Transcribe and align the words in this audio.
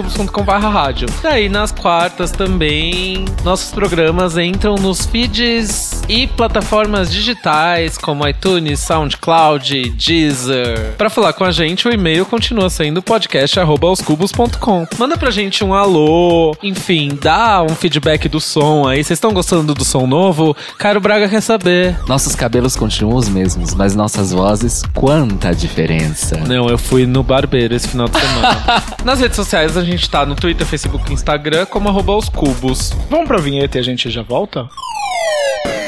barra 0.45 0.69
rádio. 0.69 1.07
Daí 1.21 1.47
nas 1.47 1.71
quartas 1.71 2.31
também, 2.31 3.25
nossos 3.43 3.71
programas 3.71 4.37
entram 4.37 4.75
nos 4.75 5.05
feeds 5.05 6.01
e 6.09 6.27
plataformas 6.27 7.11
digitais 7.11 7.97
como 7.97 8.27
iTunes, 8.27 8.79
SoundCloud, 8.79 9.91
Deezer. 9.91 10.95
Para 10.97 11.09
falar 11.09 11.33
com 11.33 11.43
a 11.43 11.51
gente, 11.51 11.87
o 11.87 11.91
e-mail 11.91 12.25
continua 12.25 12.69
sendo 12.69 13.01
podcast@aoscubos.com. 13.01 14.87
Manda 14.97 15.17
pra 15.17 15.31
gente 15.31 15.63
um 15.63 15.73
alô, 15.73 16.55
enfim, 16.61 17.17
dá 17.21 17.61
um 17.63 17.75
feedback 17.75 18.27
do 18.27 18.39
som 18.39 18.87
aí. 18.87 19.03
Vocês 19.03 19.17
estão 19.17 19.33
gostando 19.33 19.73
do 19.73 19.85
som 19.85 20.05
novo? 20.05 20.55
Caro 20.77 20.99
Braga 20.99 21.29
quer 21.29 21.41
saber. 21.41 21.97
Nossos 22.07 22.35
cabelos 22.35 22.75
continuam 22.75 23.17
os 23.17 23.29
mesmos, 23.29 23.73
mas 23.73 23.95
nossas 23.95 24.31
vozes, 24.31 24.83
quanta 24.93 25.53
diferença. 25.53 26.37
Não, 26.47 26.67
eu 26.67 26.77
fui 26.77 27.05
no 27.05 27.23
barbeiro 27.23 27.75
esse 27.75 27.87
final 27.87 28.07
de 28.07 28.19
semana. 28.19 28.83
Nas 29.05 29.19
redes 29.19 29.35
sociais 29.35 29.77
a 29.77 29.80
gente 29.83 30.09
tá 30.09 30.25
no 30.25 30.35
Twitter, 30.35 30.65
Facebook 30.65 31.09
e 31.09 31.13
Instagram 31.13 31.65
como 31.65 31.89
arroba 31.89 32.15
os 32.15 32.29
cubos. 32.29 32.91
Vamos 33.09 33.27
pra 33.27 33.37
vinheta 33.37 33.77
e 33.77 33.81
a 33.81 33.83
gente 33.83 34.09
já 34.09 34.21
volta? 34.21 34.69
Vamos 34.69 35.80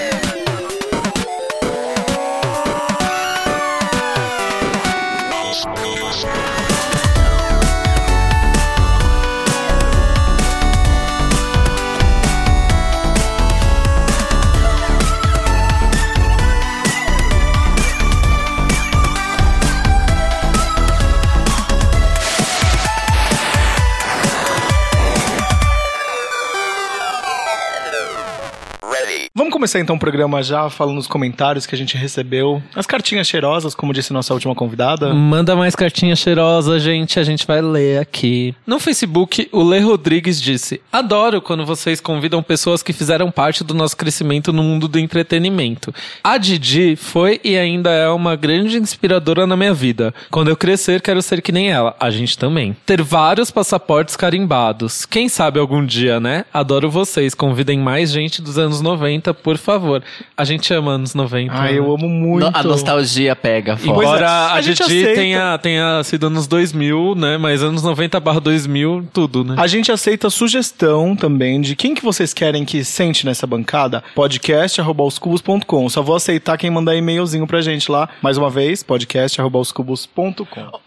começar 29.73 29.79
então 29.79 29.95
o 29.95 29.99
programa 29.99 30.43
já 30.43 30.69
falando 30.69 30.95
nos 30.95 31.07
comentários 31.07 31.65
que 31.65 31.73
a 31.73 31.77
gente 31.77 31.97
recebeu. 31.97 32.61
As 32.75 32.85
cartinhas 32.85 33.27
cheirosas, 33.27 33.73
como 33.73 33.93
disse 33.93 34.13
nossa 34.13 34.33
última 34.33 34.53
convidada. 34.53 35.13
Manda 35.13 35.55
mais 35.55 35.75
cartinha 35.75 36.15
cheirosa, 36.15 36.79
gente. 36.79 37.19
A 37.19 37.23
gente 37.23 37.47
vai 37.47 37.61
ler 37.61 37.99
aqui. 37.99 38.53
No 38.67 38.79
Facebook, 38.79 39.47
o 39.51 39.63
Lê 39.63 39.79
Rodrigues 39.79 40.41
disse: 40.41 40.81
Adoro 40.91 41.41
quando 41.41 41.65
vocês 41.65 41.99
convidam 41.99 42.43
pessoas 42.43 42.83
que 42.83 42.93
fizeram 42.93 43.31
parte 43.31 43.63
do 43.63 43.73
nosso 43.73 43.97
crescimento 43.97 44.53
no 44.53 44.61
mundo 44.61 44.87
do 44.87 44.99
entretenimento. 44.99 45.93
A 46.23 46.37
Didi 46.37 46.95
foi 46.95 47.39
e 47.43 47.57
ainda 47.57 47.89
é 47.89 48.09
uma 48.09 48.35
grande 48.35 48.77
inspiradora 48.77 49.47
na 49.47 49.57
minha 49.57 49.73
vida. 49.73 50.13
Quando 50.29 50.49
eu 50.49 50.57
crescer, 50.57 51.01
quero 51.01 51.21
ser 51.21 51.41
que 51.41 51.51
nem 51.51 51.71
ela. 51.71 51.95
A 51.99 52.09
gente 52.09 52.37
também. 52.37 52.75
Ter 52.85 53.01
vários 53.01 53.49
passaportes 53.49 54.15
carimbados. 54.15 55.05
Quem 55.05 55.27
sabe 55.27 55.59
algum 55.59 55.85
dia, 55.85 56.19
né? 56.19 56.45
Adoro 56.53 56.89
vocês. 56.89 57.33
Convidem 57.33 57.79
mais 57.79 58.11
gente 58.11 58.41
dos 58.41 58.57
anos 58.57 58.81
90, 58.81 59.33
por 59.33 59.57
favor. 59.63 60.03
A 60.37 60.43
gente 60.43 60.73
ama 60.73 60.91
anos 60.91 61.13
90. 61.15 61.53
Ai, 61.53 61.71
né? 61.73 61.79
eu 61.79 61.93
amo 61.93 62.07
muito. 62.09 62.49
No- 62.49 62.51
a 62.57 62.63
nostalgia 62.63 63.35
pega 63.35 63.77
forte. 63.77 63.89
Embora 63.89 64.25
é, 64.25 64.27
a, 64.29 64.53
a 64.53 64.61
gente 64.61 64.83
tenha, 64.85 65.57
tenha 65.57 66.03
sido 66.03 66.27
anos 66.27 66.47
2000, 66.47 67.15
né? 67.15 67.37
Mas 67.37 67.63
anos 67.63 67.81
90 67.83 68.19
barra 68.19 68.39
2000, 68.39 69.07
tudo, 69.13 69.43
né? 69.43 69.55
A 69.57 69.67
gente 69.67 69.91
aceita 69.91 70.29
sugestão 70.29 71.15
também 71.15 71.61
de 71.61 71.75
quem 71.75 71.93
que 71.95 72.03
vocês 72.03 72.33
querem 72.33 72.65
que 72.65 72.83
sente 72.83 73.25
nessa 73.25 73.47
bancada. 73.47 74.03
podcast.com. 74.13 75.89
Só 75.89 76.01
vou 76.01 76.15
aceitar 76.15 76.57
quem 76.57 76.69
mandar 76.69 76.95
e-mailzinho 76.95 77.45
pra 77.47 77.61
gente 77.61 77.91
lá. 77.91 78.09
Mais 78.21 78.37
uma 78.37 78.49
vez, 78.49 78.83
podcast.com. 78.83 79.95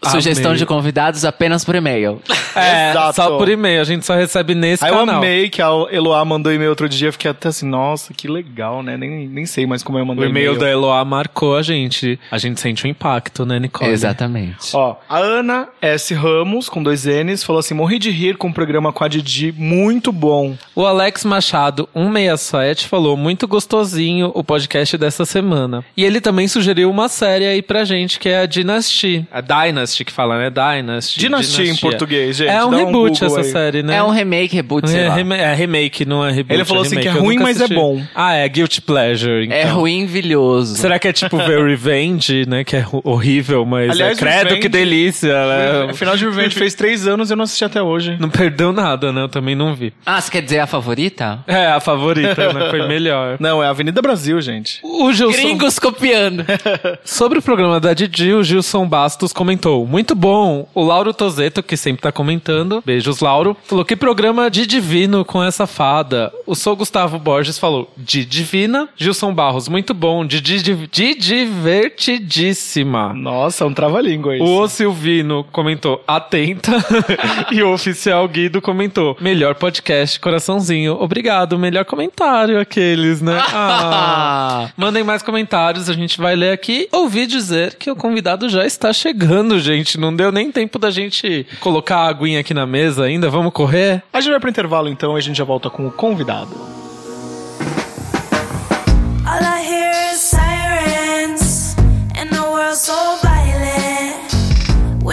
Sugestão 0.09 0.51
Amei. 0.51 0.57
de 0.59 0.65
convidados 0.65 1.25
apenas 1.25 1.63
por 1.65 1.75
e-mail. 1.75 2.21
É, 2.55 2.91
Exato. 2.91 3.15
só 3.15 3.37
por 3.37 3.49
e-mail. 3.49 3.81
A 3.81 3.83
gente 3.83 4.05
só 4.05 4.15
recebe 4.15 4.55
nesse 4.55 4.83
Aí 4.83 4.91
eu 4.91 4.97
canal. 4.97 5.17
amei 5.17 5.49
que 5.49 5.61
a 5.61 5.67
Eloá 5.91 6.23
mandou 6.25 6.51
e-mail 6.51 6.69
outro 6.69 6.87
dia. 6.89 7.11
Fiquei 7.11 7.31
até 7.31 7.49
assim, 7.49 7.67
nossa, 7.67 8.13
que 8.13 8.27
legal, 8.27 8.66
né? 8.83 8.97
Nem, 8.97 9.27
nem 9.27 9.45
sei 9.45 9.65
mais 9.65 9.81
como 9.83 9.97
eu 9.97 10.03
O 10.03 10.07
mandei 10.07 10.27
e-mail 10.29 10.57
da 10.57 10.69
Eloá 10.69 11.03
marcou 11.05 11.55
a 11.55 11.61
gente. 11.61 12.19
A 12.31 12.37
gente 12.37 12.59
sente 12.59 12.85
o 12.85 12.87
impacto, 12.87 13.45
né, 13.45 13.59
Nicole? 13.59 13.91
Exatamente. 13.91 14.69
Ó, 14.73 14.95
a 15.09 15.17
Ana 15.17 15.67
S. 15.81 16.13
Ramos, 16.13 16.69
com 16.69 16.81
dois 16.83 17.05
N's, 17.05 17.43
falou 17.43 17.59
assim: 17.59 17.73
morri 17.73 17.99
de 17.99 18.09
rir 18.11 18.37
com 18.37 18.47
o 18.49 18.53
programa 18.53 18.91
com 18.93 19.03
a 19.03 19.07
Didi, 19.07 19.53
muito 19.57 20.11
bom. 20.11 20.55
O 20.75 20.85
Alex 20.85 21.23
Machado, 21.25 21.87
167, 21.93 22.87
falou 22.87 23.15
muito 23.17 23.47
gostosinho 23.47 24.31
o 24.33 24.43
podcast 24.43 24.97
dessa 24.97 25.25
semana. 25.25 25.83
E 25.95 26.03
ele 26.03 26.19
também 26.21 26.47
sugeriu 26.47 26.89
uma 26.89 27.07
série 27.09 27.45
aí 27.45 27.61
pra 27.61 27.83
gente, 27.83 28.19
que 28.19 28.29
é 28.29 28.39
a 28.41 28.45
Dynasty. 28.45 29.25
A 29.31 29.41
Dynasty 29.41 30.05
que 30.05 30.11
fala, 30.11 30.37
né? 30.37 30.49
Dynasty. 30.49 31.19
Dynasty 31.19 31.63
em 31.63 31.75
português, 31.75 32.37
gente. 32.37 32.49
É 32.49 32.63
um 32.63 32.69
reboot 32.69 33.19
Google 33.19 33.27
essa 33.27 33.39
aí. 33.41 33.51
série, 33.51 33.83
né? 33.83 33.95
É 33.97 34.03
um 34.03 34.09
remake, 34.09 34.55
reboot, 34.55 34.89
sei 34.89 35.01
É, 35.01 35.09
lá. 35.09 35.35
é 35.37 35.53
remake, 35.53 36.05
não 36.05 36.25
é 36.25 36.31
reboot. 36.31 36.53
Ele 36.53 36.65
falou 36.65 36.83
é 36.83 36.87
assim 36.87 36.95
remake. 36.95 37.11
que 37.13 37.17
é 37.17 37.21
ruim, 37.21 37.37
mas 37.37 37.59
é 37.61 37.63
assisti. 37.65 37.75
bom. 37.75 38.01
Ah, 38.15 38.33
é 38.35 38.47
Guilty 38.57 38.81
Pleasure. 38.81 39.45
Então. 39.45 39.57
É 39.57 39.63
ruim 39.65 40.05
vilhoso. 40.05 40.75
Será 40.77 40.97
que 40.97 41.07
é 41.07 41.13
tipo 41.13 41.37
ver 41.37 41.63
Revenge, 41.67 42.45
né? 42.47 42.63
Que 42.63 42.77
é 42.77 42.85
horrível, 43.03 43.65
mas 43.65 43.91
Aliás, 43.91 44.17
é 44.17 44.19
credo 44.19 44.37
Revenge- 44.45 44.61
que 44.61 44.69
delícia, 44.69 45.33
né? 45.47 45.91
Afinal 45.91 46.17
de 46.17 46.25
Revenge 46.25 46.55
fez 46.55 46.73
três 46.73 47.07
anos 47.07 47.29
e 47.29 47.33
eu 47.33 47.37
não 47.37 47.43
assisti 47.43 47.63
até 47.65 47.81
hoje. 47.81 48.17
Não 48.19 48.29
perdeu 48.29 48.71
nada, 48.71 49.11
né? 49.11 49.21
Eu 49.21 49.29
também 49.29 49.55
não 49.55 49.75
vi. 49.75 49.93
Ah, 50.05 50.19
você 50.19 50.31
quer 50.31 50.41
dizer 50.41 50.59
a 50.59 50.67
favorita? 50.67 51.43
É, 51.47 51.67
a 51.67 51.79
favorita, 51.79 52.51
né? 52.53 52.69
Foi 52.69 52.85
melhor. 52.87 53.37
Não, 53.39 53.61
é 53.63 53.67
Avenida 53.67 54.01
Brasil, 54.01 54.39
gente. 54.41 54.79
O 54.83 55.11
Gilson... 55.13 55.37
Gringos 55.37 55.77
copiando. 55.79 56.45
Sobre 57.05 57.39
o 57.39 57.41
programa 57.41 57.79
da 57.79 57.93
Didi, 57.93 58.33
o 58.33 58.43
Gilson 58.43 58.87
Bastos 58.87 59.31
comentou: 59.31 59.85
Muito 59.85 60.15
bom. 60.15 60.67
O 60.73 60.83
Lauro 60.83 61.13
Tozeto, 61.13 61.61
que 61.61 61.77
sempre 61.77 62.01
tá 62.01 62.11
comentando, 62.11 62.81
beijos, 62.85 63.19
Lauro, 63.19 63.55
falou 63.65 63.85
que 63.85 63.95
programa 63.95 64.49
de 64.49 64.65
divino 64.65 65.23
com 65.25 65.43
essa 65.43 65.67
fada. 65.67 66.31
O 66.45 66.55
Sou 66.55 66.75
Gustavo 66.75 67.19
Borges 67.19 67.57
falou: 67.59 67.91
de 67.97 68.25
Divina. 68.37 68.87
Gilson 68.95 69.33
Barros, 69.33 69.67
muito 69.67 69.95
bom. 69.95 70.23
De, 70.23 70.39
de, 70.39 70.61
de, 70.61 70.87
de 70.87 71.15
divertidíssima. 71.15 73.11
Nossa, 73.13 73.65
um 73.65 73.73
trava-língua 73.73 74.35
isso. 74.35 74.45
O 74.45 74.67
Silvino 74.67 75.43
comentou 75.51 76.03
atenta 76.07 76.73
e 77.51 77.63
o 77.63 77.73
oficial 77.73 78.27
Guido 78.27 78.61
comentou 78.61 79.17
melhor 79.19 79.55
podcast, 79.55 80.19
coraçãozinho. 80.19 80.93
Obrigado, 81.01 81.57
melhor 81.57 81.83
comentário 81.85 82.59
aqueles, 82.59 83.21
né? 83.21 83.37
Ah. 83.59 84.69
Mandem 84.77 85.03
mais 85.03 85.23
comentários, 85.23 85.89
a 85.89 85.93
gente 85.93 86.19
vai 86.19 86.35
ler 86.35 86.51
aqui. 86.51 86.87
Ouvi 86.91 87.25
dizer 87.25 87.75
que 87.75 87.89
o 87.89 87.95
convidado 87.95 88.47
já 88.49 88.65
está 88.65 88.93
chegando, 88.93 89.59
gente. 89.59 89.97
Não 89.97 90.15
deu 90.15 90.31
nem 90.31 90.51
tempo 90.51 90.77
da 90.77 90.91
gente 90.91 91.45
colocar 91.59 91.97
a 91.97 92.09
aguinha 92.09 92.39
aqui 92.39 92.53
na 92.53 92.65
mesa 92.65 93.05
ainda. 93.05 93.29
Vamos 93.29 93.51
correr? 93.53 94.03
A 94.13 94.21
gente 94.21 94.31
vai 94.31 94.39
pro 94.39 94.49
intervalo 94.49 94.89
então 94.89 95.15
e 95.15 95.17
a 95.17 95.21
gente 95.21 95.37
já 95.37 95.43
volta 95.43 95.69
com 95.69 95.87
o 95.87 95.91
convidado. 95.91 96.76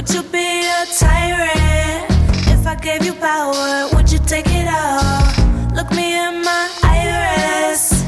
Would 0.04 0.16
you 0.16 0.22
be 0.24 0.60
a 0.60 0.84
tyrant 0.98 2.10
if 2.48 2.66
I 2.66 2.76
gave 2.78 3.06
you 3.06 3.14
power? 3.14 3.88
Would 3.94 4.12
you 4.12 4.18
take 4.18 4.44
it 4.48 4.68
all? 4.68 5.74
Look 5.74 5.90
me 5.92 6.12
in 6.14 6.42
my 6.42 6.68
iris. 6.82 8.04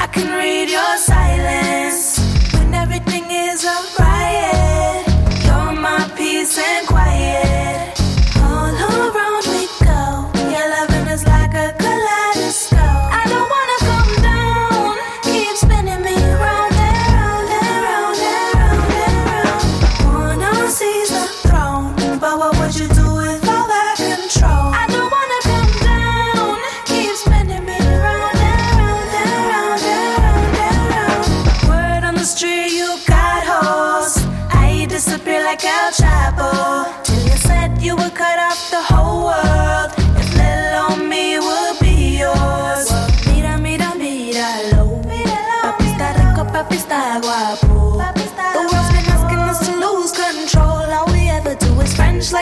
I 0.00 0.08
can 0.08 0.36
read 0.36 0.68
your 0.68 0.96
silence 0.96 2.18
when 2.54 2.74
everything 2.74 3.30
is 3.30 3.64
a 3.64 3.78
riot. 4.00 4.67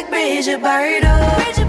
bridge, 0.09 0.47
you 0.47 0.59
buried 0.59 1.05
up. 1.05 1.66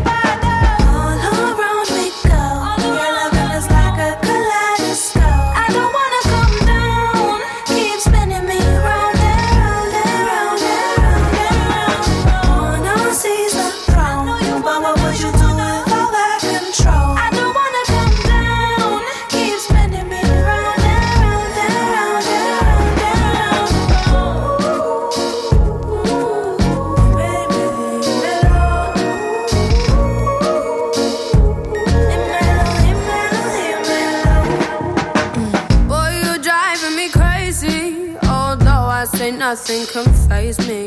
Nothing 39.70 39.88
can 39.88 40.14
faze 40.30 40.60
me. 40.66 40.87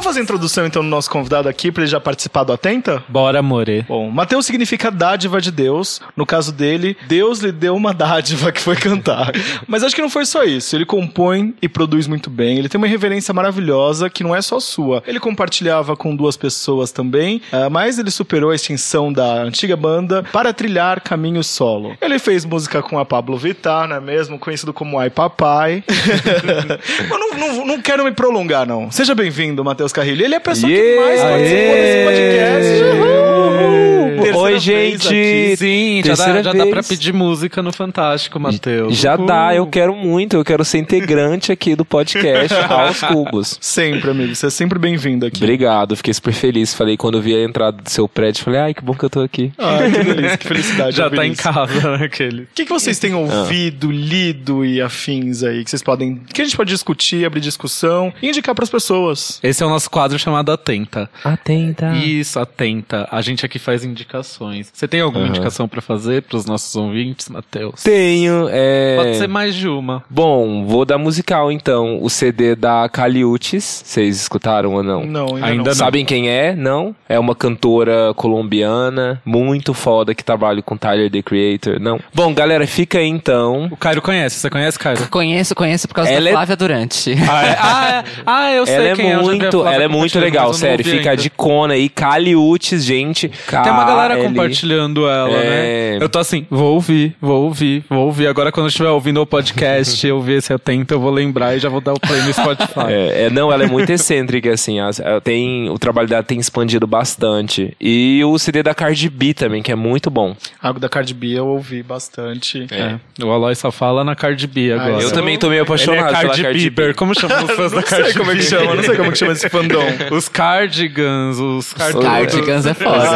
Vamos 0.00 0.12
fazer 0.14 0.20
a 0.20 0.22
introdução 0.22 0.66
então 0.66 0.82
do 0.82 0.88
nosso 0.88 1.10
convidado 1.10 1.46
aqui 1.46 1.70
pra 1.70 1.82
ele 1.82 1.90
já 1.90 2.00
participar 2.00 2.42
do 2.42 2.54
Atenta? 2.54 3.04
Bora, 3.06 3.42
more. 3.42 3.84
Bom, 3.86 4.10
Mateus 4.10 4.46
significa 4.46 4.90
dádiva 4.90 5.42
de 5.42 5.50
Deus. 5.52 6.00
No 6.16 6.24
caso 6.24 6.52
dele, 6.52 6.96
Deus 7.06 7.40
lhe 7.40 7.52
deu 7.52 7.76
uma 7.76 7.92
dádiva 7.92 8.50
que 8.50 8.62
foi 8.62 8.76
cantar. 8.76 9.30
Mas 9.66 9.84
acho 9.84 9.94
que 9.94 10.00
não 10.00 10.08
foi 10.08 10.24
só 10.24 10.42
isso. 10.42 10.74
Ele 10.74 10.86
compõe 10.86 11.54
e 11.60 11.68
produz 11.68 12.06
muito 12.06 12.30
bem. 12.30 12.56
Ele 12.56 12.66
tem 12.66 12.78
uma 12.78 12.86
reverência 12.86 13.34
maravilhosa 13.34 14.08
que 14.08 14.24
não 14.24 14.34
é 14.34 14.40
só 14.40 14.58
sua. 14.58 15.02
Ele 15.06 15.20
compartilhava 15.20 15.94
com 15.94 16.16
duas 16.16 16.34
pessoas 16.34 16.90
também, 16.90 17.42
ah, 17.52 17.68
mas 17.68 17.98
ele 17.98 18.10
superou 18.10 18.52
a 18.52 18.54
extinção 18.54 19.12
da 19.12 19.42
antiga 19.42 19.76
banda 19.76 20.22
para 20.32 20.50
trilhar 20.54 21.02
caminho 21.02 21.44
solo. 21.44 21.94
Ele 22.00 22.18
fez 22.18 22.46
música 22.46 22.82
com 22.82 22.98
a 22.98 23.04
Pablo 23.04 23.36
Vittar, 23.36 23.86
não 23.86 23.96
é 23.96 24.00
mesmo? 24.00 24.38
Conhecido 24.38 24.72
como 24.72 24.98
Ai 24.98 25.10
Papai. 25.10 25.84
Eu 27.10 27.18
não, 27.18 27.36
não, 27.36 27.66
não 27.66 27.82
quero 27.82 28.02
me 28.02 28.12
prolongar, 28.12 28.66
não. 28.66 28.90
Seja 28.90 29.14
bem-vindo, 29.14 29.62
Matheus 29.62 29.89
Carrilho. 29.92 30.24
Ele 30.24 30.34
é 30.34 30.38
a 30.38 30.40
pessoa 30.40 30.70
que 30.70 30.96
mais 30.96 31.20
participou 31.20 31.74
desse 31.74 32.04
podcast. 32.04 32.82
Uhul! 32.84 33.79
Terceira 34.22 34.38
Oi, 34.38 34.58
gente. 34.58 35.06
aqui. 35.06 35.56
Sim, 35.56 36.02
já, 36.04 36.14
dá, 36.14 36.42
já 36.42 36.52
dá 36.52 36.66
pra 36.66 36.82
pedir 36.82 37.12
música 37.12 37.62
no 37.62 37.72
Fantástico, 37.72 38.38
Matheus. 38.38 38.96
Já 38.96 39.16
dá, 39.16 39.54
eu 39.54 39.66
quero 39.66 39.94
muito. 39.94 40.36
Eu 40.36 40.44
quero 40.44 40.64
ser 40.64 40.78
integrante 40.78 41.50
aqui 41.52 41.74
do 41.74 41.84
podcast 41.84 42.54
aos 42.68 43.00
cubos. 43.00 43.58
Sempre, 43.60 44.10
amigo. 44.10 44.34
Você 44.34 44.46
é 44.46 44.50
sempre 44.50 44.78
bem-vindo 44.78 45.26
aqui. 45.26 45.42
Obrigado, 45.42 45.96
fiquei 45.96 46.12
super 46.14 46.32
feliz. 46.32 46.74
Falei, 46.74 46.96
quando 46.96 47.18
eu 47.18 47.22
vi 47.22 47.34
a 47.34 47.42
entrada 47.42 47.82
do 47.82 47.88
seu 47.90 48.08
prédio, 48.08 48.44
falei, 48.44 48.60
ai, 48.60 48.74
que 48.74 48.82
bom 48.82 48.94
que 48.94 49.04
eu 49.04 49.10
tô 49.10 49.20
aqui. 49.20 49.52
Ai, 49.58 49.90
que 49.90 50.04
delícia, 50.04 50.36
que 50.36 50.46
felicidade. 50.46 50.96
Já 50.96 51.04
ouvir 51.04 51.16
tá 51.16 51.26
em 51.26 51.34
casa, 51.34 51.96
né, 51.96 52.04
aquele. 52.04 52.42
O 52.42 52.48
que, 52.54 52.64
que 52.64 52.70
vocês 52.70 52.98
têm 52.98 53.14
ouvido, 53.14 53.90
lido 53.90 54.64
e 54.64 54.80
afins 54.80 55.42
aí? 55.42 55.64
Que 55.64 55.70
vocês 55.70 55.82
podem. 55.82 56.16
Que 56.32 56.42
a 56.42 56.44
gente 56.44 56.56
pode 56.56 56.70
discutir, 56.70 57.24
abrir 57.24 57.40
discussão 57.40 58.12
e 58.20 58.28
indicar 58.28 58.54
pras 58.54 58.70
pessoas. 58.70 59.40
Esse 59.42 59.62
é 59.62 59.66
o 59.66 59.68
nosso 59.68 59.90
quadro 59.90 60.18
chamado 60.18 60.52
Atenta. 60.52 61.08
Atenta. 61.24 61.92
Isso, 61.96 62.38
atenta. 62.38 63.08
A 63.10 63.20
gente 63.20 63.44
aqui 63.44 63.58
faz 63.58 63.84
indicações. 63.84 64.09
Você 64.20 64.88
tem 64.88 65.00
alguma 65.00 65.24
Aham. 65.24 65.30
indicação 65.30 65.68
pra 65.68 65.80
fazer 65.80 66.22
pros 66.22 66.44
nossos 66.44 66.74
ouvintes, 66.74 67.28
Matheus? 67.28 67.82
Tenho, 67.82 68.48
é... 68.50 68.96
Pode 68.96 69.16
ser 69.16 69.28
mais 69.28 69.54
de 69.54 69.68
uma. 69.68 70.02
Bom, 70.10 70.66
vou 70.66 70.84
dar 70.84 70.98
musical 70.98 71.52
então. 71.52 71.98
O 72.02 72.10
CD 72.10 72.54
da 72.56 72.88
Caliutes. 72.88 73.82
Vocês 73.84 74.20
escutaram 74.20 74.74
ou 74.74 74.82
não? 74.82 75.04
Não, 75.06 75.26
ainda, 75.36 75.46
Ainda 75.46 75.56
não. 75.58 75.64
não. 75.64 75.74
Sabem 75.74 76.04
quem 76.04 76.28
é? 76.28 76.54
Não? 76.54 76.94
É 77.08 77.18
uma 77.18 77.34
cantora 77.34 78.12
colombiana, 78.14 79.20
muito 79.24 79.72
foda, 79.72 80.14
que 80.14 80.24
trabalha 80.24 80.60
com 80.62 80.76
Tyler, 80.76 81.10
The 81.10 81.22
Creator. 81.22 81.78
Não? 81.80 82.00
Bom, 82.12 82.34
galera, 82.34 82.66
fica 82.66 82.98
aí 82.98 83.06
então. 83.08 83.68
O 83.70 83.76
Cairo 83.76 84.02
conhece. 84.02 84.40
Você 84.40 84.50
conhece, 84.50 84.78
Cairo? 84.78 85.08
Conheço, 85.08 85.54
conheço 85.54 85.86
por 85.86 85.94
causa 85.94 86.10
Ela 86.10 86.24
da 86.24 86.30
é- 86.30 86.32
Flávia 86.32 86.56
Durante. 86.56 87.12
Ah, 87.30 87.46
é? 87.46 87.56
ah, 87.60 88.04
é. 88.06 88.22
Ah, 88.26 88.52
eu 88.52 88.66
sei 88.66 88.74
Ela 88.74 88.88
é 88.88 88.94
quem 88.96 89.10
é. 89.10 89.14
a 89.14 89.18
muito, 89.20 89.50
Flávia 89.60 89.74
ela 89.74 89.84
é 89.84 89.88
muito 89.88 90.18
legal, 90.18 90.52
sério. 90.52 90.84
Fica 90.84 91.10
ainda. 91.10 91.22
de 91.22 91.30
cona 91.30 91.74
aí, 91.74 91.88
Caliutes, 91.88 92.84
gente. 92.84 93.28
Tem 93.28 93.72
uma 93.72 93.84
galera 93.84 93.99
KL. 94.08 94.22
compartilhando 94.28 95.06
ela, 95.08 95.30
É. 95.36 95.98
né? 95.98 95.98
Eu 96.04 96.08
tô 96.08 96.18
assim, 96.18 96.46
vou 96.50 96.74
ouvir, 96.74 97.14
vou 97.20 97.44
ouvir, 97.44 97.84
vou 97.88 98.06
ouvir. 98.06 98.26
Agora 98.26 98.50
quando 98.50 98.66
eu 98.66 98.70
estiver 98.70 98.88
ouvindo 98.90 99.20
o 99.20 99.26
podcast, 99.26 100.04
eu 100.06 100.20
ver 100.20 100.38
esse 100.38 100.52
atento, 100.52 100.94
eu 100.94 101.00
vou 101.00 101.10
lembrar 101.10 101.56
e 101.56 101.58
já 101.58 101.68
vou 101.68 101.80
dar 101.80 101.92
o 101.92 102.00
play 102.00 102.20
no 102.22 102.32
Spotify. 102.32 102.86
É, 102.88 103.24
é, 103.26 103.30
não, 103.30 103.52
ela 103.52 103.64
é 103.64 103.66
muito 103.66 103.90
excêntrica, 103.90 104.52
assim. 104.52 104.80
as- 104.80 105.00
ela 105.00 105.20
tem, 105.20 105.68
o 105.70 105.78
trabalho 105.78 106.08
dela 106.08 106.22
tem 106.22 106.38
expandido 106.38 106.86
bastante. 106.86 107.76
E 107.80 108.22
o 108.24 108.38
CD 108.38 108.62
da 108.62 108.74
Cardi 108.74 109.08
B 109.10 109.34
também, 109.34 109.62
que 109.62 109.70
é 109.72 109.74
muito 109.76 110.10
bom. 110.10 110.34
Algo 110.62 110.78
da 110.80 110.88
Cardi 110.88 111.12
B 111.14 111.28
eu 111.38 111.46
ouvi 111.46 111.82
bastante. 111.82 112.66
É. 112.70 112.96
O 113.24 113.30
Aloy 113.30 113.54
só 113.54 113.70
fala 113.70 114.02
na 114.04 114.14
Cardi 114.14 114.46
B 114.46 114.72
agora. 114.72 114.88
eu 114.90 114.92
Eu 114.94 115.06
Essa 115.06 115.14
também 115.14 115.38
tô 115.38 115.48
meio 115.48 115.62
apaixonado 115.62 115.98
Ele 115.98 116.04
é 116.06 116.10
pela 116.10 116.22
Cardi, 116.28 116.42
Cardi 116.42 116.58
Bieber. 116.58 116.86
B. 116.88 116.94
Como 116.94 117.14
chama 117.18 117.42
os 117.44 117.50
fãs 117.56 117.70
da 117.72 117.76
Não 117.78 117.82
Cardi 117.82 118.04
sei 118.12 118.14
como 118.14 118.30
é 118.30 118.34
que 118.34 118.40
B? 118.42 118.46
chama, 118.46 118.74
não 118.74 118.82
sei 118.82 118.96
como 118.96 119.08
é 119.08 119.12
que 119.12 119.18
chama 119.18 119.32
esse 119.32 119.48
fandom. 119.50 119.82
Os 120.10 120.28
Cardigans, 120.28 121.38
os 121.38 121.72
Cardigans. 121.72 122.04
Cardigans 122.32 122.66
é 122.66 122.74
foda. 122.74 123.08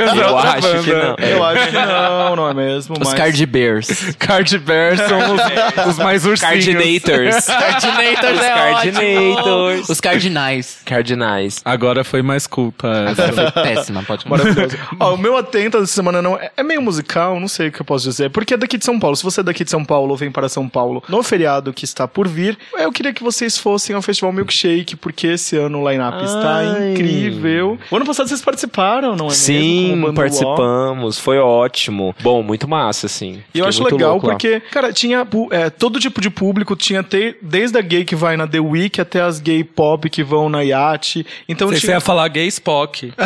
Eu 0.00 0.38
acho 0.38 0.84
que 0.84 0.92
não. 0.92 1.16
Eu 1.18 1.44
acho 1.44 1.66
que 1.66 1.72
não, 1.72 2.36
não 2.36 2.48
é 2.48 2.54
mesmo? 2.54 2.94
Os 3.00 3.08
mas... 3.08 3.14
Cardi 3.14 3.46
Bears. 3.46 3.88
Cardi 4.18 4.58
Bears 4.58 5.00
são 5.00 5.18
os, 5.34 5.86
os 5.88 5.98
mais 5.98 6.24
ursinhos. 6.24 6.40
Cardinators. 6.40 7.46
Cardinators 7.46 8.38
Os 8.38 8.44
é 8.44 8.54
Cardinators. 8.54 9.46
ótimo. 9.46 9.92
Os 9.92 10.00
Cardinais. 10.00 10.78
Cardinais. 10.84 11.60
Agora 11.64 12.04
foi 12.04 12.22
mais 12.22 12.46
culta 12.46 12.88
essa. 12.88 13.24
Agora 13.24 13.52
foi 13.52 13.62
péssima, 13.62 14.02
pode 14.02 14.28
Maravilhoso. 14.28 14.76
Ó, 14.98 15.14
o 15.14 15.18
meu 15.18 15.36
atento 15.36 15.80
dessa 15.80 15.92
semana 15.92 16.22
não 16.22 16.36
é, 16.36 16.50
é 16.56 16.62
meio 16.62 16.82
musical, 16.82 17.38
não 17.40 17.48
sei 17.48 17.68
o 17.68 17.72
que 17.72 17.80
eu 17.80 17.84
posso 17.84 18.08
dizer, 18.08 18.30
porque 18.30 18.54
é 18.54 18.56
daqui 18.56 18.78
de 18.78 18.84
São 18.84 18.98
Paulo. 18.98 19.16
Se 19.16 19.22
você 19.22 19.40
é 19.40 19.42
daqui 19.42 19.64
de 19.64 19.70
São 19.70 19.84
Paulo 19.84 20.10
ou 20.10 20.16
vem 20.16 20.30
para 20.30 20.48
São 20.48 20.68
Paulo 20.68 21.02
no 21.08 21.22
feriado 21.22 21.72
que 21.72 21.84
está 21.84 22.06
por 22.06 22.28
vir, 22.28 22.58
eu 22.78 22.92
queria 22.92 23.12
que 23.12 23.22
vocês 23.22 23.58
fossem 23.58 23.94
ao 23.94 24.02
Festival 24.02 24.32
Milkshake, 24.32 24.96
porque 24.96 25.28
esse 25.28 25.56
ano 25.56 25.82
o 25.82 25.90
line-up 25.90 26.22
está 26.24 26.62
incrível. 26.90 27.78
O 27.90 27.96
ano 27.96 28.06
passado 28.06 28.28
vocês 28.28 28.42
participaram, 28.42 29.16
não 29.16 29.28
é 29.28 29.30
Sim, 29.30 29.88
mesmo? 29.88 29.89
Participamos, 30.14 31.18
foi 31.18 31.38
ótimo. 31.38 32.14
Bom, 32.22 32.42
muito 32.42 32.68
massa, 32.68 33.06
assim. 33.06 33.42
E 33.54 33.58
eu 33.58 33.66
acho 33.66 33.82
legal 33.84 34.12
louco 34.12 34.26
lá. 34.26 34.32
porque, 34.34 34.60
cara, 34.70 34.92
tinha 34.92 35.26
é, 35.50 35.70
todo 35.70 35.98
tipo 35.98 36.20
de 36.20 36.30
público, 36.30 36.74
tinha 36.76 37.02
te- 37.02 37.36
desde 37.42 37.78
a 37.78 37.80
gay 37.82 38.04
que 38.04 38.14
vai 38.16 38.36
na 38.36 38.46
The 38.46 38.60
Week 38.60 39.00
até 39.00 39.20
as 39.20 39.40
gay 39.40 39.62
pop 39.64 40.08
que 40.08 40.22
vão 40.22 40.48
na 40.48 40.62
Yacht. 40.62 41.26
Então 41.48 41.68
Você 41.68 41.80
tinha 41.80 41.92
ia 41.94 42.00
falar 42.00 42.28
gay 42.28 42.46
Spock. 42.46 43.12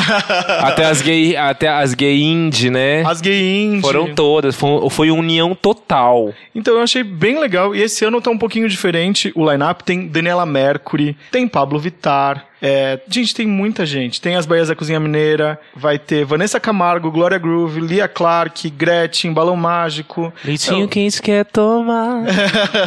Até 0.60 0.86
as 0.86 1.00
gay, 1.02 1.36
até 1.36 1.68
as 1.68 1.94
gay 1.94 2.22
indie, 2.22 2.70
né? 2.70 3.02
as 3.06 3.20
gay 3.20 3.64
indie. 3.64 3.80
Foram 3.80 4.14
todas, 4.14 4.54
foi, 4.54 4.90
foi 4.90 5.10
união 5.10 5.54
total. 5.54 6.32
Então 6.54 6.74
eu 6.74 6.82
achei 6.82 7.02
bem 7.02 7.38
legal. 7.38 7.74
E 7.74 7.82
esse 7.82 8.04
ano 8.04 8.20
tá 8.20 8.30
um 8.30 8.38
pouquinho 8.38 8.68
diferente. 8.68 9.32
O 9.34 9.50
line-up 9.50 9.84
tem 9.84 10.06
Daniela 10.08 10.46
Mercury, 10.46 11.16
tem 11.30 11.46
Pablo 11.48 11.78
Vittar. 11.78 12.46
É, 12.66 12.98
gente, 13.10 13.34
tem 13.34 13.46
muita 13.46 13.84
gente. 13.84 14.22
Tem 14.22 14.36
as 14.36 14.46
Baias 14.46 14.68
da 14.68 14.74
Cozinha 14.74 14.98
Mineira, 14.98 15.60
vai 15.76 15.98
ter 15.98 16.24
Vanessa 16.24 16.58
Camargo, 16.58 17.10
Glória 17.10 17.36
Groove, 17.36 17.78
Lia 17.78 18.08
Clark, 18.08 18.70
Gretchen, 18.70 19.34
Balão 19.34 19.54
Mágico. 19.54 20.32
Leitinho 20.42 20.88
quente 20.88 21.20
quer 21.20 21.44
tomar. 21.44 22.22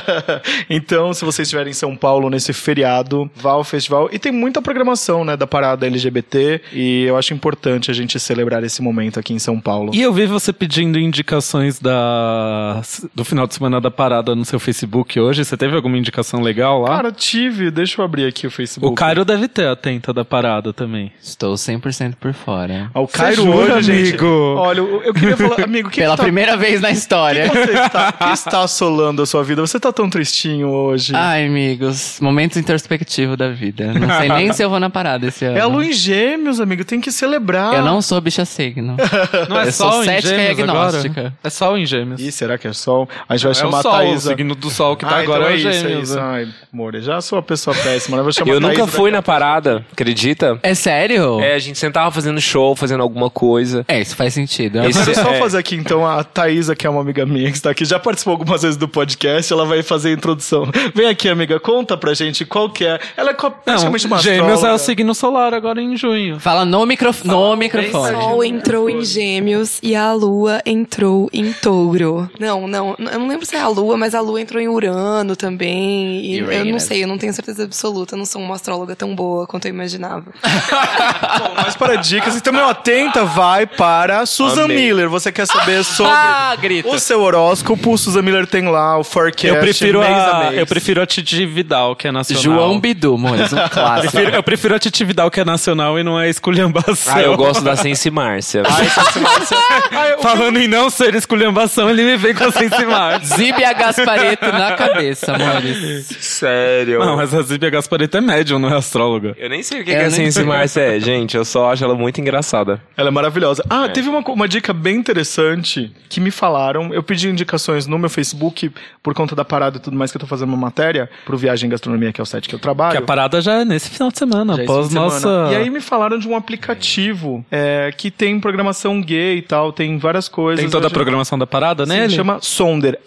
então, 0.67 1.13
se 1.13 1.23
vocês 1.23 1.47
estiverem 1.47 1.69
em 1.69 1.75
São 1.75 1.95
Paulo 1.95 2.27
nesse 2.27 2.53
feriado, 2.53 3.29
vá 3.35 3.51
ao 3.51 3.63
festival. 3.63 4.09
E 4.11 4.17
tem 4.17 4.31
muita 4.31 4.63
programação, 4.63 5.23
né, 5.23 5.37
da 5.37 5.45
parada 5.45 5.85
LGBT. 5.85 6.59
E 6.73 7.03
eu 7.03 7.15
acho 7.15 7.35
importante 7.35 7.91
a 7.91 7.93
gente 7.93 8.19
celebrar 8.19 8.63
esse 8.63 8.81
momento 8.81 9.19
aqui 9.19 9.31
em 9.31 9.39
São 9.39 9.61
Paulo. 9.61 9.91
E 9.93 10.01
eu 10.01 10.11
vi 10.11 10.25
você 10.25 10.51
pedindo 10.51 10.97
indicações 10.97 11.79
da 11.79 12.81
do 13.13 13.23
final 13.23 13.45
de 13.45 13.53
semana 13.53 13.79
da 13.79 13.91
parada 13.91 14.33
no 14.33 14.43
seu 14.43 14.59
Facebook 14.59 15.19
hoje. 15.19 15.45
Você 15.45 15.55
teve 15.55 15.75
alguma 15.75 15.99
indicação 15.99 16.41
legal 16.41 16.81
lá? 16.81 16.95
Cara, 16.95 17.11
tive. 17.11 17.69
Deixa 17.69 18.01
eu 18.01 18.05
abrir 18.05 18.25
aqui 18.25 18.47
o 18.47 18.51
Facebook. 18.51 18.91
o 18.91 18.95
Cairo 18.95 19.23
deve 19.23 19.47
ter 19.47 19.66
a 19.71 19.75
tenta 19.75 20.13
da 20.13 20.23
parada 20.25 20.71
também. 20.73 21.11
Estou 21.21 21.53
100% 21.55 22.15
por 22.19 22.33
fora. 22.33 22.89
Ah, 22.93 22.99
O 23.01 23.07
Cairo 23.07 23.43
jura, 23.43 23.75
hoje, 23.75 23.93
gente. 23.93 24.09
amigo? 24.09 24.55
Olha, 24.57 24.79
eu, 24.79 25.03
eu 25.03 25.13
queria 25.13 25.37
falar, 25.37 25.63
amigo, 25.63 25.89
que 25.89 26.01
Pela 26.01 26.13
que 26.13 26.17
tá, 26.17 26.23
primeira 26.23 26.57
vez 26.57 26.81
na 26.81 26.91
história. 26.91 27.49
que 27.49 27.55
você 27.57 27.71
está, 27.73 28.11
que 28.17 28.29
está 28.31 28.61
assolando 28.63 29.21
a 29.21 29.25
sua 29.25 29.43
vida? 29.43 29.61
Você 29.61 29.79
tá 29.79 29.91
tão 29.91 30.09
tristinho 30.09 30.69
hoje. 30.69 31.13
Ai, 31.15 31.45
amigos, 31.45 32.19
momento 32.21 32.57
introspectivo 32.59 33.35
da 33.37 33.49
vida. 33.49 33.93
Não 33.93 34.09
sei 34.19 34.29
nem 34.29 34.51
se 34.53 34.63
eu 34.63 34.69
vou 34.69 34.79
na 34.79 34.89
parada 34.89 35.25
esse 35.27 35.45
ano. 35.45 35.57
é 35.57 35.61
a 35.61 35.65
lua 35.67 35.85
em 35.85 35.93
gêmeos, 35.93 36.59
amigo. 36.59 36.83
Tem 36.85 36.99
que 37.01 37.11
celebrar. 37.11 37.73
Eu 37.73 37.83
não 37.83 38.01
sou 38.01 38.19
bicha 38.21 38.45
signo. 38.45 38.95
Não 39.49 39.59
é 39.59 39.67
Eu 39.67 39.71
só 39.71 39.91
sou 39.91 40.03
em 40.03 40.05
cética 40.05 40.33
e 40.33 40.37
gêmeos 40.37 40.59
agora? 40.69 40.87
agnóstica. 40.87 41.33
É 41.43 41.49
só 41.49 41.77
em 41.77 41.85
gêmeos. 41.85 42.19
Ih, 42.21 42.31
será 42.31 42.57
que 42.57 42.67
é 42.67 42.73
sol? 42.73 43.07
A 43.27 43.35
gente 43.35 43.43
vai 43.43 43.51
é 43.51 43.55
chamar 43.55 43.79
o 43.79 43.81
sol, 43.81 43.91
a 43.93 44.03
o 44.03 44.19
signo 44.19 44.55
do 44.55 44.69
sol 44.69 44.95
que 44.95 45.05
tá 45.05 45.17
ah, 45.17 45.19
agora 45.19 45.55
então 45.55 45.69
é, 45.69 45.73
é 45.73 45.77
é 45.77 45.81
gêmeos. 45.81 46.09
isso. 46.09 46.15
né? 46.19 46.21
Ai, 46.23 46.47
amor, 46.73 46.95
já 47.01 47.19
sou 47.21 47.37
uma 47.37 47.43
pessoa 47.43 47.75
péssima. 47.75 48.17
né? 48.17 48.21
Eu, 48.21 48.23
vou 48.25 48.33
chamar 48.33 48.51
Eu 48.51 48.59
nunca 48.59 48.85
fui 48.87 49.11
na 49.11 49.21
parada, 49.21 49.56
acredita? 49.91 50.59
É 50.63 50.73
sério? 50.73 51.39
É, 51.39 51.55
a 51.55 51.59
gente 51.59 51.77
sentava 51.77 52.11
fazendo 52.11 52.39
show, 52.41 52.75
fazendo 52.75 53.01
alguma 53.03 53.29
coisa. 53.29 53.83
É, 53.87 53.99
isso 54.01 54.15
faz 54.15 54.33
sentido. 54.33 54.81
Deixa 54.81 54.99
eu 55.09 55.15
só 55.15 55.31
É. 55.33 55.39
fazer 55.39 55.57
aqui, 55.57 55.75
então, 55.75 56.05
a 56.05 56.23
Thaisa, 56.23 56.75
que 56.75 56.85
é 56.85 56.89
uma 56.89 57.01
amiga 57.01 57.25
minha, 57.25 57.49
que 57.51 57.57
está 57.57 57.69
aqui, 57.71 57.85
já 57.85 57.99
participou 57.99 58.31
algumas 58.33 58.61
vezes 58.61 58.77
do 58.77 58.87
podcast, 58.87 59.51
ela 59.51 59.65
vai 59.65 59.81
fazer 59.83 60.09
a 60.09 60.13
introdução. 60.13 60.69
Vem 60.93 61.07
aqui, 61.07 61.29
amiga, 61.29 61.59
conta 61.59 61.97
pra 61.97 62.13
gente 62.13 62.45
qual 62.45 62.69
que 62.69 62.85
é. 62.85 62.99
Ela 63.15 63.31
é 63.31 63.33
co- 63.33 63.47
Não, 63.49 63.55
praticamente 63.63 64.07
uma 64.07 64.17
gêmeos 64.19 64.47
é 64.47 64.51
o 64.51 64.53
astróloga. 64.53 64.79
signo 64.79 65.15
solar 65.15 65.53
agora 65.53 65.81
em 65.81 65.95
junho. 65.97 66.39
Fala 66.39 66.65
no, 66.65 66.85
microf 66.85 67.25
no 67.27 67.55
microfone. 67.55 68.15
O 68.15 68.21
Sol 68.21 68.43
entrou 68.43 68.89
em 68.89 69.03
Gêmeos 69.03 69.79
e 69.81 69.95
a 69.95 70.11
Lua 70.13 70.61
entrou 70.65 71.29
em 71.33 71.51
Touro. 71.53 72.29
Não, 72.39 72.67
não, 72.67 72.95
eu 72.99 73.19
não 73.19 73.27
lembro 73.27 73.45
se 73.45 73.55
é 73.55 73.59
a 73.61 73.67
Lua, 73.67 73.97
mas 73.97 74.13
a 74.15 74.21
Lua 74.21 74.41
entrou 74.41 74.61
em 74.61 74.67
Urano 74.67 75.35
também. 75.35 76.25
E 76.25 76.37
eu 76.39 76.65
não 76.65 76.79
sei, 76.79 77.03
eu 77.03 77.07
não 77.07 77.17
tenho 77.17 77.33
certeza 77.33 77.63
absoluta. 77.63 78.15
Eu 78.15 78.17
não 78.17 78.25
sou 78.25 78.41
uma 78.41 78.55
astróloga 78.55 78.95
tão 78.95 79.15
boa 79.15 79.36
quanto 79.45 79.65
eu 79.65 79.69
imaginava. 79.69 80.23
Bom, 81.39 81.53
mas 81.55 81.75
para 81.75 81.95
dicas, 81.95 82.35
então 82.35 82.51
meu 82.53 82.67
atenta 82.67 83.25
vai 83.25 83.65
para 83.67 84.25
Susan 84.25 84.63
Amei. 84.65 84.77
Miller. 84.77 85.09
Você 85.09 85.31
quer 85.31 85.45
saber 85.45 85.83
sobre 85.83 86.11
Ah, 86.13 86.55
o 86.85 86.97
seu 86.99 87.21
horóscopo? 87.21 87.97
Susan 87.97 88.21
Miller 88.21 88.47
tem 88.47 88.67
lá 88.69 88.97
o 88.97 89.03
forecast 89.03 89.47
Eu 89.47 89.59
prefiro, 89.59 89.99
mês 89.99 90.11
a, 90.17 90.39
mês. 90.45 90.57
eu 90.59 90.65
prefiro 90.65 91.01
a 91.01 91.05
Titi 91.05 91.45
Vidal, 91.45 91.95
que 91.95 92.07
é 92.07 92.11
nacional. 92.11 92.41
João 92.43 92.79
Bidu, 92.79 93.17
Mois, 93.17 93.51
um 93.53 93.57
clássico. 93.69 94.11
Prefiro- 94.13 94.35
eu 94.35 94.43
prefiro 94.43 94.75
a 94.75 94.79
Titi 94.79 95.03
Vidal, 95.03 95.29
que 95.29 95.39
é 95.39 95.45
nacional 95.45 95.99
e 95.99 96.03
não 96.03 96.19
é 96.19 96.29
esculhambação. 96.29 97.13
Ah, 97.13 97.21
eu 97.21 97.35
gosto 97.35 97.61
da 97.63 97.75
Sense 97.75 98.09
Márcia. 98.09 98.63
Falando 100.21 100.57
em 100.57 100.67
não 100.67 100.89
ser 100.89 101.13
esculhambação, 101.15 101.89
ele 101.89 102.03
me 102.03 102.17
vem 102.17 102.33
com 102.33 102.45
a 102.45 102.51
Sense 102.51 102.85
Márcia. 102.85 103.35
Zíbia 103.37 103.73
Gaspareto 103.73 104.45
na 104.51 104.71
cabeça, 104.73 105.33
amores. 105.33 106.07
Sério. 106.19 106.99
Não, 106.99 107.15
mas 107.17 107.33
a 107.33 107.41
Zíbia 107.41 107.69
Gaspareto 107.69 108.17
é 108.17 108.21
médium, 108.21 108.59
não 108.59 108.69
é 108.69 108.77
astróloga. 108.77 109.26
Eu 109.37 109.49
nem 109.49 109.63
sei 109.63 109.81
o 109.81 109.83
que, 109.83 109.91
Eu 109.91 109.97
que 109.97 110.01
a 110.03 110.11
Sense 110.11 110.31
sei. 110.33 110.43
Márcia 110.43 110.81
é, 110.81 110.99
gente. 110.99 111.35
Eu 111.35 111.43
só 111.45 111.71
acho 111.71 111.83
ela 111.83 111.95
muito 111.95 112.19
engraçada. 112.21 112.81
Ela 112.95 113.09
é 113.09 113.11
maravilhosa. 113.11 113.63
Ah, 113.69 113.89
teve 113.89 114.09
uma, 114.09 114.19
uma 114.19 114.47
dica 114.47 114.73
bem 114.73 114.95
interessante 114.95 115.91
que 116.09 116.19
me 116.19 116.31
falaram. 116.31 116.93
Eu 116.93 117.03
pedi 117.03 117.29
indicações 117.29 117.87
no 117.87 117.97
meu 117.97 118.09
Facebook 118.09 118.71
por 119.01 119.13
conta 119.13 119.35
da 119.35 119.43
parada 119.45 119.77
e 119.77 119.79
tudo 119.79 119.97
mais 119.97 120.11
que 120.11 120.17
eu 120.17 120.21
tô 120.21 120.27
fazendo 120.27 120.49
uma 120.49 120.57
matéria 120.57 121.09
pro 121.25 121.37
Viagem 121.37 121.69
Gastronomia, 121.69 122.11
que 122.13 122.21
é 122.21 122.23
o 122.23 122.25
site 122.25 122.47
que 122.47 122.55
eu 122.55 122.59
trabalho. 122.59 122.91
Que 122.91 122.97
a 122.97 123.01
parada 123.01 123.41
já 123.41 123.61
é 123.61 123.65
nesse 123.65 123.89
final 123.89 124.09
de 124.11 124.17
semana, 124.17 124.55
Já 124.55 124.63
esse 124.63 124.71
após 124.71 124.87
de 124.87 124.93
semana. 124.93 125.11
nossa... 125.11 125.47
E 125.51 125.55
aí 125.55 125.69
me 125.69 125.81
falaram 125.81 126.17
de 126.19 126.27
um 126.27 126.35
aplicativo 126.35 127.45
é, 127.51 127.91
que 127.95 128.11
tem 128.11 128.39
programação 128.39 129.01
gay 129.01 129.37
e 129.37 129.41
tal, 129.41 129.71
tem 129.71 129.97
várias 129.97 130.27
coisas. 130.27 130.59
Tem 130.63 130.69
toda 130.69 130.87
a 130.87 130.91
programação 130.91 131.37
da 131.37 131.47
parada 131.47 131.85
Sim, 131.85 131.91
nele? 131.93 132.13
chama 132.13 132.39
Sonder, 132.41 132.99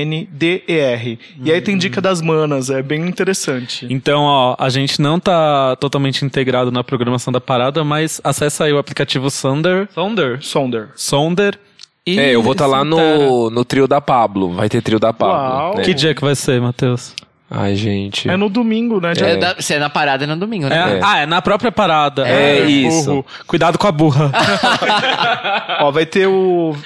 S-O-N-D-E-R. 0.00 1.18
E 1.42 1.52
aí 1.52 1.60
tem 1.60 1.76
dica 1.76 2.00
das 2.00 2.20
manas, 2.20 2.70
é 2.70 2.82
bem 2.82 3.06
interessante. 3.06 3.86
Então, 3.90 4.22
ó, 4.22 4.56
a 4.58 4.68
gente 4.68 5.00
não 5.00 5.18
tá 5.18 5.29
totalmente 5.80 6.24
integrado 6.24 6.70
na 6.70 6.82
programação 6.84 7.32
da 7.32 7.40
parada, 7.40 7.82
mas 7.84 8.20
acessa 8.24 8.64
aí 8.64 8.72
o 8.72 8.78
aplicativo 8.78 9.30
Sonder. 9.30 9.88
Sonder? 9.92 10.42
Sonder. 10.42 10.88
Sonder. 10.94 11.58
E 12.06 12.18
É, 12.18 12.34
eu 12.34 12.42
vou 12.42 12.52
estar 12.52 12.66
lá 12.66 12.80
se 12.80 12.86
intera. 12.88 13.18
no, 13.28 13.50
no 13.50 13.64
trio 13.64 13.86
da 13.86 14.00
Pablo. 14.00 14.52
Vai 14.54 14.68
ter 14.68 14.80
trio 14.82 14.98
da 14.98 15.12
Pablo. 15.12 15.78
Né? 15.78 15.84
Que 15.84 15.94
dia 15.94 16.14
que 16.14 16.22
vai 16.22 16.34
ser, 16.34 16.60
Matheus? 16.60 17.14
Ai, 17.52 17.74
gente. 17.74 18.30
É 18.30 18.36
no 18.36 18.48
domingo, 18.48 19.00
né? 19.00 19.12
É 19.16 19.36
da- 19.36 19.54
Você 19.58 19.74
é 19.74 19.78
na 19.80 19.90
parada 19.90 20.24
no 20.24 20.36
domingo, 20.36 20.66
É, 20.66 20.70
né? 20.70 21.00
Ah, 21.02 21.18
é 21.18 21.26
na 21.26 21.42
própria 21.42 21.72
parada. 21.72 22.26
É 22.28 22.60
isso. 22.60 23.06
burro. 23.06 23.26
Cuidado 23.46 23.76
com 23.76 23.88
a 23.88 23.92
burra. 23.92 24.30
Ó, 25.80 25.90
vai 25.90 26.06
ter 26.06 26.26
o, 26.28 26.76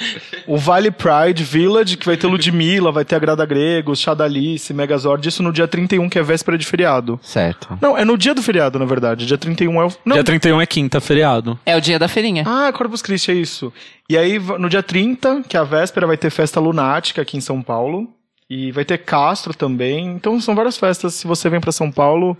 o 0.46 0.56
Vale 0.56 0.90
Pride 0.90 1.44
Village, 1.44 1.96
que 1.96 2.06
vai 2.06 2.16
ter 2.16 2.26
Ludmilla, 2.26 2.90
vai 2.90 3.04
ter 3.04 3.14
a 3.16 3.18
Grada 3.18 3.44
Gregos, 3.44 4.00
Chadalice, 4.00 4.72
Megazord, 4.72 5.28
isso 5.28 5.42
no 5.42 5.52
dia 5.52 5.68
31, 5.68 6.08
que 6.08 6.18
é 6.18 6.22
véspera 6.22 6.56
de 6.56 6.64
feriado. 6.66 7.18
Certo. 7.22 7.76
Não, 7.80 7.96
é 7.98 8.04
no 8.04 8.16
dia 8.16 8.34
do 8.34 8.42
feriado, 8.42 8.78
na 8.78 8.84
verdade. 8.84 9.26
Dia 9.26 9.36
31 9.38 9.80
é 9.82 9.86
o. 9.86 9.92
Não. 10.04 10.14
Dia 10.14 10.24
31 10.24 10.60
é 10.60 10.66
quinta, 10.66 11.00
feriado. 11.00 11.58
É 11.66 11.76
o 11.76 11.80
dia 11.80 11.98
da 11.98 12.08
feirinha. 12.08 12.44
Ah, 12.46 12.72
Corpus 12.72 13.02
Christi, 13.02 13.30
é 13.30 13.34
isso. 13.34 13.72
E 14.08 14.16
aí, 14.16 14.38
no 14.38 14.68
dia 14.68 14.82
30, 14.82 15.42
que 15.48 15.56
é 15.56 15.60
a 15.60 15.64
véspera, 15.64 16.06
vai 16.06 16.16
ter 16.16 16.30
festa 16.30 16.60
lunática 16.60 17.22
aqui 17.22 17.36
em 17.36 17.40
São 17.40 17.60
Paulo. 17.62 18.08
E 18.48 18.70
vai 18.72 18.84
ter 18.84 18.98
Castro 18.98 19.54
também. 19.54 20.06
Então 20.08 20.40
são 20.40 20.54
várias 20.54 20.76
festas. 20.76 21.14
Se 21.14 21.26
você 21.26 21.48
vem 21.48 21.60
pra 21.60 21.72
São 21.72 21.90
Paulo, 21.90 22.36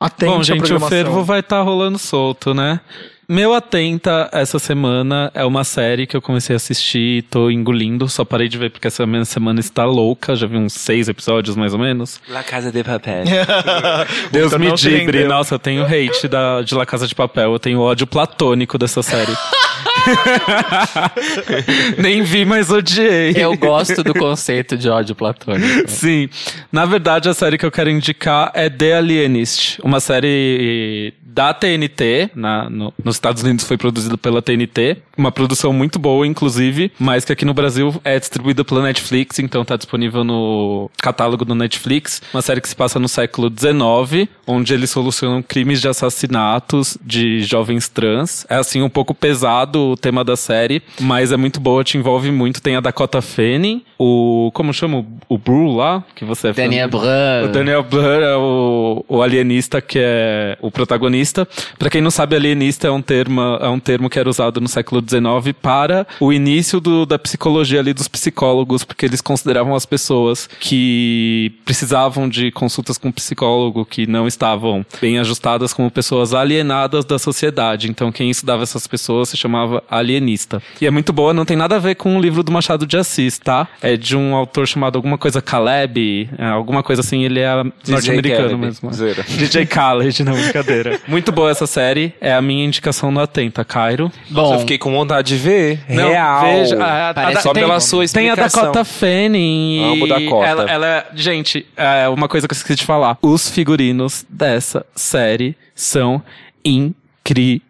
atente 0.00 0.30
Bom, 0.30 0.40
à 0.40 0.42
gente, 0.42 0.72
o 0.72 0.80
fervo 0.80 1.22
vai 1.22 1.40
estar 1.40 1.62
rolando 1.62 1.98
solto, 1.98 2.54
né? 2.54 2.80
Meu 3.28 3.54
Atenta 3.54 4.28
essa 4.30 4.58
semana 4.58 5.30
é 5.32 5.44
uma 5.44 5.64
série 5.64 6.06
que 6.06 6.14
eu 6.14 6.20
comecei 6.20 6.54
a 6.54 6.58
assistir 6.58 7.18
e 7.18 7.22
tô 7.22 7.50
engolindo. 7.50 8.06
Só 8.08 8.24
parei 8.24 8.48
de 8.48 8.58
ver 8.58 8.70
porque 8.70 8.88
essa 8.88 9.06
minha 9.06 9.24
semana 9.24 9.60
está 9.60 9.86
louca. 9.86 10.34
Já 10.34 10.46
vi 10.46 10.58
uns 10.58 10.74
seis 10.74 11.08
episódios, 11.08 11.56
mais 11.56 11.72
ou 11.72 11.78
menos. 11.78 12.20
La 12.28 12.42
Casa 12.42 12.70
de 12.70 12.82
Papel. 12.84 13.24
Deus 14.30 14.52
Então 14.52 14.58
me 14.58 14.72
dibre. 14.72 15.24
Nossa, 15.24 15.54
eu 15.54 15.58
tenho 15.58 15.84
hate 15.84 16.28
da, 16.28 16.60
de 16.62 16.74
La 16.74 16.84
Casa 16.84 17.06
de 17.06 17.14
Papel. 17.14 17.52
Eu 17.52 17.58
tenho 17.58 17.80
ódio 17.80 18.06
platônico 18.06 18.76
dessa 18.76 19.02
série. 19.02 19.32
Nem 21.98 22.22
vi, 22.22 22.44
mas 22.44 22.70
odiei. 22.70 23.32
Eu 23.36 23.56
gosto 23.56 24.02
do 24.02 24.14
conceito 24.14 24.76
de 24.76 24.88
ódio 24.88 25.14
platônico. 25.14 25.88
Sim. 25.88 26.28
Na 26.70 26.84
verdade, 26.84 27.28
a 27.28 27.34
série 27.34 27.58
que 27.58 27.66
eu 27.66 27.70
quero 27.70 27.90
indicar 27.90 28.50
é 28.54 28.68
The 28.68 28.96
Alienist, 28.98 29.78
uma 29.82 30.00
série 30.00 31.14
da 31.24 31.54
TNT, 31.54 32.30
na, 32.34 32.68
no- 32.68 32.92
nos 33.02 33.16
Estados 33.16 33.42
Unidos 33.42 33.64
foi 33.64 33.78
produzida 33.78 34.18
pela 34.18 34.42
TNT, 34.42 34.98
uma 35.16 35.32
produção 35.32 35.72
muito 35.72 35.98
boa, 35.98 36.26
inclusive, 36.26 36.92
mas 36.98 37.24
que 37.24 37.32
aqui 37.32 37.44
no 37.46 37.54
Brasil 37.54 37.94
é 38.04 38.18
distribuída 38.18 38.62
pela 38.64 38.82
Netflix, 38.82 39.38
então 39.38 39.64
tá 39.64 39.76
disponível 39.76 40.24
no 40.24 40.90
catálogo 41.02 41.44
do 41.44 41.54
Netflix. 41.54 42.20
Uma 42.34 42.42
série 42.42 42.60
que 42.60 42.68
se 42.68 42.76
passa 42.76 42.98
no 42.98 43.08
século 43.08 43.50
XIX, 43.50 44.28
onde 44.46 44.74
eles 44.74 44.90
solucionam 44.90 45.42
crimes 45.42 45.80
de 45.80 45.88
assassinatos 45.88 46.98
de 47.02 47.42
jovens 47.44 47.88
trans. 47.88 48.44
É 48.50 48.56
assim 48.56 48.82
um 48.82 48.90
pouco 48.90 49.14
pesado 49.14 49.71
o 49.78 49.96
tema 49.96 50.24
da 50.24 50.36
série, 50.36 50.82
mas 51.00 51.32
é 51.32 51.36
muito 51.36 51.60
boa, 51.60 51.82
te 51.84 51.96
envolve 51.98 52.30
muito. 52.30 52.60
Tem 52.62 52.76
a 52.76 52.80
Dakota 52.80 53.20
Fanning, 53.22 53.82
o 53.98 54.50
como 54.54 54.72
chama 54.72 55.04
o, 55.28 55.38
Bru 55.38 55.74
lá, 55.76 56.04
que 56.14 56.24
você 56.24 56.48
é 56.48 56.52
Daniel 56.52 56.88
do- 56.88 56.98
Brun. 56.98 57.44
o 57.44 57.48
Daniel 57.52 57.82
Blur 57.82 58.04
é 58.22 58.36
o, 58.36 59.04
o 59.08 59.22
alienista 59.22 59.80
que 59.80 59.98
é 60.00 60.56
o 60.60 60.70
protagonista. 60.70 61.46
Pra 61.78 61.90
quem 61.90 62.00
não 62.00 62.10
sabe, 62.10 62.36
alienista 62.36 62.86
é 62.86 62.90
um 62.90 63.02
termo, 63.02 63.40
é 63.60 63.68
um 63.68 63.78
termo 63.80 64.08
que 64.10 64.18
era 64.18 64.28
usado 64.28 64.60
no 64.60 64.68
século 64.68 65.00
XIX 65.06 65.54
para 65.60 66.06
o 66.20 66.32
início 66.32 66.80
do- 66.80 67.06
da 67.06 67.18
psicologia 67.18 67.80
ali 67.80 67.92
dos 67.92 68.08
psicólogos, 68.08 68.84
porque 68.84 69.06
eles 69.06 69.20
consideravam 69.20 69.74
as 69.74 69.86
pessoas 69.86 70.48
que 70.58 71.52
precisavam 71.64 72.28
de 72.28 72.50
consultas 72.50 72.98
com 72.98 73.08
um 73.08 73.12
psicólogo, 73.12 73.84
que 73.84 74.06
não 74.06 74.26
estavam 74.26 74.84
bem 75.00 75.18
ajustadas 75.18 75.72
como 75.72 75.90
pessoas 75.90 76.34
alienadas 76.34 77.04
da 77.04 77.18
sociedade. 77.18 77.88
Então, 77.90 78.10
quem 78.10 78.30
estudava 78.30 78.62
essas 78.62 78.86
pessoas 78.86 79.28
se 79.28 79.36
chamava 79.36 79.61
alienista. 79.90 80.62
E 80.80 80.86
é 80.86 80.90
muito 80.90 81.12
boa, 81.12 81.32
não 81.34 81.44
tem 81.44 81.56
nada 81.56 81.76
a 81.76 81.78
ver 81.78 81.94
com 81.96 82.16
o 82.16 82.20
livro 82.20 82.42
do 82.42 82.50
Machado 82.52 82.86
de 82.86 82.96
Assis, 82.96 83.38
tá? 83.38 83.68
É 83.80 83.96
de 83.96 84.16
um 84.16 84.34
autor 84.34 84.66
chamado 84.66 84.96
alguma 84.96 85.16
coisa 85.18 85.40
Caleb, 85.42 86.28
é, 86.38 86.44
alguma 86.46 86.82
coisa 86.82 87.00
assim, 87.00 87.24
ele 87.24 87.40
é 87.40 87.62
norte-americano 87.88 88.58
mesmo. 88.58 88.92
zoeira. 88.92 89.22
DJ 89.28 89.64
Khaled, 89.66 90.24
não, 90.24 90.32
brincadeira. 90.34 91.00
Muito 91.08 91.32
boa 91.32 91.50
essa 91.50 91.66
série, 91.66 92.14
é 92.20 92.32
a 92.34 92.42
minha 92.42 92.64
indicação 92.64 93.10
no 93.10 93.20
Atenta, 93.20 93.64
Cairo. 93.64 94.10
Nossa, 94.30 94.54
eu 94.54 94.60
fiquei 94.60 94.78
com 94.78 94.92
vontade 94.92 95.28
de 95.28 95.36
ver. 95.36 95.80
Não, 95.88 96.08
Real. 96.10 96.42
veja, 96.42 96.82
a- 96.82 97.10
a- 97.10 97.40
Só 97.40 97.52
tem- 97.52 97.62
pela 97.62 97.80
sua 97.80 98.06
Tem 98.08 98.28
a 98.30 98.34
explicação. 98.34 98.62
Dakota 98.62 98.84
Fanning. 98.84 99.92
Amo 99.92 100.06
Dakota. 100.08 100.46
Ela, 100.46 100.70
ela 100.70 100.86
é- 100.86 101.06
gente, 101.14 101.66
é 101.76 102.08
uma 102.08 102.28
coisa 102.28 102.46
que 102.48 102.52
eu 102.52 102.56
esqueci 102.56 102.76
de 102.76 102.84
falar. 102.84 103.18
Os 103.22 103.48
figurinos 103.50 104.24
dessa 104.28 104.84
série 104.94 105.56
são 105.74 106.22
incríveis, 106.64 107.60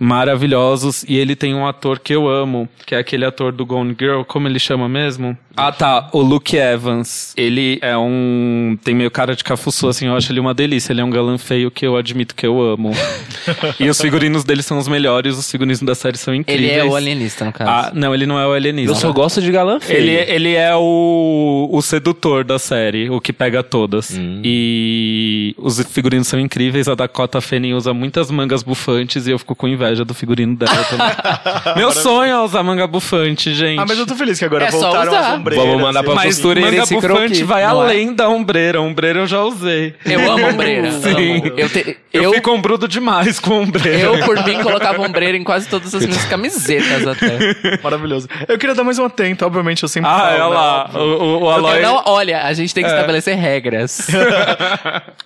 maravilhosos. 0.00 1.04
E 1.06 1.16
ele 1.16 1.36
tem 1.36 1.54
um 1.54 1.66
ator 1.66 1.98
que 1.98 2.14
eu 2.14 2.28
amo, 2.28 2.68
que 2.86 2.94
é 2.94 2.98
aquele 2.98 3.24
ator 3.24 3.52
do 3.52 3.66
Gone 3.66 3.94
Girl, 3.98 4.22
como 4.22 4.48
ele 4.48 4.58
chama 4.58 4.88
mesmo? 4.88 5.36
Ah, 5.56 5.72
tá, 5.72 6.08
o 6.12 6.20
Luke 6.20 6.56
Evans. 6.56 7.34
Ele 7.36 7.80
é 7.82 7.96
um. 7.96 8.78
Tem 8.84 8.94
meio 8.94 9.10
cara 9.10 9.34
de 9.34 9.42
cafuçu, 9.42 9.88
assim, 9.88 10.06
eu 10.06 10.14
acho 10.14 10.30
ele 10.30 10.38
uma 10.38 10.54
delícia. 10.54 10.92
Ele 10.92 11.00
é 11.00 11.04
um 11.04 11.10
galã 11.10 11.36
feio 11.36 11.68
que 11.68 11.84
eu 11.84 11.96
admito 11.96 12.32
que 12.32 12.46
eu 12.46 12.62
amo. 12.62 12.92
e 13.80 13.88
os 13.88 14.00
figurinos 14.00 14.44
dele 14.44 14.62
são 14.62 14.78
os 14.78 14.86
melhores, 14.86 15.36
os 15.36 15.50
figurinos 15.50 15.80
da 15.80 15.96
série 15.96 16.16
são 16.16 16.32
Ele 16.32 16.42
incríveis. 16.42 16.78
é 16.78 16.84
o 16.84 16.94
alienista, 16.94 17.44
no 17.44 17.52
caso. 17.52 17.70
Ah, 17.70 17.90
não, 17.92 18.14
ele 18.14 18.24
não 18.24 18.38
é 18.38 18.46
o 18.46 18.52
alienista. 18.52 18.92
Eu 18.92 18.94
só 18.94 19.12
gosto 19.12 19.42
de 19.42 19.50
galã 19.50 19.80
feio. 19.80 19.98
Ele, 19.98 20.12
ele 20.32 20.54
é 20.54 20.76
o, 20.76 21.68
o 21.72 21.82
sedutor 21.82 22.44
da 22.44 22.58
série, 22.58 23.10
o 23.10 23.20
que 23.20 23.32
pega 23.32 23.60
todas. 23.62 24.16
E 24.44 25.56
os 25.58 25.80
figurinos 25.82 26.28
são 26.28 26.38
incríveis. 26.38 26.86
A 26.86 26.94
Dakota 26.94 27.40
Fanning 27.40 27.72
usa 27.72 27.92
muitas 27.92 28.30
mangas 28.30 28.62
bufantes 28.62 29.17
e 29.26 29.30
eu 29.30 29.38
fico 29.38 29.54
com 29.54 29.66
inveja 29.66 30.04
do 30.04 30.14
figurino 30.14 30.54
dela 30.56 30.84
também. 30.84 31.08
Meu 31.76 31.90
sonho 31.92 32.30
é 32.32 32.40
usar 32.42 32.62
manga 32.62 32.86
bufante, 32.86 33.52
gente. 33.54 33.78
Ah, 33.80 33.84
mas 33.86 33.98
eu 33.98 34.06
tô 34.06 34.14
feliz 34.14 34.38
que 34.38 34.44
agora 34.44 34.66
É 34.66 34.70
voltaram 34.70 35.14
as 35.14 35.34
ombreiras. 35.34 35.66
Vamos 35.66 35.82
mandar 35.82 36.02
pra 36.02 36.12
e- 36.12 36.16
Mas 36.16 36.26
costureira 36.36 36.70
manga 36.70 36.82
esse 36.82 36.94
bufante 36.94 37.14
croquis. 37.14 37.40
vai 37.40 37.62
é? 37.62 37.66
além 37.66 38.14
da 38.14 38.28
ombreira. 38.28 38.80
Ombreira 38.80 39.20
eu 39.20 39.26
já 39.26 39.42
usei. 39.42 39.94
Eu 40.04 40.30
amo 40.30 40.48
ombreira. 40.48 40.90
Sim. 41.00 41.38
amo. 41.38 41.52
Eu, 41.56 41.68
te- 41.68 41.96
Eu, 42.12 42.22
eu, 42.24 42.32
fico 42.34 42.50
ombrudo 42.50 42.86
demais 42.88 43.38
com 43.40 43.60
ombreira. 43.62 43.98
eu, 43.98 44.18
por 44.24 44.42
mim, 44.44 44.62
colocava 44.62 45.00
ombreira 45.02 45.36
em 45.36 45.44
quase 45.44 45.68
todas 45.68 45.94
as 45.94 46.04
minhas 46.06 46.24
camisetas 46.26 47.06
até. 47.06 47.78
Maravilhoso. 47.82 48.28
Eu 48.46 48.58
queria 48.58 48.74
dar 48.74 48.84
mais 48.84 48.98
um 48.98 49.04
atento, 49.04 49.44
obviamente, 49.44 49.82
eu 49.82 49.88
sempre 49.88 50.10
Ah, 50.10 50.18
falo, 50.18 50.30
olha 50.30 50.38
né, 50.38 50.56
lá. 50.56 50.90
O, 50.94 50.98
o, 50.98 51.42
o 51.44 51.50
Aloy... 51.50 51.80
não, 51.80 52.02
olha, 52.06 52.42
a 52.44 52.52
gente 52.52 52.74
tem 52.74 52.84
que 52.84 52.90
estabelecer 52.90 53.36
regras. 53.36 54.06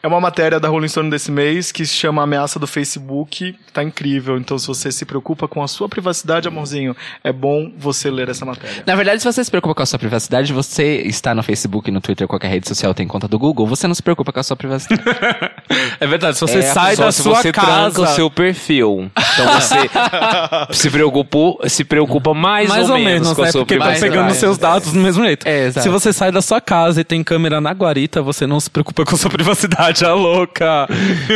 É 0.03 0.07
uma 0.07 0.21
matéria 0.21 0.59
da 0.61 0.69
Rolling 0.69 0.89
Stone 0.89 1.11
desse 1.11 1.31
mês 1.31 1.71
que 1.73 1.85
se 1.87 1.95
chama 1.95 2.23
Ameaça 2.23 2.59
do 2.59 2.67
Facebook. 2.67 3.55
Tá 3.73 3.82
incrível. 3.83 4.37
Então, 4.39 4.59
se 4.59 4.67
você 4.67 4.91
se 4.93 5.05
preocupa 5.05 5.47
com 5.49 5.63
a 5.63 5.69
sua 5.69 5.89
privacidade, 5.89 6.49
amorzinho, 6.49 6.97
é 7.23 7.33
bom 7.33 7.71
você 7.77 8.11
ler 8.11 8.29
essa 8.29 8.45
matéria. 8.45 8.83
Na 8.87 8.95
verdade, 8.95 9.21
se 9.23 9.31
você 9.31 9.43
se 9.45 9.51
preocupa 9.51 9.75
com 9.75 9.83
a 9.83 9.87
sua 9.87 9.99
privacidade, 9.99 10.53
você 10.53 11.03
está 11.05 11.35
no 11.35 11.43
Facebook, 11.43 11.91
no 11.91 12.01
Twitter, 12.01 12.27
qualquer 12.27 12.49
rede 12.49 12.69
social 12.69 12.95
tem 12.95 13.07
conta 13.07 13.27
do 13.29 13.39
Google, 13.39 13.67
você 13.67 13.87
não 13.87 13.95
se 13.95 14.03
preocupa 14.03 14.33
com 14.33 14.41
a 14.41 14.43
sua 14.43 14.57
privacidade. 14.57 15.03
É 16.01 16.07
verdade, 16.07 16.37
se 16.37 16.41
você 16.41 16.59
É, 16.59 16.63
sai 16.63 16.97
da 16.97 17.11
se 17.13 17.23
sua 17.23 17.37
você 17.37 17.53
tranca 17.53 17.67
casa... 17.67 18.03
o 18.03 18.07
seu 18.09 18.29
perfil. 18.31 19.11
Então 19.17 19.47
você 19.61 19.77
se, 20.73 20.91
preocupou, 20.91 21.61
se 21.67 21.85
preocupa 21.85 22.35
mais, 22.35 22.69
mais 22.69 22.91
ou, 22.91 22.99
menos, 22.99 23.33
com 23.33 23.43
a 23.43 23.45
né? 23.47 23.53
sua 23.53 23.61
Porque 23.63 23.75
tá 23.77 23.85
privacidade. 23.85 24.11
pegando 24.13 24.27
Mais, 24.27 24.37
seus 24.39 24.59
dados 24.59 24.93
do 24.93 24.99
mesmo 24.99 25.25
jeito. 25.25 25.47
É. 25.47 25.71
Se 25.71 25.89
você 25.89 26.13
sai 26.13 26.31
da 26.33 26.43
sua 26.43 26.61
casa 26.61 27.01
e 27.01 27.05
tem 27.05 27.23
câmera 27.23 27.61
na 27.61 27.71
guarita, 27.71 28.21
você 28.21 28.47
não 28.47 28.59
se 28.61 28.69
preocupa 28.69 29.05
com 29.05 29.15
a 29.15 29.19
sua 29.19 29.31
privacidade, 29.31 30.05
a 30.05 30.13
louca. 30.13 30.87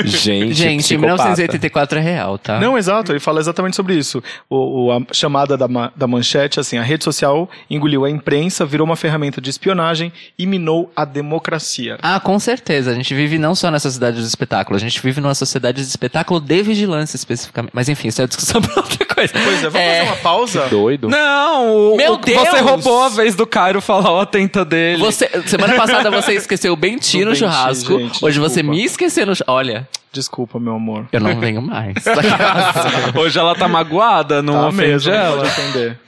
Gente, 0.04 0.52
Gente, 0.54 0.80
psicopata. 0.82 1.14
1984 1.14 1.98
é 1.98 2.02
real, 2.02 2.25
tá? 2.38 2.58
Não, 2.58 2.76
exato, 2.78 3.12
ele 3.12 3.20
fala 3.20 3.40
exatamente 3.40 3.76
sobre 3.76 3.94
isso. 3.94 4.22
O, 4.48 4.86
o- 4.86 4.92
a 4.92 5.00
chamada 5.12 5.56
da, 5.56 5.68
ma- 5.68 5.92
da 5.94 6.06
manchete, 6.06 6.58
assim, 6.58 6.78
a 6.78 6.82
rede 6.82 7.04
social 7.04 7.48
engoliu 7.70 8.04
a 8.04 8.10
imprensa, 8.10 8.64
virou 8.64 8.84
uma 8.86 8.96
ferramenta 8.96 9.40
de 9.40 9.50
espionagem 9.50 10.12
e 10.38 10.46
minou 10.46 10.90
a 10.96 11.04
democracia. 11.04 11.98
Ah, 12.02 12.18
com 12.18 12.38
certeza. 12.38 12.90
A 12.90 12.94
gente 12.94 13.14
vive 13.14 13.38
não 13.38 13.54
só 13.54 13.70
na 13.70 13.78
sociedade 13.78 14.18
do 14.20 14.26
espetáculo, 14.26 14.76
a 14.76 14.80
gente 14.80 15.00
vive 15.00 15.20
numa 15.20 15.34
sociedade 15.34 15.82
de 15.82 15.86
espetáculo 15.88 16.40
de 16.40 16.62
vigilância 16.62 17.16
especificamente. 17.16 17.72
Mas 17.74 17.88
enfim, 17.88 18.08
isso 18.08 18.22
é 18.22 18.26
discussão 18.26 18.60
pra 18.62 18.82
outra 18.82 19.04
coisa. 19.06 19.32
Pois 19.32 19.62
é, 19.64 19.68
vamos 19.68 19.86
fazer 19.88 20.02
uma 20.02 20.16
pausa? 20.16 20.66
Doido. 20.68 21.08
Não, 21.08 21.92
o, 21.92 21.96
Meu 21.96 22.14
o- 22.14 22.16
você 22.16 22.24
Deus! 22.34 22.60
roubou 22.60 23.02
a 23.02 23.08
vez 23.08 23.34
do 23.34 23.46
Cairo 23.46 23.80
falar 23.80 24.12
o 24.12 24.20
atenta 24.20 24.64
dele. 24.64 24.98
Você, 24.98 25.28
semana 25.46 25.74
passada 25.74 26.10
você 26.10 26.32
esqueceu 26.34 26.72
o 26.72 26.76
Benti 26.76 27.18
O 27.18 27.20
no 27.20 27.26
Benti, 27.26 27.38
churrasco. 27.40 27.98
gente, 27.98 28.24
Hoje 28.24 28.38
você 28.40 28.56
desculpa. 28.62 28.76
me 28.78 28.84
esqueceu 28.84 29.26
no 29.26 29.34
churrasco. 29.34 29.52
Olha, 29.52 29.88
Desculpa, 30.20 30.58
meu 30.58 30.74
amor. 30.76 31.06
eu 31.12 31.20
não 31.20 31.38
venho 31.38 31.60
mais. 31.60 31.94
Hoje 33.14 33.38
ela 33.38 33.54
tá 33.54 33.68
magoada, 33.68 34.42
não 34.42 34.54
Tá 34.54 34.68
ofende 34.68 34.88
mesmo, 34.88 35.12
não 35.12 35.18
ela. 35.18 35.36
pode 35.36 35.48
ofender. 35.48 35.98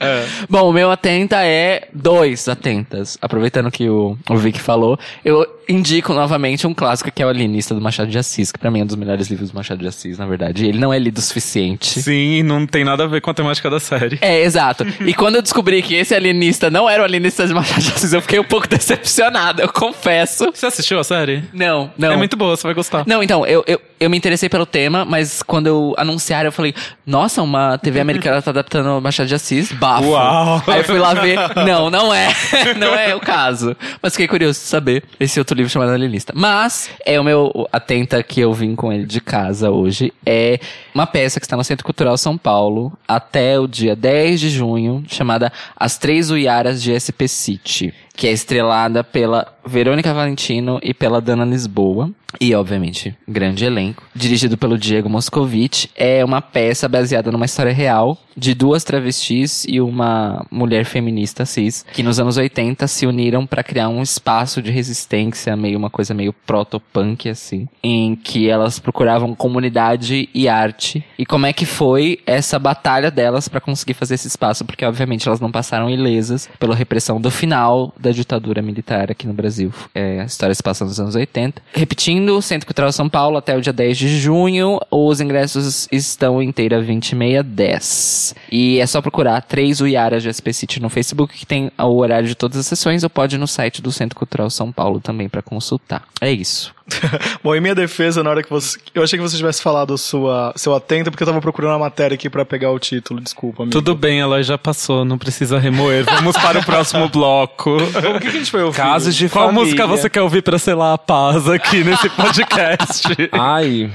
Bom, 0.49 0.69
o 0.69 0.73
meu 0.73 0.89
atenta 0.91 1.43
é 1.45 1.87
dois 1.93 2.47
atentas. 2.49 3.17
Aproveitando 3.21 3.69
que 3.69 3.87
o, 3.87 4.17
o 4.29 4.35
Vic 4.37 4.59
falou, 4.59 4.97
eu 5.23 5.45
indico 5.67 6.11
novamente 6.13 6.65
um 6.65 6.73
clássico 6.73 7.11
que 7.11 7.21
é 7.21 7.25
o 7.25 7.29
Alienista 7.29 7.75
do 7.75 7.81
Machado 7.81 8.09
de 8.09 8.17
Assis, 8.17 8.51
que 8.51 8.57
pra 8.57 8.71
mim 8.71 8.79
é 8.79 8.83
um 8.83 8.87
dos 8.87 8.95
melhores 8.95 9.27
livros 9.29 9.51
do 9.51 9.55
Machado 9.55 9.79
de 9.79 9.87
Assis, 9.87 10.17
na 10.17 10.25
verdade. 10.25 10.65
Ele 10.65 10.79
não 10.79 10.91
é 10.91 10.97
lido 10.97 11.19
o 11.19 11.21
suficiente. 11.21 12.01
Sim, 12.01 12.41
não 12.41 12.65
tem 12.65 12.83
nada 12.83 13.03
a 13.03 13.07
ver 13.07 13.21
com 13.21 13.29
a 13.29 13.33
temática 13.35 13.69
da 13.69 13.79
série. 13.79 14.17
É, 14.21 14.41
exato. 14.41 14.83
E 15.05 15.13
quando 15.13 15.35
eu 15.35 15.41
descobri 15.43 15.83
que 15.83 15.93
esse 15.93 16.15
alienista 16.15 16.71
não 16.71 16.89
era 16.89 17.03
o 17.03 17.05
alienista 17.05 17.45
de 17.45 17.53
Machado 17.53 17.81
de 17.81 17.91
Assis, 17.91 18.13
eu 18.13 18.21
fiquei 18.21 18.39
um 18.39 18.43
pouco 18.43 18.65
decepcionado, 18.69 19.61
eu 19.61 19.69
confesso. 19.71 20.49
Você 20.51 20.65
assistiu 20.65 20.99
a 20.99 21.03
série? 21.03 21.43
Não, 21.53 21.91
não. 21.95 22.13
É 22.13 22.17
muito 22.17 22.35
boa, 22.35 22.55
você 22.57 22.63
vai 22.63 22.73
gostar. 22.73 23.03
Não, 23.05 23.21
então, 23.21 23.45
eu, 23.45 23.63
eu, 23.67 23.79
eu 23.99 24.09
me 24.09 24.17
interessei 24.17 24.47
pelo 24.47 24.65
tema, 24.65 25.03
mas 25.03 25.43
quando 25.43 25.67
eu 25.67 25.93
anunciaram, 25.97 26.47
eu 26.47 26.51
falei, 26.51 26.73
nossa, 27.05 27.41
uma 27.41 27.77
TV 27.77 27.99
americana 27.99 28.41
tá 28.41 28.51
adaptando 28.51 28.97
o 28.97 29.01
Machado 29.01 29.27
de 29.27 29.35
Assis, 29.35 29.71
bafo. 29.71 30.07
Uau. 30.09 30.63
Aí 30.67 30.79
eu 30.79 30.83
fui 30.85 30.97
lá 30.97 31.13
ver, 31.13 31.37
não, 31.65 31.89
não 31.89 32.13
é, 32.13 32.29
não 32.77 32.95
é 32.95 33.13
o 33.15 33.19
caso. 33.19 33.75
Mas 34.01 34.13
fiquei 34.13 34.27
curioso 34.27 34.59
de 34.59 34.65
saber 34.65 35.03
esse 35.19 35.37
outro 35.37 35.55
livro 35.55 35.69
chamado 35.69 35.91
Alienista. 35.91 36.33
Mas, 36.35 36.89
é 37.05 37.19
o 37.19 37.23
meu 37.23 37.67
atenta 37.71 38.23
que 38.23 38.39
eu 38.39 38.53
vim 38.53 38.75
com 38.75 38.93
ele 38.93 39.05
de 39.05 39.19
casa 39.19 39.69
hoje, 39.69 40.13
é 40.25 40.59
uma 40.93 41.05
peça 41.05 41.39
que 41.39 41.45
está 41.45 41.57
no 41.57 41.63
Centro 41.63 41.83
Cultural 41.83 42.17
São 42.17 42.37
Paulo 42.37 42.93
até 43.07 43.59
o 43.59 43.67
dia 43.67 43.95
10 43.95 44.39
de 44.39 44.49
junho, 44.49 45.03
chamada 45.07 45.51
As 45.75 45.97
Três 45.97 46.31
Uiaras 46.31 46.81
de 46.81 46.97
SP 46.97 47.27
City, 47.27 47.93
que 48.15 48.27
é 48.27 48.31
estrelada 48.31 49.03
pela 49.03 49.47
Verônica 49.65 50.13
Valentino 50.13 50.79
e 50.83 50.93
pela 50.93 51.21
Dana 51.21 51.45
Lisboa. 51.45 52.11
E, 52.39 52.53
obviamente, 52.53 53.15
grande 53.27 53.65
elenco. 53.65 54.03
Dirigido 54.13 54.57
pelo 54.57 54.77
Diego 54.77 55.09
Moscovitch. 55.09 55.87
É 55.95 56.23
uma 56.23 56.41
peça 56.41 56.87
baseada 56.87 57.31
numa 57.31 57.45
história 57.45 57.73
real 57.73 58.17
de 58.39 58.55
duas 58.55 58.83
travestis 58.83 59.65
e 59.67 59.81
uma 59.81 60.45
mulher 60.49 60.85
feminista 60.85 61.45
cis, 61.45 61.85
que 61.91 62.01
nos 62.01 62.19
anos 62.19 62.37
80 62.37 62.87
se 62.87 63.05
uniram 63.05 63.45
para 63.45 63.63
criar 63.63 63.89
um 63.89 64.01
espaço 64.01 64.61
de 64.61 64.71
resistência, 64.71 65.55
meio 65.55 65.77
uma 65.77 65.89
coisa 65.89 66.13
meio 66.13 66.33
proto-punk, 66.33 67.29
assim, 67.29 67.67
em 67.83 68.15
que 68.15 68.49
elas 68.49 68.79
procuravam 68.79 69.35
comunidade 69.35 70.29
e 70.33 70.47
arte. 70.47 71.03
E 71.17 71.25
como 71.25 71.45
é 71.45 71.53
que 71.53 71.65
foi 71.65 72.19
essa 72.25 72.57
batalha 72.57 73.11
delas 73.11 73.47
para 73.47 73.59
conseguir 73.59 73.93
fazer 73.93 74.15
esse 74.15 74.27
espaço, 74.27 74.63
porque, 74.63 74.85
obviamente, 74.85 75.27
elas 75.27 75.39
não 75.39 75.51
passaram 75.51 75.89
ilesas 75.89 76.49
pela 76.59 76.75
repressão 76.75 77.19
do 77.19 77.29
final 77.29 77.93
da 77.99 78.11
ditadura 78.11 78.61
militar 78.61 79.11
aqui 79.11 79.27
no 79.27 79.33
Brasil. 79.33 79.73
É, 79.93 80.21
a 80.21 80.25
história 80.25 80.55
se 80.55 80.63
passa 80.63 80.85
nos 80.85 80.99
anos 80.99 81.15
80. 81.15 81.61
Repetindo, 81.73 82.41
Centro 82.41 82.65
Cultural 82.65 82.91
São 82.91 83.09
Paulo 83.09 83.37
até 83.37 83.57
o 83.57 83.61
dia 83.61 83.73
10 83.73 83.97
de 83.97 84.19
junho. 84.19 84.79
Os 84.89 85.19
ingressos 85.19 85.87
estão 85.91 86.41
inteira 86.41 86.77
2610. 86.77 88.28
E 88.28 88.28
é 88.51 88.85
só 88.85 89.01
procurar 89.01 89.41
três 89.41 89.81
Uiaras 89.81 90.23
de 90.23 90.33
SP 90.33 90.51
City 90.53 90.79
no 90.79 90.89
Facebook, 90.89 91.37
que 91.37 91.45
tem 91.45 91.71
o 91.77 91.97
horário 91.97 92.27
de 92.27 92.35
todas 92.35 92.57
as 92.57 92.65
sessões, 92.65 93.03
ou 93.03 93.09
pode 93.09 93.35
ir 93.35 93.39
no 93.39 93.47
site 93.47 93.81
do 93.81 93.91
Centro 93.91 94.17
Cultural 94.17 94.49
São 94.49 94.71
Paulo 94.71 94.99
também 94.99 95.29
para 95.29 95.41
consultar. 95.41 96.03
É 96.21 96.31
isso. 96.31 96.73
Bom, 97.43 97.55
em 97.55 97.61
minha 97.61 97.75
defesa, 97.75 98.23
na 98.23 98.29
hora 98.29 98.43
que 98.43 98.49
você. 98.49 98.77
Eu 98.93 99.03
achei 99.03 99.17
que 99.17 99.23
você 99.23 99.37
tivesse 99.37 99.61
falado 99.61 99.97
sua, 99.97 100.53
seu 100.55 100.73
atento, 100.75 101.09
porque 101.11 101.23
eu 101.23 101.27
tava 101.27 101.41
procurando 101.41 101.73
a 101.75 101.79
matéria 101.79 102.15
aqui 102.15 102.29
pra 102.29 102.43
pegar 102.45 102.71
o 102.71 102.79
título. 102.79 103.19
Desculpa, 103.21 103.63
amigo. 103.63 103.71
Tudo 103.71 103.95
bem, 103.95 104.19
ela 104.19 104.41
já 104.43 104.57
passou, 104.57 105.03
não 105.05 105.17
precisa 105.17 105.57
remoer. 105.59 106.03
Vamos 106.05 106.35
para 106.37 106.59
o 106.59 106.65
próximo 106.65 107.07
bloco. 107.09 107.77
O 108.09 108.19
que, 108.19 108.21
que 108.21 108.27
a 108.27 108.39
gente 108.39 108.51
foi 108.51 108.63
ouvir? 108.63 108.77
Casos 108.77 109.15
de 109.15 109.29
Qual 109.29 109.45
família. 109.47 109.63
música 109.65 109.87
você 109.87 110.09
quer 110.09 110.21
ouvir 110.21 110.41
pra 110.41 110.57
selar 110.57 110.93
a 110.93 110.97
paz 110.97 111.47
aqui 111.49 111.83
nesse 111.83 112.09
podcast? 112.15 113.07
Ai, 113.31 113.89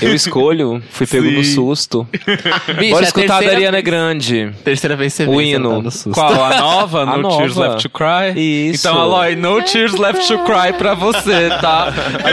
eu 0.00 0.14
escolho. 0.14 0.82
Fui 0.90 1.06
pego 1.06 1.30
no 1.30 1.42
Sim. 1.44 1.54
susto. 1.54 2.06
Bicho, 2.78 2.90
Bora 2.92 3.04
é 3.04 3.08
escutar 3.08 3.34
a 3.36 3.38
terceira- 3.38 3.52
Ariana 3.56 3.80
Grande. 3.80 4.52
Terceira 4.64 4.96
vez 4.96 5.12
você 5.12 5.26
O 5.26 5.40
hino. 5.40 5.76
tá 5.76 5.82
no 5.82 5.90
susto. 5.90 6.10
Qual? 6.12 6.44
A 6.44 6.60
nova? 6.60 7.02
A 7.02 7.06
no 7.16 7.22
nova. 7.22 7.36
Tears 7.38 7.56
Left 7.56 7.82
to 7.82 7.90
Cry? 7.90 8.70
Isso. 8.70 8.86
Então, 8.88 9.00
Aloy, 9.00 9.34
No 9.36 9.62
Tears 9.62 9.94
Left 9.94 10.26
to 10.28 10.38
Cry 10.44 10.72
pra 10.78 10.94
você, 10.94 11.48
tá? 11.60 11.92
A 12.24 12.32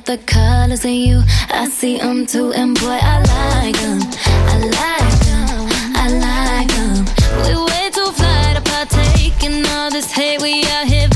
Out 0.00 0.06
the 0.06 0.18
colors 0.26 0.84
in 0.84 0.94
you. 0.94 1.22
I 1.50 1.68
see 1.68 1.98
them 1.98 2.26
too, 2.26 2.52
and 2.52 2.78
boy, 2.78 2.98
I 3.02 3.18
like 3.18 3.76
them. 3.80 4.00
I 4.52 4.56
like 4.80 5.16
them. 5.26 5.68
I 5.96 6.06
like 6.26 6.70
them. 6.76 7.04
We 7.44 7.52
way 7.70 7.90
too 7.90 8.10
fly 8.12 8.54
to 8.54 8.62
partake 8.62 9.42
in 9.42 9.66
all 9.66 9.90
this 9.90 10.10
hate. 10.12 10.40
We 10.40 10.64
out 10.66 10.86
here 10.86 11.08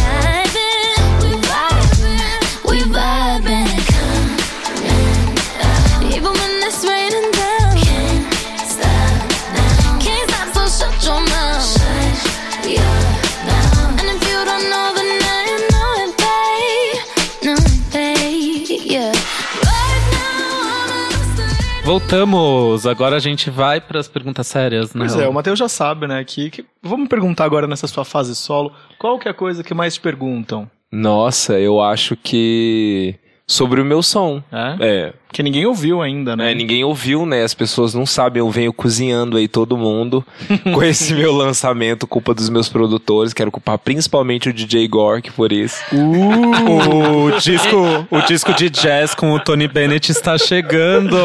Voltamos. 21.94 22.88
Agora 22.88 23.14
a 23.14 23.18
gente 23.20 23.48
vai 23.50 23.80
para 23.80 24.00
as 24.00 24.08
perguntas 24.08 24.48
sérias, 24.48 24.92
né? 24.94 25.06
Pois 25.06 25.16
é, 25.16 25.28
o 25.28 25.32
Matheus 25.32 25.56
já 25.56 25.68
sabe, 25.68 26.08
né? 26.08 26.24
Que, 26.24 26.50
que- 26.50 26.64
Vamos 26.82 27.06
perguntar 27.08 27.44
agora 27.44 27.68
nessa 27.68 27.86
sua 27.86 28.04
fase 28.04 28.34
solo. 28.34 28.72
Qual 28.98 29.16
que 29.16 29.28
é 29.28 29.30
a 29.30 29.34
coisa 29.34 29.62
que 29.62 29.72
mais 29.72 29.94
te 29.94 30.00
perguntam? 30.00 30.68
Nossa, 30.90 31.56
eu 31.56 31.80
acho 31.80 32.16
que. 32.16 33.14
Sobre 33.46 33.80
o 33.80 33.84
meu 33.84 34.02
som. 34.02 34.42
É? 34.50 34.76
É, 34.80 35.14
Que 35.34 35.42
ninguém 35.42 35.66
ouviu 35.66 36.00
ainda, 36.00 36.36
né? 36.36 36.52
É, 36.52 36.54
ninguém 36.54 36.84
ouviu, 36.84 37.26
né? 37.26 37.42
As 37.42 37.52
pessoas 37.52 37.92
não 37.92 38.06
sabem, 38.06 38.38
eu 38.38 38.48
venho 38.48 38.72
cozinhando 38.72 39.36
aí 39.36 39.48
todo 39.48 39.76
mundo 39.76 40.24
com 40.72 40.80
esse 40.80 41.12
meu 41.12 41.34
lançamento, 41.34 42.06
culpa 42.06 42.32
dos 42.32 42.48
meus 42.48 42.68
produtores. 42.68 43.34
Quero 43.34 43.50
culpar 43.50 43.76
principalmente 43.78 44.48
o 44.48 44.52
DJ 44.52 44.86
Gork 44.86 45.32
por 45.32 45.50
isso. 45.50 45.82
O 45.92 47.36
disco, 47.40 48.06
o 48.12 48.20
disco 48.20 48.54
de 48.54 48.70
jazz 48.70 49.12
com 49.12 49.32
o 49.32 49.40
Tony 49.40 49.66
Bennett 49.66 50.12
está 50.12 50.38
chegando. 50.38 51.16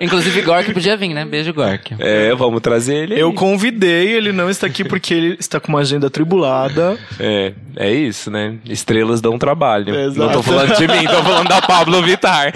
Inclusive, 0.00 0.42
Gork 0.42 0.72
podia 0.72 0.96
vir, 0.96 1.14
né? 1.14 1.24
Beijo, 1.24 1.54
Gork. 1.54 1.94
É, 2.00 2.34
vamos 2.34 2.60
trazer 2.62 2.96
ele. 2.96 3.14
aí. 3.14 3.20
Eu 3.20 3.32
convidei, 3.32 4.08
ele 4.12 4.32
não 4.32 4.50
está 4.50 4.66
aqui 4.66 4.82
porque 4.82 5.14
ele 5.14 5.36
está 5.38 5.60
com 5.60 5.68
uma 5.68 5.80
agenda 5.80 6.10
tribulada. 6.10 6.98
É, 7.20 7.52
é 7.76 7.92
isso, 7.92 8.28
né? 8.28 8.56
Estrelas 8.68 9.20
dão 9.20 9.38
trabalho. 9.38 9.94
Exato. 9.94 10.18
Não 10.18 10.32
tô 10.32 10.42
falando 10.42 10.76
de 10.76 10.88
mim, 10.88 11.06
tô 11.06 11.22
falando 11.22 11.48
da 11.48 11.62
Pablo 11.76 12.02
Vittar. 12.02 12.52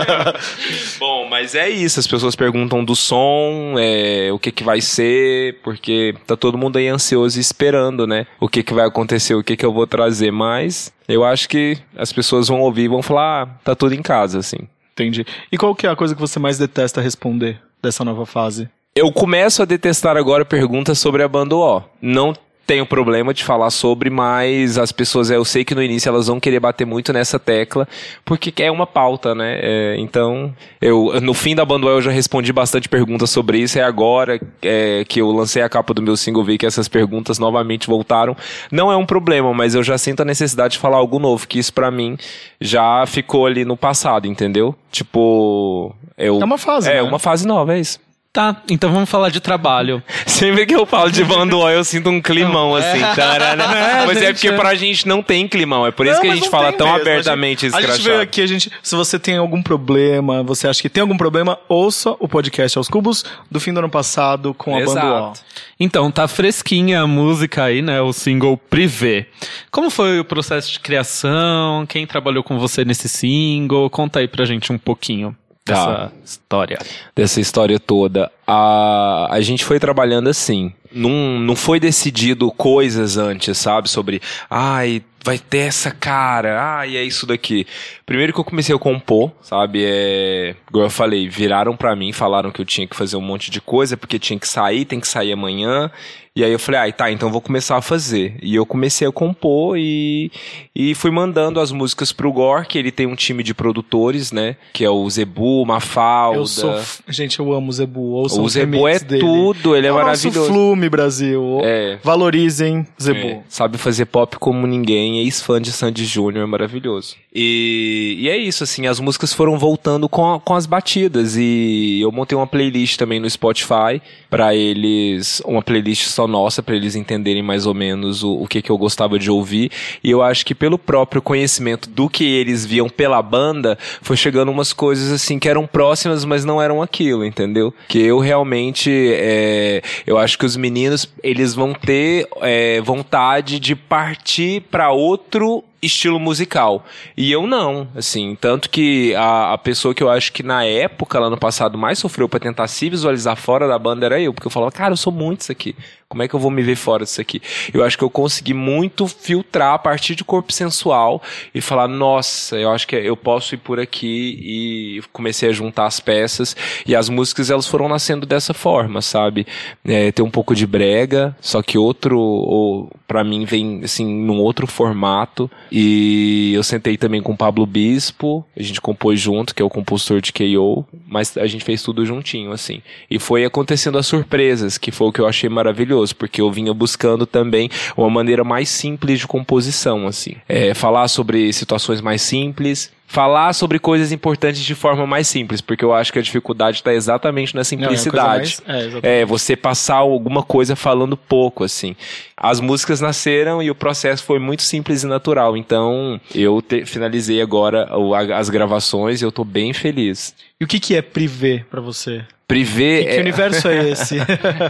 Bom, 0.98 1.28
mas 1.28 1.54
é 1.54 1.68
isso. 1.68 2.00
As 2.00 2.06
pessoas 2.06 2.34
perguntam 2.34 2.82
do 2.82 2.96
som, 2.96 3.74
é, 3.78 4.30
o 4.32 4.38
que 4.38 4.50
que 4.50 4.64
vai 4.64 4.80
ser, 4.80 5.60
porque 5.62 6.14
tá 6.26 6.36
todo 6.36 6.56
mundo 6.56 6.78
aí 6.78 6.88
ansioso 6.88 7.38
e 7.38 7.40
esperando, 7.40 8.06
né? 8.06 8.26
O 8.40 8.48
que 8.48 8.62
que 8.62 8.72
vai 8.72 8.86
acontecer, 8.86 9.34
o 9.34 9.44
que 9.44 9.56
que 9.56 9.66
eu 9.66 9.72
vou 9.72 9.86
trazer. 9.86 10.30
Mas 10.30 10.90
eu 11.06 11.22
acho 11.22 11.48
que 11.48 11.76
as 11.96 12.12
pessoas 12.12 12.48
vão 12.48 12.60
ouvir 12.60 12.84
e 12.84 12.88
vão 12.88 13.02
falar, 13.02 13.42
ah, 13.42 13.46
tá 13.62 13.74
tudo 13.74 13.94
em 13.94 14.02
casa, 14.02 14.38
assim. 14.38 14.58
Entendi. 14.92 15.26
E 15.52 15.58
qual 15.58 15.74
que 15.74 15.86
é 15.86 15.90
a 15.90 15.96
coisa 15.96 16.14
que 16.14 16.20
você 16.20 16.38
mais 16.38 16.56
detesta 16.56 17.00
responder 17.00 17.60
dessa 17.82 18.04
nova 18.04 18.24
fase? 18.24 18.68
Eu 18.94 19.12
começo 19.12 19.60
a 19.60 19.64
detestar 19.64 20.16
agora 20.16 20.44
perguntas 20.44 20.98
sobre 20.98 21.22
a 21.22 21.28
banda 21.28 21.56
O. 21.56 21.82
Não 22.00 22.32
tenho 22.66 22.86
problema 22.86 23.34
de 23.34 23.44
falar 23.44 23.70
sobre, 23.70 24.10
mas 24.10 24.78
as 24.78 24.90
pessoas, 24.92 25.30
eu 25.30 25.44
sei 25.44 25.64
que 25.64 25.74
no 25.74 25.82
início 25.82 26.08
elas 26.08 26.26
vão 26.26 26.40
querer 26.40 26.60
bater 26.60 26.86
muito 26.86 27.12
nessa 27.12 27.38
tecla, 27.38 27.86
porque 28.24 28.52
é 28.62 28.70
uma 28.70 28.86
pauta, 28.86 29.34
né? 29.34 29.58
É, 29.62 29.96
então, 29.98 30.54
eu 30.80 31.20
no 31.20 31.34
fim 31.34 31.54
da 31.54 31.64
banda 31.64 31.86
O 31.86 31.90
eu 31.90 32.00
já 32.00 32.10
respondi 32.10 32.52
bastante 32.52 32.88
perguntas 32.88 33.30
sobre 33.30 33.58
isso, 33.58 33.78
é 33.78 33.82
agora 33.82 34.40
é, 34.62 35.04
que 35.06 35.20
eu 35.20 35.30
lancei 35.30 35.62
a 35.62 35.68
capa 35.68 35.92
do 35.92 36.02
meu 36.02 36.16
single, 36.16 36.44
vi 36.44 36.58
que 36.58 36.66
essas 36.66 36.88
perguntas 36.88 37.38
novamente 37.38 37.86
voltaram. 37.86 38.36
Não 38.70 38.90
é 38.90 38.96
um 38.96 39.06
problema, 39.06 39.52
mas 39.52 39.74
eu 39.74 39.82
já 39.82 39.98
sinto 39.98 40.20
a 40.20 40.24
necessidade 40.24 40.72
de 40.74 40.78
falar 40.78 40.96
algo 40.96 41.18
novo, 41.18 41.46
que 41.46 41.58
isso 41.58 41.72
pra 41.72 41.90
mim 41.90 42.16
já 42.60 43.04
ficou 43.06 43.46
ali 43.46 43.64
no 43.64 43.76
passado, 43.76 44.26
entendeu? 44.26 44.74
Tipo, 44.90 45.94
eu... 46.16 46.40
É 46.40 46.44
uma 46.44 46.58
fase, 46.58 46.88
É, 46.90 46.94
né? 46.94 47.02
uma 47.02 47.18
fase 47.18 47.46
nova, 47.46 47.74
é 47.74 47.80
isso. 47.80 47.98
Tá, 48.34 48.56
então 48.68 48.92
vamos 48.92 49.08
falar 49.08 49.28
de 49.28 49.38
trabalho. 49.38 50.02
Sempre 50.26 50.66
que 50.66 50.74
eu 50.74 50.84
falo 50.84 51.08
de 51.08 51.22
O, 51.22 51.70
eu 51.70 51.84
sinto 51.84 52.10
um 52.10 52.20
climão, 52.20 52.74
assim. 52.74 52.98
tarará. 53.14 53.54
É, 53.94 54.06
Mas 54.06 54.16
é 54.16 54.26
gente, 54.26 54.32
porque 54.34 54.48
é. 54.48 54.56
pra 54.56 54.74
gente 54.74 55.06
não 55.06 55.22
tem 55.22 55.46
climão. 55.46 55.86
É 55.86 55.92
por 55.92 56.04
isso 56.04 56.16
Não, 56.16 56.22
que 56.22 56.28
a 56.28 56.34
gente 56.34 56.44
não 56.44 56.50
fala 56.50 56.72
tão 56.72 56.88
mesmo. 56.88 57.00
abertamente 57.02 57.66
A 57.66 57.68
gente, 57.68 57.76
a 57.76 57.80
gente 57.80 57.90
escrachado. 57.90 58.10
veio 58.10 58.20
aqui, 58.22 58.40
a 58.42 58.46
gente, 58.46 58.72
se 58.82 58.96
você 58.96 59.20
tem 59.20 59.36
algum 59.36 59.62
problema, 59.62 60.42
você 60.42 60.66
acha 60.66 60.82
que 60.82 60.88
tem 60.88 61.00
algum 61.02 61.16
problema, 61.16 61.56
ouça 61.68 62.10
o 62.18 62.26
podcast 62.26 62.76
aos 62.76 62.88
cubos 62.88 63.24
do 63.48 63.60
fim 63.60 63.72
do 63.72 63.78
ano 63.78 63.88
passado 63.88 64.52
com 64.52 64.74
a 64.74 64.78
O. 64.78 64.82
Exato. 64.82 65.40
Então, 65.78 66.10
tá 66.10 66.26
fresquinha 66.26 67.02
a 67.02 67.06
música 67.06 67.62
aí, 67.62 67.82
né? 67.82 68.00
O 68.00 68.12
single 68.12 68.56
Privé. 68.56 69.26
Como 69.70 69.90
foi 69.90 70.18
o 70.18 70.24
processo 70.24 70.72
de 70.72 70.80
criação? 70.80 71.86
Quem 71.86 72.04
trabalhou 72.04 72.42
com 72.42 72.58
você 72.58 72.84
nesse 72.84 73.08
single? 73.08 73.88
Conta 73.90 74.18
aí 74.18 74.26
pra 74.26 74.44
gente 74.44 74.72
um 74.72 74.78
pouquinho 74.78 75.36
dessa 75.66 75.84
Tá. 75.84 76.12
história. 76.24 76.78
dessa 77.16 77.40
história 77.40 77.80
toda. 77.80 78.30
A, 78.46 79.28
a 79.30 79.40
gente 79.40 79.64
foi 79.64 79.78
trabalhando 79.80 80.28
assim. 80.28 80.72
Não, 80.92 81.10
não 81.40 81.56
foi 81.56 81.80
decidido 81.80 82.50
coisas 82.52 83.16
antes, 83.16 83.58
sabe? 83.58 83.88
Sobre, 83.90 84.20
ai, 84.48 85.02
vai 85.24 85.38
ter 85.38 85.58
essa 85.66 85.90
cara, 85.90 86.78
ai, 86.78 86.96
é 86.96 87.02
isso 87.02 87.26
daqui. 87.26 87.66
Primeiro 88.06 88.32
que 88.32 88.38
eu 88.38 88.44
comecei 88.44 88.72
a 88.74 88.78
compor, 88.78 89.32
sabe? 89.42 89.82
É, 89.84 90.54
igual 90.68 90.84
eu 90.84 90.90
falei, 90.90 91.28
viraram 91.28 91.76
pra 91.76 91.96
mim, 91.96 92.12
falaram 92.12 92.52
que 92.52 92.60
eu 92.60 92.64
tinha 92.64 92.86
que 92.86 92.94
fazer 92.94 93.16
um 93.16 93.20
monte 93.22 93.50
de 93.50 93.60
coisa, 93.60 93.96
porque 93.96 94.18
tinha 94.20 94.38
que 94.38 94.46
sair, 94.46 94.84
tem 94.84 95.00
que 95.00 95.08
sair 95.08 95.32
amanhã. 95.32 95.90
E 96.36 96.42
aí 96.42 96.50
eu 96.50 96.58
falei, 96.58 96.80
ai, 96.80 96.92
tá, 96.92 97.10
então 97.12 97.30
vou 97.30 97.40
começar 97.40 97.76
a 97.76 97.82
fazer. 97.82 98.36
E 98.42 98.56
eu 98.56 98.66
comecei 98.66 99.06
a 99.06 99.12
compor 99.12 99.76
e, 99.78 100.32
e 100.74 100.92
fui 100.94 101.12
mandando 101.12 101.60
as 101.60 101.70
músicas 101.70 102.10
pro 102.10 102.32
Gor, 102.32 102.66
que 102.66 102.76
ele 102.76 102.90
tem 102.90 103.06
um 103.06 103.14
time 103.14 103.40
de 103.44 103.54
produtores, 103.54 104.32
né? 104.32 104.56
Que 104.72 104.84
é 104.84 104.90
o 104.90 105.08
Zebu, 105.08 105.64
Mafalda. 105.64 106.38
Eu 106.38 106.46
sou. 106.46 106.76
f- 106.76 107.02
Gente, 107.08 107.38
eu 107.38 107.52
amo 107.52 107.68
o 107.68 107.72
Zebu. 107.72 108.00
Ouçam 108.14 108.33
O 108.42 108.48
Zebu 108.48 108.88
é 108.88 108.98
dele. 108.98 109.20
tudo, 109.20 109.76
ele 109.76 109.86
é, 109.86 109.90
nosso 109.90 110.04
maravilhoso. 110.04 110.52
Flume, 110.52 110.88
Brasil. 110.88 111.60
É. 111.62 111.98
Valorizem 112.02 112.86
Zebu. 113.00 113.26
É, 113.26 113.40
sabe 113.48 113.78
fazer 113.78 114.06
pop 114.06 114.36
como 114.38 114.66
ninguém, 114.66 115.20
ex-fã 115.20 115.60
de 115.60 115.72
Sandy 115.72 116.04
Júnior, 116.04 116.44
é 116.44 116.46
maravilhoso. 116.46 117.16
E, 117.34 118.16
e 118.20 118.28
é 118.28 118.36
isso, 118.36 118.62
assim, 118.62 118.86
as 118.86 119.00
músicas 119.00 119.32
foram 119.32 119.58
voltando 119.58 120.08
com, 120.08 120.40
com 120.44 120.54
as 120.54 120.66
batidas. 120.66 121.36
E 121.36 122.00
eu 122.00 122.12
montei 122.12 122.38
uma 122.38 122.46
playlist 122.46 122.96
também 122.96 123.18
no 123.18 123.28
Spotify 123.28 124.00
pra 124.30 124.54
eles, 124.54 125.42
uma 125.44 125.60
playlist 125.60 126.06
só 126.06 126.28
nossa, 126.28 126.62
pra 126.62 126.76
eles 126.76 126.94
entenderem 126.94 127.42
mais 127.42 127.66
ou 127.66 127.74
menos 127.74 128.22
o, 128.22 128.34
o 128.34 128.46
que, 128.46 128.62
que 128.62 128.70
eu 128.70 128.78
gostava 128.78 129.18
de 129.18 129.30
ouvir. 129.30 129.70
E 130.02 130.10
eu 130.10 130.22
acho 130.22 130.46
que 130.46 130.54
pelo 130.54 130.78
próprio 130.78 131.20
conhecimento 131.20 131.90
do 131.90 132.08
que 132.08 132.24
eles 132.24 132.64
viam 132.64 132.88
pela 132.88 133.20
banda, 133.20 133.76
foi 134.00 134.16
chegando 134.16 134.50
umas 134.50 134.72
coisas 134.72 135.10
assim 135.10 135.38
que 135.38 135.48
eram 135.48 135.66
próximas, 135.66 136.24
mas 136.24 136.44
não 136.44 136.62
eram 136.62 136.80
aquilo, 136.80 137.24
entendeu? 137.24 137.74
Que 137.88 137.98
eu 137.98 138.20
realmente, 138.24 138.90
é, 138.90 139.82
eu 140.06 140.18
acho 140.18 140.38
que 140.38 140.44
os 140.44 140.56
meninos 140.56 141.08
eles 141.22 141.54
vão 141.54 141.72
ter 141.72 142.26
é, 142.40 142.80
vontade 142.80 143.60
de 143.60 143.76
partir 143.76 144.62
pra 144.70 144.90
outro 144.90 145.62
estilo 145.80 146.18
musical. 146.18 146.84
E 147.16 147.30
eu 147.30 147.46
não, 147.46 147.86
assim, 147.94 148.36
tanto 148.40 148.70
que 148.70 149.14
a, 149.14 149.52
a 149.52 149.58
pessoa 149.58 149.94
que 149.94 150.02
eu 150.02 150.10
acho 150.10 150.32
que 150.32 150.42
na 150.42 150.64
época, 150.64 151.18
lá 151.18 151.30
no 151.30 151.36
passado, 151.36 151.76
mais 151.78 151.98
sofreu 151.98 152.28
pra 152.28 152.40
tentar 152.40 152.66
se 152.68 152.88
visualizar 152.88 153.36
fora 153.36 153.68
da 153.68 153.78
banda 153.78 154.06
era 154.06 154.20
eu, 154.20 154.32
porque 154.32 154.46
eu 154.46 154.50
falava, 154.50 154.72
cara, 154.72 154.92
eu 154.92 154.96
sou 154.96 155.12
muito 155.12 155.42
isso 155.42 155.52
aqui. 155.52 155.76
Como 156.14 156.22
é 156.22 156.28
que 156.28 156.34
eu 156.34 156.38
vou 156.38 156.50
me 156.50 156.62
ver 156.62 156.76
fora 156.76 157.02
disso 157.02 157.20
aqui? 157.20 157.42
Eu 157.72 157.82
acho 157.82 157.98
que 157.98 158.04
eu 158.04 158.08
consegui 158.08 158.54
muito 158.54 159.08
filtrar 159.08 159.74
a 159.74 159.78
partir 159.78 160.14
de 160.14 160.22
corpo 160.22 160.52
sensual 160.52 161.20
e 161.52 161.60
falar, 161.60 161.88
nossa, 161.88 162.56
eu 162.56 162.70
acho 162.70 162.86
que 162.86 162.94
eu 162.94 163.16
posso 163.16 163.56
ir 163.56 163.58
por 163.58 163.80
aqui 163.80 164.38
e 164.40 165.02
comecei 165.12 165.48
a 165.48 165.52
juntar 165.52 165.86
as 165.86 165.98
peças 165.98 166.56
e 166.86 166.94
as 166.94 167.08
músicas 167.08 167.50
elas 167.50 167.66
foram 167.66 167.88
nascendo 167.88 168.24
dessa 168.24 168.54
forma, 168.54 169.02
sabe? 169.02 169.44
É, 169.84 170.12
tem 170.12 170.24
um 170.24 170.30
pouco 170.30 170.54
de 170.54 170.68
brega, 170.68 171.36
só 171.40 171.62
que 171.62 171.76
outro, 171.76 172.16
ou, 172.16 172.88
pra 173.08 173.24
mim 173.24 173.44
vem 173.44 173.80
assim, 173.82 174.06
num 174.06 174.38
outro 174.38 174.68
formato 174.68 175.50
e 175.72 176.52
eu 176.54 176.62
sentei 176.62 176.96
também 176.96 177.20
com 177.20 177.32
o 177.32 177.36
Pablo 177.36 177.66
Bispo, 177.66 178.46
a 178.56 178.62
gente 178.62 178.80
compôs 178.80 179.18
junto, 179.18 179.52
que 179.52 179.60
é 179.60 179.64
o 179.64 179.70
compositor 179.70 180.20
de 180.20 180.32
KO, 180.32 180.86
mas 181.08 181.36
a 181.36 181.46
gente 181.48 181.64
fez 181.64 181.82
tudo 181.82 182.06
juntinho, 182.06 182.52
assim. 182.52 182.82
E 183.10 183.18
foi 183.18 183.44
acontecendo 183.44 183.98
as 183.98 184.06
surpresas, 184.06 184.76
que 184.76 184.90
foi 184.90 185.08
o 185.08 185.12
que 185.12 185.20
eu 185.20 185.26
achei 185.26 185.48
maravilhoso, 185.48 186.03
porque 186.12 186.40
eu 186.40 186.50
vinha 186.50 186.72
buscando 186.74 187.26
também 187.26 187.70
uma 187.96 188.10
maneira 188.10 188.44
mais 188.44 188.68
simples 188.68 189.20
de 189.20 189.26
composição, 189.26 190.06
assim. 190.06 190.36
É, 190.48 190.74
falar 190.74 191.08
sobre 191.08 191.52
situações 191.52 192.00
mais 192.00 192.22
simples, 192.22 192.92
falar 193.06 193.52
sobre 193.52 193.78
coisas 193.78 194.10
importantes 194.10 194.60
de 194.62 194.74
forma 194.74 195.06
mais 195.06 195.28
simples, 195.28 195.60
porque 195.60 195.84
eu 195.84 195.92
acho 195.94 196.12
que 196.12 196.18
a 196.18 196.22
dificuldade 196.22 196.78
está 196.78 196.92
exatamente 196.92 197.54
na 197.54 197.58
Não, 197.58 197.60
é 197.60 197.64
simplicidade. 197.64 198.58
mais- 198.66 199.02
é. 199.04 199.20
É, 199.20 199.24
você 199.24 199.54
passar 199.54 199.96
alguma 199.96 200.42
coisa 200.42 200.74
falando 200.74 201.16
pouco, 201.16 201.62
assim. 201.62 201.94
As 202.36 202.60
músicas 202.60 203.00
nasceram 203.00 203.62
e 203.62 203.70
o 203.70 203.74
processo 203.74 204.24
foi 204.24 204.38
muito 204.40 204.62
simples 204.62 205.02
e 205.04 205.06
natural. 205.06 205.56
Então, 205.56 206.20
eu 206.34 206.60
te- 206.60 206.84
finalizei 206.84 207.40
agora 207.40 207.88
as 208.36 208.50
gravações 208.50 209.20
e 209.22 209.24
eu 209.24 209.30
tô 209.30 209.44
bem 209.44 209.72
feliz. 209.72 210.34
E 210.60 210.64
o 210.64 210.66
que, 210.66 210.80
que 210.80 210.94
é 210.96 211.02
privê 211.02 211.64
pra 211.70 211.80
você? 211.80 212.24
Privé. 212.54 213.02
Que, 213.02 213.14
que 213.14 213.20
universo 213.20 213.66
é 213.66 213.90
esse? 213.90 214.16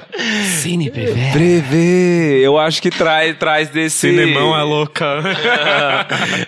Cine 0.63 0.89
PV. 0.91 1.33
Prevê, 1.35 2.41
eu 2.43 2.57
acho 2.57 2.81
que 2.81 2.89
traz, 2.89 3.37
traz 3.37 3.69
desse. 3.69 4.09
Cinemão 4.09 4.59
é 4.59 4.63
louca. 4.63 5.19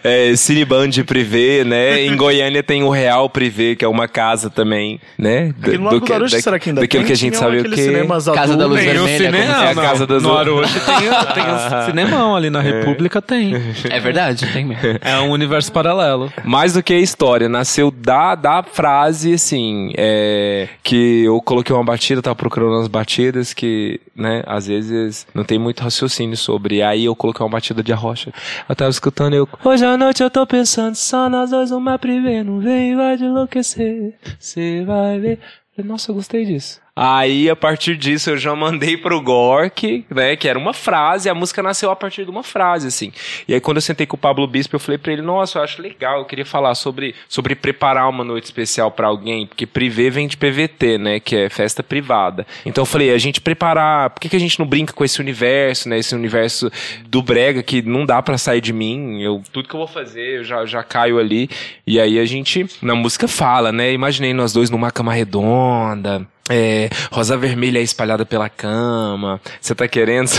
é, 0.02 0.34
Cineband 0.34 1.04
Privé, 1.06 1.62
né? 1.62 2.06
Em 2.06 2.16
Goiânia 2.16 2.62
tem 2.62 2.82
o 2.82 2.88
Real 2.88 3.28
Privé, 3.28 3.74
que 3.74 3.84
é 3.84 3.88
uma 3.88 4.08
casa 4.08 4.48
também, 4.48 4.98
né? 5.18 5.54
Aqui 5.60 5.76
no 5.76 5.84
Lago 5.84 6.00
do 6.00 6.14
Arujo, 6.14 6.40
será 6.40 6.58
que 6.58 6.70
ainda 6.70 6.80
Daquilo 6.80 7.02
tem? 7.02 7.06
que 7.06 7.12
a 7.12 7.16
gente 7.16 7.36
sabe 7.36 7.58
o 7.58 7.64
que... 7.64 7.82
cinemas 7.82 8.24
Casa 8.24 8.56
da. 8.56 8.64
Luz 8.64 8.80
Tem 8.80 8.98
o 8.98 9.04
Vermelha, 9.04 9.30
cinema. 9.30 9.66
É 9.66 9.70
a 9.70 9.74
não, 9.74 9.82
casa 9.82 10.06
das 10.06 10.22
no. 10.22 10.34
Arujo 10.34 10.80
tem, 10.80 10.96
tem 11.34 11.44
o 11.52 11.86
cinemão 11.86 12.34
ali 12.34 12.48
na 12.48 12.62
República, 12.62 13.20
tem. 13.20 13.52
É 13.90 14.00
verdade, 14.00 14.46
tem 14.54 14.64
mesmo. 14.64 14.82
É 15.02 15.20
um 15.20 15.30
universo 15.30 15.70
paralelo. 15.70 16.32
Mais 16.44 16.72
do 16.72 16.82
que 16.82 16.94
a 16.94 16.98
história, 16.98 17.46
nasceu 17.46 17.90
da, 17.90 18.34
da 18.34 18.62
frase, 18.62 19.34
assim, 19.34 19.92
é, 19.98 20.68
que 20.82 21.25
eu 21.26 21.40
coloquei 21.40 21.74
uma 21.74 21.84
batida, 21.84 22.22
tava 22.22 22.36
procurando 22.36 22.74
umas 22.74 22.88
batidas 22.88 23.52
que, 23.52 24.00
né, 24.14 24.42
às 24.46 24.66
vezes 24.66 25.26
não 25.34 25.44
tem 25.44 25.58
muito 25.58 25.80
raciocínio 25.80 26.36
sobre. 26.36 26.82
Aí 26.82 27.04
eu 27.04 27.14
coloquei 27.14 27.44
uma 27.44 27.50
batida 27.50 27.82
de 27.82 27.92
arrocha. 27.92 28.32
Eu 28.68 28.74
tava 28.76 28.90
escutando 28.90 29.34
eu, 29.34 29.48
hoje 29.64 29.84
à 29.84 29.96
noite 29.96 30.22
eu 30.22 30.30
tô 30.30 30.46
pensando 30.46 30.94
só 30.94 31.28
nós 31.28 31.50
dois, 31.50 31.70
uma 31.70 31.98
privê, 31.98 32.42
não 32.42 32.60
vem 32.60 32.96
vai 32.96 33.16
de 33.16 33.24
enlouquecer, 33.24 34.14
você 34.38 34.84
vai 34.84 35.18
ver. 35.18 35.40
Nossa, 35.84 36.10
eu 36.10 36.14
gostei 36.14 36.44
disso. 36.44 36.80
Aí, 36.98 37.50
a 37.50 37.54
partir 37.54 37.94
disso, 37.94 38.30
eu 38.30 38.38
já 38.38 38.56
mandei 38.56 38.96
pro 38.96 39.20
Gork, 39.20 40.06
né, 40.08 40.34
que 40.34 40.48
era 40.48 40.58
uma 40.58 40.72
frase, 40.72 41.28
a 41.28 41.34
música 41.34 41.62
nasceu 41.62 41.90
a 41.90 41.96
partir 41.96 42.24
de 42.24 42.30
uma 42.30 42.42
frase, 42.42 42.86
assim. 42.86 43.12
E 43.46 43.52
aí, 43.52 43.60
quando 43.60 43.76
eu 43.76 43.82
sentei 43.82 44.06
com 44.06 44.16
o 44.16 44.18
Pablo 44.18 44.46
Bispo, 44.46 44.76
eu 44.76 44.80
falei 44.80 44.96
pra 44.96 45.12
ele, 45.12 45.20
nossa, 45.20 45.58
eu 45.58 45.62
acho 45.62 45.82
legal, 45.82 46.20
eu 46.20 46.24
queria 46.24 46.46
falar 46.46 46.74
sobre, 46.74 47.14
sobre 47.28 47.54
preparar 47.54 48.08
uma 48.08 48.24
noite 48.24 48.44
especial 48.44 48.90
pra 48.90 49.08
alguém, 49.08 49.46
porque 49.46 49.66
privê 49.66 50.08
vem 50.08 50.26
de 50.26 50.38
PVT, 50.38 50.96
né, 50.96 51.20
que 51.20 51.36
é 51.36 51.50
festa 51.50 51.82
privada. 51.82 52.46
Então, 52.64 52.80
eu 52.80 52.86
falei, 52.86 53.12
a 53.12 53.18
gente 53.18 53.42
preparar, 53.42 54.08
por 54.08 54.20
que, 54.20 54.30
que 54.30 54.36
a 54.36 54.40
gente 54.40 54.58
não 54.58 54.64
brinca 54.66 54.94
com 54.94 55.04
esse 55.04 55.20
universo, 55.20 55.90
né, 55.90 55.98
esse 55.98 56.14
universo 56.14 56.72
do 57.06 57.22
brega 57.22 57.62
que 57.62 57.82
não 57.82 58.06
dá 58.06 58.22
pra 58.22 58.38
sair 58.38 58.62
de 58.62 58.72
mim, 58.72 59.20
eu, 59.20 59.42
tudo 59.52 59.68
que 59.68 59.74
eu 59.74 59.80
vou 59.80 59.86
fazer, 59.86 60.38
eu 60.38 60.44
já, 60.44 60.64
já 60.64 60.82
caio 60.82 61.18
ali. 61.18 61.50
E 61.86 62.00
aí, 62.00 62.18
a 62.18 62.24
gente, 62.24 62.66
na 62.80 62.94
música 62.94 63.28
fala, 63.28 63.70
né, 63.70 63.92
imaginei 63.92 64.32
nós 64.32 64.54
dois 64.54 64.70
numa 64.70 64.90
cama 64.90 65.12
redonda, 65.12 66.26
é, 66.48 66.88
rosa 67.10 67.36
vermelha 67.36 67.80
espalhada 67.80 68.24
pela 68.24 68.48
cama. 68.48 69.40
Você 69.60 69.74
tá 69.74 69.86
querendo? 69.88 70.30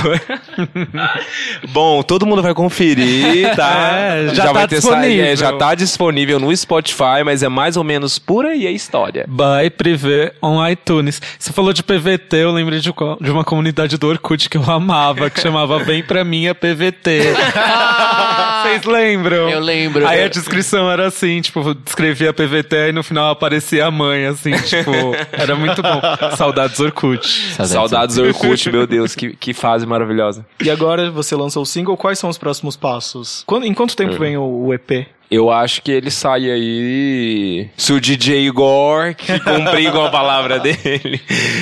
Bom, 1.69 2.01
todo 2.03 2.25
mundo 2.25 2.41
vai 2.41 2.53
conferir, 2.53 3.55
tá? 3.55 3.77
É, 4.07 4.33
já 4.33 4.45
tá 4.45 4.53
vai 4.53 4.67
ter 4.67 4.75
disponível. 4.77 5.25
é, 5.25 5.35
já 5.35 5.53
tá 5.53 5.75
disponível 5.75 6.39
no 6.39 6.55
Spotify, 6.55 7.23
mas 7.25 7.43
é 7.43 7.49
mais 7.49 7.77
ou 7.77 7.83
menos 7.83 8.17
por 8.19 8.45
aí 8.45 8.65
a 8.67 8.71
história. 8.71 9.25
By 9.27 9.69
Privé 9.69 10.33
on 10.41 10.65
iTunes. 10.67 11.21
Você 11.37 11.51
falou 11.53 11.73
de 11.73 11.83
PVT, 11.83 12.37
eu 12.37 12.51
lembrei 12.51 12.79
de, 12.79 12.91
qual- 12.93 13.17
de 13.19 13.29
uma 13.29 13.43
comunidade 13.43 13.97
do 13.97 14.07
Orkut 14.07 14.49
que 14.49 14.57
eu 14.57 14.69
amava, 14.69 15.29
que 15.29 15.39
chamava 15.41 15.79
Vem 15.79 16.03
Pra 16.03 16.23
Minha 16.23 16.55
PVT. 16.55 17.21
Vocês 18.63 18.83
lembram? 18.85 19.49
Eu 19.49 19.59
lembro. 19.59 20.07
Aí 20.07 20.23
a 20.23 20.27
descrição 20.27 20.89
era 20.91 21.07
assim, 21.07 21.41
tipo, 21.41 21.73
descrevia 21.73 22.33
PVT 22.33 22.89
e 22.89 22.91
no 22.91 23.03
final 23.03 23.29
aparecia 23.31 23.85
a 23.85 23.91
mãe, 23.91 24.25
assim, 24.25 24.51
tipo, 24.51 24.91
era 25.31 25.55
muito 25.55 25.81
bom. 25.81 26.01
Saudades 26.35 26.79
Orkut. 26.79 27.27
Saudades 27.65 28.17
Orkut, 28.17 28.71
meu 28.71 28.85
Deus, 28.87 29.15
que, 29.15 29.35
que 29.35 29.53
fase 29.53 29.85
maravilhosa. 29.85 30.45
E 30.63 30.69
agora 30.69 31.09
você 31.11 31.35
lançou 31.35 31.63
o 31.63 31.65
single, 31.65 31.97
quais 31.97 32.19
são 32.19 32.29
os 32.29 32.37
próximos 32.37 32.75
passos? 32.77 33.43
Quando- 33.45 33.65
em 33.65 33.73
quanto 33.73 33.95
tempo 33.95 34.17
vem 34.17 34.37
o, 34.37 34.43
o 34.67 34.73
EP? 34.73 35.07
Eu 35.29 35.51
acho 35.51 35.81
que 35.81 35.91
ele 35.91 36.09
sai 36.09 36.49
aí. 36.49 37.69
Se 37.75 37.91
o 37.93 37.99
DJ 37.99 38.45
Igor, 38.47 39.13
que 39.15 39.39
cumprir 39.39 39.91
com 39.91 40.01
a 40.01 40.09
palavra 40.09 40.57
dele, 40.61 41.19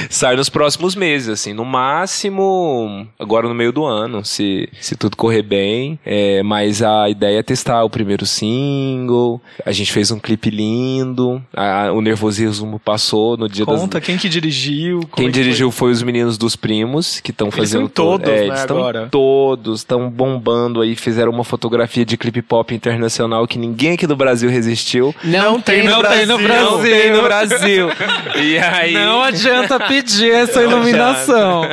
sai 0.09 0.35
nos 0.35 0.49
próximos 0.49 0.95
meses, 0.95 1.29
assim. 1.29 1.53
No 1.53 1.65
máximo, 1.65 3.07
agora 3.19 3.47
no 3.47 3.53
meio 3.55 3.71
do 3.71 3.83
ano, 3.85 4.23
se, 4.23 4.69
se 4.79 4.95
tudo 4.95 5.17
correr 5.17 5.41
bem. 5.41 5.99
É, 6.05 6.41
mas 6.43 6.81
a 6.81 7.09
ideia 7.09 7.39
é 7.39 7.43
testar 7.43 7.83
o 7.83 7.89
primeiro 7.89 8.25
single. 8.25 9.41
A 9.65 9.71
gente 9.71 9.91
fez 9.91 10.11
um 10.11 10.19
clipe 10.19 10.49
lindo. 10.49 11.41
a- 11.55 11.91
o 11.91 12.01
nervosismo 12.01 12.79
passou 12.79 13.37
no 13.37 13.47
dia 13.49 13.65
Conta 13.65 13.99
das. 13.99 14.05
quem 14.05 14.17
que 14.17 14.29
dirigiu. 14.29 15.01
Quem 15.15 15.25
é 15.25 15.27
que 15.29 15.33
dirigiu 15.33 15.71
foi 15.71 15.91
os 15.91 16.01
meninos 16.03 16.37
dos 16.37 16.55
primos, 16.55 17.19
que 17.19 17.31
estão 17.31 17.49
fazendo 17.51 17.89
todos, 17.89 18.27
é, 18.29 18.41
né, 18.41 18.45
eles 18.47 18.61
agora? 18.61 19.07
todos, 19.11 19.79
estão 19.79 20.09
bombando 20.09 20.81
aí, 20.81 20.95
fizeram 20.95 21.31
uma 21.31 21.43
fotografia 21.43 22.05
de 22.05 22.17
clipe 22.17 22.41
pop 22.41 22.73
internacional 22.73 23.47
que 23.47 23.54
ninguém 23.57 23.93
aqui 23.93 24.05
do 24.07 24.15
Brasil 24.15 24.49
resistiu. 24.49 25.13
Não, 25.23 25.59
tem, 25.61 25.83
não 25.83 26.01
tem 26.03 26.25
no 26.25 26.37
Brasil. 26.37 26.71
Não 26.71 26.81
tem 26.81 27.11
no 27.11 27.21
Brasil. 27.23 27.89
E 28.35 28.57
aí. 28.57 28.93
Não 28.93 29.23
adianta 29.23 29.79
pedir 29.79 30.31
essa 30.31 30.61
Não 30.61 30.71
iluminação. 30.71 31.63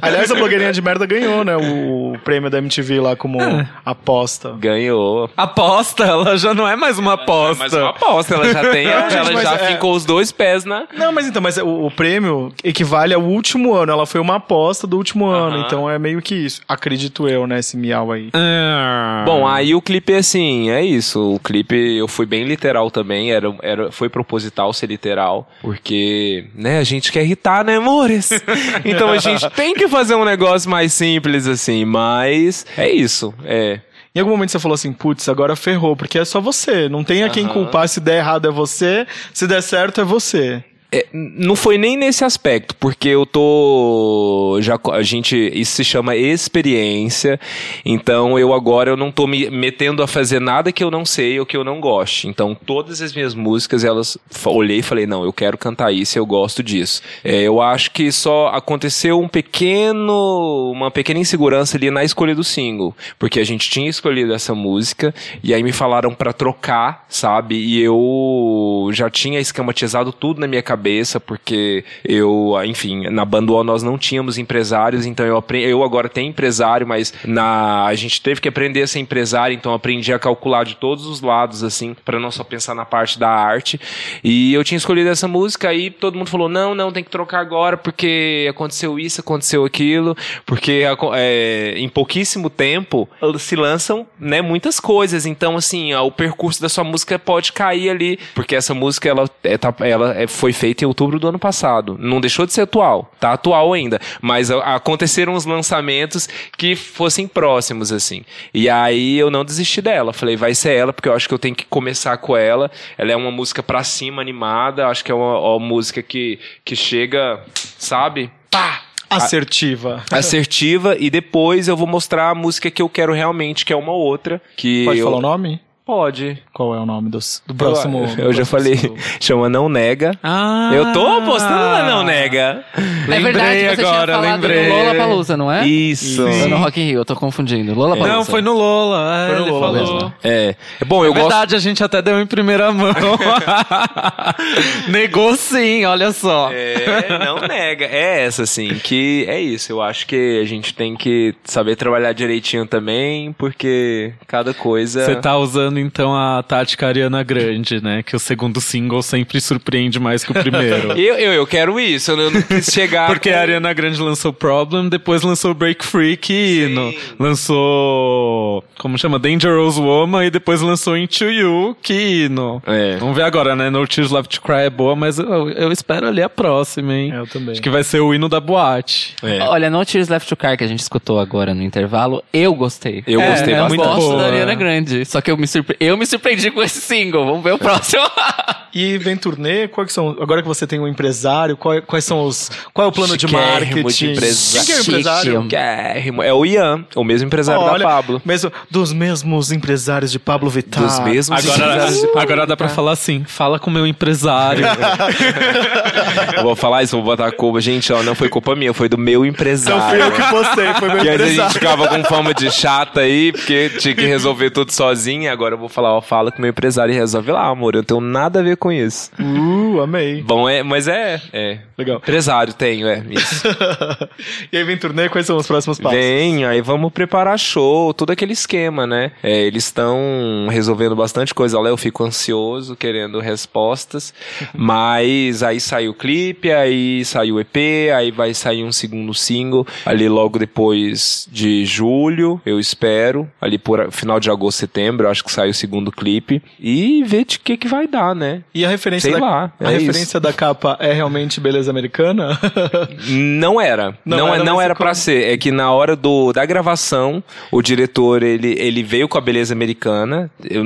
Aliás, 0.00 0.30
a 0.30 0.34
blogueirinha 0.34 0.72
de 0.72 0.80
merda 0.82 1.06
ganhou, 1.06 1.44
né? 1.44 1.56
O 1.56 2.16
prêmio 2.24 2.50
da 2.50 2.58
MTV 2.58 3.00
lá 3.00 3.16
como 3.16 3.40
É. 3.40 3.68
aposta. 3.84 4.54
Ganhou. 4.58 5.30
Aposta, 5.36 6.04
ela 6.04 6.36
já 6.36 6.54
não 6.54 6.66
é 6.66 6.76
mais 6.76 6.98
uma 6.98 7.14
aposta. 7.14 7.64
Mas 7.64 7.72
uma 7.72 7.90
aposta, 7.90 8.34
ela 8.34 8.52
já 8.52 8.70
tem. 8.70 8.86
Não, 8.96 9.02
gente, 9.10 9.16
ela 9.16 9.32
mas 9.32 9.42
já 9.42 9.54
é- 9.54 9.72
ficou 9.72 9.94
os 9.94 10.04
dois 10.04 10.30
pés 10.32 10.64
na. 10.64 10.84
Não, 10.96 11.12
mas 11.12 11.26
então, 11.26 11.42
mas 11.42 11.56
o, 11.58 11.86
o 11.86 11.90
prêmio 11.90 12.52
equivale 12.64 13.12
ao 13.14 13.22
último 13.22 13.74
ano. 13.74 13.92
Ela 13.92 14.06
foi 14.06 14.20
uma 14.20 14.36
aposta 14.36 14.86
do 14.86 14.96
último 14.96 15.26
ano. 15.26 15.60
Então 15.66 15.88
é 15.90 15.98
meio 15.98 16.20
que 16.22 16.34
isso. 16.34 16.60
Acredito 16.68 17.28
eu, 17.28 17.46
né? 17.46 17.58
Esse 17.58 17.76
miau 17.76 18.12
aí. 18.12 18.30
Ah. 18.32 19.22
Bom, 19.26 19.46
aí 19.46 19.74
o 19.74 19.82
clipe, 19.82 20.14
assim, 20.14 20.70
é 20.70 20.82
isso. 20.84 21.18
O 21.34 21.38
clipe 21.38 21.74
eu 21.96 22.08
fui 22.08 22.26
bem 22.26 22.44
literal 22.44 22.90
também. 22.90 23.32
Era, 23.32 23.54
era, 23.62 23.92
foi 23.92 24.08
proposital 24.08 24.72
ser 24.72 24.86
literal. 24.86 25.48
Porque, 25.60 26.46
né, 26.54 26.78
a 26.78 26.84
gente 26.84 27.10
quer 27.12 27.22
irritar, 27.22 27.64
né, 27.64 27.76
amores? 27.76 28.30
então 28.84 29.10
a 29.10 29.18
gente 29.18 29.48
tem 29.50 29.74
que 29.74 29.88
fazer 29.88 30.14
um 30.14 30.24
negócio 30.24 30.70
mais 30.70 30.92
simples, 30.92 31.46
assim. 31.46 31.84
Mas 31.84 32.66
é 32.76 32.90
isso. 32.90 33.34
É. 33.44 33.80
Em 34.14 34.20
algum 34.20 34.30
momento 34.30 34.50
você 34.50 34.58
falou 34.58 34.74
assim, 34.74 34.94
putz, 34.94 35.28
agora 35.28 35.54
ferrou, 35.54 35.94
porque 35.94 36.18
é 36.18 36.24
só 36.24 36.40
você. 36.40 36.88
Não 36.88 37.04
tem 37.04 37.22
a 37.22 37.28
quem 37.28 37.46
culpar. 37.46 37.86
Se 37.86 38.00
der 38.00 38.18
errado 38.18 38.48
é 38.48 38.50
você, 38.50 39.06
se 39.34 39.46
der 39.46 39.62
certo 39.62 40.00
é 40.00 40.04
você. 40.04 40.64
É, 40.92 41.04
não 41.12 41.56
foi 41.56 41.76
nem 41.76 41.96
nesse 41.96 42.24
aspecto, 42.24 42.74
porque 42.76 43.08
eu 43.08 43.26
tô 43.26 44.58
já 44.60 44.78
a 44.92 45.02
gente 45.02 45.36
isso 45.52 45.72
se 45.72 45.84
chama 45.84 46.14
experiência. 46.14 47.40
Então 47.84 48.38
eu 48.38 48.52
agora 48.52 48.90
eu 48.90 48.96
não 48.96 49.10
tô 49.10 49.26
me 49.26 49.50
metendo 49.50 50.02
a 50.02 50.06
fazer 50.06 50.40
nada 50.40 50.70
que 50.70 50.84
eu 50.84 50.90
não 50.90 51.04
sei 51.04 51.40
ou 51.40 51.46
que 51.46 51.56
eu 51.56 51.64
não 51.64 51.80
goste. 51.80 52.28
Então 52.28 52.54
todas 52.54 53.02
as 53.02 53.12
minhas 53.12 53.34
músicas 53.34 53.82
elas 53.82 54.16
olhei 54.46 54.78
e 54.78 54.82
falei 54.82 55.06
não, 55.06 55.24
eu 55.24 55.32
quero 55.32 55.58
cantar 55.58 55.92
isso, 55.92 56.18
eu 56.18 56.24
gosto 56.24 56.62
disso. 56.62 57.02
É, 57.24 57.42
eu 57.42 57.60
acho 57.60 57.90
que 57.90 58.12
só 58.12 58.48
aconteceu 58.48 59.20
um 59.20 59.28
pequeno 59.28 60.70
uma 60.70 60.90
pequena 60.90 61.18
insegurança 61.18 61.76
ali 61.76 61.90
na 61.90 62.04
escolha 62.04 62.34
do 62.34 62.44
single, 62.44 62.94
porque 63.18 63.40
a 63.40 63.44
gente 63.44 63.68
tinha 63.68 63.90
escolhido 63.90 64.32
essa 64.32 64.54
música 64.54 65.12
e 65.42 65.52
aí 65.52 65.62
me 65.64 65.72
falaram 65.72 66.14
pra 66.14 66.32
trocar, 66.32 67.06
sabe? 67.08 67.56
E 67.56 67.82
eu 67.82 68.88
já 68.92 69.10
tinha 69.10 69.40
esquematizado 69.40 70.12
tudo 70.12 70.40
na 70.40 70.46
minha 70.46 70.62
cabeça 70.62 70.75
cabeça, 70.76 71.18
porque 71.18 71.82
eu, 72.04 72.52
enfim, 72.66 73.08
na 73.08 73.24
Banduol 73.24 73.64
nós 73.64 73.82
não 73.82 73.96
tínhamos 73.96 74.36
empresários, 74.36 75.06
então 75.06 75.24
eu 75.24 75.36
aprendi, 75.38 75.66
eu 75.66 75.82
agora 75.82 76.06
tenho 76.08 76.28
empresário, 76.28 76.86
mas 76.86 77.14
na 77.24 77.86
a 77.86 77.94
gente 77.94 78.20
teve 78.20 78.40
que 78.40 78.48
aprender 78.48 78.82
a 78.82 78.86
ser 78.86 78.98
empresário, 78.98 79.54
então 79.54 79.72
aprendi 79.72 80.12
a 80.12 80.18
calcular 80.18 80.64
de 80.64 80.76
todos 80.76 81.06
os 81.06 81.22
lados, 81.22 81.64
assim, 81.64 81.96
para 82.04 82.20
não 82.20 82.30
só 82.30 82.44
pensar 82.44 82.74
na 82.74 82.84
parte 82.84 83.18
da 83.18 83.28
arte. 83.28 83.80
E 84.22 84.52
eu 84.52 84.62
tinha 84.62 84.76
escolhido 84.76 85.08
essa 85.08 85.26
música, 85.26 85.68
aí 85.70 85.90
todo 85.90 86.18
mundo 86.18 86.28
falou: 86.28 86.48
não, 86.48 86.74
não, 86.74 86.92
tem 86.92 87.02
que 87.02 87.10
trocar 87.10 87.40
agora, 87.40 87.76
porque 87.76 88.46
aconteceu 88.50 88.98
isso, 88.98 89.20
aconteceu 89.20 89.64
aquilo, 89.64 90.14
porque 90.44 90.82
é, 91.14 91.74
em 91.76 91.88
pouquíssimo 91.88 92.50
tempo 92.50 93.08
se 93.38 93.56
lançam 93.56 94.06
né, 94.20 94.42
muitas 94.42 94.78
coisas. 94.78 95.24
Então, 95.24 95.56
assim, 95.56 95.94
o 95.94 96.10
percurso 96.10 96.60
da 96.60 96.68
sua 96.68 96.84
música 96.84 97.18
pode 97.18 97.52
cair 97.52 97.88
ali, 97.88 98.18
porque 98.34 98.54
essa 98.54 98.74
música 98.74 99.08
ela, 99.08 99.30
é, 99.42 99.56
tá- 99.56 99.74
ela 99.80 100.14
é- 100.14 100.26
foi 100.26 100.52
feita 100.52 100.65
em 100.84 100.86
outubro 100.86 101.18
do 101.18 101.28
ano 101.28 101.38
passado. 101.38 101.96
Não 101.98 102.20
deixou 102.20 102.46
de 102.46 102.52
ser 102.52 102.62
atual, 102.62 103.12
tá 103.20 103.32
atual 103.32 103.72
ainda, 103.72 104.00
mas 104.20 104.50
aconteceram 104.50 105.34
os 105.34 105.44
lançamentos 105.44 106.28
que 106.56 106.74
fossem 106.74 107.26
próximos, 107.26 107.92
assim. 107.92 108.24
E 108.52 108.68
aí 108.68 109.18
eu 109.18 109.30
não 109.30 109.44
desisti 109.44 109.80
dela. 109.80 110.12
Falei, 110.12 110.36
vai 110.36 110.54
ser 110.54 110.74
ela, 110.74 110.92
porque 110.92 111.08
eu 111.08 111.14
acho 111.14 111.28
que 111.28 111.34
eu 111.34 111.38
tenho 111.38 111.54
que 111.54 111.64
começar 111.66 112.16
com 112.18 112.36
ela. 112.36 112.70
Ela 112.96 113.12
é 113.12 113.16
uma 113.16 113.30
música 113.30 113.62
pra 113.62 113.84
cima, 113.84 114.22
animada. 114.22 114.88
Acho 114.88 115.04
que 115.04 115.12
é 115.12 115.14
uma, 115.14 115.38
uma 115.38 115.58
música 115.58 116.02
que, 116.02 116.38
que 116.64 116.74
chega, 116.74 117.40
sabe? 117.78 118.30
Pá! 118.50 118.82
Assertiva. 119.08 120.02
assertiva 120.10 120.96
e 120.98 121.08
depois 121.08 121.68
eu 121.68 121.76
vou 121.76 121.86
mostrar 121.86 122.30
a 122.30 122.34
música 122.34 122.70
que 122.72 122.82
eu 122.82 122.88
quero 122.88 123.12
realmente, 123.12 123.64
que 123.64 123.72
é 123.72 123.76
uma 123.76 123.92
outra. 123.92 124.42
Que 124.56 124.84
Pode 124.84 124.98
eu... 124.98 125.04
falar 125.06 125.18
o 125.18 125.22
nome? 125.22 125.60
Pode. 125.86 126.42
Qual 126.52 126.74
é 126.74 126.80
o 126.80 126.84
nome 126.84 127.08
dos, 127.08 127.40
do 127.46 127.54
próximo? 127.54 127.98
Eu, 127.98 128.16
do 128.16 128.22
eu 128.22 128.32
já 128.32 128.44
próximo 128.44 128.76
falei. 128.76 128.96
Chama 129.20 129.48
Não 129.48 129.68
Nega. 129.68 130.18
Ah, 130.20 130.72
Eu 130.74 130.92
tô 130.92 131.06
apostando 131.06 131.54
na 131.54 131.84
Não 131.86 132.02
Nega. 132.02 132.64
é 132.76 133.20
verdade, 133.20 133.60
você 133.60 133.80
agora, 133.82 134.04
tinha 134.12 134.16
falado 134.16 134.22
lembrei. 134.42 134.68
Lola 134.68 134.94
Palusa, 134.96 135.36
não 135.36 135.52
é? 135.52 135.64
Isso. 135.64 136.26
Ou 136.26 136.48
no 136.48 136.56
Rock 136.56 136.80
in 136.80 136.86
Rio, 136.86 136.98
eu 136.98 137.04
tô 137.04 137.14
confundindo. 137.14 137.72
Lola 137.72 137.96
Palusa. 137.96 138.12
Não, 138.16 138.24
foi 138.24 138.42
no 138.42 138.52
Lola. 138.54 139.16
É, 139.16 139.26
Foi 139.28 139.36
no 139.38 139.42
ele 139.44 139.50
Lola 139.52 139.78
falou. 139.78 139.94
mesmo. 139.94 140.14
É. 140.24 140.56
Bom, 140.84 141.04
eu 141.04 141.12
É 141.12 141.14
gosto. 141.14 141.28
verdade, 141.28 141.54
a 141.54 141.58
gente 141.60 141.84
até 141.84 142.02
deu 142.02 142.20
em 142.20 142.26
primeira 142.26 142.72
mão. 142.72 142.92
Negou 144.90 145.36
sim, 145.36 145.84
olha 145.84 146.10
só. 146.10 146.50
É, 146.52 147.16
não 147.24 147.46
nega. 147.46 147.84
É 147.84 148.24
essa, 148.24 148.42
assim, 148.42 148.74
que 148.82 149.24
é 149.28 149.40
isso. 149.40 149.70
Eu 149.70 149.80
acho 149.80 150.04
que 150.08 150.40
a 150.40 150.44
gente 150.44 150.74
tem 150.74 150.96
que 150.96 151.32
saber 151.44 151.76
trabalhar 151.76 152.12
direitinho 152.12 152.66
também, 152.66 153.32
porque 153.32 154.12
cada 154.26 154.52
coisa. 154.52 155.04
Você 155.04 155.14
tá 155.14 155.36
usando 155.36 155.75
então 155.78 156.14
a 156.14 156.42
tática 156.42 156.86
Ariana 156.86 157.22
Grande, 157.22 157.82
né? 157.82 158.02
Que 158.02 158.14
o 158.16 158.18
segundo 158.18 158.60
single 158.60 159.02
sempre 159.02 159.40
surpreende 159.40 159.98
mais 160.00 160.24
que 160.24 160.30
o 160.32 160.34
primeiro. 160.34 160.92
Eu, 160.98 161.14
eu, 161.16 161.32
eu 161.34 161.46
quero 161.46 161.78
isso, 161.78 162.10
eu 162.12 162.30
não, 162.30 162.42
quis 162.42 162.66
chegar. 162.72 163.06
Porque 163.08 163.30
com- 163.30 163.36
a 163.36 163.40
Ariana 163.40 163.72
Grande 163.72 164.00
lançou 164.00 164.32
Problem, 164.32 164.88
depois 164.88 165.22
lançou 165.22 165.52
Break 165.54 165.84
Free, 165.84 166.16
que 166.16 166.32
hino. 166.64 166.92
Lançou. 167.18 168.64
Como 168.78 168.98
chama? 168.98 169.18
Dangerous 169.18 169.78
Woman 169.78 170.26
e 170.26 170.30
depois 170.30 170.60
lançou 170.60 170.96
Into 170.96 171.24
You, 171.24 171.76
que 171.82 172.24
hino. 172.26 172.62
É. 172.66 172.96
Vamos 172.96 173.16
ver 173.16 173.22
agora, 173.22 173.54
né? 173.56 173.70
No 173.70 173.86
Tears 173.86 174.10
Left 174.10 174.34
to 174.38 174.42
Cry 174.42 174.64
é 174.64 174.70
boa, 174.70 174.94
mas 174.96 175.18
eu, 175.18 175.48
eu 175.50 175.72
espero 175.72 176.06
ali 176.08 176.22
a 176.22 176.28
próxima, 176.28 176.92
hein? 176.94 177.12
Eu 177.14 177.26
também. 177.26 177.52
Acho 177.52 177.62
que 177.62 177.70
vai 177.70 177.82
ser 177.84 178.00
o 178.00 178.14
hino 178.14 178.28
da 178.28 178.40
boate. 178.40 179.14
É. 179.22 179.40
Olha, 179.44 179.70
No 179.70 179.84
Tears 179.84 180.08
Left 180.08 180.28
to 180.28 180.36
Cry 180.36 180.56
que 180.56 180.64
a 180.64 180.66
gente 180.68 180.80
escutou 180.80 181.18
agora 181.18 181.54
no 181.54 181.62
intervalo, 181.62 182.22
eu 182.32 182.54
gostei. 182.54 183.02
Eu 183.06 183.20
É, 183.20 183.30
gostei 183.30 183.54
é 183.54 183.58
Eu 183.58 183.62
bastante. 183.62 183.78
muito 183.78 183.94
gosto 183.94 184.08
boa. 184.10 184.22
da 184.22 184.28
Ariana 184.28 184.54
Grande. 184.54 185.04
Só 185.04 185.20
que 185.20 185.30
eu 185.30 185.36
me, 185.36 185.46
surpre... 185.66 185.76
eu 185.80 185.96
me 185.96 186.06
surpreendi 186.06 186.50
com 186.50 186.62
esse 186.62 186.80
single. 186.80 187.24
Vamos 187.26 187.42
ver 187.42 187.52
o 187.52 187.58
próximo. 187.58 188.02
E 188.78 188.98
vem 188.98 189.16
turnê, 189.16 189.68
quais 189.68 189.90
são. 189.90 190.14
Agora 190.20 190.42
que 190.42 190.48
você 190.48 190.66
tem 190.66 190.78
um 190.78 190.86
empresário, 190.86 191.56
qual- 191.56 191.80
quais 191.80 192.04
são 192.04 192.22
os. 192.26 192.50
Qual 192.74 192.84
é 192.84 192.88
o 192.88 192.92
plano 192.92 193.16
de 193.16 193.26
Chiquérrimo 193.26 193.82
marketing? 193.82 193.86
de 193.88 194.12
empresário. 194.12 194.52
Quem 194.52 194.64
que 194.66 194.72
é 194.72 194.76
o 194.76 194.80
empresário? 194.82 195.42
Chiquérrimo. 195.44 196.22
É 196.22 196.34
o 196.34 196.44
Ian, 196.44 196.84
o 196.94 197.02
mesmo 197.02 197.26
empresário 197.26 197.62
Olha, 197.62 197.78
da 197.78 197.84
Pablo. 197.86 198.20
Mesmo, 198.22 198.52
dos 198.70 198.92
mesmos 198.92 199.50
empresários 199.50 200.12
de 200.12 200.18
Pablo 200.18 200.50
Vittar. 200.50 200.82
Dos 200.84 200.98
mesmos 201.00 201.38
Agora, 201.42 201.56
empresários 201.72 202.00
de 202.02 202.18
agora 202.18 202.46
dá 202.46 202.54
pra 202.54 202.68
falar 202.68 202.92
assim: 202.92 203.24
fala 203.26 203.58
com 203.58 203.70
o 203.70 203.72
meu 203.72 203.86
empresário. 203.86 204.66
Eu 206.36 206.42
vou 206.42 206.54
falar 206.56 206.82
isso, 206.82 206.96
vou 206.96 207.04
botar 207.04 207.28
a 207.28 207.32
culpa. 207.32 207.60
Gente, 207.62 207.90
ó, 207.94 208.02
não 208.02 208.14
foi 208.14 208.28
culpa 208.28 208.54
minha, 208.54 208.74
foi 208.74 208.90
do 208.90 208.98
meu 208.98 209.24
empresário. 209.24 209.80
Não 209.80 209.88
fui 209.88 210.02
eu 210.02 210.12
que 210.12 210.22
postei, 210.30 210.74
foi 210.74 210.88
meu 210.88 210.98
Que 211.00 211.08
às 211.08 211.16
vezes 211.16 211.38
a 211.38 211.44
empresário. 211.46 211.50
gente 211.50 211.52
ficava 211.52 211.88
com 211.88 212.04
fama 212.04 212.34
de 212.34 212.50
chata 212.50 213.00
aí, 213.00 213.32
porque 213.32 213.70
tinha 213.78 213.94
que 213.94 214.04
resolver 214.04 214.50
tudo 214.50 214.70
sozinho. 214.72 215.30
Agora 215.32 215.55
eu 215.56 215.60
vou 215.60 215.68
falar, 215.68 215.92
ó, 215.94 216.00
fala 216.00 216.30
com 216.30 216.40
meu 216.40 216.50
empresário 216.50 216.92
e 216.92 216.96
resolve 216.96 217.32
lá, 217.32 217.46
amor. 217.46 217.74
Eu 217.74 217.78
não 217.78 217.84
tenho 217.84 218.00
nada 218.00 218.40
a 218.40 218.42
ver 218.42 218.56
com 218.56 218.70
isso. 218.70 219.10
Uh, 219.18 219.80
amei. 219.80 220.22
Bom, 220.22 220.48
é, 220.48 220.62
mas 220.62 220.86
é, 220.86 221.20
é. 221.32 221.58
Legal. 221.76 221.96
Empresário 221.96 222.52
tenho, 222.52 222.86
é, 222.86 223.02
isso. 223.10 223.46
e 224.52 224.56
aí 224.56 224.64
vem 224.64 224.76
turnê, 224.76 225.08
quais 225.08 225.26
são 225.26 225.36
os 225.36 225.46
próximos 225.46 225.78
passos? 225.78 225.98
Vem, 225.98 226.44
aí 226.44 226.60
vamos 226.60 226.92
preparar 226.92 227.38
show, 227.38 227.92
todo 227.92 228.10
aquele 228.10 228.32
esquema, 228.32 228.86
né? 228.86 229.12
É, 229.22 229.42
eles 229.46 229.64
estão 229.64 230.46
resolvendo 230.50 230.94
bastante 230.94 231.34
coisa 231.34 231.58
lá, 231.58 231.68
eu 231.68 231.76
fico 231.76 232.04
ansioso, 232.04 232.76
querendo 232.76 233.18
respostas. 233.20 234.14
Mas 234.54 235.42
aí 235.42 235.60
saiu 235.60 235.90
o 235.92 235.94
clipe, 235.94 236.52
aí 236.52 237.04
saiu 237.04 237.36
o 237.36 237.40
EP, 237.40 237.56
aí 237.94 238.10
vai 238.10 238.34
sair 238.34 238.62
um 238.62 238.72
segundo 238.72 239.12
single, 239.14 239.66
ali 239.84 240.08
logo 240.08 240.38
depois 240.38 241.26
de 241.30 241.64
julho, 241.64 242.40
eu 242.44 242.60
espero. 242.60 243.28
Ali 243.40 243.58
por 243.58 243.90
final 243.90 244.20
de 244.20 244.30
agosto, 244.30 244.58
setembro, 244.58 245.08
acho 245.08 245.24
que 245.24 245.32
sai 245.32 245.45
o 245.50 245.54
segundo 245.54 245.90
clipe. 245.90 246.42
E 246.58 247.02
ver 247.04 247.24
de 247.24 247.38
que 247.38 247.56
que 247.56 247.68
vai 247.68 247.86
dar, 247.86 248.14
né? 248.14 248.42
E 248.54 248.64
a 248.64 248.68
referência, 248.68 249.10
Sei 249.10 249.20
da, 249.20 249.26
lá, 249.26 249.52
a 249.60 249.72
é 249.72 249.78
referência 249.78 250.20
da 250.20 250.32
capa 250.32 250.76
é 250.80 250.92
realmente 250.92 251.40
beleza 251.40 251.70
americana? 251.70 252.38
Não 253.08 253.60
era. 253.60 253.96
Não 254.04 254.16
Não, 254.18 254.34
era, 254.34 254.44
não 254.44 254.60
era 254.60 254.74
pra 254.74 254.94
ser. 254.94 255.32
É 255.32 255.36
que 255.36 255.50
na 255.50 255.70
hora 255.70 255.94
do, 255.94 256.32
da 256.32 256.44
gravação, 256.44 257.22
o 257.50 257.62
diretor, 257.62 258.22
ele, 258.22 258.54
ele 258.58 258.82
veio 258.82 259.08
com 259.08 259.18
a 259.18 259.20
beleza 259.20 259.54
americana. 259.54 260.30
Eu 260.48 260.64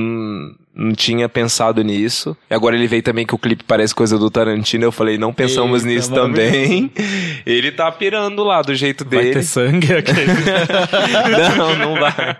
não, 0.81 0.95
tinha 0.95 1.29
pensado 1.29 1.83
nisso. 1.83 2.37
E 2.51 2.55
agora 2.55 2.75
ele 2.75 2.87
veio 2.87 3.03
também 3.03 3.27
que 3.27 3.35
o 3.35 3.39
clipe 3.39 3.65
parece 3.65 3.95
coisa 3.95 4.19
do 4.19 4.31
Tarantino. 4.31 4.85
Eu 4.85 4.93
falei, 4.93 5.19
não 5.19 5.33
pensamos 5.33 5.85
Eita, 5.85 5.95
nisso 5.95 6.15
também. 6.15 6.91
Ele 7.45 7.71
tá 7.71 7.91
pirando 7.93 8.43
lá 8.45 8.63
do 8.63 8.75
jeito 8.75 9.05
Vai 9.05 9.25
dele. 9.25 9.35
ter 9.35 9.43
sangue 9.43 9.93
aqui. 9.95 10.13
não, 11.57 11.77
não 11.77 11.95
vai. 12.01 12.37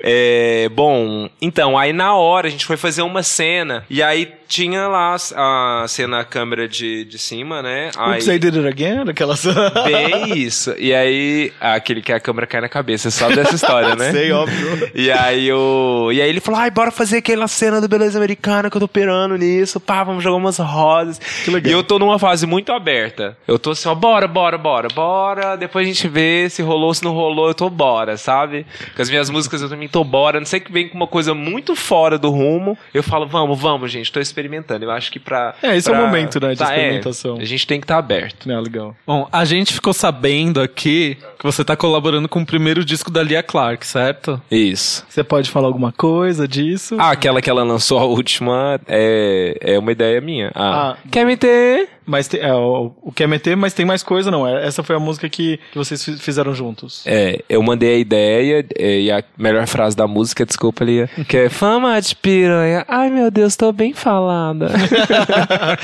É, 0.00 0.68
bom, 0.70 1.28
então, 1.40 1.78
aí 1.78 1.92
na 1.92 2.14
hora 2.14 2.48
a 2.48 2.50
gente 2.50 2.66
foi 2.66 2.76
fazer 2.76 3.02
uma 3.02 3.22
cena 3.22 3.84
e 3.88 4.02
aí 4.02 4.32
tinha 4.48 4.86
lá 4.88 5.16
a 5.34 5.84
cena 5.88 6.20
a 6.20 6.24
câmera 6.24 6.68
de, 6.68 7.04
de 7.04 7.18
cima, 7.18 7.62
né? 7.62 7.90
Aí, 7.96 8.14
Oops, 8.14 8.28
I 8.28 8.38
did 8.38 8.56
it 8.56 8.66
again? 8.66 9.08
Aquelas... 9.08 9.44
Bem 9.84 10.38
isso. 10.38 10.74
E 10.78 10.94
aí, 10.94 11.52
aquele 11.60 12.02
que 12.02 12.12
a 12.12 12.20
câmera 12.20 12.46
cai 12.46 12.60
na 12.60 12.68
cabeça, 12.68 13.10
você 13.10 13.18
sabe 13.18 13.36
dessa 13.36 13.54
história, 13.54 13.94
né? 13.94 14.10
Sei, 14.12 14.32
óbvio. 14.32 14.90
E 14.94 15.10
aí, 15.10 15.52
o... 15.52 16.10
e 16.12 16.20
aí 16.20 16.28
ele 16.28 16.40
falou, 16.40 16.60
ai, 16.60 16.70
bora 16.70 16.90
fazer 16.90 17.18
aquela 17.18 17.48
cena 17.48 17.80
do 17.80 17.88
Beleza 17.88 18.18
Americana 18.18 18.70
que 18.70 18.76
eu 18.76 18.80
tô 18.80 18.88
pirando 18.88 19.36
nisso, 19.36 19.80
pá, 19.80 20.04
vamos 20.04 20.22
jogar 20.22 20.36
umas 20.36 20.58
rosas. 20.58 21.18
Que 21.18 21.50
legal. 21.50 21.70
E 21.70 21.74
eu 21.74 21.82
tô 21.82 21.98
numa 21.98 22.18
fase 22.18 22.46
muito 22.46 22.72
aberta. 22.72 23.36
Eu 23.46 23.58
tô 23.58 23.70
assim, 23.70 23.88
ó, 23.88 23.94
bora, 23.94 24.26
bora, 24.26 24.58
bora, 24.58 24.88
bora, 24.88 25.56
depois 25.56 25.86
a 25.86 25.90
gente 25.90 26.08
vê 26.08 26.48
se 26.48 26.62
rolou, 26.62 26.92
se 26.94 27.04
não 27.04 27.12
rolou, 27.12 27.48
eu 27.48 27.54
tô 27.54 27.68
bora, 27.68 28.16
sabe? 28.16 28.66
Com 28.94 29.02
as 29.02 29.10
minhas 29.10 29.30
músicas 29.30 29.62
eu 29.62 29.68
também 29.68 29.88
tô 29.88 30.02
bora, 30.04 30.38
não 30.38 30.46
sei 30.46 30.60
que 30.60 30.72
vem 30.72 30.88
com 30.88 30.96
uma 30.96 31.06
coisa 31.06 31.34
muito 31.34 31.74
fora 31.74 32.18
do 32.18 32.30
rumo, 32.30 32.76
eu 32.92 33.02
falo, 33.02 33.26
vamos, 33.26 33.58
vamos, 33.58 33.90
gente, 33.90 34.12
tô 34.12 34.20
experimentando. 34.44 34.84
Eu 34.84 34.90
acho 34.90 35.10
que 35.10 35.18
pra... 35.18 35.54
É, 35.62 35.76
esse 35.76 35.88
é 35.88 35.92
o 35.92 35.94
pra- 35.96 36.04
momento, 36.06 36.38
né, 36.40 36.52
de 36.52 36.58
tá, 36.58 36.72
é, 36.72 36.76
experimentação. 36.76 37.36
a 37.38 37.44
gente 37.44 37.66
tem 37.66 37.80
que 37.80 37.84
estar 37.84 37.98
aberto. 37.98 38.46
Não, 38.48 38.60
legal. 38.60 38.94
Bom, 39.06 39.28
a 39.32 39.44
gente 39.44 39.72
ficou 39.72 39.92
sabendo 39.92 40.60
aqui 40.60 41.16
que 41.38 41.44
você 41.44 41.64
tá 41.64 41.76
colaborando 41.76 42.28
com 42.28 42.40
o 42.42 42.46
primeiro 42.46 42.84
disco 42.84 43.10
da 43.10 43.22
Lia 43.22 43.42
Clark, 43.42 43.86
certo? 43.86 44.40
Isso. 44.50 45.04
Você 45.08 45.24
pode 45.24 45.50
falar 45.50 45.66
alguma 45.68 45.92
coisa 45.92 46.46
disso? 46.46 46.96
Ah, 46.98 47.10
aquela 47.10 47.40
que 47.40 47.48
ela 47.50 47.62
lançou 47.62 47.98
a 47.98 48.04
última 48.04 48.80
é, 48.86 49.56
é 49.60 49.78
uma 49.78 49.92
ideia 49.92 50.20
minha. 50.20 50.50
Ah, 50.54 50.74
Ah. 50.74 50.96
quer 51.10 51.24
me 51.24 51.36
ter? 51.36 51.88
Mas 52.06 52.28
tem, 52.28 52.40
é, 52.40 52.52
o, 52.52 52.92
o 53.02 53.12
Meter, 53.28 53.56
mas 53.56 53.72
tem 53.72 53.86
mais 53.86 54.02
coisa, 54.02 54.30
não. 54.30 54.46
É, 54.46 54.66
Essa 54.66 54.82
foi 54.82 54.94
a 54.96 54.98
música 54.98 55.28
que, 55.28 55.58
que 55.72 55.78
vocês 55.78 56.04
fi- 56.04 56.16
fizeram 56.18 56.54
juntos. 56.54 57.02
É, 57.06 57.42
eu 57.48 57.62
mandei 57.62 57.94
a 57.94 57.98
ideia 57.98 58.66
é, 58.78 59.00
e 59.00 59.10
a 59.10 59.22
melhor 59.38 59.66
frase 59.66 59.96
da 59.96 60.06
música, 60.06 60.44
desculpa 60.44 60.84
ali, 60.84 61.08
que 61.28 61.36
é 61.36 61.48
fama 61.48 61.98
de 62.00 62.14
piranha. 62.14 62.84
Ai 62.88 63.08
meu 63.10 63.30
Deus, 63.30 63.56
tô 63.56 63.72
bem 63.72 63.92
falada. 63.94 64.66
Ah, 64.66 65.76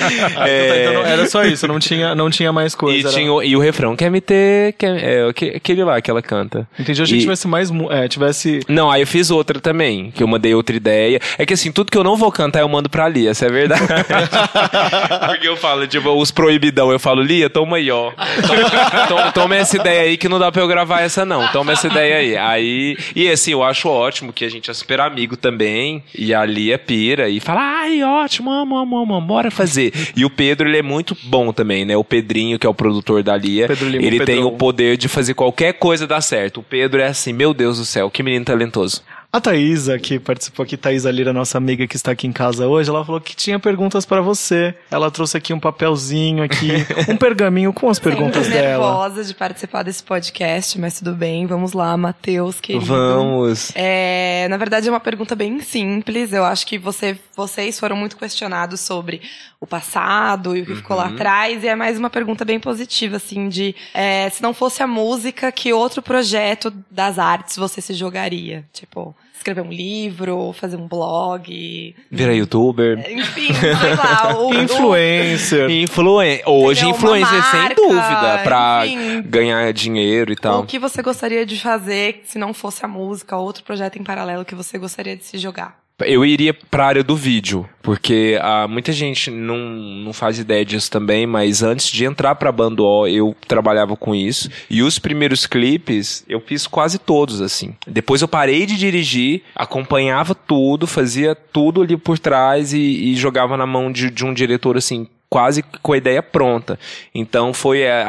então 0.49 0.69
tá, 0.69 0.81
então 0.91 1.07
era 1.07 1.27
só 1.27 1.43
isso, 1.45 1.67
não 1.67 1.79
tinha, 1.79 2.15
não 2.15 2.29
tinha 2.31 2.53
mais 2.53 2.73
e, 2.73 2.77
coisa. 2.77 3.09
era- 3.09 3.17
tinha 3.17 3.33
o, 3.33 3.43
e 3.43 3.57
o 3.57 3.61
refrão, 3.61 3.97
ter? 4.21 4.75
Quer, 4.75 5.03
é, 5.03 5.29
aque- 5.29 5.53
aquele 5.57 5.83
lá 5.85 6.01
que 6.01 6.11
ela 6.11 6.21
canta. 6.23 6.69
Entendi, 6.79 7.01
eu 7.01 7.05
achei 7.05 7.17
E- 7.17 7.19
que 7.21 7.25
tivesse 7.25 7.49
mais. 7.49 7.71
É, 7.91 8.09
tivesse. 8.09 8.61
Não, 8.69 8.91
aí 8.91 9.03
eu 9.03 9.07
fiz 9.07 9.31
outra 9.31 9.59
também, 9.61 10.11
que 10.11 10.23
eu 10.23 10.27
mandei 10.29 10.55
outra 10.55 10.77
ideia. 10.77 11.21
É 11.39 11.47
que 11.47 11.55
assim, 11.55 11.73
tudo 11.73 11.91
que 11.91 11.97
eu 11.99 12.05
não 12.05 12.17
vou 12.17 12.31
cantar 12.31 12.61
eu 12.61 12.69
mando 12.69 12.89
pra 12.91 13.05
ali, 13.07 13.27
essa 13.27 13.47
é 13.47 13.49
a 13.49 13.53
verdade. 13.53 13.81
Porque 15.29 15.49
eu 15.49 15.57
falo, 15.57 15.87
tipo, 15.87 16.10
os 16.19 16.31
proibidão. 16.31 16.91
Eu 16.91 16.99
falo, 16.99 17.23
Lia, 17.23 17.49
toma 17.51 17.77
aí, 17.77 17.91
ó. 17.91 18.13
Toma, 19.09 19.33
toma- 19.33 19.57
essa 19.57 19.77
ideia 19.77 20.03
aí 20.03 20.17
que 20.17 20.29
não 20.29 20.39
dá 20.39 20.51
pra 20.51 20.63
eu 20.63 20.69
gravar 20.69 21.01
essa, 21.01 21.25
não. 21.25 21.47
Toma 21.49 21.73
essa 21.73 21.87
ideia 21.89 22.17
aí. 22.17 22.37
Aí. 22.37 22.97
E 23.15 23.29
assim, 23.29 23.53
eu 23.53 23.63
acho 23.63 23.89
ótimo 23.89 24.33
que 24.33 24.45
a 24.45 24.49
gente 24.49 24.71
é 24.71 24.75
super 24.75 25.01
amigo 25.01 25.37
também. 25.37 26.03
E 26.17 26.33
a 26.35 26.45
Lia 26.45 26.79
pira 26.79 27.29
e 27.29 27.41
fala, 27.41 27.61
ai, 27.81 28.03
ótimo, 28.03 28.51
amo, 28.51 28.77
amo, 28.77 28.99
amo, 29.03 29.21
bora 29.21 29.51
fazer. 29.51 29.93
E 30.17 30.25
o 30.25 30.31
Pedro, 30.31 30.69
ele 30.69 30.79
é 30.79 30.83
muito 30.83 31.17
bom 31.25 31.53
também, 31.53 31.85
né? 31.85 31.97
O 31.97 32.05
Pedrinho, 32.05 32.59
que 32.59 32.67
é 32.67 32.71
o 32.71 32.75
produtor 32.75 33.23
da 33.23 33.37
Lia, 33.37 33.67
Lima, 33.81 34.05
ele 34.05 34.21
o 34.21 34.25
tem 34.25 34.43
o 34.45 34.53
poder 34.53 34.97
de 34.97 35.09
fazer 35.09 35.35
qualquer 35.35 35.75
coisa 35.75 36.07
dar 36.07 36.21
certo. 36.21 36.61
O 36.61 36.63
Pedro 36.63 37.01
é 37.01 37.07
assim, 37.07 37.33
meu 37.33 37.53
Deus 37.53 37.79
do 37.79 37.85
céu, 37.85 38.11
que 38.11 38.23
menino 38.23 38.45
talentoso. 38.45 39.03
A 39.33 39.41
Thaísa, 39.41 39.97
que 39.97 40.19
participou 40.19 40.65
aqui, 40.65 40.77
Thaísa 40.77 41.09
Lira, 41.09 41.33
nossa 41.33 41.57
amiga 41.57 41.87
que 41.87 41.95
está 41.95 42.11
aqui 42.11 42.27
em 42.27 42.33
casa 42.33 42.67
hoje, 42.67 42.91
ela 42.91 43.05
falou 43.05 43.21
que 43.21 43.37
tinha 43.37 43.61
perguntas 43.61 44.05
pra 44.05 44.21
você. 44.21 44.75
Ela 44.91 45.09
trouxe 45.09 45.37
aqui 45.37 45.55
um 45.55 45.61
papelzinho 45.61 46.43
aqui, 46.43 46.71
um 47.09 47.17
pergaminho 47.17 47.73
com 47.73 47.89
as 47.89 48.01
perguntas 48.01 48.47
Sempre 48.47 48.61
dela. 48.61 48.87
nervosa 48.87 49.23
de 49.23 49.33
participar 49.33 49.85
desse 49.85 50.03
podcast, 50.03 50.77
mas 50.81 50.99
tudo 50.99 51.15
bem. 51.15 51.47
Vamos 51.47 51.75
lá, 51.75 51.97
Matheus, 51.97 52.61
querido. 52.61 52.87
Vamos. 52.87 53.71
É, 53.77 54.49
na 54.51 54.57
verdade, 54.57 54.89
é 54.89 54.91
uma 54.91 54.99
pergunta 54.99 55.37
bem 55.37 55.61
simples. 55.61 56.33
Eu 56.33 56.45
acho 56.45 56.67
que 56.67 56.77
você, 56.77 57.17
vocês 57.37 57.79
foram 57.79 57.95
muito 57.95 58.17
questionados 58.17 58.81
sobre 58.81 59.23
o 59.61 59.67
passado 59.67 60.57
e 60.57 60.63
o 60.63 60.67
que 60.67 60.75
ficou 60.75 60.97
Uhum. 60.97 61.03
lá 61.03 61.09
atrás. 61.11 61.63
E 61.63 61.69
é 61.69 61.75
mais 61.75 61.99
uma 61.99 62.09
pergunta 62.09 62.45
bem 62.45 62.59
positiva, 62.59 63.17
assim, 63.17 63.49
de 63.49 63.75
é, 63.93 64.31
se 64.31 64.43
não 64.43 64.55
fosse 64.55 64.83
a 64.83 64.87
música, 64.87 65.53
que 65.53 65.73
outro 65.73 66.01
projeto 66.01 66.73
das 66.91 67.19
artes 67.19 67.57
você 67.57 67.81
se 67.83 67.93
jogaria? 67.93 68.65
Tipo, 68.73 69.15
escrever 69.37 69.61
um 69.63 69.71
livro, 69.71 70.53
fazer 70.55 70.77
um 70.77 70.87
blog. 70.89 71.95
Vira 72.11 72.35
youtuber. 72.35 72.99
Enfim, 73.11 73.53
sei 73.55 73.95
lá. 73.97 74.35
O, 74.39 74.49
o- 74.53 74.55
Influencer. 74.55 75.71
Influen 75.71 76.43
hoje, 76.47 76.87
influencer, 76.89 77.35
Uma 77.35 77.43
sem 77.51 77.61
marca, 77.61 77.75
dúvida, 77.75 78.41
pra 78.45 78.87
enfim. 78.87 79.23
ganhar 79.29 79.73
dinheiro 79.73 80.33
e 80.33 80.37
tal. 80.37 80.61
O 80.61 80.67
que 80.67 80.79
você 80.79 81.03
gostaria 81.03 81.45
de 81.47 81.59
fazer 81.61 82.23
se 82.25 82.39
não 82.39 82.53
fosse 82.55 82.85
a 82.85 82.89
música, 82.89 83.37
outro 83.37 83.63
projeto 83.65 83.97
em 83.99 84.05
paralelo 84.05 84.45
que 84.45 84.55
você 84.55 84.79
gostaria 84.79 85.17
de 85.17 85.25
se 85.25 85.37
jogar? 85.39 85.80
Eu 86.05 86.25
iria 86.25 86.55
pra 86.55 86.87
área 86.87 87.05
do 87.05 87.17
vídeo, 87.17 87.69
porque 87.83 88.39
ah, 88.41 88.67
muita 88.69 88.93
gente 88.93 89.31
não, 89.31 89.59
não 89.59 90.13
faz 90.13 90.39
ideia 90.39 90.65
disso 90.65 90.91
também, 90.91 91.27
mas 91.27 91.63
antes 91.63 91.91
de 91.91 92.05
entrar 92.05 92.35
pra 92.35 92.53
Bando 92.53 92.85
O, 92.85 93.07
eu 93.07 93.35
trabalhava 93.47 93.97
com 93.97 94.15
isso. 94.15 94.51
E 94.69 94.83
os 94.83 94.99
primeiros 94.99 95.47
clipes, 95.47 96.25
eu 96.29 96.41
fiz 96.41 96.67
quase 96.67 96.99
todos, 96.99 97.41
assim. 97.41 97.75
Depois 97.87 98.23
eu 98.23 98.29
parei 98.29 98.67
de 98.67 98.77
dirigir, 98.77 99.43
acompanhava 99.55 100.35
tudo, 100.35 100.87
fazia 100.87 101.35
tudo 101.35 101.83
ali 101.83 101.97
por 101.97 102.19
trás 102.19 102.73
e, 102.73 102.79
e 102.79 103.17
jogava 103.17 103.57
na 103.57 103.67
mão 103.67 103.91
de, 103.91 104.11
de 104.11 104.25
um 104.25 104.35
diretor, 104.35 104.77
assim, 104.77 105.07
quase 105.31 105.63
com 105.81 105.93
a 105.93 105.97
ideia 105.97 106.21
pronta. 106.23 106.77
Então 107.15 107.55
foi 107.55 107.89
a- 107.89 108.05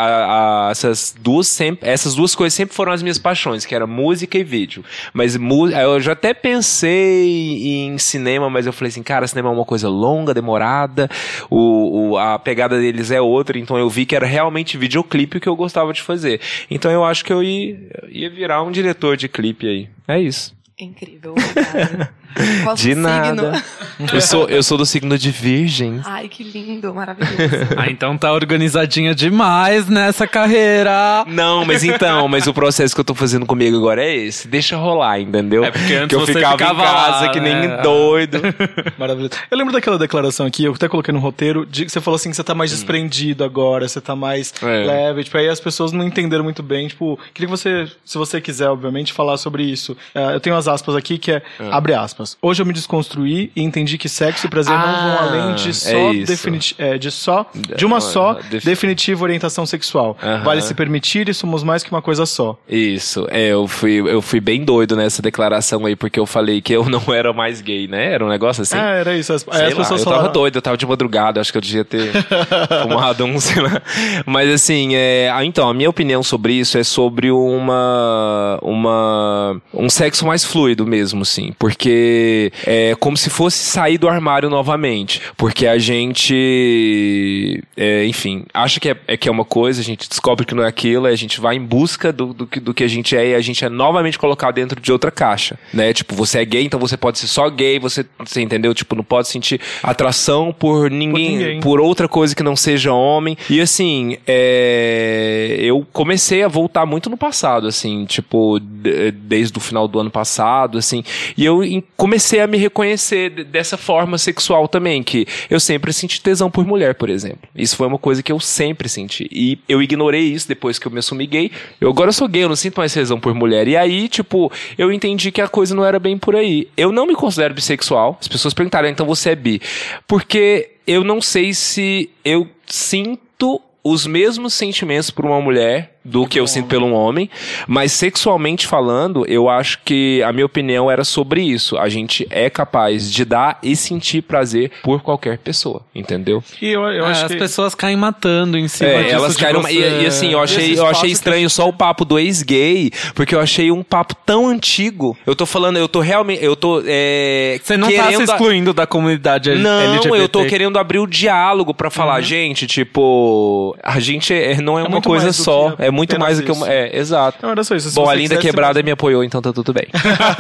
a- 0.68 0.72
essas 0.72 1.16
duas 1.22 1.48
sempre, 1.48 1.88
essas 1.88 2.16
duas 2.16 2.34
coisas 2.34 2.56
sempre 2.56 2.76
foram 2.76 2.92
as 2.92 3.04
minhas 3.04 3.20
paixões, 3.20 3.64
que 3.64 3.76
era 3.76 3.86
música 3.86 4.40
e 4.40 4.44
vídeo. 4.44 4.84
Mas 5.14 5.36
eu 5.36 6.00
já 6.02 6.14
até 6.14 6.34
pensei 6.34 7.86
em 7.86 7.98
cinema, 8.00 8.50
mas 8.50 8.66
eu 8.66 8.74
falei 8.74 8.90
assim, 8.90 9.04
cara, 9.04 9.28
cinema 9.28 9.50
é 9.50 9.52
uma 9.54 9.66
coisa 9.66 9.88
longa, 9.88 10.34
demorada, 10.34 11.08
o, 11.50 12.12
o- 12.14 12.18
a 12.18 12.40
pegada 12.40 12.80
deles 12.80 13.12
é 13.12 13.22
outra, 13.22 13.58
então 13.60 13.78
eu 13.78 13.88
vi 13.90 14.06
que 14.06 14.16
era 14.16 14.26
realmente 14.26 14.78
videoclipe 14.78 15.38
o 15.38 15.42
que 15.42 15.48
eu 15.48 15.56
gostava 15.56 15.94
de 15.94 16.02
fazer. 16.02 16.42
Então 16.72 16.92
eu 16.92 17.06
acho 17.06 17.24
que 17.24 17.32
eu 17.32 17.44
ia, 17.44 17.78
ia 18.10 18.30
virar 18.32 18.64
um 18.64 18.72
diretor 18.72 19.16
de 19.16 19.28
clipe 19.30 19.68
aí. 19.68 19.88
É 20.08 20.20
isso. 20.20 20.60
Incrível, 20.84 21.36
De 22.76 22.82
signo? 22.82 23.02
nada. 23.02 23.62
Eu 24.12 24.20
sou, 24.20 24.50
eu 24.50 24.64
sou 24.64 24.80
do 24.80 24.86
signo 24.86 25.16
de 25.16 25.30
virgem. 25.30 26.02
Ai, 26.06 26.28
que 26.28 26.44
lindo, 26.44 26.92
maravilhoso. 26.92 27.36
Ah, 27.78 27.88
então 27.92 28.18
tá 28.18 28.34
organizadinha 28.34 29.14
demais 29.14 29.88
nessa 29.88 30.26
carreira. 30.26 31.24
Não, 31.28 31.64
mas 31.66 31.84
então, 31.84 32.28
mas 32.28 32.48
o 32.48 32.54
processo 32.54 32.96
que 32.96 33.00
eu 33.00 33.06
tô 33.06 33.14
fazendo 33.14 33.46
comigo 33.46 33.78
agora 33.78 34.04
é 34.04 34.16
esse. 34.16 34.48
Deixa 34.48 34.76
rolar, 34.76 35.20
entendeu? 35.20 35.64
É 35.64 35.70
porque 35.70 35.94
antes 35.94 36.08
que 36.08 36.16
eu 36.16 36.20
você 36.22 36.34
ficava, 36.34 36.58
ficava 36.58 36.82
em 36.82 36.86
casa 36.86 37.26
lá, 37.28 37.30
que 37.32 37.40
nem 37.40 37.54
né? 37.54 37.78
doido. 37.84 38.40
Maravilhoso. 38.98 39.34
Eu 39.52 39.56
lembro 39.58 39.72
daquela 39.72 40.00
declaração 40.00 40.48
aqui, 40.48 40.64
eu 40.64 40.74
até 40.74 40.88
coloquei 40.88 41.14
no 41.14 41.20
roteiro, 41.20 41.64
de 41.64 41.86
que 41.86 41.92
você 41.92 42.02
falou 42.02 42.16
assim 42.16 42.32
que 42.32 42.36
você 42.36 42.44
tá 42.44 42.56
mais 42.56 42.72
desprendido 42.72 43.44
agora, 43.44 43.88
você 43.88 44.02
tá 44.02 44.16
mais 44.16 44.52
É. 44.64 44.66
leve, 44.84 45.26
tipo, 45.26 45.38
aí 45.38 45.48
as 45.48 45.60
pessoas 45.60 45.92
não 45.92 46.04
entenderam 46.08 46.44
muito 46.44 46.64
bem, 46.64 46.88
tipo, 46.88 47.20
queria 47.36 47.48
que 47.48 47.56
você, 47.56 47.88
se 48.04 48.18
você 48.18 48.42
quiser, 48.42 48.70
obviamente, 48.70 49.14
falar 49.14 49.38
sobre 49.38 49.62
isso. 49.64 49.96
É, 50.16 50.34
eu 50.34 50.40
tenho 50.40 50.56
as 50.56 50.68
aspas 50.74 50.96
aqui 50.96 51.18
que 51.18 51.32
é, 51.32 51.42
abre 51.72 51.94
aspas, 51.94 52.38
hoje 52.42 52.62
eu 52.62 52.66
me 52.66 52.74
desconstruí 52.74 53.52
e 53.56 53.62
entendi 53.62 53.98
que 53.98 54.10
sexo 54.10 54.46
e 54.48 54.50
prazer 54.50 54.78
não 54.78 54.86
Ah, 54.86 55.18
vão 55.18 55.28
além 55.30 55.56
de 55.56 55.74
só, 55.74 55.90
é 55.90 56.14
definiti 56.26 56.76
é, 56.78 56.98
de 56.98 57.12
só, 57.12 57.50
de 57.76 57.86
uma 57.86 57.98
Ah, 57.98 58.02
só 58.02 58.34
defi- 58.50 58.66
definitiva 58.66 59.24
orientação 59.24 59.66
sexual. 59.66 60.18
Aham. 60.22 60.44
Vale 60.44 60.62
se 60.62 60.74
permitir 60.74 61.28
e 61.30 61.34
somos 61.34 61.64
mais 61.64 61.84
que 61.84 61.92
uma 61.92 62.02
coisa 62.02 62.26
só. 62.26 62.58
Isso, 62.68 63.28
é, 63.30 63.48
eu 63.50 63.68
fui, 63.68 64.00
eu 64.00 64.22
fui 64.22 64.40
bem 64.40 64.64
doido 64.64 64.96
nessa 64.96 65.22
declaração 65.22 65.86
aí, 65.86 65.96
porque 65.96 66.20
eu 66.20 66.26
falei 66.26 66.62
que 66.62 66.74
eu 66.74 66.86
não 66.90 67.14
era 67.14 67.32
mais 67.34 67.62
gay, 67.62 67.88
né? 67.88 68.14
Era 68.14 68.26
um 68.26 68.30
negócio 68.30 68.62
assim. 68.64 68.78
Ah, 68.78 68.92
era 68.96 69.16
isso. 69.16 69.34
As, 69.34 69.42
Sei 69.42 69.52
as 69.54 69.74
lá, 69.74 69.80
pessoas 69.80 70.00
eu 70.02 70.04
falaram, 70.06 70.24
tava 70.24 70.34
doido, 70.34 70.56
eu 70.58 70.62
tava 70.62 70.78
de 70.78 70.86
madrugada, 70.86 71.40
acho 71.42 71.52
que 71.52 71.58
eu 71.58 71.62
devia 71.62 71.84
ter 71.86 72.12
fumado 72.84 73.26
um, 73.26 73.40
sei 73.40 73.62
lá. 73.62 73.82
Mas 74.26 74.50
assim, 74.52 74.96
é, 74.96 75.30
ah, 75.34 75.44
então, 75.44 75.70
a 75.70 75.74
minha 75.74 75.90
opinião 75.90 76.24
sobre 76.24 76.54
isso 76.54 76.78
é 76.78 76.84
sobre 76.84 77.32
uma, 77.32 78.60
uma 78.62 79.62
um 79.74 79.90
sexo 79.90 80.26
mais 80.26 80.44
fluido 80.52 80.86
mesmo, 80.86 81.22
assim, 81.22 81.54
porque 81.58 82.52
é 82.66 82.96
como 83.00 83.16
se 83.18 83.30
fosse 83.30 83.58
sair 83.58 83.98
do 83.98 84.08
armário 84.10 84.50
novamente, 84.50 85.22
porque 85.38 85.66
a 85.68 85.78
gente, 85.78 87.64
é, 87.76 88.06
enfim, 88.06 88.44
acha 88.54 88.80
que 88.80 88.90
é, 88.90 88.96
é 89.08 89.18
que 89.18 89.28
é 89.28 89.32
uma 89.32 89.46
coisa, 89.46 89.82
a 89.82 89.84
gente 89.84 90.08
descobre 90.10 90.46
que 90.46 90.54
não 90.56 90.64
é 90.64 90.68
aquilo, 90.68 91.06
a 91.08 91.16
gente 91.16 91.40
vai 91.40 91.56
em 91.56 91.64
busca 91.64 92.12
do, 92.12 92.34
do, 92.34 92.46
que, 92.48 92.60
do 92.60 92.74
que 92.74 92.84
a 92.84 92.88
gente 92.88 93.16
é 93.16 93.30
e 93.30 93.36
a 93.36 93.42
gente 93.42 93.64
é 93.64 93.70
novamente 93.70 94.18
colocado 94.20 94.56
dentro 94.56 94.80
de 94.80 94.92
outra 94.92 95.12
caixa, 95.12 95.58
né? 95.74 95.94
Tipo, 95.94 96.16
você 96.16 96.40
é 96.40 96.46
gay, 96.46 96.66
então 96.66 96.80
você 96.80 96.98
pode 96.98 97.20
ser 97.20 97.28
só 97.28 97.50
gay, 97.50 97.80
você, 97.80 98.06
você 98.20 98.42
entendeu? 98.42 98.74
Tipo, 98.74 98.96
não 98.96 99.04
pode 99.04 99.28
sentir 99.28 99.60
atração 99.82 100.54
por 100.58 100.90
ninguém, 100.92 101.38
ninguém. 101.38 101.60
por 101.62 101.80
outra 101.80 102.08
coisa 102.08 102.36
que 102.36 102.44
não 102.44 102.56
seja 102.56 102.94
homem. 102.94 103.38
E 103.50 103.62
assim, 103.62 104.18
é, 104.28 105.56
eu 105.60 105.86
comecei 105.92 106.44
a 106.44 106.48
voltar 106.48 106.86
muito 106.86 107.10
no 107.10 107.18
passado, 107.18 107.68
assim, 107.68 108.06
tipo, 108.06 108.60
de- 108.60 109.12
desde 109.12 109.58
o 109.58 109.62
final 109.62 109.88
do 109.88 110.00
ano 110.00 110.10
passado, 110.12 110.41
assim, 110.78 111.04
e 111.38 111.46
eu 111.46 111.62
comecei 111.96 112.40
a 112.40 112.48
me 112.48 112.58
reconhecer 112.58 113.30
de- 113.30 113.44
dessa 113.44 113.78
forma 113.78 114.18
sexual 114.18 114.68
também, 114.68 115.04
que 115.04 115.26
eu 115.50 115.60
sempre 115.60 115.94
senti 115.94 116.22
tesão 116.22 116.50
por 116.50 116.66
mulher, 116.66 116.96
por 116.96 117.10
exemplo. 117.10 117.50
Isso 117.56 117.76
foi 117.76 117.88
uma 117.88 117.98
coisa 117.98 118.22
que 118.24 118.32
eu 118.32 118.40
sempre 118.40 118.90
senti. 118.90 119.28
E 119.32 119.60
eu 119.68 119.82
ignorei 119.82 120.24
isso 120.24 120.48
depois 120.48 120.80
que 120.80 120.88
eu 120.88 120.92
me 120.92 121.00
assumi 121.00 121.28
gay. 121.28 121.52
Eu 121.80 121.90
agora 121.90 122.12
sou 122.12 122.28
gay, 122.28 122.44
eu 122.44 122.50
não 122.50 122.56
sinto 122.56 122.78
mais 122.78 122.94
tesão 122.94 123.20
por 123.20 123.34
mulher. 123.34 123.68
E 123.68 123.78
aí, 123.78 124.08
tipo, 124.08 124.52
eu 124.78 124.92
entendi 124.92 125.32
que 125.32 125.42
a 125.42 125.48
coisa 125.48 125.76
não 125.76 125.86
era 125.86 126.00
bem 126.00 126.18
por 126.18 126.36
aí. 126.36 126.68
Eu 126.76 126.92
não 126.92 127.06
me 127.06 127.16
considero 127.16 127.54
bissexual. 127.54 128.18
As 128.20 128.28
pessoas 128.28 128.54
perguntaram, 128.54 128.88
então 128.90 129.06
você 129.06 129.32
é 129.32 129.36
bi. 129.36 129.62
Porque 130.08 130.72
eu 130.88 131.04
não 131.04 131.22
sei 131.22 131.54
se 131.54 132.10
eu 132.26 132.48
sinto 132.66 133.62
os 133.84 134.06
mesmos 134.06 134.54
sentimentos 134.54 135.10
por 135.10 135.26
uma 135.26 135.42
mulher 135.42 136.00
do 136.04 136.26
que 136.26 136.40
eu 136.40 136.48
sinto 136.48 136.68
pelo 136.68 136.88
um 136.88 136.94
homem, 136.94 137.30
mas 137.68 137.92
sexualmente 137.92 138.66
falando, 138.66 139.26
eu 139.28 139.48
acho 139.50 139.80
que 139.86 140.22
a 140.24 140.34
minha 140.34 140.46
opinião 140.46 140.90
era 140.90 141.04
sobre 141.04 141.42
isso. 141.44 141.78
A 141.78 141.88
gente 141.90 142.26
é 142.32 142.50
capaz 142.50 143.12
de 143.12 143.24
dar 143.24 143.60
e 143.62 143.76
sentir 143.76 144.22
prazer 144.24 144.72
por 144.82 145.02
qualquer 145.02 145.38
pessoa, 145.38 145.82
entendeu? 145.94 146.44
E 146.62 146.70
eu, 146.70 146.82
eu 146.84 147.06
É, 147.06 147.10
acho 147.12 147.26
as 147.26 147.32
que... 147.32 147.38
pessoas 147.38 147.76
caem 147.76 147.96
matando 147.96 148.58
em 148.58 148.68
cima 148.68 148.90
É, 148.90 149.04
disso 149.04 149.16
elas 149.16 149.36
de 149.36 149.44
caíram. 149.44 149.62
você. 149.62 149.74
E, 149.74 150.04
e 150.04 150.06
assim, 150.08 150.32
eu 150.34 150.40
achei, 150.42 150.78
eu 150.80 150.88
achei 150.88 151.10
que 151.10 151.14
estranho 151.16 151.50
só 151.50 151.68
o 151.70 151.74
papo 151.74 152.04
do 152.04 152.18
ex-gay, 152.18 152.92
porque 153.14 153.36
eu 153.36 153.40
achei 153.40 153.72
um 153.72 153.84
papo 153.84 154.16
tão 154.26 154.48
antigo. 154.48 155.16
Eu 155.26 155.36
tô 155.36 155.46
falando, 155.46 155.78
eu 155.78 155.88
tô 155.88 156.00
realmente. 156.00 156.44
Eu 156.44 156.56
tô. 156.56 156.82
É, 156.86 157.60
Você 157.64 157.78
não 157.78 157.88
tá 157.88 157.94
se 157.96 158.02
querendo 158.10 158.24
excluindo 158.24 158.74
da 158.74 158.88
comunidade 158.88 159.54
Não, 159.56 159.94
LGBT. 159.94 160.20
eu 160.24 160.30
tô 160.30 160.46
querendo 160.46 160.80
abrir 160.80 161.00
o 161.00 161.06
diálogo 161.06 161.74
pra 161.74 161.90
falar, 161.92 162.22
gente, 162.22 162.66
tipo, 162.68 163.76
a 163.84 164.00
gente 164.00 164.34
é- 164.34 164.60
não 164.62 164.78
é, 164.80 164.84
uma 164.84 164.90
muito 164.90 165.08
coisa 165.08 165.32
só, 165.34 165.72
que 165.72 165.91
é 165.92 165.96
muito 165.96 166.20
mais 166.20 166.38
do 166.38 166.44
que 166.44 166.52
uma, 166.52 166.72
é, 166.72 166.98
exato. 166.98 167.40
Não, 167.42 167.52
era 167.52 167.64
só 167.64 167.76
isso. 167.76 167.90
Se 167.90 167.96
Bom, 167.96 168.10
a 168.10 168.16
Linda 168.16 168.38
Quebrada 168.38 168.82
me 168.82 168.92
apoiou, 168.92 169.24
então 169.24 169.42
tá 169.42 169.52
tudo 169.52 169.74
bem. 169.74 169.88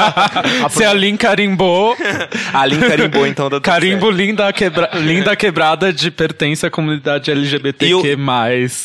Se 0.71 0.83
a 0.83 0.93
Lin 0.93 1.17
carimbou, 1.17 1.95
a 2.53 2.65
Lin 2.65 2.79
carimbou, 2.79 3.27
então 3.27 3.49
tá 3.49 3.57
tudo 3.57 3.63
carimbo 3.63 4.07
certo. 4.07 4.17
linda, 4.17 4.53
quebra... 4.53 4.89
linda 4.93 5.35
quebrada 5.35 5.91
de 5.91 6.09
pertence 6.09 6.65
à 6.65 6.69
comunidade 6.69 7.29
LGBTQ+. 7.29 7.87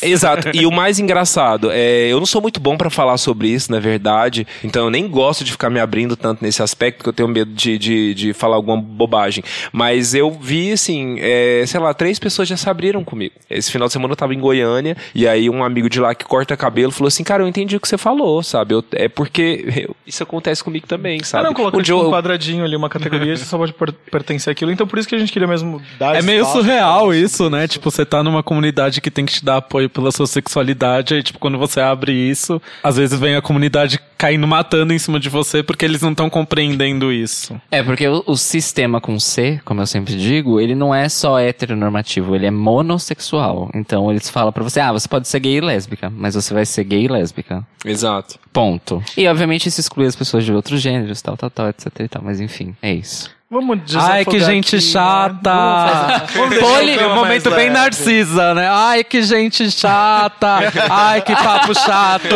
Exato. 0.03 0.49
E 0.53 0.65
o 0.65 0.71
mais 0.71 0.99
engraçado, 0.99 1.71
é, 1.71 2.11
eu 2.11 2.19
não 2.19 2.25
sou 2.25 2.41
muito 2.41 2.59
bom 2.59 2.77
pra 2.77 2.89
falar 2.89 3.17
sobre 3.17 3.47
isso, 3.47 3.71
na 3.71 3.79
verdade. 3.79 4.45
Então 4.63 4.85
eu 4.85 4.89
nem 4.89 5.07
gosto 5.07 5.43
de 5.43 5.51
ficar 5.51 5.69
me 5.69 5.79
abrindo 5.79 6.15
tanto 6.15 6.43
nesse 6.43 6.61
aspecto, 6.61 7.03
que 7.03 7.09
eu 7.09 7.13
tenho 7.13 7.29
medo 7.29 7.51
de, 7.53 7.77
de, 7.77 8.13
de 8.13 8.33
falar 8.33 8.57
alguma 8.57 8.77
bobagem. 8.81 9.43
Mas 9.71 10.13
eu 10.13 10.31
vi, 10.31 10.73
assim, 10.73 11.17
é, 11.19 11.63
sei 11.65 11.79
lá, 11.79 11.93
três 11.93 12.19
pessoas 12.19 12.47
já 12.47 12.57
se 12.57 12.69
abriram 12.69 13.03
comigo. 13.03 13.35
Esse 13.49 13.71
final 13.71 13.87
de 13.87 13.93
semana 13.93 14.11
eu 14.11 14.17
tava 14.17 14.33
em 14.33 14.39
Goiânia, 14.39 14.97
e 15.15 15.27
aí 15.27 15.49
um 15.49 15.63
amigo 15.63 15.89
de 15.89 15.99
lá 15.99 16.13
que 16.13 16.25
corta 16.25 16.56
cabelo 16.57 16.91
falou 16.91 17.07
assim, 17.07 17.23
cara, 17.23 17.43
eu 17.43 17.47
entendi 17.47 17.75
o 17.75 17.79
que 17.79 17.87
você 17.87 17.97
falou, 17.97 18.41
sabe? 18.43 18.73
Eu- 18.75 18.83
é 18.93 19.07
porque 19.07 19.63
eu- 19.87 19.95
isso 20.05 20.21
acontece 20.23 20.63
comigo 20.63 20.85
também, 20.87 21.19
Ah, 21.21 21.25
sabe? 21.25 21.43
não, 21.45 21.53
coloca 21.53 21.77
Um 21.77 21.81
tipo, 21.81 21.97
um 21.97 22.03
eu- 22.03 22.09
quadradinho 22.09 22.63
ali, 22.65 22.75
uma 22.75 22.89
categoria, 22.89 23.35
você 23.35 23.45
só 23.45 23.57
pode 23.57 23.73
per- 23.73 23.93
pertencer 24.11 24.51
àquilo. 24.51 24.71
Então 24.71 24.85
por 24.87 24.99
isso 24.99 25.07
que 25.07 25.15
a 25.15 25.19
gente 25.19 25.31
queria 25.31 25.47
mesmo 25.47 25.81
dar 25.99 26.15
É 26.15 26.21
meio 26.21 26.45
surreal 26.45 27.13
isso, 27.13 27.49
né? 27.49 27.67
Tipo, 27.67 27.89
você 27.91 28.05
tá 28.05 28.23
numa 28.23 28.41
comunidade 28.43 28.99
que 29.01 29.11
tem 29.11 29.25
que 29.25 29.33
te 29.33 29.45
dar 29.45 29.57
apoio 29.57 29.89
pela 29.89 30.11
sua 30.11 30.27
sexualidade, 30.27 31.13
aí, 31.13 31.23
tipo, 31.23 31.39
quando 31.39 31.57
você 31.57 31.79
abre 31.79 32.11
isso, 32.11 32.61
às 32.83 32.97
vezes 32.97 33.19
vem 33.19 33.35
a 33.35 33.41
comunidade 33.41 33.99
caindo 34.17 34.47
matando 34.47 34.93
em 34.93 34.99
cima 34.99 35.19
de 35.19 35.29
você 35.29 35.61
porque 35.61 35.85
eles 35.85 36.01
não 36.01 36.11
estão 36.11 36.29
compreendendo 36.29 37.11
isso. 37.11 37.59
É, 37.69 37.83
porque 37.83 38.07
o, 38.07 38.23
o 38.25 38.35
sistema 38.35 38.99
com 38.99 39.19
C, 39.19 39.59
como 39.63 39.81
eu 39.81 39.87
sempre 39.87 40.15
digo, 40.15 40.59
ele 40.59 40.75
não 40.75 40.93
é 40.93 41.07
só 41.07 41.39
heteronormativo, 41.39 42.35
ele 42.35 42.45
é 42.45 42.51
monossexual. 42.51 43.69
Então 43.73 44.09
eles 44.11 44.29
falam 44.29 44.51
pra 44.51 44.63
você, 44.63 44.79
ah, 44.79 44.91
você 44.91 45.07
pode 45.07 45.27
ser 45.27 45.39
gay 45.39 45.57
e 45.57 45.61
lésbica, 45.61 46.09
mas 46.09 46.35
você 46.35 46.53
vai 46.53 46.65
ser 46.65 46.83
gay 46.83 47.05
e 47.05 47.07
lésbica. 47.07 47.65
Exato. 47.85 48.39
Ponto. 48.51 49.03
E 49.15 49.27
obviamente 49.27 49.67
isso 49.67 49.79
exclui 49.79 50.07
as 50.07 50.15
pessoas 50.15 50.43
de 50.43 50.51
outros 50.51 50.81
gêneros, 50.81 51.21
tal, 51.21 51.37
tal, 51.37 51.49
tal, 51.49 51.69
etc 51.69 51.87
e 51.99 52.07
tal. 52.07 52.21
Mas 52.23 52.39
enfim, 52.41 52.75
é 52.81 52.93
isso. 52.93 53.36
Vamos 53.49 53.79
Ai, 53.95 54.25
que 54.25 54.31
desafogar 54.31 54.51
gente 54.55 54.75
aqui, 54.75 54.85
né? 54.85 54.91
chata! 54.91 56.25
Vamos 56.35 56.49
deixar 56.49 56.65
Poli, 56.67 56.97
um 56.99 57.15
momento 57.15 57.49
bem 57.51 57.69
narcisa, 57.69 58.53
né? 58.53 58.67
Ai, 58.69 59.05
que 59.05 59.21
gente 59.23 59.71
chata! 59.71 60.59
Ai, 60.89 61.21
que 61.21 61.33
papo 61.33 61.73
chato! 61.73 62.35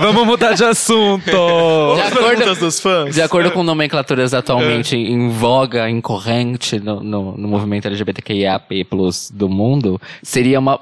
Vamos 0.00 0.26
mudar 0.26 0.54
de 0.54 0.64
assunto! 0.64 1.30
De 1.30 2.00
acordo- 2.02 2.54
dos 2.56 2.80
fãs. 2.80 3.14
De 3.14 3.22
acordo 3.22 3.52
com 3.52 3.62
nomenclaturas 3.62 4.34
atualmente 4.34 4.96
em 4.96 5.28
voga, 5.30 5.88
em 5.88 6.00
corrente 6.00 6.80
no, 6.80 7.00
no, 7.00 7.36
no 7.36 7.46
movimento 7.46 7.86
LGBTQIAP+ 7.86 8.66
do 9.32 9.48
mundo, 9.48 10.00
seria 10.24 10.58
uma. 10.58 10.76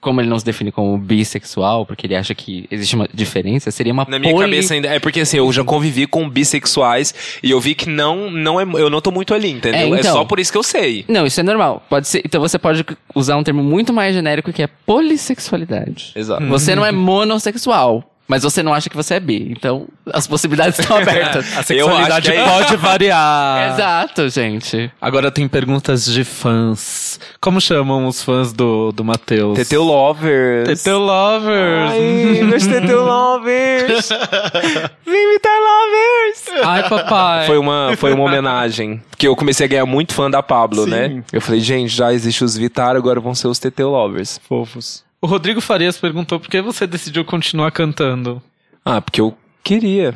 Como 0.00 0.20
ele 0.20 0.28
não 0.30 0.38
se 0.38 0.44
define 0.44 0.72
como 0.72 0.96
bissexual, 0.98 1.84
porque 1.86 2.06
ele 2.06 2.16
acha 2.16 2.34
que 2.34 2.66
existe 2.70 2.96
uma 2.96 3.06
diferença, 3.12 3.70
seria 3.70 3.92
uma 3.92 4.06
Na 4.08 4.18
minha 4.18 4.32
poli- 4.32 4.46
cabeça 4.46 4.72
ainda. 4.74 4.88
É 4.88 4.98
porque 4.98 5.20
assim, 5.20 5.36
eu 5.36 5.52
já 5.52 5.62
convivi 5.62 6.06
com 6.06 6.28
bissexuais 6.28 7.14
e 7.42 7.50
eu 7.50 7.60
vi 7.60 7.74
que 7.74 7.88
não, 7.88 8.30
não 8.30 8.58
é, 8.58 8.61
eu 8.62 8.90
não 8.90 9.00
tô 9.00 9.10
muito 9.10 9.34
ali, 9.34 9.50
entendeu? 9.50 9.80
É, 9.80 9.84
É, 9.84 9.88
então. 9.88 10.12
só 10.14 10.24
por 10.24 10.38
isso 10.40 10.50
que 10.52 10.58
eu 10.58 10.62
sei. 10.62 11.04
Não, 11.08 11.26
isso 11.26 11.38
é 11.40 11.42
normal. 11.42 11.82
Pode 11.88 12.08
ser. 12.08 12.22
Então 12.24 12.40
você 12.40 12.58
pode 12.58 12.84
usar 13.14 13.36
um 13.36 13.42
termo 13.42 13.62
muito 13.62 13.92
mais 13.92 14.14
genérico 14.14 14.52
que 14.52 14.62
é 14.62 14.68
polissexualidade. 14.86 16.12
Exato. 16.14 16.46
Você 16.46 16.74
não 16.74 16.84
é 16.84 16.92
monossexual. 16.92 18.11
Mas 18.28 18.44
você 18.44 18.62
não 18.62 18.72
acha 18.72 18.88
que 18.88 18.96
você 18.96 19.14
é 19.14 19.20
bi. 19.20 19.52
Então, 19.54 19.86
as 20.12 20.26
possibilidades 20.26 20.78
estão 20.78 20.96
abertas. 20.98 21.52
A 21.54 21.60
Eu 21.60 21.64
sexualidade 21.64 22.30
acho 22.30 22.30
que 22.30 22.36
é 22.36 22.44
pode 22.48 22.76
variar. 22.76 23.72
Exato, 23.74 24.28
gente. 24.28 24.90
Agora 25.00 25.30
tem 25.30 25.46
perguntas 25.48 26.06
de 26.06 26.24
fãs. 26.24 27.20
Como 27.40 27.60
chamam 27.60 28.06
os 28.06 28.22
fãs 28.22 28.52
do, 28.52 28.92
do 28.92 29.04
Matheus? 29.04 29.56
Teteu 29.58 29.82
Lovers. 29.82 30.68
Teteu 30.68 30.98
Lovers. 30.98 31.90
Ai, 31.90 32.42
meus 32.42 32.66
Teteu 32.66 33.04
Lovers. 33.04 34.08
Vem 35.04 35.32
Vitar 35.32 35.58
Lovers. 35.60 36.64
Ai, 36.64 36.88
papai. 36.88 37.46
Foi 37.46 37.58
uma, 37.58 37.94
foi 37.96 38.12
uma 38.14 38.24
homenagem. 38.24 39.02
Porque 39.10 39.26
eu 39.26 39.36
comecei 39.36 39.66
a 39.66 39.68
ganhar 39.68 39.86
muito 39.86 40.14
fã 40.14 40.30
da 40.30 40.42
Pablo, 40.42 40.84
Sim. 40.84 40.90
né? 40.90 41.24
Eu 41.32 41.40
falei, 41.40 41.60
gente, 41.60 41.88
já 41.88 42.12
existe 42.12 42.42
os 42.44 42.56
Vitar, 42.56 42.96
agora 42.96 43.20
vão 43.20 43.34
ser 43.34 43.48
os 43.48 43.58
Teteu 43.58 43.90
Lovers. 43.90 44.40
Fofos. 44.48 45.04
O 45.24 45.26
Rodrigo 45.28 45.60
Farias 45.60 45.96
perguntou 45.96 46.40
por 46.40 46.50
que 46.50 46.60
você 46.60 46.84
decidiu 46.84 47.24
continuar 47.24 47.70
cantando. 47.70 48.42
Ah, 48.84 49.00
porque 49.00 49.20
eu 49.20 49.38
queria. 49.62 50.14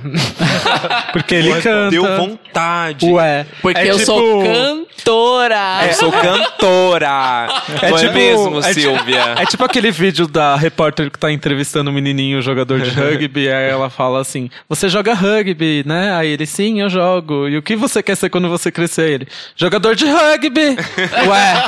Porque 1.13 1.35
ele 1.35 1.53
canta. 1.61 1.91
Deu 1.91 2.05
vontade. 2.17 3.07
Ué. 3.07 3.47
Porque 3.63 3.81
É 3.81 3.91
eu 3.91 3.95
tipo- 3.99 4.07
sou 4.07 4.43
cantora. 4.43 5.87
Eu 5.87 5.93
sou 5.95 6.13
cantora. 6.13 7.49
É 7.83 7.91
Não 7.91 7.99
tipo- 7.99 8.11
é 8.11 8.15
mesmo, 8.15 8.59
é 8.59 8.73
Silvia? 8.73 9.35
É 9.39 9.47
tipo 9.47 9.65
aquele 9.65 9.91
vídeo 9.91 10.27
da 10.27 10.57
repórter 10.57 11.11
que 11.11 11.19
tá 11.19 11.31
entrevistando 11.31 11.91
o 11.91 11.93
menininho, 11.93 12.39
o 12.39 12.43
jogador 12.43 12.81
de 12.81 12.91
rugby, 12.99 13.49
aí 13.49 13.71
ela 13.71 13.89
fala 13.91 14.21
assim: 14.21 14.51
Você 14.69 14.89
joga 14.89 15.15
rugby, 15.15 15.83
né? 15.87 16.15
Aí 16.15 16.29
ele, 16.31 16.47
sim, 16.47 16.81
eu 16.81 16.89
jogo. 16.89 17.49
E 17.49 17.57
o 17.57 17.63
que 17.63 17.77
você 17.77 18.03
quer 18.03 18.17
ser 18.17 18.29
quando 18.31 18.49
você 18.49 18.71
crescer? 18.73 19.11
Ele, 19.11 19.29
jogador 19.55 19.95
de 19.95 20.07
rugby! 20.07 20.77
Ué! 21.29 21.65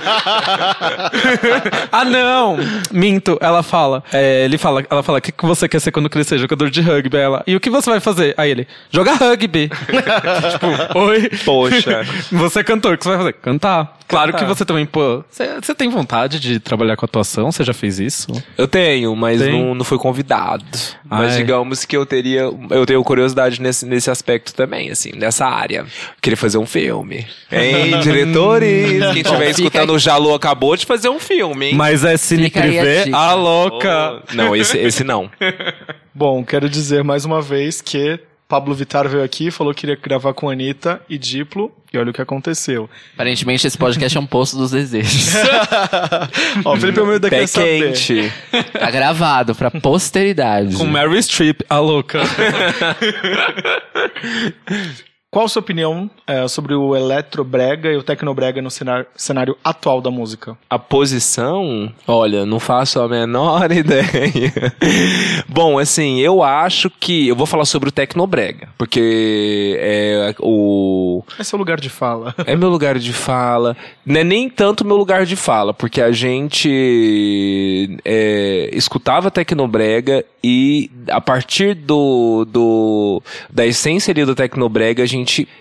ah, 1.93 2.05
não! 2.05 2.57
Minto, 2.91 3.39
ela 3.41 3.63
fala. 3.63 4.03
é, 4.13 4.45
ele 4.45 4.59
fala, 4.59 4.85
ela 4.91 5.03
fala: 5.03 5.19
O 5.19 5.23
que 5.23 5.33
que 5.33 5.47
você 5.47 5.69
quer 5.69 5.81
ser 5.81 5.93
quando 5.93 6.09
crescer? 6.11 6.39
Jogador 6.39 6.71
de 6.71 6.81
rugby. 6.81 7.17
Aí 7.17 7.23
ela, 7.23 7.43
e 7.47 7.55
o 7.57 7.61
que 7.61 7.68
você 7.71 7.91
vai 7.91 8.01
fazer? 8.01 8.35
Aí 8.37 8.51
ele, 8.51 8.67
joga 8.91 9.15
rugby. 9.15 9.69
tipo, 10.53 10.99
oi. 10.99 11.29
Poxa. 11.45 12.05
Você 12.33 12.61
é 12.61 12.65
cantor, 12.65 12.95
o 12.95 12.99
que 12.99 13.05
você 13.05 13.11
vai 13.11 13.19
fazer? 13.19 13.33
Cantar. 13.35 13.98
Claro 14.09 14.33
que 14.33 14.45
você 14.45 14.65
também, 14.65 14.87
pô. 14.87 15.23
Você 15.31 15.75
tem 15.75 15.89
vontade 15.91 16.41
de 16.41 16.59
trabalhar 16.59 16.97
com 16.97 17.05
atuação? 17.05 17.53
Você 17.53 17.63
já 17.63 17.75
fez 17.75 18.01
isso? 18.01 18.29
Eu 18.57 18.67
tenho, 18.67 19.15
mas 19.15 19.41
Tem? 19.41 19.53
não, 19.53 19.75
não 19.75 19.85
fui 19.85 19.99
convidado. 19.99 20.65
Mas 21.05 21.33
Ai. 21.33 21.37
digamos 21.37 21.85
que 21.85 21.97
eu 21.97 22.07
teria. 22.07 22.51
Eu 22.71 22.87
tenho 22.87 23.05
curiosidade 23.05 23.61
nesse, 23.61 23.85
nesse 23.85 24.11
aspecto 24.11 24.55
também, 24.55 24.91
assim, 24.91 25.13
nessa 25.15 25.47
área. 25.47 25.87
Queria 26.23 26.37
fazer 26.37 26.57
um 26.59 26.67
filme. 26.67 27.27
Hein, 27.53 28.01
diretores? 28.03 29.13
Quem 29.13 29.21
estiver 29.23 29.51
escutando, 29.51 29.93
o 29.93 29.99
Jalu 29.99 30.35
acabou 30.35 30.75
de 30.77 30.87
fazer 30.87 31.09
um 31.11 31.21
filme, 31.21 31.67
hein? 31.67 31.75
Mas 31.75 32.05
é 32.05 32.17
cine 32.17 32.47
a 32.47 32.51
privê? 32.51 33.05
dica. 33.05 33.17
A 33.17 33.35
louca! 33.35 34.23
Oh, 34.31 34.35
Não, 34.35 34.57
esse, 34.57 34.79
esse 34.79 35.05
não. 35.05 35.31
Bom, 36.15 36.43
quero 36.45 36.69
dizer 36.69 37.05
mais 37.05 37.25
uma 37.25 37.41
vez 37.41 37.81
que 37.81 38.19
Pablo 38.49 38.75
Vittar 38.75 39.07
veio 39.07 39.23
aqui, 39.23 39.51
falou 39.51 39.75
que 39.75 39.85
iria 39.85 39.97
gravar 39.97 40.33
com 40.33 40.49
Anitta 40.49 41.03
e 41.07 41.19
Diplo, 41.19 41.71
e 41.93 41.99
olha 41.99 42.11
o 42.11 42.15
que 42.15 42.23
aconteceu. 42.23 42.89
Aparentemente, 43.13 43.67
esse 43.67 43.77
podcast 43.77 44.17
é 44.17 44.21
um 44.21 44.27
poço 44.27 44.57
dos 44.57 44.71
desejos. 44.71 45.35
Ó, 46.65 46.75
o 46.75 46.81
Felipe 46.81 46.99
Almeida 46.99 47.29
Pé 47.29 47.41
quer 47.41 47.47
saber. 47.47 47.93
quente. 47.93 48.33
Tá 48.73 48.91
gravado 48.91 49.55
pra 49.55 49.71
posteridade. 49.71 50.77
Com 50.77 50.87
Mary 50.87 51.23
Streep, 51.23 51.61
a 51.69 51.79
louca. 51.79 52.21
Qual 55.31 55.45
a 55.45 55.49
sua 55.49 55.61
opinião 55.61 56.11
é, 56.27 56.49
sobre 56.49 56.73
o 56.73 56.97
eletrobrega 56.97 57.93
e 57.93 57.99
o 57.99 58.03
tecnobrega 58.03 58.63
no 58.63 58.71
cenário, 58.71 59.07
cenário 59.15 59.59
atual 59.63 60.01
da 60.01 60.11
música? 60.11 60.57
A 60.71 60.79
posição, 60.79 61.93
olha, 62.07 62.47
não 62.47 62.59
faço 62.59 62.99
a 62.99 63.07
menor 63.07 63.69
ideia. 63.71 64.73
Bom, 65.47 65.79
assim, 65.79 66.19
eu 66.21 66.43
acho 66.43 66.89
que. 66.89 67.29
Eu 67.29 67.37
vou 67.37 67.45
falar 67.45 67.67
sobre 67.67 67.91
o 67.91 67.93
Tecnobrega, 67.93 68.71
porque 68.79 69.77
é 69.79 70.35
o. 70.41 71.23
É 71.39 71.55
o 71.55 71.59
lugar 71.59 71.79
de 71.79 71.91
fala. 71.91 72.35
É 72.49 72.57
meu 72.57 72.71
lugar 72.71 72.99
de 72.99 73.13
fala. 73.13 73.77
Não 74.07 74.21
é 74.21 74.25
nem 74.25 74.49
tanto 74.49 74.87
meu 74.87 74.97
lugar 74.97 75.27
de 75.27 75.37
fala, 75.37 75.75
porque 75.75 76.01
a 76.01 76.11
gente 76.11 77.99
é, 78.03 78.71
escutava 78.73 79.31
Tecnobrega 79.31 80.25
e 80.43 80.91
a 81.11 81.21
partir 81.21 81.75
do, 81.75 82.47
do 82.47 83.23
da 83.51 83.67
essência 83.67 84.13
ali 84.13 84.25
do 84.25 84.35
Tecnobrega, 84.35 85.03
a 85.03 85.07
gente 85.07 85.18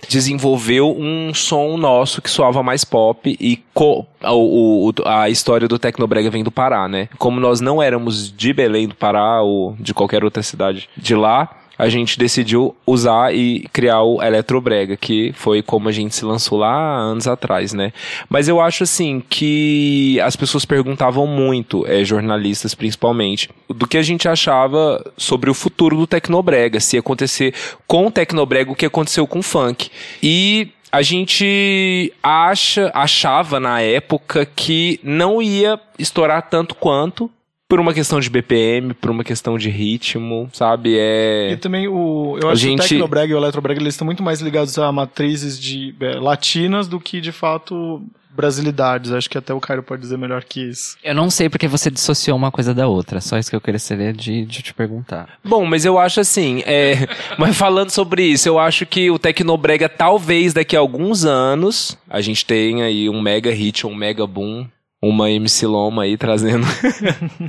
desenvolveu 0.09 0.95
um 0.97 1.33
som 1.33 1.77
nosso 1.77 2.21
que 2.21 2.29
soava 2.29 2.61
mais 2.63 2.83
pop 2.83 3.37
e 3.39 3.57
co- 3.73 4.05
o, 4.23 4.89
o- 4.89 4.93
a 5.05 5.29
história 5.29 5.67
do 5.67 5.77
Tecnobrega 5.79 6.29
vem 6.29 6.43
do 6.43 6.51
Pará, 6.51 6.87
né? 6.87 7.07
Como 7.17 7.39
nós 7.39 7.61
não 7.61 7.81
éramos 7.81 8.31
de 8.35 8.51
Belém 8.53 8.87
do 8.87 8.95
Pará 8.95 9.41
ou 9.41 9.75
de 9.79 9.93
qualquer 9.93 10.23
outra 10.23 10.41
cidade 10.43 10.89
de 10.97 11.15
lá, 11.15 11.49
a 11.77 11.89
gente 11.89 12.17
decidiu 12.17 12.75
usar 12.85 13.33
e 13.33 13.67
criar 13.71 14.01
o 14.01 14.21
Eletrobrega, 14.21 14.97
que 14.97 15.31
foi 15.33 15.61
como 15.61 15.89
a 15.89 15.91
gente 15.91 16.15
se 16.15 16.25
lançou 16.25 16.57
lá 16.57 16.97
anos 16.97 17.27
atrás, 17.27 17.73
né? 17.73 17.93
Mas 18.29 18.47
eu 18.47 18.59
acho 18.59 18.83
assim 18.83 19.21
que 19.29 20.19
as 20.21 20.35
pessoas 20.35 20.65
perguntavam 20.65 21.27
muito, 21.27 21.85
é, 21.87 22.03
jornalistas 22.03 22.73
principalmente, 22.73 23.49
do 23.69 23.87
que 23.87 23.97
a 23.97 24.01
gente 24.01 24.27
achava 24.27 25.03
sobre 25.15 25.49
o 25.49 25.53
futuro 25.53 25.95
do 25.95 26.07
Tecnobrega, 26.07 26.79
se 26.79 26.95
ia 26.95 26.99
acontecer 26.99 27.53
com 27.85 28.07
o 28.07 28.11
Tecnobrega 28.11 28.71
o 28.71 28.75
que 28.75 28.85
aconteceu 28.85 29.27
com 29.27 29.39
o 29.39 29.43
funk. 29.43 29.89
E 30.21 30.69
a 30.91 31.01
gente 31.01 32.13
acha, 32.23 32.89
achava 32.93 33.59
na 33.59 33.81
época 33.81 34.45
que 34.45 34.99
não 35.03 35.41
ia 35.41 35.79
estourar 35.99 36.49
tanto 36.49 36.73
quanto 36.75 37.29
por 37.67 37.79
uma 37.79 37.93
questão 37.93 38.19
de 38.19 38.29
BPM, 38.29 38.93
por 38.93 39.11
uma 39.11 39.23
questão 39.23 39.57
de 39.57 39.69
ritmo, 39.69 40.49
sabe? 40.53 40.91
E 40.95 41.51
É 41.53 41.57
também 41.57 41.87
o. 41.87 42.37
Eu 42.41 42.49
A 42.49 42.53
acho 42.53 42.61
que 42.63 42.69
gente- 42.69 42.79
o 42.79 42.87
Tecnobrega 42.87 43.31
e 43.33 43.35
o 43.35 43.39
Eletrobrega 43.39 43.81
eles 43.81 43.93
estão 43.93 44.05
muito 44.05 44.23
mais 44.23 44.39
ligados 44.41 44.77
a 44.77 44.91
matrizes 44.91 45.59
de 45.59 45.93
é, 45.99 46.19
latinas 46.19 46.87
do 46.87 46.99
que 46.99 47.19
de 47.19 47.31
fato 47.31 48.01
brasilidades. 48.33 49.11
Acho 49.11 49.29
que 49.29 49.37
até 49.37 49.51
o 49.53 49.59
Cairo 49.59 49.81
pode 49.83 50.01
dizer 50.01 50.15
melhor 50.17 50.43
que 50.43 50.61
isso. 50.69 50.95
Eu 51.03 51.15
não 51.15 51.29
sei 51.29 51.49
porque 51.49 51.67
você 51.67 51.89
dissociou 51.89 52.37
uma 52.37 52.51
coisa 52.51 52.71
da 52.73 52.87
outra. 52.87 53.19
Só 53.19 53.37
isso 53.37 53.49
que 53.49 53.55
eu 53.55 53.61
queria 53.61 53.79
saber 53.79 54.13
de, 54.13 54.45
de 54.45 54.61
te 54.61 54.73
perguntar. 54.75 55.27
Bom, 55.43 55.65
mas 55.65 55.83
eu 55.85 55.97
acho 55.97 56.19
assim, 56.19 56.61
é, 56.65 57.07
mas 57.37 57.57
falando 57.57 57.89
sobre 57.89 58.23
isso, 58.23 58.47
eu 58.47 58.59
acho 58.59 58.85
que 58.85 59.09
o 59.09 59.17
Tecnobrega 59.19 59.89
talvez 59.89 60.53
daqui 60.53 60.75
a 60.75 60.79
alguns 60.79 61.25
anos 61.25 61.97
a 62.09 62.21
gente 62.21 62.45
tenha 62.45 62.85
aí 62.85 63.09
um 63.09 63.19
mega 63.21 63.51
hit, 63.51 63.85
um 63.87 63.95
mega 63.95 64.25
boom, 64.27 64.67
uma 65.01 65.29
MC 65.29 65.65
Loma 65.67 66.03
aí 66.03 66.17
trazendo. 66.17 66.65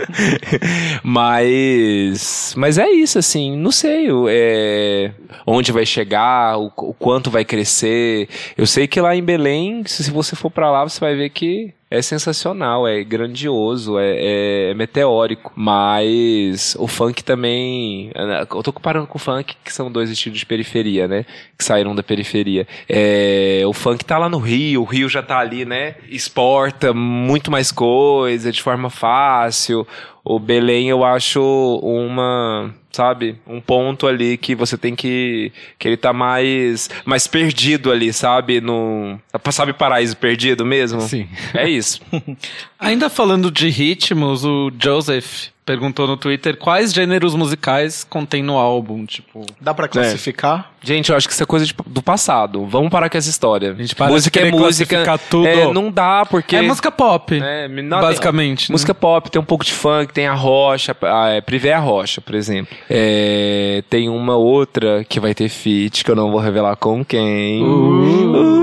mas, 1.02 2.54
mas 2.56 2.78
é 2.78 2.88
isso 2.90 3.18
assim, 3.18 3.56
não 3.56 3.70
sei, 3.70 4.08
é, 4.28 5.12
onde 5.46 5.72
vai 5.72 5.86
chegar, 5.86 6.58
o, 6.58 6.66
o 6.76 6.94
quanto 6.94 7.30
vai 7.30 7.44
crescer. 7.44 8.28
Eu 8.56 8.66
sei 8.66 8.86
que 8.86 9.00
lá 9.00 9.14
em 9.14 9.22
Belém, 9.22 9.82
se 9.86 10.04
se 10.04 10.10
você 10.10 10.36
for 10.36 10.50
pra 10.50 10.70
lá, 10.70 10.84
você 10.84 11.00
vai 11.00 11.14
ver 11.14 11.30
que 11.30 11.74
é 11.90 12.02
sensacional, 12.02 12.86
é 12.86 13.02
grandioso, 13.02 13.98
é, 13.98 14.70
é 14.70 14.74
meteórico. 14.74 15.52
Mas 15.54 16.76
o 16.78 16.86
funk 16.86 17.24
também. 17.24 18.10
Eu 18.50 18.62
tô 18.62 18.72
comparando 18.72 19.06
com 19.06 19.16
o 19.16 19.20
funk, 19.20 19.56
que 19.64 19.72
são 19.72 19.90
dois 19.90 20.10
estilos 20.10 20.38
de 20.38 20.46
periferia, 20.46 21.08
né? 21.08 21.24
Que 21.56 21.64
saíram 21.64 21.94
da 21.94 22.02
periferia. 22.02 22.66
É, 22.88 23.62
o 23.66 23.72
funk 23.72 24.04
tá 24.04 24.18
lá 24.18 24.28
no 24.28 24.38
Rio, 24.38 24.82
o 24.82 24.84
Rio 24.84 25.08
já 25.08 25.22
tá 25.22 25.38
ali, 25.38 25.64
né? 25.64 25.94
Exporta 26.08 26.92
muito 26.92 27.50
mais 27.50 27.72
coisa 27.72 28.52
de 28.52 28.62
forma 28.62 28.90
fácil. 28.90 29.86
O 30.30 30.38
Belém 30.38 30.90
eu 30.90 31.02
acho 31.04 31.40
uma, 31.82 32.74
sabe, 32.92 33.36
um 33.46 33.62
ponto 33.62 34.06
ali 34.06 34.36
que 34.36 34.54
você 34.54 34.76
tem 34.76 34.94
que 34.94 35.50
que 35.78 35.88
ele 35.88 35.96
tá 35.96 36.12
mais 36.12 36.90
mais 37.06 37.26
perdido 37.26 37.90
ali, 37.90 38.12
sabe, 38.12 38.60
no 38.60 39.18
sabe 39.50 39.72
paraíso 39.72 40.14
perdido 40.18 40.66
mesmo? 40.66 41.00
Sim. 41.00 41.26
É 41.54 41.66
isso. 41.66 42.02
Ainda 42.78 43.10
falando 43.10 43.50
de 43.50 43.68
ritmos, 43.68 44.44
o 44.44 44.70
Joseph 44.80 45.48
perguntou 45.66 46.06
no 46.06 46.16
Twitter 46.16 46.56
quais 46.56 46.94
gêneros 46.94 47.34
musicais 47.34 48.02
contém 48.02 48.42
no 48.42 48.56
álbum, 48.56 49.04
tipo... 49.04 49.44
Dá 49.60 49.74
pra 49.74 49.86
classificar? 49.86 50.70
Gente, 50.82 51.10
eu 51.10 51.16
acho 51.16 51.26
que 51.28 51.34
isso 51.34 51.42
é 51.42 51.46
coisa 51.46 51.66
de- 51.66 51.74
do 51.86 52.00
passado. 52.00 52.64
Vamos 52.64 52.88
parar 52.88 53.10
com 53.10 53.18
essa 53.18 53.28
história. 53.28 53.72
A 53.72 53.74
gente 53.74 53.94
para 53.94 54.06
música 54.08 54.40
de 54.40 54.46
é 54.46 54.50
música. 54.50 54.86
classificar 54.96 55.18
tudo. 55.28 55.46
É, 55.46 55.70
não 55.70 55.90
dá 55.90 56.24
porque 56.24 56.56
É 56.56 56.62
música 56.62 56.90
pop, 56.90 57.38
É, 57.38 57.68
não- 57.68 58.00
basicamente. 58.00 58.70
né? 58.70 58.72
Música 58.72 58.94
pop, 58.94 59.30
tem 59.30 59.42
um 59.42 59.44
pouco 59.44 59.62
de 59.62 59.72
funk, 59.74 60.10
tem 60.14 60.26
a 60.26 60.32
rocha, 60.32 60.96
a 61.02 61.28
é, 61.30 61.40
Privé 61.42 61.74
a 61.74 61.80
rocha, 61.80 62.22
por 62.22 62.34
exemplo. 62.34 62.74
É, 62.88 63.82
tem 63.90 64.08
uma 64.08 64.36
outra 64.36 65.04
que 65.04 65.20
vai 65.20 65.34
ter 65.34 65.50
feat, 65.50 66.02
que 66.02 66.10
eu 66.10 66.16
não 66.16 66.30
vou 66.30 66.40
revelar 66.40 66.76
com 66.76 67.04
quem. 67.04 67.62
Uh, 67.62 68.57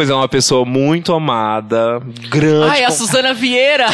mas 0.00 0.08
é 0.08 0.14
uma 0.14 0.28
pessoa 0.28 0.64
muito 0.64 1.12
amada, 1.12 2.00
grande. 2.30 2.70
Ai, 2.70 2.84
a 2.84 2.90
Suzana 2.90 3.34
Vieira! 3.34 3.84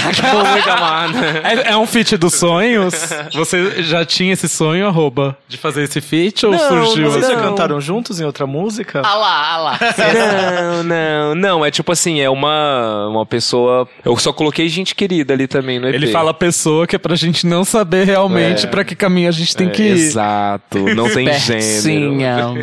muito 0.54 0.70
amada. 0.70 1.18
É, 1.42 1.72
é 1.72 1.76
um 1.76 1.84
feat 1.84 2.16
dos 2.16 2.34
sonhos? 2.34 2.94
Você 3.34 3.82
já 3.82 4.04
tinha 4.04 4.32
esse 4.32 4.48
sonho, 4.48 4.86
arroba, 4.86 5.36
de 5.48 5.56
fazer 5.56 5.82
esse 5.82 6.00
feat 6.00 6.46
ou 6.46 6.52
Não, 6.52 6.58
surgiu? 6.60 7.10
Vocês 7.10 7.26
já 7.26 7.34
cantaram 7.34 7.80
juntos 7.80 8.20
em 8.20 8.24
outra 8.24 8.46
música? 8.46 9.02
ah 9.04 9.14
lá, 9.16 9.52
ah 9.52 9.56
lá. 9.56 9.78
Não, 10.14 10.84
não, 10.84 11.34
não. 11.34 11.64
É 11.64 11.72
tipo 11.72 11.90
assim, 11.90 12.20
é 12.20 12.30
uma, 12.30 13.08
uma 13.08 13.26
pessoa. 13.26 13.88
Eu 14.04 14.16
só 14.16 14.32
coloquei 14.32 14.68
gente 14.68 14.94
querida 14.94 15.34
ali 15.34 15.48
também 15.48 15.80
no 15.80 15.88
EP. 15.88 15.94
Ele 15.96 16.06
fala 16.12 16.32
pessoa 16.32 16.86
que 16.86 16.94
é 16.94 16.98
pra 17.00 17.16
gente 17.16 17.48
não 17.48 17.64
saber 17.64 18.06
realmente 18.06 18.66
É. 18.66 18.68
pra 18.68 18.84
que 18.84 18.94
caminho 18.94 19.28
a 19.28 19.32
gente 19.32 19.56
tem 19.56 19.66
É, 19.66 19.70
que 19.70 19.82
ir. 19.82 19.90
Exato, 19.90 20.78
não 20.94 21.10
tem 21.10 21.32
gênero. 21.32 22.54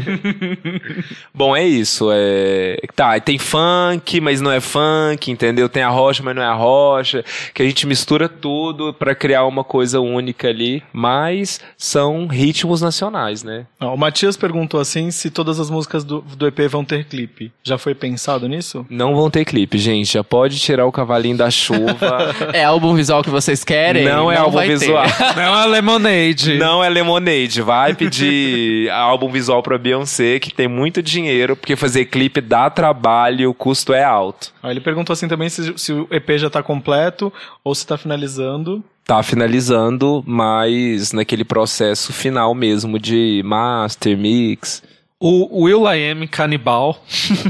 Bom, 1.36 1.54
é 1.54 1.66
isso. 1.66 2.08
É... 2.14 2.78
Tá, 2.96 3.20
tem 3.20 3.33
funk, 3.38 4.20
mas 4.22 4.42
não 4.42 4.52
é 4.52 4.60
funk, 4.60 5.32
entendeu? 5.32 5.68
Tem 5.70 5.84
a 5.84 5.90
rocha, 5.90 6.22
mas 6.24 6.36
não 6.36 6.42
é 6.42 6.48
a 6.48 6.54
rocha. 6.54 7.24
Que 7.54 7.62
a 7.62 7.66
gente 7.66 7.86
mistura 7.88 8.28
tudo 8.28 8.94
pra 8.94 9.16
criar 9.16 9.46
uma 9.46 9.64
coisa 9.64 10.00
única 10.00 10.48
ali. 10.48 10.84
Mas 10.92 11.60
são 11.78 12.28
ritmos 12.28 12.82
nacionais, 12.82 13.44
né? 13.44 13.66
Não, 13.80 13.94
o 13.94 13.98
Matias 13.98 14.38
perguntou 14.38 14.80
assim 14.80 15.12
se 15.12 15.30
todas 15.30 15.60
as 15.60 15.70
músicas 15.70 16.04
do, 16.04 16.22
do 16.22 16.48
EP 16.48 16.60
vão 16.70 16.84
ter 16.84 17.06
clipe. 17.06 17.52
Já 17.64 17.78
foi 17.78 17.94
pensado 17.96 18.48
nisso? 18.48 18.86
Não 18.90 19.16
vão 19.16 19.30
ter 19.30 19.46
clipe, 19.46 19.78
gente. 19.78 20.14
Já 20.14 20.24
pode 20.24 20.60
tirar 20.60 20.86
o 20.86 20.92
cavalinho 20.92 21.38
da 21.38 21.50
chuva. 21.50 22.34
É 22.54 22.64
álbum 22.64 22.94
visual 22.94 23.24
que 23.24 23.30
vocês 23.30 23.64
querem? 23.64 24.06
não 24.06 24.32
é 24.32 24.38
álbum 24.38 24.58
vai 24.58 24.68
ter. 24.68 24.78
visual. 24.78 25.04
Não 25.36 25.62
é 25.62 25.66
Lemonade. 25.66 26.58
Não 26.58 26.84
é 26.84 26.90
Lemonade. 26.90 27.62
Vai 27.62 27.94
pedir 27.94 28.90
álbum 28.92 29.30
visual 29.30 29.64
pra 29.64 29.78
Beyoncé, 29.78 30.40
que 30.40 30.54
tem 30.54 30.68
muito 30.68 31.02
dinheiro, 31.02 31.56
porque 31.56 31.76
fazer 31.76 32.06
clipe 32.06 32.42
dá 32.42 32.70
trabalho, 32.70 33.04
o 33.48 33.54
custo 33.54 33.94
é 33.94 34.04
alto. 34.04 34.54
Aí 34.62 34.72
ele 34.72 34.82
perguntou 34.82 35.14
assim 35.14 35.28
também 35.28 35.50
se, 35.50 35.78
se 35.78 35.94
o 35.94 36.08
EP 36.12 36.38
já 36.38 36.50
tá 36.50 36.64
completo 36.64 37.32
ou 37.64 37.74
se 37.74 37.86
tá 37.86 37.98
finalizando. 37.98 38.84
Tá 39.06 39.22
finalizando, 39.22 40.24
mas 40.26 41.12
naquele 41.12 41.44
processo 41.44 42.14
final 42.14 42.56
mesmo 42.56 42.98
de 42.98 43.42
master, 43.44 44.18
mix. 44.18 44.82
O 45.20 45.64
Will 45.64 45.86
I 45.92 46.12
Am 46.12 46.28
Canibal 46.28 47.02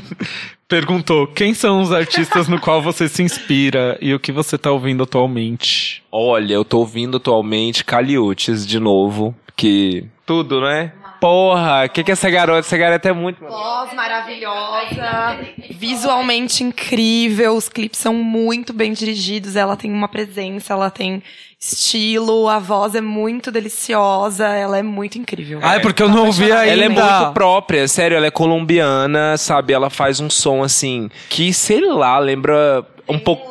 perguntou 0.67 1.27
quem 1.27 1.53
são 1.53 1.81
os 1.81 1.91
artistas 1.91 2.47
no 2.47 2.59
qual 2.59 2.81
você 2.81 3.07
se 3.07 3.21
inspira 3.21 3.97
e 4.01 4.13
o 4.13 4.19
que 4.19 4.31
você 4.31 4.57
tá 4.57 4.71
ouvindo 4.71 5.03
atualmente. 5.03 6.03
Olha, 6.11 6.53
eu 6.53 6.65
tô 6.65 6.79
ouvindo 6.79 7.17
atualmente 7.17 7.85
Caliutes 7.85 8.65
de 8.65 8.79
novo, 8.79 9.35
que 9.55 10.05
tudo, 10.25 10.61
né? 10.61 10.91
Porra, 11.23 11.85
o 11.85 11.89
que 11.89 12.03
que 12.03 12.11
é 12.11 12.13
essa 12.13 12.29
garota? 12.29 12.67
Essa 12.67 12.75
garota 12.75 13.07
é 13.07 13.13
muito... 13.13 13.39
Voz 13.45 13.93
maravilhosa, 13.93 15.39
visualmente 15.69 16.65
incrível, 16.65 17.55
os 17.55 17.69
clipes 17.69 17.97
são 18.01 18.13
muito 18.13 18.73
bem 18.73 18.91
dirigidos, 18.91 19.55
ela 19.55 19.77
tem 19.77 19.89
uma 19.89 20.09
presença, 20.09 20.73
ela 20.73 20.89
tem 20.89 21.23
estilo, 21.57 22.49
a 22.49 22.59
voz 22.59 22.93
é 22.93 22.99
muito 22.99 23.53
deliciosa, 23.53 24.47
ela 24.47 24.77
é 24.77 24.83
muito 24.83 25.17
incrível. 25.17 25.61
Ah, 25.63 25.75
é 25.75 25.79
porque 25.79 26.03
eu 26.03 26.09
não 26.09 26.25
ouvi 26.25 26.51
ainda. 26.51 26.65
Ela 26.65 26.83
é 26.83 26.89
muito 26.89 27.33
própria, 27.33 27.87
sério, 27.87 28.17
ela 28.17 28.25
é 28.27 28.31
colombiana, 28.31 29.37
sabe? 29.37 29.71
Ela 29.71 29.89
faz 29.89 30.19
um 30.19 30.29
som 30.29 30.61
assim, 30.61 31.09
que 31.29 31.53
sei 31.53 31.79
lá, 31.85 32.19
lembra 32.19 32.85
um 33.07 33.17
pouco... 33.17 33.49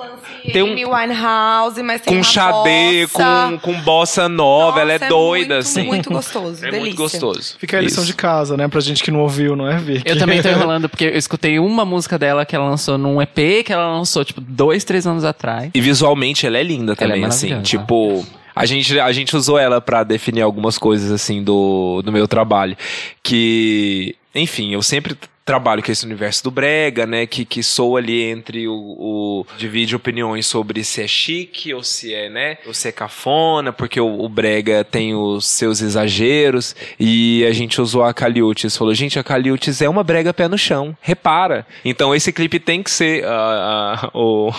Tem 0.51 0.63
um- 0.63 0.75
Winehouse, 0.95 1.83
mas 1.83 2.01
tem 2.01 2.13
Com 2.13 2.19
uma 2.19 2.25
xadê, 2.25 3.07
bossa. 3.07 3.49
com, 3.53 3.59
com 3.59 3.81
bossa 3.83 4.29
nova, 4.29 4.81
ela 4.81 4.93
é 4.93 4.99
Nossa, 4.99 5.09
doida, 5.09 5.55
muito, 5.55 5.67
assim. 5.67 5.83
Muito 5.87 6.11
gostoso, 6.13 6.59
É 6.59 6.71
delícia. 6.71 6.81
muito 6.81 6.97
gostoso. 6.97 7.55
Fica 7.59 7.79
a 7.79 7.81
lição 7.81 8.03
Isso. 8.03 8.13
de 8.13 8.17
casa, 8.17 8.57
né? 8.57 8.67
Pra 8.69 8.81
gente 8.81 9.03
que 9.03 9.11
não 9.11 9.21
ouviu, 9.21 9.55
não 9.55 9.69
é, 9.69 9.77
Vicky? 9.79 10.03
Eu 10.11 10.19
também 10.19 10.41
tô 10.43 10.49
enrolando, 10.51 10.89
porque 10.89 11.05
eu 11.05 11.17
escutei 11.17 11.59
uma 11.59 11.85
música 11.85 12.19
dela 12.19 12.45
que 12.45 12.57
ela 12.57 12.69
lançou 12.69 12.97
num 12.99 13.21
EP, 13.21 13.63
que 13.65 13.73
ela 13.73 13.89
lançou, 13.97 14.25
tipo, 14.25 14.41
dois, 14.41 14.85
três 14.85 15.07
anos 15.07 15.25
atrás. 15.25 15.71
E 15.75 15.81
visualmente 15.81 16.47
ela 16.47 16.59
é 16.59 16.63
linda 16.63 16.95
Ela 16.99 17.13
é 17.13 17.15
também, 17.15 17.25
assim. 17.25 17.49
maravilhosa. 17.51 17.63
Tipo, 17.79 18.27
a 18.55 18.67
gente, 18.67 18.99
a 19.01 19.13
gente 19.13 19.37
usou 19.37 19.59
ela 19.59 19.81
pra 19.81 20.03
definir 20.05 20.43
algumas 20.43 20.77
coisas, 20.79 21.11
assim, 21.11 21.43
do, 21.43 22.03
do 22.03 22.13
meu 22.13 22.27
trabalho. 22.29 22.77
Que, 23.23 24.15
enfim, 24.35 24.75
eu 24.75 24.83
sempre 24.83 25.17
trabalho 25.45 25.83
com 25.83 25.91
esse 25.91 26.05
universo 26.05 26.45
do 26.45 26.51
brega, 26.51 27.07
né, 27.07 27.27
que, 27.27 27.45
que 27.45 27.63
soa 27.63 27.99
ali 27.99 28.23
entre 28.23 28.69
o, 28.69 28.75
o 28.75 29.47
divide 29.59 29.97
opiniões 29.97 30.47
sobre 30.47 30.85
se 30.85 31.03
é 31.03 31.07
chique 31.07 31.75
ou 31.75 31.83
se 31.83 32.15
é, 32.15 32.29
né, 32.29 32.59
ou 32.67 32.73
se 32.73 32.89
é 32.89 32.93
cafona, 32.93 33.73
porque 33.73 34.01
o, 34.01 34.21
o 34.21 34.29
brega 34.29 34.85
tem 34.85 35.15
os 35.15 35.47
seus 35.47 35.81
exageros 35.81 36.77
e 36.99 37.45
a 37.45 37.53
gente 37.53 37.81
usou 37.81 38.05
a 38.05 38.15
Caliutes, 38.15 38.77
falou, 38.77 38.95
gente, 38.95 39.19
a 39.19 39.25
Caliutes 39.25 39.83
é 39.83 39.89
uma 39.89 40.05
brega 40.05 40.33
pé 40.33 40.47
no 40.49 40.59
chão, 40.59 40.97
repara. 41.01 41.67
Então 41.85 42.15
esse 42.15 42.33
clipe 42.33 42.61
tem 42.61 42.83
que 42.83 42.91
ser 42.91 43.25
ah, 43.25 44.01
ah, 44.03 44.11
o 44.15 44.51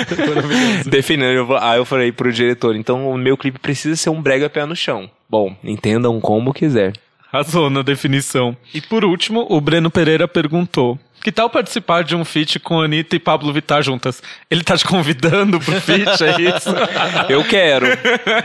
definindo. 0.88 1.56
Aí 1.56 1.78
eu 1.78 1.84
falei 1.84 2.12
pro 2.12 2.32
diretor, 2.32 2.76
então 2.76 3.08
o 3.10 3.16
meu 3.18 3.36
clipe 3.36 3.58
precisa 3.58 3.96
ser 3.96 4.10
um 4.10 4.22
brega 4.22 4.48
pé 4.48 4.64
no 4.64 4.76
chão. 4.76 5.10
Bom, 5.28 5.54
entendam 5.62 6.18
como 6.20 6.54
quiser. 6.54 6.94
Arrasou 7.30 7.68
na 7.68 7.82
definição. 7.82 8.56
E 8.72 8.80
por 8.80 9.04
último, 9.04 9.46
o 9.50 9.60
Breno 9.60 9.90
Pereira 9.90 10.26
perguntou: 10.26 10.98
Que 11.22 11.32
tal 11.32 11.50
participar 11.50 12.04
de 12.04 12.14
um 12.14 12.24
feat 12.24 12.60
com 12.60 12.80
Anitta 12.80 13.16
e 13.16 13.18
Pablo 13.18 13.52
Vittar 13.52 13.82
juntas? 13.82 14.22
Ele 14.50 14.62
tá 14.62 14.76
te 14.76 14.86
convidando 14.86 15.58
pro 15.60 15.80
feat, 15.80 16.24
é 16.24 16.40
isso? 16.40 16.70
Eu 17.28 17.44
quero. 17.44 17.86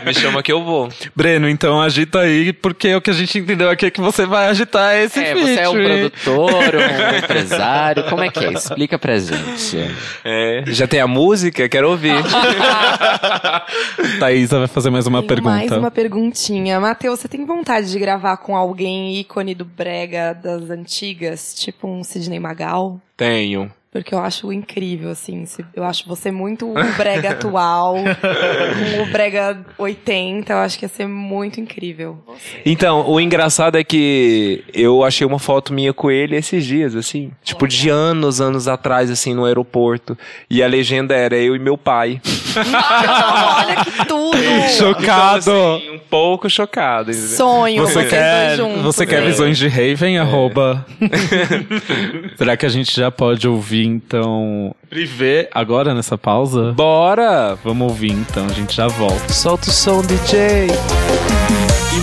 Me 0.04 0.12
chama 0.12 0.42
que 0.42 0.52
eu 0.52 0.62
vou. 0.62 0.88
Breno, 1.14 1.48
então 1.48 1.80
agita 1.80 2.20
aí, 2.20 2.52
porque 2.52 2.94
o 2.94 3.00
que 3.00 3.10
a 3.10 3.14
gente 3.14 3.38
entendeu 3.38 3.70
aqui 3.70 3.86
é 3.86 3.90
que 3.90 4.00
você 4.00 4.26
vai 4.26 4.48
agitar 4.48 4.94
esse 4.96 5.20
é, 5.20 5.34
feat. 5.34 5.40
você 5.40 5.60
é 5.60 5.68
um 5.68 5.78
hein? 5.78 6.10
produtor, 6.10 6.74
um 6.74 7.16
empresário, 7.16 8.04
como 8.04 8.22
é 8.22 8.30
que 8.30 8.44
é? 8.44 8.52
Explica 8.52 8.98
pra 8.98 9.18
gente. 9.18 9.78
É, 10.24 10.64
já 10.66 10.86
tem 10.86 11.00
a 11.00 11.06
música? 11.06 11.68
Quero 11.68 11.90
ouvir. 11.90 12.14
Thaísa 14.18 14.58
vai 14.58 14.68
fazer 14.68 14.90
mais 14.90 15.06
uma 15.06 15.20
Tenho 15.20 15.28
pergunta. 15.28 15.50
Mais 15.50 15.72
uma 15.72 15.90
perguntinha. 15.90 16.80
Matheus, 16.80 17.20
você 17.20 17.28
tem 17.28 17.44
vontade 17.44 17.90
de 17.90 17.98
gravar 17.98 18.36
com 18.38 18.56
alguém 18.56 19.20
ícone 19.20 19.54
do 19.54 19.64
brega 19.64 20.34
das 20.34 20.70
antigas? 20.70 21.54
Tipo 21.54 21.88
um 21.88 22.04
Sidney 22.04 22.38
Magal? 22.38 22.73
Tenho. 23.16 23.70
Porque 23.94 24.12
eu 24.12 24.18
acho 24.18 24.52
incrível, 24.52 25.08
assim. 25.08 25.44
Eu 25.72 25.84
acho 25.84 26.08
você 26.08 26.32
muito 26.32 26.68
o 26.68 26.74
brega 26.96 27.30
atual, 27.30 27.94
com 27.94 29.02
o 29.06 29.06
brega 29.06 29.64
80. 29.78 30.52
Eu 30.52 30.58
acho 30.58 30.76
que 30.76 30.84
ia 30.84 30.88
ser 30.88 31.06
muito 31.06 31.60
incrível. 31.60 32.18
Então, 32.66 33.08
o 33.08 33.20
engraçado 33.20 33.78
é 33.78 33.84
que 33.84 34.64
eu 34.74 35.04
achei 35.04 35.24
uma 35.24 35.38
foto 35.38 35.72
minha 35.72 35.92
com 35.92 36.10
ele 36.10 36.34
esses 36.34 36.66
dias, 36.66 36.96
assim. 36.96 37.30
Tipo, 37.44 37.68
de 37.68 37.88
anos, 37.88 38.40
anos 38.40 38.66
atrás, 38.66 39.12
assim, 39.12 39.32
no 39.32 39.44
aeroporto. 39.44 40.18
E 40.50 40.60
a 40.60 40.66
legenda 40.66 41.14
era 41.14 41.36
eu 41.36 41.54
e 41.54 41.60
meu 41.60 41.78
pai. 41.78 42.20
Olha 42.56 43.76
que 43.76 44.06
tudo! 44.06 44.36
Chocado! 44.76 45.40
Então, 45.52 45.76
assim, 45.76 45.93
pouco 46.14 46.48
chocado. 46.48 47.12
Sonho, 47.12 47.82
Você 47.82 48.04
quer, 48.04 48.56
juntos. 48.56 48.82
você 48.82 49.04
quer 49.04 49.20
né? 49.20 49.26
visões 49.26 49.58
de 49.58 49.66
É. 49.66 49.68
Raven? 49.68 50.16
Arroba. 50.18 50.86
Será 52.38 52.56
que 52.56 52.64
a 52.64 52.68
gente 52.68 52.94
já 52.94 53.10
pode 53.10 53.48
ouvir, 53.48 53.84
então, 53.84 54.72
Privé 54.88 55.50
agora 55.52 55.92
nessa 55.92 56.16
pausa? 56.16 56.70
Bora! 56.72 57.58
Vamos 57.64 57.88
ouvir, 57.88 58.12
então, 58.12 58.46
a 58.46 58.52
gente 58.52 58.76
já 58.76 58.86
volta. 58.86 59.32
Solta 59.32 59.68
o 59.68 59.72
som, 59.72 60.02
DJ. 60.02 60.68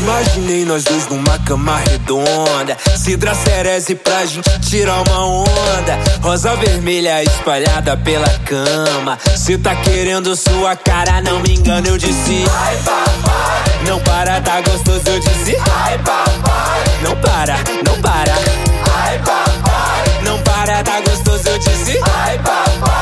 Imaginei 0.01 0.65
nós 0.65 0.83
dois 0.83 1.07
numa 1.07 1.39
cama 1.39 1.77
redonda. 1.77 2.75
Cidra 2.97 3.33
Cereze 3.33 3.95
pra 3.95 4.25
gente 4.25 4.59
tirar 4.59 5.01
uma 5.07 5.25
onda. 5.25 5.97
Rosa 6.21 6.53
vermelha 6.57 7.23
espalhada 7.23 7.95
pela 7.95 8.27
cama. 8.45 9.17
Se 9.37 9.57
tá 9.57 9.73
querendo 9.75 10.35
sua 10.35 10.75
cara, 10.75 11.21
não 11.21 11.39
me 11.39 11.53
engano, 11.53 11.87
eu 11.87 11.97
disse. 11.97 12.43
Ai, 12.51 12.75
papai. 12.83 13.70
Não 13.87 13.99
para, 14.01 14.39
tá 14.41 14.61
gostoso, 14.61 15.01
eu 15.07 15.19
disse. 15.19 15.57
Ai, 15.69 15.97
papai. 15.99 16.83
Não 17.01 17.15
para, 17.17 17.55
não 17.85 18.01
para. 18.01 18.33
Ai, 19.03 19.19
papai. 19.19 20.21
Não 20.23 20.39
para, 20.39 20.83
tá 20.83 21.01
gostoso, 21.01 21.47
eu 21.47 21.57
disse. 21.57 21.99
Ai, 22.03 22.37
papai. 22.39 23.00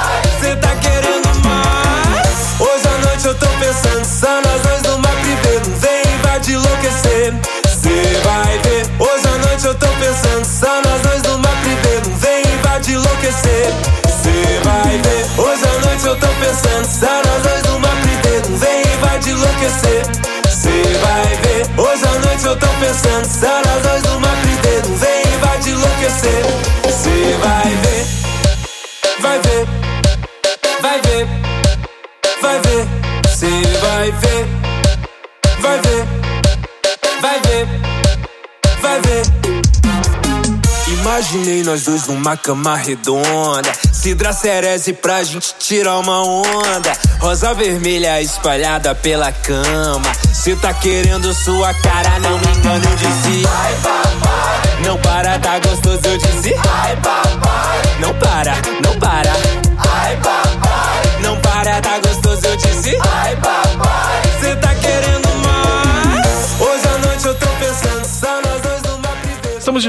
Eu 23.06 23.12
tô 23.12 23.20
pensando 23.22 23.89
Imaginei 41.32 41.62
nós 41.62 41.84
dois 41.84 42.08
numa 42.08 42.36
cama 42.36 42.76
redonda. 42.76 43.72
Cidra 43.94 44.34
Cereze 44.34 44.94
pra 44.94 45.22
gente 45.22 45.54
tirar 45.60 46.00
uma 46.00 46.24
onda. 46.24 46.92
Rosa 47.20 47.54
vermelha 47.54 48.20
espalhada 48.20 48.96
pela 48.96 49.32
cama. 49.32 50.12
Se 50.34 50.56
tá 50.56 50.74
querendo 50.74 51.32
sua 51.36 51.72
cara, 51.76 52.20
não 52.20 52.40
me 52.40 52.48
engano, 52.58 52.84
eu 52.84 52.96
disse. 52.96 53.48
Ai, 53.48 53.76
papai. 53.76 54.84
Não 54.84 54.98
para, 54.98 55.38
tá 55.38 55.60
gostoso, 55.60 56.02
eu 56.04 56.18
disse. 56.18 56.56
Ai, 56.68 56.96
papai. 56.96 57.82
Não 58.00 58.14
para, 58.16 58.56
não 58.84 59.00
para. 59.00 59.49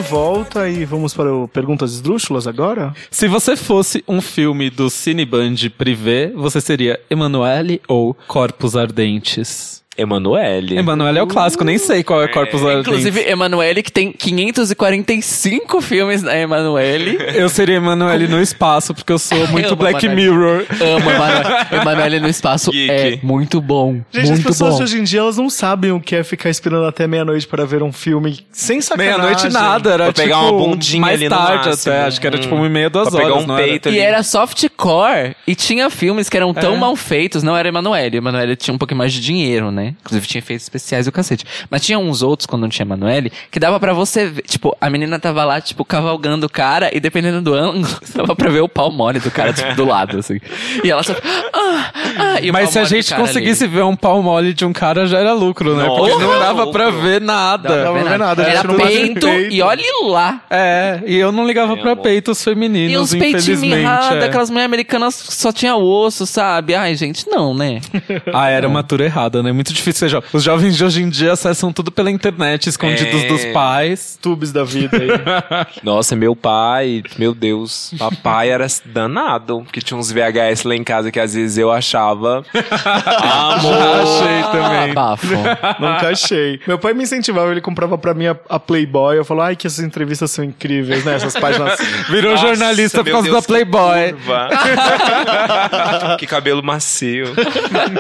De 0.01 0.09
volta 0.09 0.67
e 0.69 0.85
vamos 0.85 1.13
para 1.13 1.33
o 1.33 1.47
Perguntas 1.47 1.93
Esdrúxulas 1.93 2.47
agora? 2.47 2.95
Se 3.11 3.29
você 3.29 3.55
fosse 3.55 4.03
um 4.09 4.21
filme 4.21 4.71
do 4.71 4.89
Cineband 4.89 5.69
Privé, 5.77 6.33
você 6.35 6.61
seria 6.61 6.99
Emanuele 7.11 7.83
ou 7.87 8.17
Corpos 8.27 8.77
Ardentes? 8.77 9.80
Emanuele. 9.99 10.79
Emanuele 10.79 11.19
é 11.19 11.23
o 11.23 11.27
clássico, 11.27 11.65
nem 11.65 11.77
sei 11.77 12.03
qual 12.03 12.23
é 12.23 12.29
Corpos 12.29 12.63
Ardentes. 12.65 12.87
Inclusive, 12.87 13.21
Emanuele, 13.29 13.83
que 13.83 13.91
tem 13.93 14.13
545 14.13 15.81
filmes 15.81 16.23
na 16.23 16.37
Emanuele. 16.39 17.19
Eu 17.35 17.49
seria 17.49 17.77
Emanuele 17.77 18.27
no 18.29 18.41
espaço, 18.41 18.95
porque 18.95 19.13
eu 19.13 19.19
sou 19.19 19.47
muito 19.49 19.67
amo 19.67 19.77
Black 19.77 20.07
Emanuele. 20.07 20.31
Mirror. 20.31 20.67
Amo 20.81 21.11
Emanuele. 21.11 21.67
Emanuele 21.83 22.21
no 22.21 22.29
espaço 22.29 22.71
Geek. 22.71 22.91
é 22.91 23.19
muito 23.23 23.61
bom. 23.61 24.01
Gente, 24.13 24.25
as 24.25 24.31
muito 24.31 24.47
pessoas 24.47 24.73
bom. 24.73 24.77
de 24.79 24.83
hoje 24.85 24.99
em 25.01 25.05
dia, 25.05 25.21
elas 25.21 25.37
não 25.37 25.51
sabem 25.51 25.93
o 25.93 26.01
que 26.01 26.15
é 26.17 26.23
ficar 26.25 26.49
esperando 26.51 26.87
até 26.87 27.07
meia-noite 27.07 27.47
para 27.47 27.65
ver 27.67 27.83
um 27.83 27.93
filme 27.93 28.41
sem 28.53 28.81
sacanagem. 28.81 29.19
Meia-noite 29.19 29.49
nada, 29.53 29.91
era 29.93 30.05
Vou 30.05 30.13
pegar 30.15 30.37
tipo, 30.39 30.51
uma 30.57 30.67
bundinha 30.67 31.01
mais 31.01 31.15
ali 31.21 31.29
no 31.29 31.37
tarde 31.37 31.69
máximo. 31.69 31.93
até, 31.95 32.05
acho 32.05 32.21
que 32.21 32.27
era 32.27 32.39
tipo 32.39 32.55
uma 32.55 32.67
e 32.67 32.71
meia, 32.71 32.89
duas 32.89 33.09
Pra 33.09 33.19
horas, 33.19 33.29
pegar 33.29 33.43
um 33.43 33.47
não 33.47 33.59
era? 33.59 33.67
peito 33.67 33.89
E 33.91 33.99
era 33.99 34.23
softcore 34.23 35.35
e 35.47 35.55
tinha 35.55 35.91
filmes 35.91 36.29
que 36.29 36.37
eram 36.37 36.55
tão 36.55 36.75
É. 36.75 36.79
mal 36.79 36.95
feitos, 36.97 37.43
não 37.43 37.57
era 37.57 37.69
Emanuele. 37.69 38.17
Emanuele 38.19 38.57
tinha 38.57 38.75
um 38.75 38.79
pouquinho 38.79 38.99
mais 38.99 39.13
de 39.13 39.21
dinheiro, 39.21 39.71
né? 39.71 39.80
Inclusive 39.89 40.27
tinha 40.27 40.39
efeitos 40.41 40.65
especiais 40.65 41.07
e 41.07 41.09
o 41.09 41.13
cacete. 41.13 41.45
Mas 41.71 41.83
tinha 41.85 41.99
uns 41.99 42.23
outros, 42.23 42.47
quando 42.47 42.63
não 42.63 42.69
tinha 42.69 42.85
Emanuele, 42.85 43.33
que 43.51 43.59
dava 43.61 43.79
pra 43.81 43.93
você 43.93 44.27
ver. 44.27 44.43
Tipo, 44.43 44.77
a 44.81 44.89
menina 44.91 45.19
tava 45.19 45.45
lá, 45.45 45.61
tipo, 45.61 45.85
cavalgando 45.85 46.47
o 46.47 46.51
cara 46.51 46.91
e 46.95 47.01
dependendo 47.01 47.41
do 47.43 47.55
ângulo, 47.55 47.87
dava 48.15 48.35
pra 48.37 48.51
ver 48.51 48.61
o 48.61 48.69
pau 48.69 48.91
mole 48.91 49.19
do 49.21 49.31
cara, 49.31 49.53
tipo, 49.53 49.75
do 49.75 49.85
lado, 49.85 50.19
assim. 50.19 50.39
E 50.85 50.91
ela 50.91 51.03
só. 51.03 51.13
Ah, 51.53 51.93
ah, 52.19 52.41
e 52.41 52.51
o 52.51 52.53
Mas 52.53 52.65
pau 52.65 52.73
se 52.73 52.79
a 52.79 52.85
gente 52.85 53.15
conseguisse 53.15 53.65
ali. 53.65 53.73
ver 53.75 53.83
um 53.85 53.97
pau 53.97 54.23
mole 54.23 54.53
de 54.55 54.65
um 54.65 54.73
cara, 54.73 55.07
já 55.07 55.19
era 55.19 55.33
lucro, 55.33 55.77
né? 55.77 55.85
Nossa, 55.85 56.01
Porque 56.01 56.25
não 56.25 56.39
dava 56.39 56.65
lucro. 56.65 56.73
pra 56.73 56.91
ver 56.91 57.21
nada. 57.21 57.69
Dava 57.85 58.01
pra 58.01 58.11
ver 58.11 58.19
nada, 58.19 58.43
Era 58.43 58.69
peito, 58.75 59.27
peito. 59.27 59.53
e 59.55 59.63
olhe 59.63 59.83
lá. 60.05 60.43
É, 60.51 61.01
e 61.07 61.17
eu 61.17 61.31
não 61.33 61.47
ligava 61.47 61.77
pra 61.77 61.93
amor. 61.93 62.03
peitos 62.03 62.41
E 62.41 62.45
femininos, 62.45 63.03
uns 63.03 63.11
peitinhos 63.11 63.45
infelizmente. 63.45 63.77
mirrados, 63.77 64.23
é. 64.23 64.25
aquelas 64.27 64.51
mulheres 64.51 64.67
americanas 64.67 65.15
só 65.15 65.53
tinha 65.53 65.77
osso, 65.77 66.27
sabe? 66.27 66.75
Ai, 66.75 66.95
gente, 66.95 67.29
não, 67.29 67.55
né? 67.55 67.81
Ah, 68.33 68.49
era 68.49 68.67
uma 68.69 68.83
tour 68.83 69.01
errada, 69.01 69.43
né? 69.43 69.53
Muito 69.53 69.70
difícil. 69.73 70.01
Seja, 70.09 70.23
os 70.33 70.43
jovens 70.43 70.77
de 70.77 70.85
hoje 70.85 71.03
em 71.03 71.09
dia 71.09 71.33
acessam 71.33 71.73
tudo 71.73 71.91
pela 71.91 72.11
internet, 72.11 72.69
escondidos 72.69 73.23
É. 73.23 73.29
dos 73.29 73.45
pais. 73.47 74.19
Tubes 74.21 74.53
da 74.53 74.65
vida 74.65 74.97
aí. 74.97 75.09
Nossa, 75.83 76.15
meu 76.17 76.35
pai, 76.37 77.03
meu 77.19 77.35
Deus, 77.35 77.93
papai 77.99 78.51
era 78.51 78.67
danado. 78.87 79.63
Porque 79.65 79.81
tinha 79.81 79.99
uns 79.99 80.11
VHS 80.13 80.65
lá 80.65 80.75
em 80.75 80.85
casa 80.85 81.11
que 81.11 81.19
às 81.21 81.35
vezes 81.35 81.59
eu 81.59 81.71
achava. 81.71 82.45
Amor. 83.23 83.75
Achei 83.75 84.43
também. 84.53 84.95
Bafo. 84.95 85.27
Nunca 85.79 86.09
achei. 86.11 86.61
Meu 86.67 86.79
pai 86.79 86.95
me 86.95 87.03
incentivava, 87.03 87.51
ele 87.51 87.61
comprava 87.61 87.97
pra 87.99 88.15
mim 88.15 88.27
a, 88.27 88.37
a 88.49 88.59
Playboy. 88.59 89.17
Eu 89.19 89.25
falava, 89.25 89.49
ai, 89.49 89.57
que 89.57 89.67
essas 89.67 89.85
entrevistas 89.85 90.31
são 90.31 90.45
incríveis, 90.45 91.05
né? 91.05 91.15
Essas 91.17 91.35
páginas. 91.35 91.79
Virou 92.09 92.33
Nossa, 92.33 92.47
jornalista 92.47 93.03
por 93.05 93.11
causa 93.11 93.29
Deus, 93.29 93.41
da 93.41 93.47
Playboy. 93.47 94.15
Que, 96.11 96.17
que 96.19 96.27
cabelo 96.27 96.63
macio. 96.63 97.27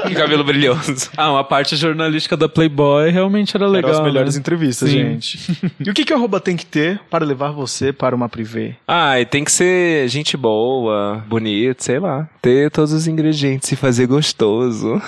que 0.07 0.15
cabelo 0.15 0.45
brilhoso. 0.45 1.11
Ah, 1.17 1.31
uma 1.33 1.45
parte 1.61 1.77
jornalística 1.77 2.37
da 2.39 2.49
Playboy 2.49 3.11
realmente 3.11 3.55
era 3.55 3.67
legal. 3.67 3.91
Eram 3.91 4.01
as 4.01 4.07
melhores 4.07 4.35
né? 4.35 4.41
entrevistas, 4.41 4.89
Sim. 4.89 4.97
gente. 4.97 5.39
E 5.81 5.89
o 5.89 5.95
que, 5.95 6.05
que 6.05 6.13
o 6.13 6.17
arroba 6.17 6.41
tem 6.41 6.57
que 6.57 6.67
ter 6.67 7.01
para 7.11 7.25
levar 7.25 7.51
você 7.53 7.93
para 7.93 8.15
uma 8.15 8.29
privê? 8.29 8.75
Ah, 8.87 9.19
e 9.19 9.25
tem 9.25 9.43
que 9.45 9.51
ser 9.51 10.09
gente 10.09 10.37
boa, 10.37 11.25
bonito, 11.27 11.83
sei 11.83 11.99
lá. 11.99 12.29
Ter 12.43 12.71
todos 12.71 12.93
os 12.93 13.07
ingredientes 13.07 13.71
e 13.73 13.77
fazer 13.77 14.07
gostoso. 14.07 15.01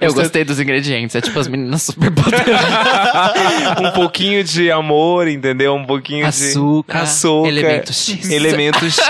Eu 0.00 0.12
gostei 0.12 0.44
dos 0.44 0.58
ingredientes. 0.58 1.14
É 1.14 1.20
tipo 1.20 1.38
as 1.38 1.46
meninas 1.46 1.82
super 1.82 2.10
um 3.80 3.90
pouquinho 3.92 4.42
de 4.42 4.70
amor, 4.70 5.28
entendeu? 5.28 5.74
Um 5.74 5.84
pouquinho 5.86 6.26
Açúcar, 6.26 6.98
de 6.98 7.04
açúcar. 7.04 7.48
elemento 7.48 7.92
X. 7.92 8.30
Elemento 8.30 8.90
X. 8.90 9.06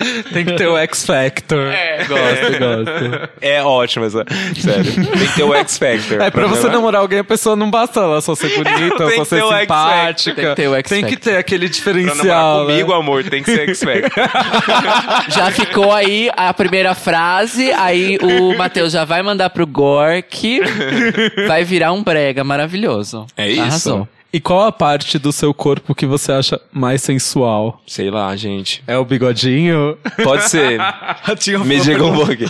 Tem 0.32 0.44
que 0.44 0.56
ter 0.56 0.66
o 0.66 0.78
X 0.78 1.04
Factor. 1.04 1.66
É, 1.66 2.04
gosto, 2.04 2.58
gosto. 2.58 3.30
É 3.40 3.62
ótimo 3.62 4.06
essa. 4.06 4.24
Sério. 4.58 4.94
Tem 4.94 5.26
que 5.28 5.34
ter 5.34 5.42
o 5.42 5.54
X 5.54 5.69
Factor. 5.78 6.20
É, 6.20 6.30
pra 6.30 6.46
você 6.46 6.62
levar. 6.64 6.72
namorar 6.74 7.00
alguém, 7.02 7.18
a 7.20 7.24
pessoa 7.24 7.54
não 7.56 7.70
basta 7.70 8.00
ela 8.00 8.20
só 8.20 8.34
ser 8.34 8.48
bonita, 8.56 9.06
Tem 9.06 9.16
só 9.16 9.24
ser 9.24 9.42
X 9.42 9.60
simpática. 9.60 10.34
Tem 10.34 10.44
que 10.50 10.54
ter 10.56 10.68
o 10.68 10.74
X 10.76 10.88
Tem 10.90 11.04
que 11.04 11.10
Factor. 11.14 11.32
ter 11.32 11.38
aquele 11.38 11.66
Pra 11.68 11.74
diferencial. 11.76 12.16
namorar 12.16 12.58
né? 12.60 12.72
comigo, 12.72 12.92
amor, 12.92 13.24
tem 13.24 13.42
que 13.42 13.54
ser 13.54 13.68
X 13.68 13.80
Factor. 13.82 14.10
Já 15.30 15.50
ficou 15.50 15.92
aí 15.92 16.30
a 16.36 16.52
primeira 16.52 16.94
frase, 16.94 17.70
aí 17.72 18.18
o 18.22 18.56
Matheus 18.56 18.92
já 18.92 19.04
vai 19.04 19.22
mandar 19.22 19.50
pro 19.50 19.66
Gork. 19.66 20.60
Vai 21.46 21.64
virar 21.64 21.92
um 21.92 22.02
brega 22.02 22.42
maravilhoso. 22.44 23.26
É 23.36 23.48
isso? 23.48 23.60
Arrasou. 23.62 24.08
E 24.32 24.38
qual 24.40 24.64
a 24.64 24.70
parte 24.72 25.18
do 25.18 25.32
seu 25.32 25.52
corpo 25.52 25.94
que 25.94 26.06
você 26.06 26.30
acha 26.32 26.60
mais 26.72 27.02
sensual? 27.02 27.80
Sei 27.86 28.10
lá, 28.10 28.34
gente. 28.36 28.82
É 28.86 28.96
o 28.96 29.04
bigodinho? 29.04 29.96
Pode 30.22 30.48
ser. 30.48 30.78
Me 31.66 31.80
diga 31.80 32.04
um 32.04 32.14
pouquinho. 32.14 32.48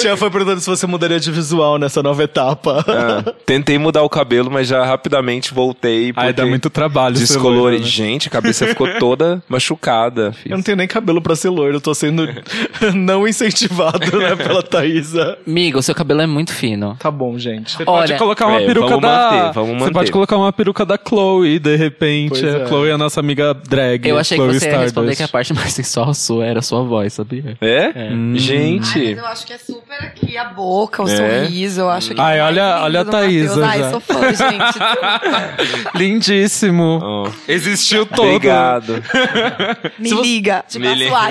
Tia 0.00 0.16
foi 0.16 0.30
perguntando 0.30 0.60
se 0.60 0.68
você 0.68 0.86
mudaria 0.86 1.18
de 1.18 1.30
visual 1.30 1.78
nessa 1.78 2.02
nova 2.02 2.22
etapa. 2.22 2.84
Ah, 2.86 3.32
tentei 3.46 3.78
mudar 3.78 4.02
o 4.02 4.08
cabelo, 4.08 4.50
mas 4.50 4.68
já 4.68 4.84
rapidamente 4.84 5.54
voltei. 5.54 6.12
Porque 6.12 6.26
Ai, 6.26 6.32
dá 6.32 6.44
muito 6.44 6.68
trabalho 6.68 7.16
loiro, 7.40 7.78
né? 7.78 7.82
Gente, 7.84 8.28
a 8.28 8.30
cabeça 8.30 8.66
ficou 8.66 8.86
toda 8.98 9.42
machucada. 9.48 10.34
Eu 10.44 10.56
não 10.56 10.62
tenho 10.62 10.76
nem 10.76 10.86
cabelo 10.86 11.22
pra 11.22 11.34
ser 11.34 11.48
loiro, 11.48 11.76
eu 11.76 11.80
tô 11.80 11.94
sendo 11.94 12.28
não 12.94 13.26
incentivado, 13.26 14.18
né, 14.18 14.36
pela 14.36 14.62
Thaísa. 14.62 15.38
Amigo, 15.46 15.78
o 15.78 15.82
seu 15.82 15.94
cabelo 15.94 16.20
é 16.20 16.26
muito 16.26 16.52
fino. 16.52 16.96
Tá 16.98 17.10
bom, 17.10 17.38
gente. 17.38 17.72
Você 17.72 17.84
pode 17.84 18.12
Olha- 18.12 18.18
colocar 18.18 18.46
uma 18.46 18.60
É, 18.60 18.66
peruca 18.66 18.88
vamos 18.88 19.02
da. 19.02 19.08
manter, 19.30 19.52
vamos 19.54 19.68
Você 19.74 19.80
manter. 19.80 19.92
pode 19.92 20.12
colocar 20.12 20.36
uma 20.36 20.52
peruca 20.52 20.84
da 20.84 20.98
Chloe, 20.98 21.13
de 21.60 21.76
repente. 21.76 22.30
Pois 22.40 22.44
a 22.44 22.58
é. 22.58 22.66
Chloe 22.66 22.88
é 22.88 22.92
a 22.92 22.98
nossa 22.98 23.20
amiga 23.20 23.54
drag. 23.54 24.08
Eu 24.08 24.18
achei 24.18 24.36
que 24.38 24.44
Chloe 24.44 24.58
você 24.58 24.70
ia 24.70 24.78
responder 24.78 25.12
Stardust. 25.12 25.16
que 25.16 25.22
a 25.22 25.28
parte 25.28 25.54
mais 25.54 25.72
sensual 25.72 26.14
sua 26.14 26.46
era 26.46 26.58
a 26.58 26.62
sua 26.62 26.82
voz, 26.82 27.12
sabia? 27.12 27.56
É? 27.60 27.92
Hum. 28.12 28.34
Gente. 28.36 28.98
eu 29.12 29.26
acho 29.26 29.46
que 29.46 29.52
é 29.52 29.58
super 29.58 29.98
aqui 29.98 30.36
a 30.36 30.44
boca, 30.44 31.02
o 31.02 31.08
É. 31.08 31.44
sorriso, 31.44 31.80
eu 31.82 31.90
acho 31.90 32.14
que 32.14 32.20
Ai, 32.20 32.38
é 32.38 32.42
olha- 32.42 32.80
olha 32.82 33.00
a 33.00 33.04
Thaísa 33.04 33.60
Matheus. 33.60 33.84
Ai, 33.84 33.90
sou 33.90 34.00
fã, 34.00 34.20
gente. 34.32 35.94
Lindíssimo. 35.94 37.00
Ó, 37.02 37.28
Existiu 37.48 38.06
todo. 38.06 38.26
Obrigado. 38.28 39.02
Me 39.98 40.10
liga, 40.10 40.64
te 40.68 40.78
Me 40.78 40.94
liga. 40.94 41.14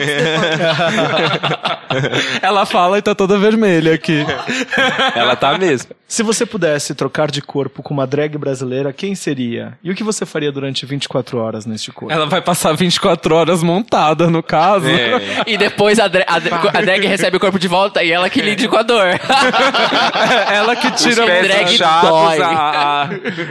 Ela 2.41 2.65
fala 2.65 2.97
e 2.97 3.01
tá 3.01 3.13
toda 3.15 3.37
vermelha 3.37 3.93
aqui. 3.93 4.25
Ela 5.15 5.35
tá 5.35 5.57
mesmo. 5.57 5.91
Se 6.07 6.23
você 6.23 6.45
pudesse 6.45 6.93
trocar 6.95 7.31
de 7.31 7.41
corpo 7.41 7.81
com 7.81 7.93
uma 7.93 8.05
drag 8.05 8.37
brasileira, 8.37 8.93
quem 8.93 9.15
seria? 9.15 9.72
E 9.83 9.91
o 9.91 9.95
que 9.95 10.03
você 10.03 10.25
faria 10.25 10.51
durante 10.51 10.85
24 10.85 11.37
horas 11.39 11.65
neste 11.65 11.91
corpo? 11.91 12.13
Ela 12.13 12.25
vai 12.25 12.41
passar 12.41 12.73
24 12.73 13.33
horas 13.35 13.63
montada, 13.63 14.29
no 14.29 14.43
caso. 14.43 14.87
É. 14.89 15.43
E 15.53 15.57
depois 15.57 15.99
a, 15.99 16.07
dra- 16.07 16.25
a, 16.27 16.35
a 16.77 16.81
drag 16.81 17.05
recebe 17.05 17.37
o 17.37 17.39
corpo 17.39 17.59
de 17.59 17.67
volta 17.67 18.03
e 18.03 18.11
ela 18.11 18.29
que 18.29 18.41
lide 18.41 18.67
com 18.67 18.77
a 18.77 18.83
dor. 18.83 19.05
Ela 20.51 20.75
que 20.75 20.87
Os 20.87 21.01
tira 21.01 21.23
inchados, 21.63 22.09
dói. 22.09 22.41
a, 22.41 23.09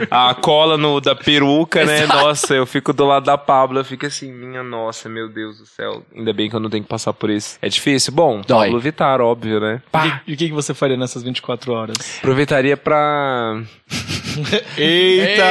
a, 0.09 0.29
a 0.29 0.35
cola 0.35 0.77
no, 0.77 0.99
da 0.99 1.15
peruca, 1.15 1.83
né? 1.85 2.05
Nossa, 2.05 2.53
eu 2.53 2.65
fico 2.65 2.91
do 2.93 3.05
lado 3.05 3.25
da 3.25 3.37
Pablo, 3.37 3.79
eu 3.79 3.85
fico 3.85 4.05
assim, 4.05 4.31
minha 4.31 4.63
nossa, 4.63 5.07
meu 5.09 5.29
Deus 5.29 5.57
do 5.59 5.65
céu. 5.65 6.03
Ainda 6.15 6.33
bem 6.33 6.49
que 6.49 6.55
eu 6.55 6.59
não 6.59 6.69
tenho 6.69 6.83
que 6.83 6.89
passar 6.89 7.13
por 7.13 7.29
isso. 7.29 7.57
É 7.61 7.69
difícil? 7.69 8.13
Bom, 8.13 8.41
Dói. 8.47 8.65
Pablo 8.67 8.79
Vittar, 8.79 9.21
óbvio, 9.21 9.59
né? 9.59 9.81
E 9.93 9.99
que- 9.99 10.21
E 10.27 10.33
o 10.33 10.37
que 10.37 10.47
que 10.47 10.53
você 10.53 10.73
faria 10.73 10.97
nessas 10.97 11.23
24 11.23 11.71
horas? 11.73 12.17
Aproveitaria 12.19 12.75
pra. 12.77 13.61
Eita! 14.77 15.43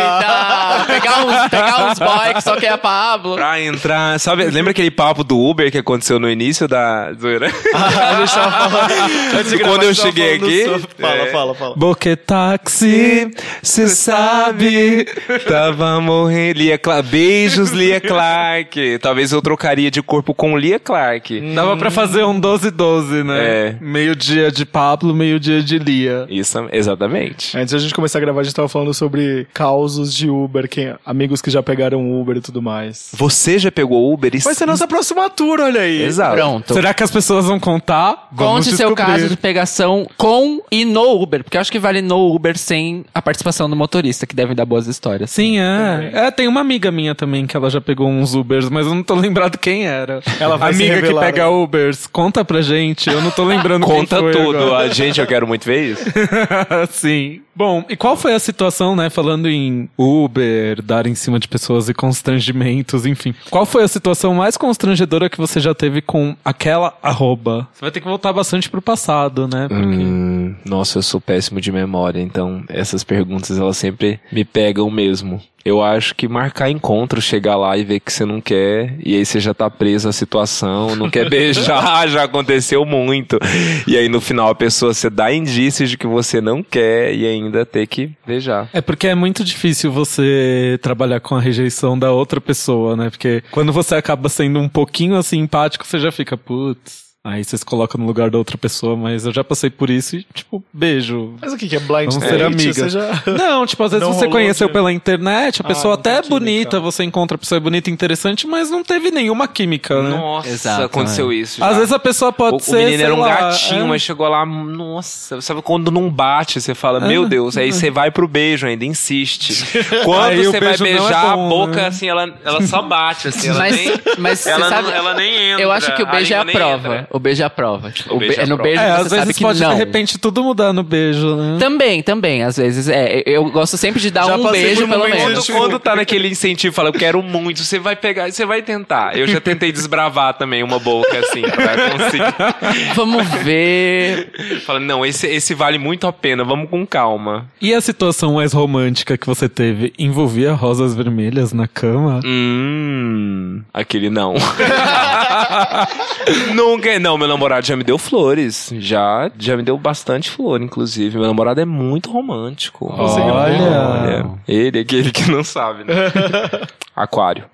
Pegar 0.86 1.24
uns, 1.24 1.48
pegar 1.48 1.90
uns 1.90 1.98
boy 1.98 2.34
que 2.34 2.40
só 2.42 2.56
quer 2.56 2.72
a 2.72 2.78
Pablo. 2.78 3.34
Pra 3.36 3.60
entrar. 3.60 4.18
Sabe, 4.20 4.44
lembra 4.46 4.70
aquele 4.72 4.90
papo 4.90 5.22
do 5.24 5.38
Uber 5.38 5.70
que 5.70 5.78
aconteceu 5.78 6.18
no 6.18 6.28
início 6.30 6.66
da 6.68 7.12
zoeira? 7.14 7.46
a 7.74 8.14
gente 8.20 8.34
tava 8.34 8.70
falando. 8.70 8.92
Antes 9.38 9.50
de 9.50 9.56
gravar, 9.58 9.72
Quando 9.74 9.82
eu 9.84 9.94
cheguei 9.94 10.34
aqui, 10.36 10.64
sobre- 10.64 10.88
Fala, 10.98 11.14
é. 11.14 11.26
fala, 11.32 11.54
fala. 11.54 11.76
Boquetaxi, 11.76 13.30
cê 13.62 13.88
sabe. 13.88 15.04
Tava 15.48 16.00
morrendo. 16.00 16.58
Lia 16.58 16.78
Clark. 16.78 17.08
Beijos, 17.08 17.70
Lia 17.70 18.00
Clark. 18.00 18.98
Talvez 19.00 19.32
eu 19.32 19.40
trocaria 19.42 19.90
de 19.90 20.02
corpo 20.02 20.34
com 20.34 20.56
Lia 20.56 20.78
Clark. 20.78 21.40
Dava 21.54 21.76
pra 21.76 21.90
fazer 21.90 22.24
um 22.24 22.40
12-12, 22.40 23.24
né? 23.24 23.38
É. 23.42 23.76
Meio 23.80 24.14
dia 24.14 24.50
de 24.50 24.64
Pablo, 24.64 25.14
meio 25.14 25.38
dia 25.40 25.62
de 25.62 25.78
Lia. 25.78 26.26
Isso, 26.28 26.66
exatamente. 26.72 27.56
Antes 27.56 27.72
da 27.72 27.78
gente 27.78 27.94
começar 27.94 28.18
a 28.18 28.20
gravar, 28.20 28.40
a 28.40 28.44
gente 28.44 28.54
tava 28.54 28.68
falando 28.68 28.92
sobre 28.94 29.46
causos 29.54 30.12
de 30.14 30.28
Uber, 30.28 30.51
quem, 30.68 30.94
amigos 31.06 31.40
que 31.40 31.50
já 31.50 31.62
pegaram 31.62 32.20
Uber 32.20 32.36
e 32.36 32.40
tudo 32.40 32.60
mais. 32.60 33.08
Você 33.14 33.58
já 33.58 33.70
pegou 33.72 34.12
Uber? 34.12 34.34
e- 34.34 34.38
Vai 34.38 34.54
ser 34.54 34.66
nossa 34.66 34.86
próxima 34.86 35.28
tour, 35.30 35.60
olha 35.60 35.80
aí. 35.80 36.02
Exato. 36.02 36.34
Pronto. 36.36 36.74
Será 36.74 36.92
que 36.92 37.02
as 37.02 37.10
pessoas 37.10 37.46
vão 37.46 37.58
contar? 37.58 38.28
Vamos 38.32 38.66
Conte 38.66 38.76
seu 38.76 38.88
descobrir. 38.88 39.12
caso 39.12 39.28
de 39.28 39.36
pegação 39.36 40.06
com 40.16 40.60
e 40.70 40.84
no 40.84 41.20
Uber, 41.22 41.42
porque 41.44 41.56
eu 41.56 41.60
acho 41.60 41.72
que 41.72 41.78
vale 41.78 42.02
no 42.02 42.34
Uber 42.34 42.56
sem 42.58 43.04
a 43.14 43.22
participação 43.22 43.68
do 43.68 43.76
motorista, 43.76 44.26
que 44.26 44.34
devem 44.36 44.54
dar 44.54 44.64
boas 44.64 44.86
histórias. 44.86 45.30
Sim, 45.30 45.58
é. 45.58 46.10
É, 46.12 46.30
tem 46.30 46.48
uma 46.48 46.60
amiga 46.60 46.90
minha 46.90 47.14
também 47.14 47.46
que 47.46 47.56
ela 47.56 47.70
já 47.70 47.80
pegou 47.80 48.08
uns 48.08 48.34
Ubers, 48.34 48.68
mas 48.68 48.86
eu 48.86 48.94
não 48.94 49.02
tô 49.02 49.14
lembrado 49.16 49.56
quem 49.58 49.86
era. 49.86 50.20
Ela 50.38 50.56
vai 50.56 50.70
amiga 50.72 51.00
que 51.02 51.14
pega? 51.14 51.48
Ubers, 51.48 52.06
conta 52.06 52.44
pra 52.44 52.60
gente. 52.62 53.08
Eu 53.10 53.20
não 53.20 53.30
tô 53.30 53.44
lembrando 53.44 53.86
quem 53.86 53.94
Conta 53.96 54.18
foi 54.18 54.32
tudo. 54.32 54.56
agora. 54.58 54.84
A 54.84 54.88
gente, 54.88 55.20
eu 55.20 55.26
quero 55.26 55.46
muito 55.46 55.64
ver 55.64 55.92
isso. 55.92 56.04
Sim. 56.90 57.40
Bom, 57.54 57.84
e 57.88 57.94
qual 57.96 58.16
foi 58.16 58.32
a 58.34 58.38
situação, 58.38 58.96
né? 58.96 59.10
Falando 59.10 59.46
em 59.48 59.88
Uber, 59.98 60.41
dar 60.84 61.06
em 61.06 61.14
cima 61.14 61.38
de 61.38 61.48
pessoas 61.48 61.88
e 61.88 61.94
constrangimentos, 61.94 63.06
enfim. 63.06 63.34
Qual 63.50 63.66
foi 63.66 63.82
a 63.82 63.88
situação 63.88 64.34
mais 64.34 64.56
constrangedora 64.56 65.28
que 65.28 65.38
você 65.38 65.60
já 65.60 65.74
teve 65.74 66.00
com 66.00 66.36
aquela 66.44 66.96
arroba? 67.02 67.68
Você 67.72 67.80
vai 67.80 67.90
ter 67.90 68.00
que 68.00 68.08
voltar 68.08 68.32
bastante 68.32 68.68
pro 68.70 68.82
passado, 68.82 69.48
né? 69.48 69.68
Porque. 69.68 69.84
Hum, 69.84 70.54
nossa, 70.64 70.98
eu 70.98 71.02
sou 71.02 71.20
péssimo 71.20 71.60
de 71.60 71.72
memória, 71.72 72.20
então 72.20 72.64
essas 72.68 73.04
perguntas 73.04 73.58
elas 73.58 73.76
sempre 73.76 74.20
me 74.30 74.44
pegam 74.44 74.90
mesmo. 74.90 75.40
Eu 75.64 75.82
acho 75.82 76.14
que 76.14 76.26
marcar 76.28 76.70
encontro, 76.70 77.20
chegar 77.20 77.56
lá 77.56 77.76
e 77.76 77.84
ver 77.84 78.00
que 78.00 78.12
você 78.12 78.24
não 78.24 78.40
quer, 78.40 78.96
e 79.04 79.16
aí 79.16 79.24
você 79.24 79.40
já 79.40 79.54
tá 79.54 79.70
preso 79.70 80.08
à 80.08 80.12
situação, 80.12 80.96
não 80.96 81.08
quer 81.08 81.28
beijar, 81.30 82.08
já 82.10 82.24
aconteceu 82.24 82.84
muito. 82.84 83.38
E 83.86 83.96
aí 83.96 84.08
no 84.08 84.20
final 84.20 84.48
a 84.48 84.54
pessoa 84.54 84.92
você 84.92 85.08
dá 85.08 85.32
indícios 85.32 85.90
de 85.90 85.96
que 85.96 86.06
você 86.06 86.40
não 86.40 86.62
quer 86.62 87.14
e 87.14 87.26
ainda 87.26 87.64
ter 87.64 87.86
que 87.86 88.10
beijar. 88.26 88.68
É 88.72 88.80
porque 88.80 89.06
é 89.06 89.14
muito 89.14 89.44
difícil 89.44 89.92
você 89.92 90.78
trabalhar 90.82 91.20
com 91.20 91.34
a 91.34 91.40
rejeição 91.40 91.98
da 91.98 92.12
outra 92.12 92.40
pessoa, 92.40 92.96
né? 92.96 93.10
Porque 93.10 93.42
quando 93.50 93.72
você 93.72 93.94
acaba 93.94 94.28
sendo 94.28 94.58
um 94.58 94.68
pouquinho 94.68 95.16
assim 95.16 95.38
empático, 95.38 95.86
você 95.86 95.98
já 95.98 96.10
fica, 96.10 96.36
putz. 96.36 97.11
Aí 97.24 97.44
você 97.44 97.56
se 97.56 97.64
coloca 97.64 97.96
no 97.96 98.04
lugar 98.04 98.30
da 98.30 98.36
outra 98.36 98.58
pessoa, 98.58 98.96
mas 98.96 99.24
eu 99.24 99.32
já 99.32 99.44
passei 99.44 99.70
por 99.70 99.88
isso 99.88 100.16
e, 100.16 100.26
tipo, 100.34 100.60
beijo. 100.72 101.34
Mas 101.40 101.52
o 101.52 101.56
que 101.56 101.68
que 101.68 101.76
é 101.76 101.78
blind 101.78 102.06
Vamos 102.12 102.16
date? 102.18 102.30
ser 102.30 102.42
amigas. 102.42 102.76
Você 102.76 102.88
já... 102.90 103.22
Não, 103.38 103.64
tipo, 103.64 103.80
às 103.84 103.92
vezes 103.92 104.04
Não 104.08 104.12
você 104.12 104.26
conheceu 104.26 104.66
de- 104.66 104.72
pela 104.72 104.92
internet, 104.92 105.62
a 105.62 105.64
Ah, 105.64 105.68
pessoa 105.68 105.94
até 105.94 106.10
é 106.10 106.14
química. 106.16 106.30
bonita, 106.30 106.80
você 106.80 107.04
encontra 107.04 107.36
a 107.36 107.38
pessoa 107.38 107.60
bonita 107.60 107.88
e 107.88 107.92
interessante, 107.92 108.44
mas 108.44 108.70
não 108.72 108.82
teve 108.82 109.12
nenhuma 109.12 109.46
química, 109.46 110.02
né? 110.02 110.10
Nossa, 110.10 110.48
Exato, 110.48 110.82
aconteceu 110.82 111.32
isso. 111.32 111.60
já. 111.60 111.68
Às 111.68 111.76
vezes 111.76 111.92
a 111.92 111.98
pessoa 112.00 112.32
pode 112.32 112.56
o, 112.56 112.58
ser. 112.58 112.74
o 112.74 112.78
menino 112.86 113.02
era 113.04 113.14
um 113.14 113.20
lá, 113.20 113.28
gatinho, 113.52 113.82
é. 113.84 113.86
mas 113.86 114.02
chegou 114.02 114.26
lá, 114.26 114.44
nossa, 114.44 115.40
sabe 115.40 115.62
quando 115.62 115.92
não 115.92 116.10
bate, 116.10 116.60
você 116.60 116.74
fala, 116.74 116.98
meu 116.98 117.28
Deus, 117.28 117.56
aí 117.56 117.72
você 117.72 117.88
vai 117.88 118.10
pro 118.10 118.26
beijo 118.26 118.66
ainda, 118.66 118.84
insiste. 118.84 119.62
Quando 120.04 120.42
você 120.42 120.58
vai 120.58 120.74
é 120.74 120.76
beijar, 120.76 121.36
bom, 121.36 121.46
a 121.46 121.48
boca, 121.48 121.76
né? 121.82 121.86
assim, 121.86 122.08
ela, 122.08 122.34
ela 122.44 122.66
só 122.66 122.82
bate, 122.82 123.28
assim, 123.28 123.48
ela 123.48 123.58
Mas, 123.60 123.76
nem... 123.76 123.92
mas 124.18 124.44
ela, 124.44 124.68
sabe, 124.68 124.88
não- 124.88 124.94
ela 124.96 125.14
nem 125.14 125.50
entra. 125.52 125.62
eu 125.62 125.70
acho 125.70 125.94
que 125.94 126.02
o 126.02 126.06
beijo 126.06 126.34
é 126.34 126.36
a 126.38 126.44
prova. 126.44 126.88
entra. 126.96 127.11
O 127.14 127.18
beijo 127.18 127.42
é 127.42 127.46
a 127.46 127.50
prova. 127.50 127.90
Tipo, 127.90 128.14
O 128.14 128.16
o 128.16 128.18
beijo 128.18 128.34
be- 128.36 128.40
é 128.40 128.44
a 128.44 128.46
no 128.46 128.56
prova. 128.56 128.62
beijo 128.70 128.80
É, 128.82 128.86
você 128.86 128.92
às 129.02 129.08
sabe 129.08 129.20
vezes 129.20 129.36
que 129.36 129.44
pode 129.44 129.60
não. 129.60 129.70
de 129.70 129.76
repente 129.76 130.18
tudo 130.18 130.42
mudar 130.42 130.72
no 130.72 130.82
beijo, 130.82 131.36
né? 131.36 131.58
Também, 131.58 132.02
também. 132.02 132.42
Às 132.42 132.56
vezes, 132.56 132.88
é. 132.88 133.22
Eu 133.26 133.44
gosto 133.50 133.76
sempre 133.76 134.00
de 134.00 134.10
dar 134.10 134.24
Já 134.24 134.36
um 134.36 134.50
beijo, 134.50 134.88
pelo 134.88 135.04
menos. 135.08 135.46
Quando, 135.46 135.58
quando 135.58 135.78
tá 135.78 135.94
naquele 135.94 136.28
incentivo, 136.28 136.74
fala, 136.74 136.88
eu 136.88 136.92
quero 136.94 137.22
muito, 137.22 137.62
você 137.62 137.78
vai 137.78 137.94
pegar, 137.94 138.30
você 138.32 138.46
vai 138.46 138.62
tentar. 138.62 139.16
Eu 139.16 139.26
já 139.28 139.40
tentei 139.40 139.70
desbravar 139.70 140.34
também 140.34 140.62
uma 140.62 140.78
boca, 140.78 141.18
assim, 141.18 141.42
pra 141.42 141.90
conseguir. 141.90 142.34
Vamos 142.96 143.28
ver. 143.44 144.30
Fala, 144.64 144.80
não, 144.80 145.04
esse, 145.04 145.26
esse 145.26 145.52
vale 145.54 145.76
muito 145.78 146.06
a 146.06 146.12
pena, 146.12 146.42
vamos 146.44 146.70
com 146.70 146.86
calma. 146.86 147.46
E 147.60 147.74
a 147.74 147.80
situação 147.82 148.34
mais 148.34 148.52
romântica 148.54 149.18
que 149.18 149.26
você 149.26 149.48
teve 149.48 149.92
envolvia 149.98 150.52
rosas 150.52 150.94
vermelhas 150.94 151.52
na 151.52 151.66
cama? 151.68 152.20
Hum, 152.24 153.60
aquele 153.74 154.08
não. 154.08 154.34
Nunca, 156.54 156.98
não, 157.02 157.18
meu 157.18 157.28
namorado 157.28 157.66
já 157.66 157.76
me 157.76 157.84
deu 157.84 157.98
flores. 157.98 158.72
Já, 158.78 159.30
já 159.38 159.56
me 159.56 159.62
deu 159.62 159.76
bastante 159.76 160.30
flor, 160.30 160.62
inclusive. 160.62 161.18
Meu 161.18 161.26
namorado 161.26 161.60
é 161.60 161.64
muito 161.64 162.10
romântico. 162.10 162.92
Olha. 162.96 163.32
Olha, 163.34 164.30
ele 164.46 164.78
é 164.78 164.82
aquele 164.82 165.10
que 165.10 165.30
não 165.30 165.44
sabe, 165.44 165.84
né? 165.84 165.92
Aquário. 166.94 167.44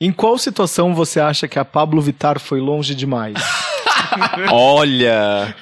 Em 0.00 0.12
qual 0.12 0.38
situação 0.38 0.94
você 0.94 1.18
acha 1.18 1.48
que 1.48 1.58
a 1.58 1.64
Pablo 1.64 2.00
Vittar 2.00 2.38
foi 2.38 2.60
longe 2.60 2.94
demais? 2.94 3.34
Olha! 4.50 5.54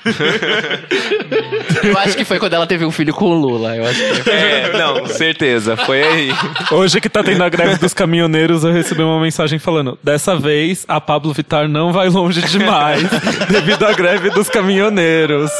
Eu 1.83 1.99
acho 1.99 2.17
que 2.17 2.25
foi 2.25 2.39
quando 2.39 2.55
ela 2.55 2.67
teve 2.67 2.85
um 2.85 2.91
filho 2.91 3.13
com 3.13 3.27
o 3.27 3.35
Lula. 3.35 3.77
Eu 3.77 3.87
acho 3.87 4.23
que 4.23 4.31
É, 4.31 4.73
não, 4.77 5.07
certeza, 5.07 5.77
foi 5.77 6.03
aí. 6.03 6.31
Hoje 6.71 7.01
que 7.01 7.09
tá 7.09 7.23
tendo 7.23 7.43
a 7.43 7.49
greve 7.49 7.77
dos 7.79 7.95
caminhoneiros, 7.95 8.65
eu 8.65 8.73
recebi 8.73 9.03
uma 9.03 9.21
mensagem 9.21 9.59
falando: 9.59 9.99
dessa 10.03 10.37
vez 10.37 10.85
a 10.89 11.01
Pablo 11.01 11.33
Vittar 11.33 11.69
não 11.69 11.93
vai 11.93 12.09
longe 12.09 12.41
demais 12.43 13.03
devido 13.51 13.85
à 13.85 13.93
greve 13.93 14.31
dos 14.31 14.49
caminhoneiros. 14.49 15.51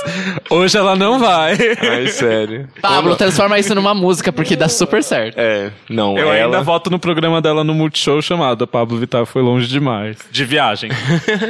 Hoje 0.51 0.77
ela 0.77 0.97
não 0.97 1.19
vai. 1.19 1.57
Ai, 1.81 2.07
sério. 2.09 2.69
Pablo, 2.81 3.17
transforma 3.17 3.59
isso 3.59 3.75
numa 3.75 3.95
música, 3.95 4.33
porque 4.33 4.57
dá 4.57 4.69
super 4.69 5.03
certo. 5.03 5.37
É, 5.39 5.71
não, 5.89 6.17
Eu 6.19 6.33
ela... 6.33 6.45
ainda 6.57 6.63
voto 6.63 6.91
no 6.91 6.99
programa 6.99 7.41
dela 7.41 7.65
no 7.65 7.75
Multishow 7.75 8.21
chamado 8.23 8.67
Pablo 8.67 8.99
Vittar 8.99 9.27
foi 9.27 9.43
longe 9.43 9.67
demais. 9.67 10.17
De 10.31 10.45
viagem. 10.45 10.91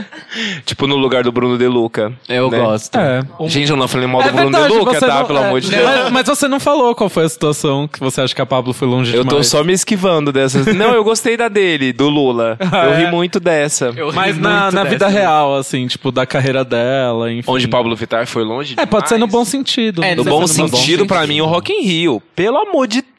Tipo 0.65 0.87
no 0.87 0.97
lugar 0.97 1.23
do 1.23 1.33
Bruno 1.35 1.59
De 1.59 1.67
Luca. 1.67 2.13
Eu 2.29 2.49
né? 2.51 2.59
gosto. 2.59 2.97
É. 2.97 3.23
Gente, 3.49 3.71
eu 3.71 3.77
não 3.77 3.87
falei 3.89 4.07
mal 4.07 4.23
do 4.23 4.29
É 4.29 4.33
Bruno 4.33 4.51
verdade, 4.51 4.73
De 4.73 4.79
Luca, 4.79 5.01
tá? 5.01 5.07
não- 5.19 5.27
Pelo 5.27 5.39
é, 5.41 5.47
amor 5.47 5.61
de 5.61 5.71
Deus. 5.71 5.85
Mas, 5.85 6.11
mas 6.13 6.27
você 6.27 6.49
não 6.49 6.59
falou 6.61 6.95
qual 6.95 7.11
foi 7.11 7.25
a 7.25 7.29
situação 7.29 7.87
que 7.87 8.01
você 8.01 8.21
acha 8.23 8.35
que 8.35 8.41
a 8.41 8.47
Pablo 8.47 8.73
foi 8.73 8.89
longe 8.89 9.15
Eu 9.15 9.25
demais. 9.25 9.51
tô 9.51 9.57
só 9.59 9.63
me 9.65 9.73
esquivando 9.73 10.33
dessas. 10.33 10.67
Não, 10.75 10.93
eu 10.95 11.05
gostei 11.05 11.37
da 11.37 11.49
dele, 11.49 11.93
do 11.93 12.09
Lula. 12.09 12.57
Ah, 12.73 12.87
eu 12.87 12.93
é? 12.95 13.05
ri 13.05 13.11
muito 13.11 13.39
dessa. 13.39 13.93
Eu 13.97 14.11
ri 14.11 14.17
Mas 14.17 14.39
na, 14.39 14.63
muito 14.63 14.75
na 14.75 14.83
dessa. 14.85 14.85
vida 14.95 15.09
real, 15.09 15.55
assim, 15.57 15.87
tipo, 15.87 16.11
da 16.13 16.25
carreira 16.25 16.65
dela, 16.65 17.31
enfim. 17.33 17.51
Onde 17.51 17.69
Pablo 17.69 17.95
Vittar 17.97 18.27
foi 18.27 18.43
longe 18.45 18.75
É, 18.79 18.87
pode 18.87 19.09
ser 19.09 19.15
no 19.19 19.27
demais. 19.27 19.33
bom 19.33 19.45
sentido. 19.45 20.03
É, 20.05 20.15
No 20.15 20.25
bom 20.25 20.31
foi 20.31 20.41
no 20.41 20.71
bom 20.71 20.77
sentido, 20.77 21.07
pra 21.07 21.21
sentido. 21.23 21.35
mim, 21.35 21.41
o 21.41 21.47
Rock 21.47 21.73
in 21.73 21.83
Rio. 21.83 22.23
Pelo 22.35 22.59
amor 22.59 22.87
de 22.87 22.97
Deus, 23.01 23.14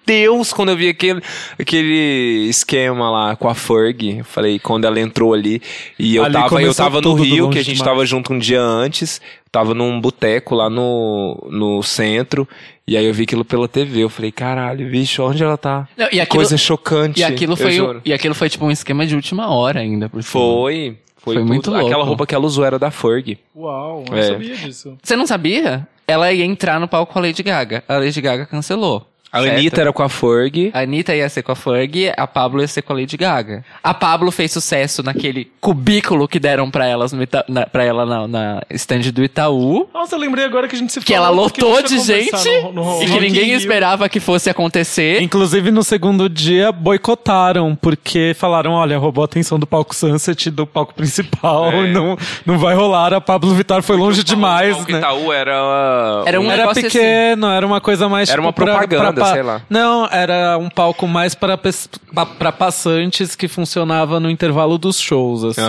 quando 0.56 0.70
eu 0.70 0.78
vi 0.78 0.89
aquele, 0.89 1.22
aquele 1.60 2.47
esquema 2.49 3.10
lá 3.10 3.36
com 3.36 3.47
a 3.49 3.56
Ferg, 3.56 4.20
eu 4.20 4.26
falei, 4.26 4.60
quando 4.60 4.86
ela 4.86 4.99
entrou 4.99 5.34
ali, 5.34 5.62
e 5.97 6.16
eu 6.16 6.24
Ali 6.24 6.34
tava, 6.34 6.62
eu 6.62 6.74
tava 6.74 7.01
no 7.01 7.14
Rio, 7.14 7.49
que 7.49 7.60
a 7.60 7.64
gente 7.64 7.76
demais. 7.76 7.91
tava 7.91 8.06
junto 8.06 8.34
um 8.34 8.39
dia 8.39 8.62
antes, 8.62 9.20
tava 9.51 9.74
num 9.74 9.99
boteco 9.99 10.56
lá 10.56 10.70
no, 10.70 11.47
no 11.49 11.82
centro, 11.84 12.47
E 12.88 12.95
aí 12.95 13.03
eu 13.06 13.14
vi 13.14 13.24
aquilo 13.24 13.43
pela 13.43 13.68
TV, 13.68 14.03
eu 14.03 14.10
falei, 14.10 14.32
caralho, 14.32 14.88
bicho, 14.89 15.24
onde 15.24 15.43
ela 15.43 15.58
tá? 15.58 15.88
Não, 15.97 16.06
e 16.12 16.22
aquilo- 16.22 16.28
Coisa 16.43 16.56
chocante. 16.58 17.20
E 17.20 17.24
aquilo, 17.24 17.56
foi, 17.56 17.82
um- 17.82 17.99
e 18.06 18.14
aquilo 18.14 18.36
foi 18.36 18.47
tipo 18.47 18.64
um 18.64 18.70
esquema 18.70 19.08
de 19.08 19.16
última 19.16 19.49
hora 19.49 19.80
ainda. 19.80 20.08
Por. 20.08 20.22
Foi. 20.22 20.97
Foi, 21.18 21.34
Foi 21.38 21.43
muito 21.43 21.72
louco. 21.72 21.88
Aquela 21.88 22.03
roupa 22.03 22.28
que 22.28 22.36
ela 22.36 22.45
usou 22.45 22.64
era 22.64 22.78
da 22.78 22.91
Ferg. 22.91 23.39
Uau, 23.56 24.06
eu 24.12 24.16
É. 24.16 24.22
não 24.22 24.28
sabia 24.34 24.56
disso. 24.58 24.95
Você 25.01 25.16
não 25.16 25.26
sabia? 25.26 25.88
Ela 26.08 26.32
ia 26.32 26.45
entrar 26.45 26.80
no 26.80 26.88
palco 26.88 27.12
com 27.14 27.18
a 27.18 27.24
Lady 27.24 27.41
Gaga. 27.41 27.84
A 27.88 27.97
Lady 27.97 28.22
Gaga 28.22 28.45
cancelou. 28.45 29.03
A 29.36 29.41
certo? 29.43 29.53
Anitta 29.57 29.81
era 29.81 29.93
com 29.93 30.03
a 30.03 30.09
Ferg. 30.09 30.71
A 30.73 30.79
Anitta 30.81 31.15
ia 31.15 31.27
ser 31.29 31.43
com 31.43 31.51
a 31.51 31.55
Ferg, 31.55 32.11
a 32.15 32.27
Pablo 32.27 32.61
ia 32.61 32.67
ser 32.67 32.81
com 32.81 32.93
a 32.93 32.95
Lady 32.95 33.17
Gaga. 33.17 33.63
A 33.83 33.93
Pablo 33.93 34.31
fez 34.31 34.51
sucesso 34.51 35.01
naquele 35.03 35.51
cubículo 35.59 36.27
que 36.27 36.39
deram 36.39 36.69
pra, 36.71 36.86
elas 36.88 37.11
no 37.11 37.21
Ita 37.23 37.43
na, 37.47 37.65
pra 37.65 37.83
ela 37.83 38.05
na, 38.05 38.27
na 38.27 38.61
stand 38.71 39.11
do 39.13 39.23
Itaú. 39.23 39.88
Nossa, 39.93 40.15
eu 40.15 40.19
lembrei 40.19 40.45
agora 40.45 40.67
que 40.67 40.75
a 40.75 40.79
gente 40.79 40.91
se 40.93 40.99
Que 41.01 41.13
ela 41.13 41.27
falou 41.27 41.43
lotou 41.45 41.77
a 41.77 41.81
de 41.81 41.99
gente 41.99 42.31
no- 42.63 42.71
no 42.73 43.03
e 43.03 43.05
que 43.05 43.19
ninguém 43.19 43.45
Rio. 43.45 43.57
esperava 43.57 44.07
que 44.09 44.19
fosse 44.19 44.49
acontecer. 44.49 45.21
Inclusive, 45.21 45.71
no 45.71 45.83
segundo 45.83 46.29
dia, 46.29 46.71
boicotaram, 46.71 47.75
porque 47.75 48.33
falaram, 48.38 48.71
olha, 48.71 48.97
roubou 48.97 49.21
a 49.21 49.25
atenção 49.25 49.59
do 49.59 49.67
palco 49.67 49.95
Sunset 49.95 50.47
e 50.47 50.51
do 50.51 50.65
palco 50.65 50.93
principal, 50.93 51.71
É. 51.71 51.88
não, 51.91 52.17
não 52.45 52.57
vai 52.57 52.73
rolar, 52.75 53.13
a 53.13 53.21
Pablo 53.21 53.53
Vittar 53.53 53.81
foi 53.83 53.95
longe 53.97 54.23
demais, 54.25 54.75
o 54.77 54.91
né? 54.91 54.97
Itaú 54.99 55.31
era... 55.31 55.53
Era 56.25 56.39
um 56.41 56.45
Era 56.51 56.57
negócio 56.63 56.83
pequeno, 56.83 57.47
era 57.47 57.65
uma 57.65 57.79
coisa 57.81 58.09
mais 58.09 58.29
Era 58.29 58.38
tipo, 58.38 58.47
uma 58.47 58.53
pra- 58.53 58.65
propaganda, 58.65 59.13
pra 59.13 59.24
pa- 59.26 59.34
sei 59.34 59.43
lá. 59.43 59.61
Não, 59.69 60.07
era 60.11 60.57
um 60.57 60.69
palco 60.69 61.07
mais 61.07 61.36
para 61.36 61.57
pes- 61.57 61.89
pa- 62.13 62.26
pra 62.26 62.51
passantes 62.51 63.36
que 63.36 63.47
funcionava 63.47 64.19
no 64.19 64.30
intervalo 64.30 64.78
dos 64.78 64.99
shows, 64.99 65.43
assim. 65.43 65.61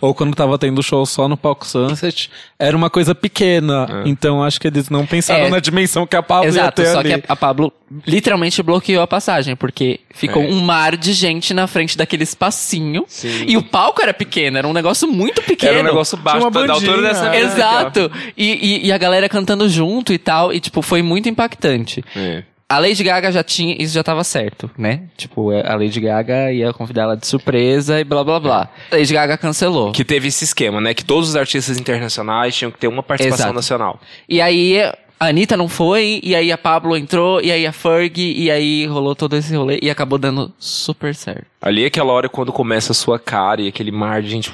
Ou 0.00 0.14
quando 0.14 0.34
tava 0.34 0.58
tendo 0.58 0.82
show 0.82 1.04
só 1.06 1.28
no 1.28 1.36
palco 1.36 1.66
Sunset, 1.66 2.30
era 2.58 2.76
uma 2.76 2.90
coisa 2.90 3.14
pequena. 3.14 4.02
Então 4.04 4.42
acho 4.42 4.60
que 4.60 4.66
eles 4.68 4.88
não 4.88 5.06
pensaram 5.06 5.46
É. 5.46 5.50
na 5.50 5.60
dimensão 5.60 6.06
que 6.06 6.16
a 6.16 6.22
Pablo 6.22 6.44
ia 6.46 6.48
Exato, 6.50 6.82
ter 6.82 6.88
só 6.92 6.98
ali. 7.00 7.08
que 7.08 7.14
a, 7.28 7.32
a 7.32 7.36
Pablo 7.36 7.72
literalmente 8.06 8.62
bloqueou 8.62 9.02
a 9.02 9.06
passagem, 9.06 9.54
porque 9.54 10.00
ficou 10.14 10.42
É. 10.42 10.46
um 10.46 10.60
mar 10.60 10.96
de 10.96 11.12
gente 11.12 11.52
na 11.52 11.66
frente 11.66 11.96
daquele 11.96 12.22
espacinho. 12.22 13.04
Sim. 13.08 13.44
E 13.46 13.56
o 13.56 13.62
palco 13.62 14.00
era 14.02 14.14
pequeno, 14.14 14.58
era 14.58 14.66
um 14.66 14.72
negócio 14.72 15.06
muito 15.08 15.42
pequeno. 15.42 15.72
Era 15.72 15.80
um 15.82 15.84
negócio 15.86 16.16
baixo, 16.16 16.38
uma 16.40 16.50
da 16.50 16.72
altura 16.72 16.92
bandinha, 16.96 17.02
dessa 17.08 17.34
é. 17.34 17.40
Exato. 17.40 18.10
E, 18.36 18.80
e, 18.84 18.86
e 18.86 18.92
a 18.92 18.98
galera 18.98 19.28
cantando 19.28 19.68
junto 19.68 20.12
e 20.12 20.18
tal. 20.18 20.52
E, 20.52 20.60
tipo, 20.60 20.80
foi 20.82 21.02
muito 21.02 21.28
impactante. 21.28 22.02
É. 22.16 22.42
A 22.72 22.78
Lady 22.78 23.04
Gaga 23.04 23.30
já 23.30 23.44
tinha. 23.44 23.76
Isso 23.78 23.92
já 23.92 24.02
tava 24.02 24.24
certo, 24.24 24.70
né? 24.78 25.02
Tipo, 25.14 25.50
a 25.50 25.74
Lady 25.74 26.00
Gaga 26.00 26.50
ia 26.50 26.72
convidar 26.72 27.02
ela 27.02 27.16
de 27.16 27.26
surpresa 27.26 28.00
e 28.00 28.04
blá 28.04 28.24
blá 28.24 28.40
blá. 28.40 28.68
A 28.90 28.96
Lady 28.96 29.12
Gaga 29.12 29.36
cancelou. 29.36 29.92
Que 29.92 30.02
teve 30.02 30.28
esse 30.28 30.44
esquema, 30.44 30.80
né? 30.80 30.94
Que 30.94 31.04
todos 31.04 31.28
os 31.28 31.36
artistas 31.36 31.78
internacionais 31.78 32.56
tinham 32.56 32.70
que 32.70 32.78
ter 32.78 32.88
uma 32.88 33.02
participação 33.02 33.46
Exato. 33.46 33.54
nacional. 33.54 34.00
E 34.26 34.40
aí 34.40 34.78
a 35.20 35.26
Anitta 35.26 35.54
não 35.54 35.68
foi, 35.68 36.18
e 36.24 36.34
aí 36.34 36.50
a 36.50 36.56
Pablo 36.56 36.96
entrou, 36.96 37.42
e 37.42 37.52
aí 37.52 37.66
a 37.66 37.72
Ferg, 37.72 38.18
e 38.18 38.50
aí 38.50 38.86
rolou 38.86 39.14
todo 39.14 39.36
esse 39.36 39.54
rolê 39.54 39.78
e 39.82 39.90
acabou 39.90 40.18
dando 40.18 40.50
super 40.58 41.14
certo. 41.14 41.51
Ali 41.62 41.84
é 41.84 41.86
aquela 41.86 42.12
hora 42.12 42.28
quando 42.28 42.52
começa 42.52 42.90
a 42.90 42.94
sua 42.94 43.20
cara 43.20 43.62
e 43.62 43.68
aquele 43.68 43.92
mar 43.92 44.20
de 44.20 44.28
gente. 44.28 44.52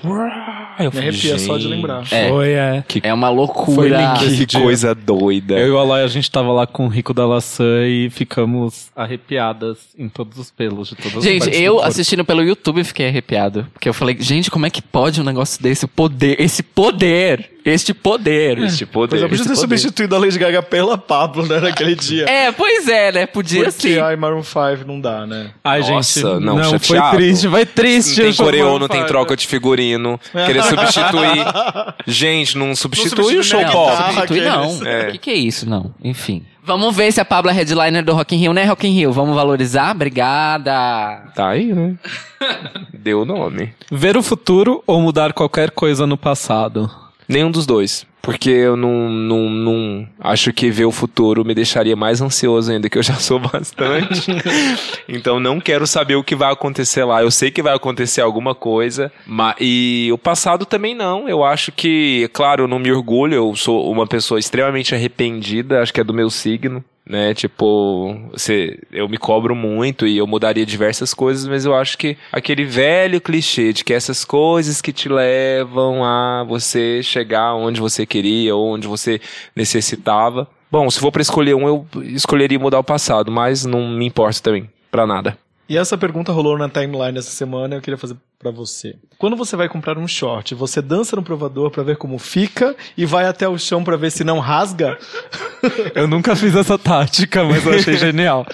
Eu 0.78 0.92
Me 0.92 0.98
arrepia 0.98 1.38
só 1.38 1.56
de 1.56 1.62
gente, 1.64 1.72
lembrar. 1.72 2.04
É. 2.10 2.28
Foi, 2.28 2.52
é. 2.52 2.84
É 3.02 3.14
uma 3.14 3.28
Foi 3.28 3.36
loucura. 3.36 4.14
esse 4.22 4.46
Que 4.46 4.60
coisa 4.60 4.94
doida. 4.94 5.58
Eu 5.58 5.68
e 5.68 5.70
o 5.70 5.78
Aloy, 5.78 6.02
a 6.02 6.06
gente 6.06 6.30
tava 6.30 6.52
lá 6.52 6.66
com 6.66 6.84
o 6.84 6.88
Rico 6.88 7.14
da 7.14 7.26
Laçã 7.26 7.86
e 7.86 8.10
ficamos 8.10 8.88
arrepiadas 8.94 9.78
em 9.98 10.08
todos 10.08 10.38
os 10.38 10.50
pelos 10.50 10.90
de 10.90 10.96
todas 10.96 11.16
as 11.18 11.24
Gente, 11.24 11.48
eu 11.56 11.82
assistindo 11.82 12.24
pelo 12.24 12.42
YouTube 12.42 12.84
fiquei 12.84 13.08
arrepiado. 13.08 13.66
Porque 13.72 13.88
eu 13.88 13.94
falei, 13.94 14.16
gente, 14.20 14.50
como 14.50 14.66
é 14.66 14.70
que 14.70 14.82
pode 14.82 15.20
um 15.20 15.24
negócio 15.24 15.60
desse? 15.62 15.86
O 15.86 15.88
poder, 15.88 16.40
esse 16.40 16.62
poder, 16.62 17.50
este 17.64 17.92
poder. 17.92 18.58
Esse 18.58 18.86
poder. 18.86 19.10
Pois 19.10 19.22
é, 19.22 19.28
podia 19.28 19.44
ter 19.44 19.48
poder. 19.50 19.60
substituído 19.60 20.14
a 20.14 20.18
Lady 20.18 20.38
Gaga 20.38 20.62
pela 20.62 20.96
Pablo, 20.96 21.46
né, 21.46 21.60
naquele 21.60 21.94
dia. 21.94 22.24
É, 22.28 22.52
pois 22.52 22.88
é, 22.88 23.12
né? 23.12 23.26
Podia 23.26 23.64
Porque 23.64 23.94
sim. 23.94 23.98
ai, 23.98 24.16
Maroon 24.16 24.42
5 24.42 24.86
não 24.86 25.00
dá, 25.00 25.26
né? 25.26 25.50
Ai, 25.64 25.80
Nossa, 25.80 26.20
gente, 26.20 26.44
não, 26.44 26.78
foi 26.78 26.97
chateado. 26.98 27.16
triste, 27.16 27.48
foi 27.48 27.66
triste. 27.66 28.08
Não 28.10 28.16
tem 28.16 28.30
o 28.30 28.34
show 28.34 28.44
coreô, 28.44 28.72
do 28.72 28.78
não 28.80 28.88
tem 28.88 29.06
troca 29.06 29.36
de 29.36 29.46
figurino. 29.46 30.20
Querer 30.32 30.62
substituir. 30.62 31.44
Gente, 32.06 32.58
não 32.58 32.74
substitui 32.74 33.08
substitui 33.10 33.38
o 33.38 33.44
show 33.44 33.60
pop. 33.72 33.90
guitarra. 33.90 34.12
Substitui, 34.12 34.40
não. 34.40 34.72
O 35.08 35.12
que, 35.12 35.18
que 35.18 35.30
é 35.30 35.34
isso, 35.34 35.68
não? 35.68 35.94
Enfim. 36.02 36.44
Vamos 36.68 36.94
ver 36.94 37.10
se 37.10 37.18
a 37.18 37.24
Pablo 37.24 37.50
é 37.50 37.54
headliner 37.54 38.04
do 38.04 38.12
Rock 38.12 38.36
in 38.36 38.40
Rio, 38.40 38.52
né, 38.52 38.64
Rock 38.64 38.86
in 38.86 38.92
Rio? 38.92 39.10
Vamos 39.10 39.34
valorizar? 39.34 39.94
Obrigada. 39.94 41.22
Tá 41.34 41.48
aí, 41.48 41.72
né? 41.72 41.94
Deu 42.92 43.22
o 43.22 43.24
nome. 43.24 43.72
Ver 43.90 44.18
o 44.18 44.22
futuro 44.22 44.82
ou 44.86 45.00
mudar 45.00 45.32
qualquer 45.32 45.70
coisa 45.70 46.06
no 46.06 46.18
passado? 46.18 46.90
Nenhum 47.26 47.50
dos 47.50 47.64
dois. 47.64 48.06
Porque 48.20 48.50
eu 48.50 48.76
não, 48.76 49.08
não, 49.08 49.48
não 49.48 50.08
acho 50.20 50.52
que 50.52 50.70
ver 50.70 50.84
o 50.84 50.92
futuro 50.92 51.44
me 51.44 51.54
deixaria 51.54 51.96
mais 51.96 52.20
ansioso 52.20 52.70
ainda, 52.70 52.88
que 52.88 52.98
eu 52.98 53.02
já 53.02 53.14
sou 53.20 53.38
bastante. 53.38 54.30
então 55.08 55.40
não 55.40 55.60
quero 55.60 55.86
saber 55.86 56.16
o 56.16 56.24
que 56.24 56.36
vai 56.36 56.52
acontecer 56.52 57.04
lá. 57.04 57.22
Eu 57.22 57.30
sei 57.30 57.50
que 57.50 57.62
vai 57.62 57.74
acontecer 57.74 58.20
alguma 58.20 58.54
coisa. 58.54 59.10
Mas, 59.26 59.56
e 59.60 60.10
o 60.12 60.18
passado 60.18 60.66
também 60.66 60.94
não. 60.94 61.28
Eu 61.28 61.44
acho 61.44 61.72
que, 61.72 62.28
claro, 62.32 62.64
eu 62.64 62.68
não 62.68 62.78
me 62.78 62.92
orgulho. 62.92 63.34
Eu 63.34 63.56
sou 63.56 63.90
uma 63.90 64.06
pessoa 64.06 64.38
extremamente 64.38 64.94
arrependida. 64.94 65.80
Acho 65.80 65.92
que 65.92 66.00
é 66.00 66.04
do 66.04 66.14
meu 66.14 66.30
signo. 66.30 66.84
Né, 67.08 67.32
tipo, 67.32 68.20
você, 68.32 68.78
eu 68.92 69.08
me 69.08 69.16
cobro 69.16 69.54
muito 69.56 70.06
e 70.06 70.18
eu 70.18 70.26
mudaria 70.26 70.66
diversas 70.66 71.14
coisas, 71.14 71.48
mas 71.48 71.64
eu 71.64 71.74
acho 71.74 71.96
que 71.96 72.18
aquele 72.30 72.66
velho 72.66 73.18
clichê 73.18 73.72
de 73.72 73.82
que 73.82 73.94
essas 73.94 74.26
coisas 74.26 74.82
que 74.82 74.92
te 74.92 75.08
levam 75.08 76.04
a 76.04 76.44
você 76.46 77.02
chegar 77.02 77.54
onde 77.54 77.80
você 77.80 78.04
queria 78.04 78.54
ou 78.54 78.74
onde 78.74 78.86
você 78.86 79.22
necessitava. 79.56 80.46
Bom, 80.70 80.90
se 80.90 81.00
for 81.00 81.10
pra 81.10 81.22
escolher 81.22 81.54
um, 81.54 81.66
eu 81.66 81.86
escolheria 82.02 82.58
mudar 82.58 82.78
o 82.78 82.84
passado, 82.84 83.32
mas 83.32 83.64
não 83.64 83.88
me 83.88 84.04
importa 84.04 84.42
também, 84.42 84.68
pra 84.90 85.06
nada. 85.06 85.38
E 85.66 85.78
essa 85.78 85.96
pergunta 85.96 86.30
rolou 86.30 86.58
na 86.58 86.68
timeline 86.68 87.16
essa 87.16 87.30
semana, 87.30 87.76
eu 87.76 87.80
queria 87.80 87.96
fazer 87.96 88.16
pra 88.38 88.52
você. 88.52 88.94
Quando 89.18 89.36
você 89.36 89.56
vai 89.56 89.68
comprar 89.68 89.98
um 89.98 90.06
short, 90.06 90.54
você 90.54 90.80
dança 90.80 91.16
no 91.16 91.24
provador 91.24 91.72
pra 91.72 91.82
ver 91.82 91.96
como 91.96 92.18
fica 92.20 92.76
e 92.96 93.04
vai 93.04 93.26
até 93.26 93.48
o 93.48 93.58
chão 93.58 93.82
pra 93.82 93.96
ver 93.96 94.12
se 94.12 94.22
não 94.22 94.38
rasga? 94.38 94.96
Eu 95.92 96.06
nunca 96.06 96.36
fiz 96.36 96.54
essa 96.54 96.78
tática, 96.78 97.42
mas 97.42 97.66
eu 97.66 97.72
achei 97.74 97.96
genial. 97.96 98.46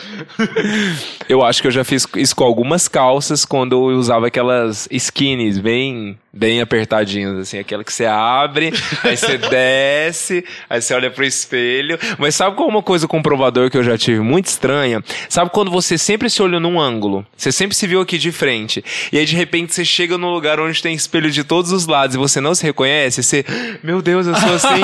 Eu 1.28 1.44
acho 1.44 1.60
que 1.60 1.68
eu 1.68 1.70
já 1.70 1.84
fiz 1.84 2.06
isso 2.16 2.34
com 2.34 2.44
algumas 2.44 2.88
calças 2.88 3.44
quando 3.44 3.90
eu 3.90 3.98
usava 3.98 4.28
aquelas 4.28 4.88
skinnies 4.90 5.58
bem, 5.58 6.18
bem 6.32 6.62
apertadinhas, 6.62 7.36
assim, 7.38 7.58
aquela 7.58 7.84
que 7.84 7.92
você 7.92 8.06
abre, 8.06 8.72
aí 9.02 9.16
você 9.16 9.36
desce, 9.50 10.44
aí 10.68 10.80
você 10.80 10.94
olha 10.94 11.10
pro 11.10 11.24
espelho. 11.24 11.98
Mas 12.16 12.34
sabe 12.34 12.56
qual 12.56 12.68
é 12.68 12.72
uma 12.72 12.82
coisa 12.82 13.06
com 13.06 13.18
o 13.18 13.22
provador 13.22 13.70
que 13.70 13.76
eu 13.76 13.84
já 13.84 13.98
tive 13.98 14.20
muito 14.20 14.46
estranha? 14.46 15.04
Sabe 15.28 15.50
quando 15.50 15.70
você 15.70 15.98
sempre 15.98 16.30
se 16.30 16.40
olhou 16.40 16.60
num 16.60 16.80
ângulo? 16.80 17.26
Você 17.36 17.52
sempre 17.52 17.76
se 17.76 17.86
viu 17.86 18.00
aqui 18.00 18.16
de 18.16 18.32
frente. 18.32 18.82
E 19.12 19.18
aí 19.18 19.26
de 19.26 19.36
repente 19.36 19.73
você 19.74 19.84
chega 19.84 20.16
num 20.16 20.30
lugar 20.30 20.60
onde 20.60 20.80
tem 20.82 20.94
espelho 20.94 21.30
de 21.30 21.44
todos 21.44 21.72
os 21.72 21.86
lados 21.86 22.14
e 22.14 22.18
você 22.18 22.40
não 22.40 22.54
se 22.54 22.62
reconhece, 22.64 23.22
você, 23.22 23.44
meu 23.82 24.00
Deus, 24.00 24.26
eu 24.26 24.34
sou 24.34 24.54
assim. 24.54 24.80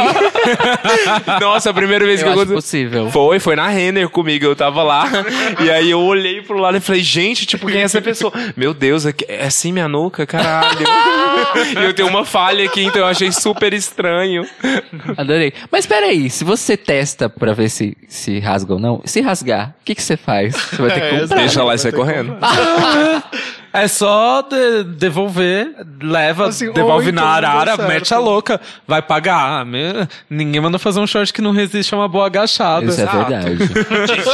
Nossa, 1.41 1.71
a 1.71 1.75
primeira 1.75 2.05
vez 2.05 2.21
Eu 2.21 2.27
que 2.33 2.39
eu 2.39 2.43
acho 2.43 2.53
possível. 2.53 3.11
foi, 3.11 3.39
foi 3.39 3.57
na 3.57 3.69
Renner 3.69 4.09
comigo, 4.09 4.45
eu 4.45 4.57
tava 4.57 4.83
lá. 4.83 5.05
e 5.63 5.71
aí 5.71 5.91
eu 5.91 6.01
olhei 6.01 6.43
pro 6.43 6.59
lado 6.59 6.77
e 6.77 6.81
falei, 6.81 7.03
gente, 7.03 7.47
tipo, 7.47 7.67
quem 7.67 7.81
é 7.81 7.83
essa 7.85 8.01
pessoa? 8.03 8.33
Meu 8.57 8.73
Deus, 8.75 9.07
é 9.07 9.15
é 9.29 9.45
assim 9.47 9.73
minha 9.73 9.89
nuca? 9.89 10.27
Caralho. 10.27 10.79
e 11.79 11.85
eu 11.85 11.93
tenho 11.95 12.09
uma 12.09 12.25
falha 12.25 12.65
aqui, 12.65 12.83
então 12.83 13.03
eu 13.03 13.07
achei 13.07 13.31
super 13.33 13.73
estranho. 13.73 14.47
Adorei. 15.17 15.53
Mas 15.71 15.87
peraí, 15.87 16.29
se 16.31 16.45
você 16.45 16.77
testa 16.77 17.29
pra 17.29 17.53
ver 17.53 17.69
se, 17.69 17.97
se 18.09 18.39
rasga 18.39 18.75
ou 18.75 18.79
não, 18.81 19.01
se 19.05 19.21
rasgar, 19.21 19.75
o 19.81 19.85
que, 19.85 19.95
que 19.95 20.03
você 20.03 20.17
faz? 20.17 20.55
Você 20.55 20.77
vai 20.83 20.91
ter 20.93 21.01
que 21.01 21.07
É, 21.17 21.21
comprar. 21.21 21.37
Deixa 21.37 21.63
lá 21.65 21.75
e 21.75 21.79
sai 21.79 21.93
correndo. 21.93 22.37
É 23.73 23.87
só 23.87 24.43
de- 24.43 24.83
devolver, 24.85 25.75
leva, 26.03 26.49
Assim, 26.49 26.73
devolve 26.73 27.13
na 27.13 27.23
então 27.23 27.41
deu 27.41 27.51
arara, 27.51 27.77
mete 27.89 28.13
a 28.13 28.19
louca, 28.19 28.61
vai 28.87 29.01
pagar. 29.01 29.65
Me- 29.65 30.09
Ninguém 30.29 30.61
manda 30.61 30.79
fazer 30.79 30.99
um 31.01 31.07
short 31.07 31.33
que 31.33 31.41
não 31.41 31.53
resiste 31.53 31.95
a 31.95 31.99
uma 31.99 32.09
boa 32.09 32.27
agachada. 32.27 32.85
Isso 32.87 33.01
é 33.01 33.05
Exato. 33.05 33.19
verdade. 33.31 33.59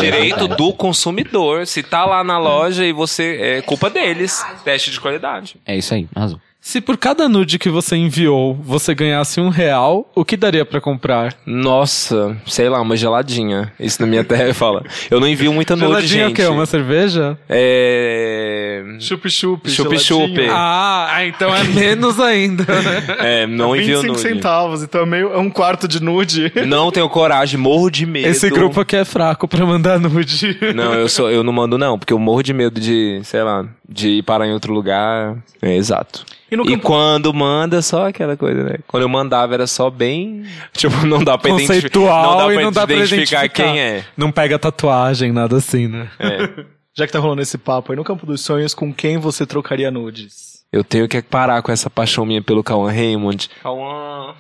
Direito 0.01 0.49
do 0.49 0.73
consumidor. 0.73 1.67
Se 1.67 1.83
tá 1.83 2.05
lá 2.07 2.25
na 2.25 2.39
loja 2.39 2.85
e 2.85 2.93
você. 2.93 3.39
É 3.41 3.63
culpa 3.63 3.91
deles. 3.91 4.45
Teste 4.65 4.91
de 4.91 5.01
qualidade. 5.01 5.57
É 5.67 5.77
isso 5.77 5.93
aí, 5.93 6.09
arrasou. 6.15 6.41
Se 6.67 6.81
por 6.81 6.97
cada 6.97 7.29
nude 7.29 7.61
que 7.61 7.71
você 7.71 7.95
enviou 7.95 8.53
você 8.53 8.93
ganhasse 8.93 9.41
um 9.41 9.51
real, 9.51 10.11
o 10.17 10.25
que 10.25 10.37
daria 10.37 10.65
pra 10.65 10.81
comprar? 10.81 11.33
Nossa, 11.47 12.37
sei 12.45 12.69
lá, 12.69 12.81
uma 12.81 12.97
geladinha. 12.97 13.73
Isso 13.79 14.03
na 14.03 14.09
minha 14.09 14.25
terra 14.25 14.51
fala. 14.53 14.83
Eu 15.09 15.21
não 15.21 15.29
envio 15.29 15.53
muita 15.53 15.77
nude, 15.77 15.87
Geladinha 15.87 16.23
é 16.23 16.25
o 16.25 16.29
gente. 16.31 16.37
quê? 16.39 16.47
Uma 16.47 16.67
cerveja? 16.67 17.39
É. 17.49 18.83
Chup-chup, 18.99 19.71
Chup-chup. 19.71 20.27
geladinho. 20.27 20.51
Ah, 20.53 21.19
então 21.25 21.55
é 21.55 21.63
menos 21.63 22.19
ainda, 22.19 22.65
né? 22.65 23.17
É, 23.21 23.47
não 23.47 23.77
envio 23.77 24.01
25 24.03 24.09
nude. 24.09 24.21
centavos, 24.21 24.83
então 24.83 25.03
é, 25.03 25.07
meio, 25.07 25.33
é 25.35 25.39
um 25.39 25.49
quarto 25.49 25.87
de 25.87 26.03
nude. 26.03 26.51
Não 26.67 26.91
tenho 26.91 27.09
coragem, 27.09 27.61
morro 27.61 27.89
de 27.91 28.05
medo. 28.05 28.27
Esse 28.27 28.51
grupo 28.51 28.81
aqui 28.81 28.97
é 28.97 29.05
fraco 29.05 29.47
pra 29.47 29.65
mandar 29.65 30.01
nude. 30.01 30.59
Não, 30.75 30.95
eu 30.95 31.09
sou, 31.09 31.31
eu 31.31 31.45
não 31.45 31.53
mando 31.53 31.79
não, 31.79 31.97
porque 31.97 32.13
eu 32.13 32.19
morro 32.19 32.43
de 32.43 32.53
medo 32.53 32.81
de, 32.81 33.21
sei 33.23 33.45
lá, 33.45 33.65
de 33.89 34.09
ir 34.09 34.23
parar 34.25 34.49
em 34.49 34.53
outro 34.53 34.75
lugar. 34.75 35.37
É 35.63 35.77
exato. 35.77 36.27
E 36.51 36.57
no 36.57 36.65
E 36.65 36.71
campo... 36.71 36.83
quando 36.83 37.35
manda, 37.35 37.83
só 37.83 38.09
aquela 38.09 38.37
coisa, 38.37 38.63
né? 38.63 38.77
Quando 38.87 39.03
eu 39.03 39.09
mandava 39.09 39.55
era 39.55 39.67
só 39.67 39.91
bem. 39.91 40.45
Tipo, 40.73 41.07
não 41.07 41.23
dá 41.23 41.37
pra 41.37 41.51
identificar. 41.51 41.75
Conceitual 41.75 42.31
Não 42.31 42.39
dá 42.39 42.47
pra, 42.55 42.63
não 42.63 42.73
dá 42.73 42.87
pra 42.87 42.97
identificar, 42.97 43.45
identificar 43.45 43.49
quem 43.73 43.81
é. 43.81 44.05
Não 44.17 44.31
pega 44.31 44.59
tatuagem, 44.59 45.33
nada 45.33 45.57
assim, 45.57 45.89
né? 45.89 46.09
É. 46.19 46.65
Já 46.97 47.07
que 47.07 47.13
tá 47.13 47.19
rolando 47.19 47.43
esse 47.43 47.59
papo 47.59 47.93
aí, 47.93 47.97
no 47.97 48.05
campo 48.05 48.25
dos 48.25 48.41
sonhos, 48.41 48.73
com 48.73 48.93
quem 48.93 49.19
você 49.19 49.45
trocaria 49.45 49.91
nudes? 49.91 50.65
Eu 50.73 50.83
tenho 50.83 51.07
que 51.07 51.21
parar 51.21 51.61
com 51.63 51.71
essa 51.71 51.91
paixão 51.91 52.25
minha 52.25 52.41
pelo 52.43 52.65
Cauã 52.65 52.91
Raymond. 52.91 53.51
Cauã. 53.63 54.35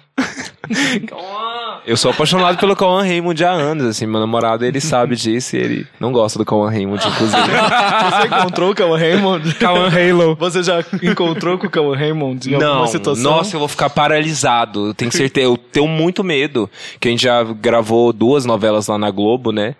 Eu 1.86 1.96
sou 1.96 2.10
apaixonado 2.10 2.58
pelo 2.58 2.74
Cauã 2.74 3.02
Raymond 3.02 3.44
há 3.44 3.50
anos, 3.52 3.86
assim. 3.86 4.06
Meu 4.06 4.18
namorado, 4.18 4.64
ele 4.64 4.80
sabe 4.80 5.14
disso 5.16 5.54
e 5.56 5.60
ele 5.60 5.86
não 6.00 6.10
gosta 6.10 6.38
do 6.38 6.44
Cauã 6.44 6.68
Raymond, 6.68 7.06
inclusive. 7.06 7.40
Você 7.42 8.26
encontrou 8.26 8.70
o 8.72 8.74
Cauã 8.74 8.98
Raymond? 8.98 9.54
Cauã 9.54 9.88
Halo. 9.88 10.34
Você 10.36 10.62
já 10.64 10.84
encontrou 11.02 11.56
com 11.58 11.68
o 11.68 11.70
Cauã 11.70 11.94
Raymond 11.96 12.50
em 12.50 12.54
alguma 12.54 12.74
Não, 12.80 12.86
situação? 12.88 13.22
nossa, 13.22 13.54
eu 13.54 13.60
vou 13.60 13.68
ficar 13.68 13.88
paralisado. 13.90 14.88
Eu 14.88 14.94
tenho 14.94 15.12
certeza, 15.12 15.46
eu 15.46 15.56
tenho 15.56 15.86
muito 15.86 16.24
medo. 16.24 16.68
Que 16.98 17.06
a 17.06 17.10
gente 17.12 17.22
já 17.22 17.44
gravou 17.44 18.12
duas 18.12 18.44
novelas 18.44 18.88
lá 18.88 18.98
na 18.98 19.10
Globo, 19.10 19.52
né? 19.52 19.76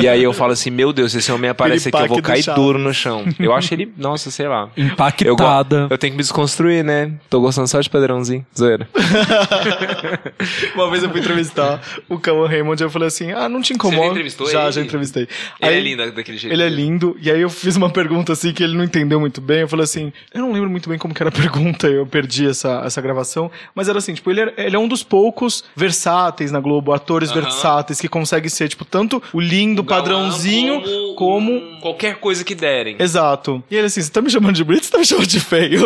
E 0.00 0.08
aí 0.08 0.22
eu 0.22 0.32
falo 0.32 0.52
assim, 0.52 0.70
meu 0.70 0.92
Deus, 0.92 1.14
esse 1.14 1.30
homem 1.30 1.50
aparece 1.50 1.88
aqui, 1.90 1.98
eu 1.98 2.08
vou 2.08 2.22
cair 2.22 2.42
Chaves. 2.42 2.62
duro 2.62 2.78
no 2.78 2.94
chão. 2.94 3.24
Eu 3.38 3.52
acho 3.52 3.74
ele, 3.74 3.92
nossa, 3.98 4.30
sei 4.30 4.48
lá. 4.48 4.68
Eu, 4.76 4.84
Impactada. 4.86 5.86
eu 5.90 5.98
tenho 5.98 6.12
que 6.12 6.16
me 6.16 6.22
desconstruir, 6.22 6.82
né? 6.82 7.12
Tô 7.28 7.40
gostando 7.40 7.68
só 7.68 7.78
de 7.80 7.90
padrãozinho. 7.90 8.46
Zoeira. 8.58 8.88
Uma 10.74 10.90
vez 10.90 11.02
eu 11.02 11.10
fui 11.10 11.20
entrevistar 11.20 11.80
o 12.08 12.18
Cauã 12.18 12.48
Raymond 12.48 12.82
e 12.82 12.84
eu 12.84 12.90
falei 12.90 13.08
assim: 13.08 13.32
Ah, 13.32 13.48
não 13.48 13.60
te 13.60 13.72
incomoda. 13.72 13.96
Você 13.98 14.04
já 14.06 14.10
entrevistou 14.12 14.50
já, 14.50 14.62
ele? 14.64 14.72
já 14.72 14.80
entrevistei. 14.82 15.22
Ele 15.60 15.70
Aí- 15.70 15.76
é 15.76 15.80
lindo 15.80 16.12
daquele 16.12 16.36
jeito. 16.38 16.52
Ele 16.52 16.62
é 16.62 16.68
lindo, 16.68 17.16
e 17.20 17.30
aí 17.30 17.40
eu 17.40 17.50
fiz 17.50 17.76
uma 17.76 17.90
pergunta 17.90 18.32
assim 18.32 18.52
que 18.52 18.62
ele 18.62 18.76
não 18.76 18.84
entendeu 18.84 19.20
muito 19.20 19.40
bem. 19.40 19.60
Eu 19.60 19.68
falei 19.68 19.84
assim: 19.84 20.12
eu 20.32 20.40
não 20.40 20.52
lembro 20.52 20.70
muito 20.70 20.88
bem 20.88 20.98
como 20.98 21.14
que 21.14 21.22
era 21.22 21.28
a 21.30 21.32
pergunta, 21.32 21.86
eu 21.88 22.06
perdi 22.06 22.46
essa, 22.48 22.82
essa 22.84 23.00
gravação. 23.00 23.50
Mas 23.74 23.88
era 23.88 23.98
assim: 23.98 24.14
tipo, 24.14 24.30
ele, 24.30 24.40
era- 24.40 24.54
ele 24.56 24.76
é 24.76 24.78
um 24.78 24.88
dos 24.88 25.02
poucos 25.02 25.64
versáteis 25.76 26.50
na 26.52 26.60
Globo, 26.60 26.92
atores 26.92 27.30
Aham. 27.30 27.40
versáteis 27.42 28.00
que 28.00 28.08
consegue 28.08 28.48
ser, 28.50 28.68
tipo, 28.68 28.84
tanto 28.84 29.22
o 29.32 29.40
lindo, 29.40 29.82
Galã 29.82 30.02
padrãozinho, 30.02 30.82
como. 31.16 31.52
um- 31.52 31.80
qualquer 31.80 32.16
coisa 32.16 32.44
que 32.44 32.54
derem. 32.54 32.96
Exato. 32.98 33.62
E 33.70 33.76
ele 33.76 33.86
assim: 33.86 34.00
você 34.02 34.10
tá 34.10 34.20
me 34.20 34.30
chamando 34.30 34.54
de 34.54 34.64
bonito 34.64 34.84
você 34.84 34.90
tá 34.92 34.98
me 34.98 35.04
chamando 35.04 35.26
de 35.26 35.40
feio? 35.40 35.82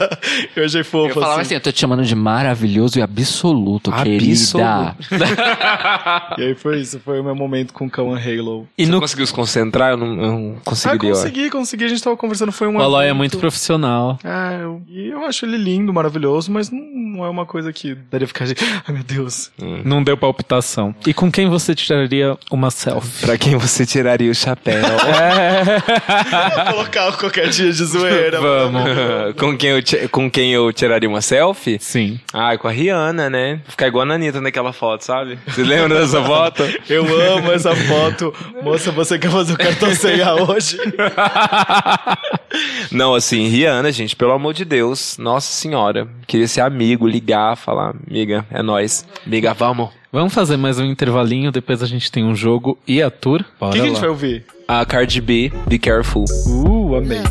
eu 0.56 0.64
achei 0.64 0.82
fofo. 0.84 1.10
Eu 1.10 1.14
falava 1.22 1.40
assim, 1.40 1.54
eu 1.54 1.60
tô 1.60 1.72
te 1.72 1.80
chamando 1.80 2.04
de 2.04 2.14
maravilhoso 2.14 2.98
e 2.98 3.02
absoluto, 3.22 3.90
querida. 3.92 4.96
E 6.38 6.42
aí 6.42 6.54
foi 6.54 6.80
isso, 6.80 7.00
foi 7.00 7.20
o 7.20 7.24
meu 7.24 7.34
momento 7.34 7.72
com 7.72 7.86
o 7.86 7.90
Cauã 7.90 8.16
Halo. 8.18 8.66
E 8.76 8.84
Você 8.84 8.90
no 8.92 9.00
conseguiu 9.00 9.26
se 9.26 9.32
concentrar? 9.34 9.90
Eu 9.92 9.96
não, 9.96 10.06
eu 10.06 10.14
não 10.32 10.54
Ah, 10.58 10.60
conseguiria. 10.64 11.10
ó. 11.10 11.14
consegui, 11.14 11.50
consegui. 11.50 11.84
A 11.84 11.88
gente 11.88 12.02
tava 12.02 12.16
conversando, 12.16 12.52
foi 12.52 12.68
um. 12.68 12.76
o 12.76 12.80
Aloy 12.82 13.06
é 13.06 13.12
muito 13.12 13.38
profissional. 13.38 14.18
Ah, 14.24 14.52
eu, 14.60 14.82
e 14.88 15.08
eu 15.08 15.24
acho 15.24 15.44
ele 15.46 15.56
lindo, 15.56 15.92
maravilhoso, 15.92 16.50
mas 16.50 16.70
não, 16.70 16.80
não 16.80 17.24
é 17.24 17.28
uma 17.28 17.44
coisa 17.46 17.72
que 17.72 17.94
daria 18.10 18.26
ficar 18.26 18.46
de. 18.46 18.54
Ai, 18.86 18.94
meu 18.94 19.02
Deus. 19.04 19.50
Não 19.84 20.02
deu 20.02 20.16
palpitação. 20.16 20.94
E 21.06 21.12
com 21.14 21.30
quem 21.30 21.48
você 21.48 21.74
tiraria 21.74 22.36
uma 22.50 22.70
selfie? 22.70 23.26
Pra 23.26 23.36
quem 23.38 23.56
você 23.56 23.84
tiraria 23.86 24.30
o 24.30 24.34
chapéu? 24.34 24.82
Vou 26.64 26.74
colocar 26.74 27.12
qualquer 27.16 27.48
dia 27.48 27.70
de 27.72 27.84
zoeira. 27.84 28.40
Vamos. 28.40 28.82
com, 29.38 29.56
quem 29.56 29.70
eu, 29.70 29.82
com 30.10 30.30
quem 30.30 30.52
eu 30.52 30.72
tiraria 30.72 31.08
uma 31.08 31.20
selfie? 31.20 31.78
Sim. 31.80 32.18
Ah, 32.32 32.56
com 32.56 32.68
a 32.68 32.70
Rihanna, 32.70 33.11
né? 33.12 33.60
Ficar 33.66 33.88
igual 33.88 34.08
a 34.08 34.14
Anitta 34.14 34.40
naquela 34.40 34.72
foto, 34.72 35.04
sabe? 35.04 35.38
Você 35.46 35.62
lembra 35.62 36.00
dessa 36.00 36.22
foto? 36.22 36.62
Eu 36.88 37.04
amo 37.36 37.52
essa 37.52 37.74
foto. 37.74 38.34
Moça, 38.62 38.90
você 38.90 39.18
quer 39.18 39.30
fazer 39.30 39.52
o 39.54 39.58
cartão 39.58 39.94
ceia 39.94 40.34
hoje? 40.34 40.78
Não, 42.90 43.14
assim, 43.14 43.48
Rihanna, 43.48 43.90
gente, 43.92 44.14
pelo 44.16 44.32
amor 44.32 44.54
de 44.54 44.64
Deus. 44.64 45.16
Nossa 45.18 45.52
senhora. 45.52 46.08
Queria 46.26 46.48
ser 46.48 46.60
amigo, 46.60 47.06
ligar, 47.06 47.56
falar, 47.56 47.94
amiga, 48.08 48.46
é 48.50 48.62
nóis. 48.62 49.06
Amiga, 49.26 49.54
vamos. 49.54 49.90
Vamos 50.12 50.34
fazer 50.34 50.58
mais 50.58 50.78
um 50.78 50.84
intervalinho, 50.84 51.50
depois 51.50 51.82
a 51.82 51.86
gente 51.86 52.12
tem 52.12 52.22
um 52.22 52.34
jogo 52.34 52.78
e 52.86 53.00
a 53.00 53.10
tour. 53.10 53.42
O 53.58 53.70
que, 53.70 53.78
que 53.78 53.84
a 53.84 53.88
gente 53.88 54.00
vai 54.00 54.10
ouvir? 54.10 54.44
A 54.68 54.84
Cardi 54.84 55.22
B, 55.22 55.50
Be 55.66 55.78
Careful. 55.78 56.24
Uh, 56.46 56.96
amei. 56.96 57.22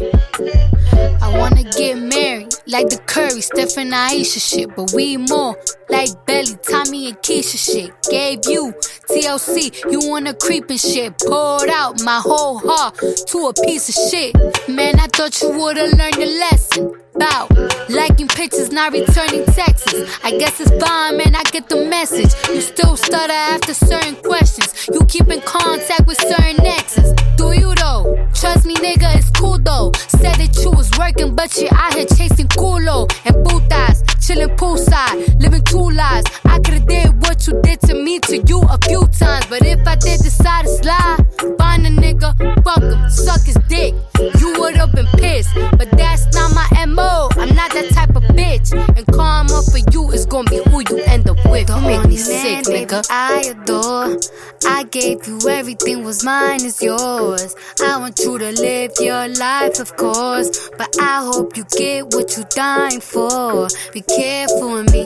I 1.21 1.37
wanna 1.37 1.63
get 1.63 1.97
married, 1.97 2.53
like 2.67 2.89
the 2.89 2.97
Curry, 3.07 3.41
Steph 3.41 3.77
and 3.77 3.91
Aisha 3.91 4.39
shit. 4.39 4.75
But 4.75 4.91
we 4.93 5.17
more 5.17 5.55
like 5.89 6.09
Belly, 6.25 6.55
Tommy 6.69 7.09
and 7.09 7.17
Keisha 7.17 7.57
shit. 7.57 7.91
Gave 8.09 8.39
you 8.45 8.73
TLC, 9.09 9.71
you 9.91 9.99
wanna 10.09 10.33
creep 10.33 10.69
and 10.69 10.79
shit. 10.79 11.17
Poured 11.19 11.69
out 11.69 12.01
my 12.03 12.19
whole 12.19 12.59
heart 12.59 12.97
to 13.27 13.47
a 13.47 13.53
piece 13.65 13.89
of 13.89 13.95
shit. 14.09 14.35
Man, 14.67 14.99
I 14.99 15.07
thought 15.07 15.41
you 15.41 15.49
would've 15.49 15.97
learned 15.97 16.15
your 16.15 16.39
lesson. 16.39 17.00
About 17.15 17.51
liking 17.89 18.27
pictures, 18.27 18.71
not 18.71 18.93
returning 18.93 19.45
texts. 19.47 19.93
I 20.23 20.31
guess 20.37 20.59
it's 20.61 20.71
fine, 20.83 21.17
man, 21.17 21.35
I 21.35 21.43
get 21.51 21.67
the 21.67 21.85
message. 21.85 22.31
You 22.49 22.61
still 22.61 22.95
stutter 22.95 23.33
after 23.33 23.73
certain 23.73 24.15
questions. 24.15 24.87
You 24.93 25.01
keep 25.05 25.27
in 25.27 25.41
contact 25.41 26.07
with 26.07 26.17
certain 26.17 26.65
exes. 26.65 27.13
Do 27.35 27.51
you 27.51 27.75
though? 27.75 28.15
Trust 28.33 28.65
me, 28.65 28.75
nigga, 28.75 29.15
it's 29.17 29.29
cool 29.31 29.59
though. 29.59 29.91
Said 30.07 30.35
that 30.35 30.57
you 30.63 30.71
was 30.71 30.89
working, 30.97 31.35
but 31.35 31.55
you 31.57 31.67
out 31.71 31.93
here 31.95 32.05
chasing 32.05 32.47
culo 32.47 33.11
and 33.25 33.35
putas, 33.45 33.97
chilling 34.25 34.55
poolside, 34.55 35.41
living 35.41 35.63
two 35.63 35.89
lives. 35.91 36.27
I 36.45 36.59
could've 36.59 36.87
did 36.87 37.21
what 37.23 37.45
you 37.45 37.61
did 37.61 37.81
to 37.81 37.93
me 37.93 38.19
to 38.19 38.37
you 38.37 38.61
a 38.61 38.77
few 38.87 39.05
times, 39.07 39.45
but 39.47 39.65
if 39.65 39.85
I 39.85 39.95
did 39.95 40.21
decide 40.21 40.63
to 40.63 40.69
slide, 40.69 41.57
find 41.57 41.85
a 41.85 41.89
nigga, 41.89 42.31
fuck 42.63 42.81
him, 42.81 43.09
suck 43.09 43.41
his 43.43 43.57
dick. 43.67 43.93
You 44.39 44.55
would've 44.57 44.93
been 44.93 45.07
pissed, 45.19 45.53
but 45.77 45.91
that's 45.91 46.25
not 46.33 46.53
my 46.55 46.85
mo. 46.85 47.00
I'm 47.01 47.55
not 47.55 47.71
that 47.73 47.89
type 47.93 48.15
of 48.15 48.23
bitch, 48.35 48.71
and 48.71 49.07
karma 49.07 49.61
for 49.71 49.79
you 49.91 50.11
is 50.11 50.25
gonna 50.25 50.49
be 50.49 50.61
who 50.69 50.83
you 50.89 51.03
end 51.03 51.29
up 51.29 51.37
with. 51.49 51.67
Don't 51.67 51.83
make 51.83 52.05
me 52.07 52.17
sick, 52.17 52.65
nigga. 52.65 53.05
I 53.09 53.53
adore. 53.53 54.17
I 54.65 54.83
gave 54.83 55.27
you 55.27 55.39
everything 55.49 56.03
was 56.03 56.23
mine 56.23 56.63
is 56.63 56.81
yours. 56.81 57.55
I 57.83 57.97
want 57.97 58.19
you 58.19 58.37
to 58.37 58.51
live 58.51 58.91
your 58.99 59.27
life, 59.27 59.79
of 59.79 59.95
course. 59.97 60.69
But 60.77 60.95
I 60.99 61.23
hope 61.23 61.57
you 61.57 61.65
get 61.77 62.13
what 62.13 62.35
you're 62.35 62.45
dying 62.49 63.01
for. 63.01 63.67
Be 63.93 64.01
careful 64.01 64.73
with 64.73 64.91
me. 64.91 65.05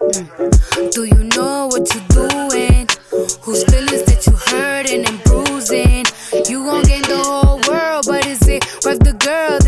Mm. 0.00 0.92
Do 0.92 1.04
you 1.04 1.24
know 1.36 1.66
what 1.66 1.84
you're 1.92 2.08
doing? 2.08 2.86
Whose 3.42 3.64
feelings 3.64 4.04
that 4.04 4.26
you 4.26 4.34
hurting 4.50 5.04
and 5.06 5.22
bruising? 5.24 6.04
You 6.48 6.64
gon' 6.64 6.82
gain 6.84 7.02
the 7.02 7.20
whole 7.24 7.60
world, 7.68 8.04
but 8.06 8.26
is 8.26 8.46
it 8.46 8.64
worth 8.84 9.00
the 9.00 9.12
girl 9.14 9.58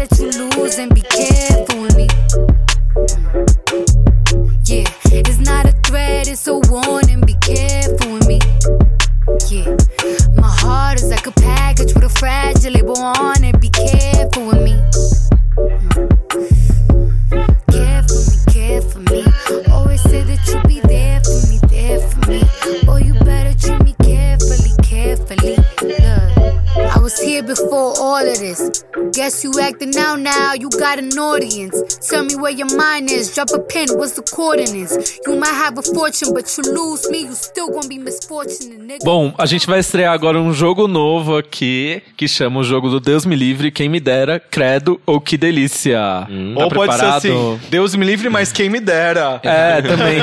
you 0.71 0.85
losing? 0.85 0.89
Be 0.91 1.03
careful 1.03 1.83
with 1.83 1.97
me. 1.97 2.09
Yeah, 4.64 4.85
it's 5.11 5.39
not 5.39 5.66
a 5.66 5.73
threat, 5.85 6.29
it's 6.29 6.47
a 6.47 6.59
warning. 6.68 7.21
Be 7.23 7.35
careful 7.41 8.12
with 8.12 8.27
me. 8.27 8.41
Yeah, 9.49 9.77
my 10.37 10.49
heart 10.49 11.01
is 11.01 11.11
like 11.11 11.27
a 11.27 11.33
package 11.33 11.95
with 11.95 12.05
a 12.05 12.09
fragile 12.09 12.73
label 12.73 12.99
on 12.99 13.45
it. 13.45 13.61
Be 13.61 13.68
careful 13.71 14.47
with 14.47 14.62
me. 14.62 16.60
Here 27.41 27.55
before 27.55 27.95
all 27.99 28.16
of 28.26 28.38
this. 28.38 28.84
Guess 29.12 29.45
you 29.45 29.53
acting 29.61 29.97
out 29.97 30.20
now, 30.20 30.55
you 30.55 30.68
got 30.70 30.99
an 30.99 31.18
audience. 31.18 31.99
Tell 32.09 32.24
me 32.24 32.34
where 32.36 32.53
your 32.53 32.74
mind 32.76 33.11
is, 33.11 33.34
drop 33.34 33.51
a 33.51 33.59
pin, 33.59 33.88
what's 33.97 34.12
the 34.12 34.22
coordinates? 34.22 35.18
You 35.26 35.36
might 35.36 35.55
have 35.55 35.78
a 35.78 35.82
fortune, 35.82 36.32
but 36.32 36.47
you 36.57 36.64
lose 36.72 37.09
me, 37.11 37.22
you 37.22 37.32
still 37.32 37.68
gonna 37.68 37.88
be 37.88 37.99
misfortunate, 37.99 38.78
nigga. 38.80 39.05
Bom, 39.05 39.32
a 39.38 39.47
gente 39.47 39.66
vai 39.66 39.80
estrear 39.80 40.12
agora 40.12 40.38
um 40.38 40.53
jogo 40.53 40.86
novo 40.86 41.36
aqui, 41.36 42.03
que 42.16 42.28
chama 42.28 42.61
o 42.61 42.64
jogo 42.64 42.88
do 42.88 43.01
Deus 43.01 43.24
me 43.24 43.34
livre, 43.34 43.70
quem 43.70 43.88
me 43.88 44.01
dera, 44.01 44.38
credo 44.38 45.01
ou 45.07 45.20
que 45.20 45.36
delícia. 45.36 45.99
Tá 45.99 46.64
Ou 46.64 46.70
pode 46.70 46.93
ser 46.93 46.99
preparado? 46.99 47.16
assim: 47.16 47.61
Deus 47.70 47.95
me 47.95 48.05
livre, 48.05 48.28
mas 48.28 48.53
quem 48.53 48.68
me 48.68 48.80
dera. 48.80 49.41
É, 49.43 49.82
também. 49.82 50.18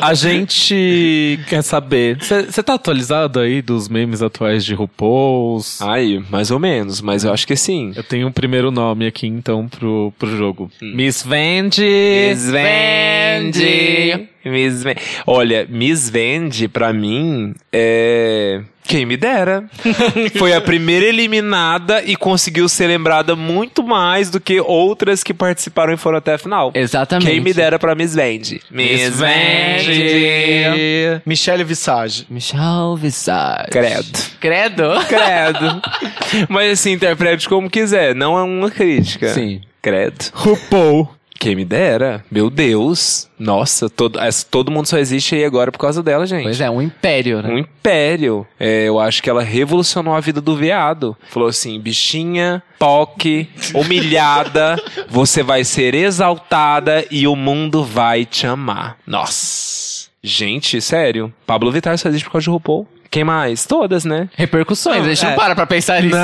A 0.00 0.14
gente 0.14 1.38
quer 1.48 1.62
saber. 1.62 2.18
Você 2.20 2.62
tá 2.62 2.74
atualizado 2.74 3.40
aí 3.40 3.60
dos 3.62 3.88
memes 3.88 4.22
atuais 4.22 4.64
de 4.64 4.74
RuPaul's? 4.74 5.80
Ai, 5.82 6.22
mais 6.30 6.50
ou 6.54 6.60
menos, 6.60 7.00
mas 7.00 7.24
eu 7.24 7.32
acho 7.32 7.46
que 7.46 7.56
sim. 7.56 7.92
Eu 7.94 8.02
tenho 8.02 8.26
um 8.26 8.32
primeiro 8.32 8.70
nome 8.70 9.06
aqui, 9.06 9.26
então, 9.26 9.68
pro, 9.68 10.12
pro 10.18 10.36
jogo. 10.36 10.70
Miss 10.80 11.22
Vende. 11.22 11.82
Miss 11.82 12.50
Vende. 12.50 14.28
Miss 14.44 14.82
Vende. 14.82 15.00
Olha, 15.26 15.66
Miss 15.68 16.10
Vende, 16.10 16.68
pra 16.68 16.92
mim, 16.92 17.54
é. 17.72 18.60
Quem 18.86 19.06
me 19.06 19.16
dera. 19.16 19.64
Foi 20.36 20.52
a 20.52 20.60
primeira 20.60 21.06
eliminada 21.06 22.02
e 22.04 22.14
conseguiu 22.16 22.68
ser 22.68 22.88
lembrada 22.88 23.34
muito 23.34 23.82
mais 23.82 24.28
do 24.28 24.38
que 24.38 24.60
outras 24.60 25.22
que 25.22 25.32
participaram 25.32 25.94
e 25.94 25.96
foram 25.96 26.18
até 26.18 26.34
a 26.34 26.38
final. 26.38 26.70
Exatamente. 26.74 27.30
Quem 27.30 27.40
me 27.40 27.54
dera 27.54 27.78
pra 27.78 27.94
Miss 27.94 28.14
Vende. 28.14 28.60
Miss 28.70 29.18
Vende. 29.18 31.22
Michelle 31.24 31.64
Visage. 31.64 32.26
Michelle 32.28 32.98
Visage. 32.98 33.70
Credo. 33.70 34.18
Credo? 34.38 34.90
Credo. 35.08 35.82
Mas 36.50 36.72
assim, 36.72 36.92
interprete 36.92 37.48
como 37.48 37.70
quiser. 37.70 38.14
Não 38.14 38.36
é 38.38 38.42
uma 38.42 38.70
crítica. 38.70 39.28
Sim. 39.28 39.62
Credo. 39.80 40.26
RuPaul. 40.34 41.08
Quem 41.38 41.54
me 41.54 41.64
dera. 41.64 42.24
Meu 42.30 42.48
Deus. 42.48 43.28
Nossa, 43.38 43.90
todo, 43.90 44.18
todo 44.50 44.70
mundo 44.70 44.86
só 44.86 44.98
existe 44.98 45.34
aí 45.34 45.44
agora 45.44 45.70
por 45.70 45.78
causa 45.78 46.02
dela, 46.02 46.26
gente. 46.26 46.44
Pois 46.44 46.60
é, 46.60 46.70
um 46.70 46.80
império, 46.80 47.42
né? 47.42 47.50
Um 47.50 47.58
império. 47.58 48.46
É, 48.58 48.84
eu 48.88 48.98
acho 48.98 49.22
que 49.22 49.28
ela 49.28 49.42
revolucionou 49.42 50.14
a 50.14 50.20
vida 50.20 50.40
do 50.40 50.56
veado. 50.56 51.16
Falou 51.28 51.48
assim: 51.48 51.78
bichinha, 51.78 52.62
POC, 52.78 53.48
humilhada, 53.74 54.76
você 55.10 55.42
vai 55.42 55.64
ser 55.64 55.94
exaltada 55.94 57.04
e 57.10 57.26
o 57.26 57.36
mundo 57.36 57.84
vai 57.84 58.24
te 58.24 58.46
amar. 58.46 58.96
Nossa. 59.06 60.08
Gente, 60.22 60.80
sério. 60.80 61.32
Pablo 61.46 61.70
Vittar 61.70 61.98
só 61.98 62.08
existe 62.08 62.24
por 62.24 62.32
causa 62.32 62.44
de 62.44 62.50
RuPaul. 62.50 62.88
Quem 63.14 63.22
mais? 63.22 63.64
Todas, 63.64 64.04
né? 64.04 64.28
Repercussões, 64.36 65.04
a 65.04 65.08
gente 65.08 65.22
não 65.22 65.30
é. 65.30 65.36
para 65.36 65.54
pra 65.54 65.64
pensar 65.66 66.02
nisso. 66.02 66.16
né? 66.16 66.20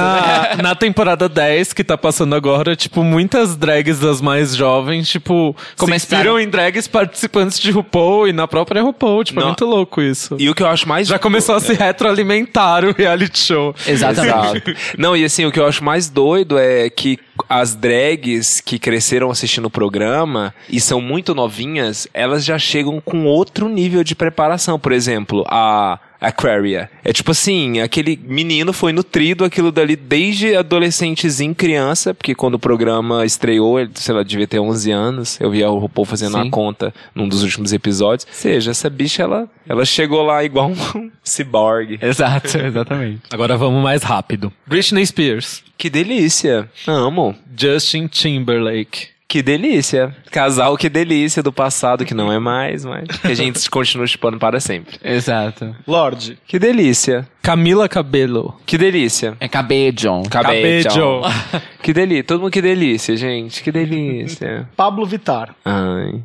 Na, 0.57 0.57
na 0.71 0.75
temporada 0.75 1.29
10 1.29 1.73
que 1.73 1.85
tá 1.85 1.97
passando 1.97 2.35
agora, 2.35 2.75
tipo, 2.75 3.05
muitas 3.05 3.55
drags 3.57 4.01
das 4.01 4.21
mais 4.21 4.57
jovens, 4.57 5.09
tipo, 5.09 5.55
Começaram- 5.77 6.23
inspiram 6.23 6.41
em 6.41 6.49
drags 6.49 6.89
participantes 6.89 7.61
de 7.61 7.71
RuPaul 7.71 8.27
e 8.27 8.33
na 8.33 8.49
própria 8.49 8.83
RuPaul. 8.83 9.23
Tipo, 9.23 9.39
é 9.39 9.43
Não. 9.43 9.49
muito 9.51 9.65
louco 9.67 10.03
isso. 10.03 10.35
E 10.41 10.51
o 10.51 10.55
que 10.55 10.65
eu 10.65 10.67
acho 10.67 10.89
mais. 10.89 11.07
Já 11.07 11.17
começou 11.17 11.55
a 11.55 11.61
se 11.61 11.75
retroalimentar 11.75 12.85
o 12.85 12.93
reality 12.93 13.39
show. 13.39 13.73
Exatamente. 13.87 14.69
Exato. 14.69 14.75
Não, 14.99 15.17
e 15.17 15.25
assim, 15.25 15.45
o 15.47 15.53
que 15.53 15.61
eu 15.61 15.67
acho 15.67 15.85
mais 15.85 16.09
doido 16.11 16.59
é 16.59 16.91
que 16.91 17.21
as 17.49 17.77
drags 17.77 18.61
que 18.61 18.81
cresceram 18.81 19.31
assistindo 19.31 19.67
o 19.67 19.71
programa 19.71 20.53
e 20.69 20.81
são 20.81 21.01
muito 21.01 21.37
novinhas, 21.37 22.09
elas 22.13 22.45
já 22.45 22.59
chegam 22.59 23.01
com 23.01 23.27
outro 23.27 23.69
nível 23.69 24.03
de 24.03 24.17
preparação. 24.17 24.77
Por 24.77 24.91
exemplo, 24.91 25.45
a 25.49 26.01
Aquaria. 26.21 26.91
É 27.03 27.13
tipo 27.13 27.31
assim, 27.31 27.81
aquele 27.81 28.19
menino 28.23 28.73
foi 28.73 28.93
nutrido 28.93 29.45
aquilo 29.45 29.73
dali 29.73 29.97
desde 29.97 30.55
adolescentezinho, 30.55 31.55
criança, 31.55 32.13
porque 32.13 32.35
quando 32.35 32.55
o 32.55 32.59
programa 32.59 33.25
estreou, 33.25 33.81
ele, 33.81 33.91
sei 33.95 34.15
lá, 34.15 34.23
devia 34.23 34.47
ter 34.47 34.59
11 34.59 34.91
anos. 34.91 35.41
Eu 35.41 35.51
vi 35.51 35.65
o 35.65 35.79
RuPaul 35.79 36.05
fazendo 36.05 36.33
Sim. 36.33 36.49
a 36.49 36.51
conta 36.51 36.95
num 37.15 37.29
dos 37.29 37.43
últimos 37.43 37.73
episódios. 37.73 38.27
Ou 38.29 38.35
seja, 38.35 38.71
essa 38.71 38.91
bicha, 38.91 39.23
ela, 39.23 39.49
ela 39.67 39.85
chegou 39.85 40.23
lá 40.23 40.45
igual 40.45 40.71
um 40.71 41.11
ciborgue. 41.25 41.99
Exato, 42.03 42.57
exatamente. 42.59 43.23
Agora 43.31 43.57
vamos 43.57 43.83
mais 43.83 44.03
rápido. 44.03 44.53
Britney 44.67 45.07
Spears. 45.07 45.63
Que 45.79 45.89
delícia. 45.89 46.69
Amo. 46.87 47.35
Justin 47.57 48.07
Timberlake. 48.07 49.09
Que 49.31 49.43
delícia. 49.43 50.13
Casal, 50.33 50.77
que 50.77 50.89
delícia 50.89 51.41
do 51.41 51.53
passado, 51.53 52.05
que 52.05 52.15
não 52.15 52.33
é 52.33 52.41
mais, 52.41 52.85
mas 52.85 53.07
que 53.07 53.29
a 53.29 53.35
gente 53.35 53.61
continua 53.71 54.05
chupando 54.05 54.41
para 54.41 54.59
sempre. 54.59 54.99
Exato. 55.05 55.73
Lorde. 55.87 56.37
Que 56.49 56.59
delícia. 56.59 57.29
Camila 57.41 57.89
Cabello. 57.89 58.57
Que 58.67 58.77
delícia. 58.77 59.37
É 59.39 59.47
cabello. 59.47 60.25
Cabello. 60.29 61.23
Que 61.81 61.93
delícia. 61.93 62.25
Todo 62.25 62.41
mundo 62.41 62.51
que 62.51 62.61
delícia, 62.61 63.17
gente. 63.17 63.63
Que 63.63 63.71
delícia. 63.71 64.69
Pablo 64.77 65.07
Vittar. 65.07 65.55
Ai. 65.65 66.21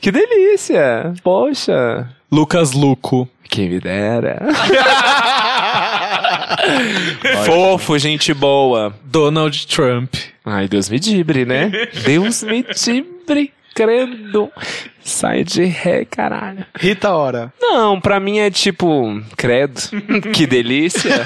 que 0.00 0.10
delícia. 0.10 1.14
Poxa. 1.22 2.10
Lucas 2.30 2.72
Luco. 2.72 3.28
Quem 3.48 3.68
me 3.68 3.80
dera. 3.80 4.40
Fofo, 7.44 7.98
gente 7.98 8.32
boa. 8.34 8.94
Donald 9.04 9.66
Trump. 9.66 10.14
Ai, 10.44 10.68
Deus 10.68 10.88
me 10.88 10.98
dibre, 10.98 11.44
né? 11.44 11.70
Deus 12.04 12.42
me 12.42 12.62
dibre, 12.62 13.52
credo. 13.76 14.50
Sai 15.02 15.44
de 15.44 15.64
ré, 15.66 16.04
caralho. 16.04 16.64
Rita 16.76 17.14
Ora. 17.14 17.52
Não, 17.60 18.00
pra 18.00 18.18
mim 18.18 18.38
é 18.38 18.50
tipo, 18.50 19.22
credo. 19.36 19.80
que 20.34 20.46
delícia. 20.46 21.22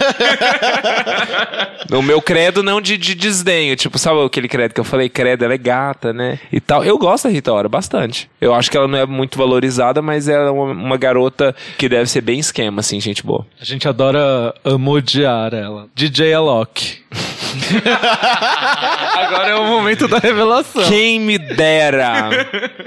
no 1.88 2.02
meu 2.02 2.20
credo, 2.20 2.62
não 2.62 2.80
de, 2.80 2.98
de 2.98 3.14
desdenho. 3.14 3.74
Tipo, 3.76 3.98
sabe 3.98 4.22
aquele 4.22 4.48
credo 4.48 4.74
que 4.74 4.80
eu 4.80 4.84
falei? 4.84 5.08
Credo, 5.08 5.44
ela 5.44 5.54
é 5.54 5.58
gata, 5.58 6.12
né? 6.12 6.38
E 6.52 6.60
tal. 6.60 6.84
Eu 6.84 6.98
gosto 6.98 7.28
da 7.28 7.30
Rita 7.30 7.52
Ora 7.52 7.68
bastante. 7.68 8.28
Eu 8.40 8.52
acho 8.52 8.70
que 8.70 8.76
ela 8.76 8.88
não 8.88 8.98
é 8.98 9.06
muito 9.06 9.38
valorizada, 9.38 10.02
mas 10.02 10.28
ela 10.28 10.48
é 10.48 10.50
uma, 10.50 10.72
uma 10.72 10.96
garota 10.98 11.54
que 11.78 11.88
deve 11.88 12.10
ser 12.10 12.20
bem 12.20 12.40
esquema, 12.40 12.80
assim, 12.80 13.00
gente 13.00 13.24
boa. 13.24 13.46
A 13.58 13.64
gente 13.64 13.88
adora 13.88 14.52
amodiar 14.64 15.54
ela. 15.54 15.88
DJ 15.94 16.34
Alok. 16.34 16.98
Agora 19.16 19.48
é 19.50 19.54
o 19.54 19.66
momento 19.66 20.06
da 20.08 20.18
revelação. 20.18 20.82
Quem 20.84 21.20
me 21.20 21.38
dera. 21.38 22.30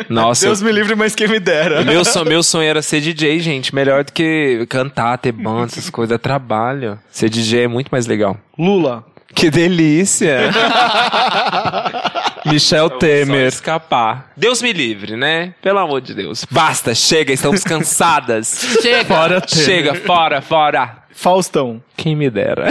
Nossa, 0.10 0.46
Deus 0.46 0.62
me 0.62 0.72
livre, 0.72 0.96
mas 0.96 1.16
quem 1.16 1.28
me 1.28 1.40
dera. 1.40 1.84
Meu 1.84 2.04
sonho, 2.06 2.26
meu 2.26 2.44
sonho 2.44 2.68
era 2.70 2.82
ser 2.82 3.02
DJ, 3.02 3.40
gente. 3.40 3.74
Melhor 3.74 4.04
do 4.04 4.12
que 4.12 4.66
cantar, 4.70 5.18
ter 5.18 5.32
banda, 5.32 5.66
essas 5.66 5.90
coisas. 5.90 6.16
É 6.16 6.18
trabalho. 6.18 7.00
Ser 7.10 7.30
DJ 7.30 7.64
é 7.64 7.68
muito 7.68 7.90
mais 7.90 8.06
legal. 8.08 8.38
Lula. 8.58 9.06
Que 9.36 9.50
delícia! 9.50 10.52
Michel 12.46 12.90
Temer. 12.92 13.48
escapar. 13.48 14.32
Deus 14.36 14.62
me 14.62 14.74
livre, 14.74 15.16
né? 15.16 15.54
Pelo 15.62 15.80
amor 15.80 16.02
de 16.02 16.14
Deus. 16.14 16.46
Basta, 16.52 16.94
chega, 16.94 17.32
estamos 17.34 17.64
cansadas. 17.64 18.78
Chega. 18.82 19.06
Fora 19.06 19.42
Temer. 19.42 19.66
chega, 19.66 19.96
fora, 19.96 20.42
fora. 20.42 21.03
Faustão. 21.14 21.82
Quem 21.96 22.16
me 22.16 22.30
dera. 22.30 22.70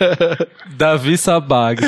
Davi 0.76 1.16
Sabag. 1.18 1.80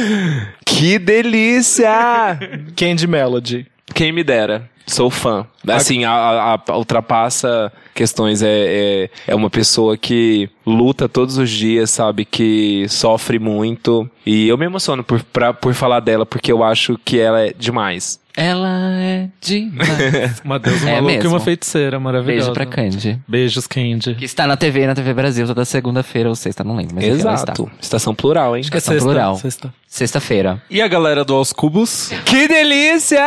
Que 0.65 0.99
delícia! 0.99 2.39
Candy 2.77 3.07
Melody. 3.07 3.67
Quem 3.95 4.13
me 4.13 4.25
dera. 4.25 4.69
Sou 4.87 5.11
fã. 5.11 5.47
Assim, 5.67 6.05
a, 6.05 6.13
a- 6.13 6.55
a- 6.69 6.77
ultrapassa 6.77 7.73
questões. 7.95 8.43
É, 8.43 8.49
é, 8.49 9.11
é 9.29 9.35
uma 9.35 9.49
pessoa 9.49 9.97
que 9.97 10.49
luta 10.67 11.09
todos 11.09 11.39
os 11.39 11.49
dias, 11.51 11.91
sabe? 11.91 12.25
Que 12.25 12.87
sofre 12.89 13.39
muito. 13.39 14.09
E 14.27 14.47
eu 14.49 14.59
me 14.59 14.67
emociono 14.67 15.03
por, 15.03 15.23
pra, 15.23 15.55
por 15.55 15.73
falar 15.75 16.01
dela, 16.01 16.27
porque 16.27 16.53
eu 16.53 16.63
acho 16.63 16.99
que 17.05 17.19
ela 17.19 17.41
é 17.47 17.55
demais. 17.59 18.23
Ela 18.37 18.69
é 19.01 19.29
demais. 19.41 20.41
Uma 20.45 20.59
deusa 20.59 20.91
É 20.91 21.01
maluca 21.01 21.25
e 21.25 21.27
uma 21.29 21.39
feiticeira 21.39 22.01
maravilhosa. 22.01 22.51
Beijo 22.51 22.53
pra 22.53 22.67
Candy. 22.67 23.19
Beijos, 23.29 23.67
Candy. 23.69 24.17
Que 24.17 24.25
está 24.25 24.45
na 24.45 24.57
TV, 24.57 24.89
na 24.89 24.95
TV 24.95 25.15
Brasil, 25.15 25.47
toda 25.47 25.65
segunda-feira 25.65 26.29
ou 26.29 26.35
sexta, 26.35 26.65
não 26.65 26.75
lembro. 26.75 26.97
Mas 26.97 27.05
enfim, 27.05 27.21
ela 27.21 27.35
está. 27.35 27.53
Exato. 27.53 27.71
Estação 27.81 28.13
plural, 28.13 28.57
hein? 28.57 28.61
Acho 28.63 28.71
que 28.73 28.77
é 28.77 28.79
Estação 28.79 28.95
sexta. 28.99 29.09
plural. 29.09 29.37
sexta. 29.37 29.75
Sexta-feira. 29.87 30.61
E 30.69 30.83
a 30.83 30.89
galera 30.89 31.25
do 31.25 31.33
Aos 31.33 31.53
Cubos? 31.53 32.11
Que 32.25 32.49
delícia! 32.49 33.21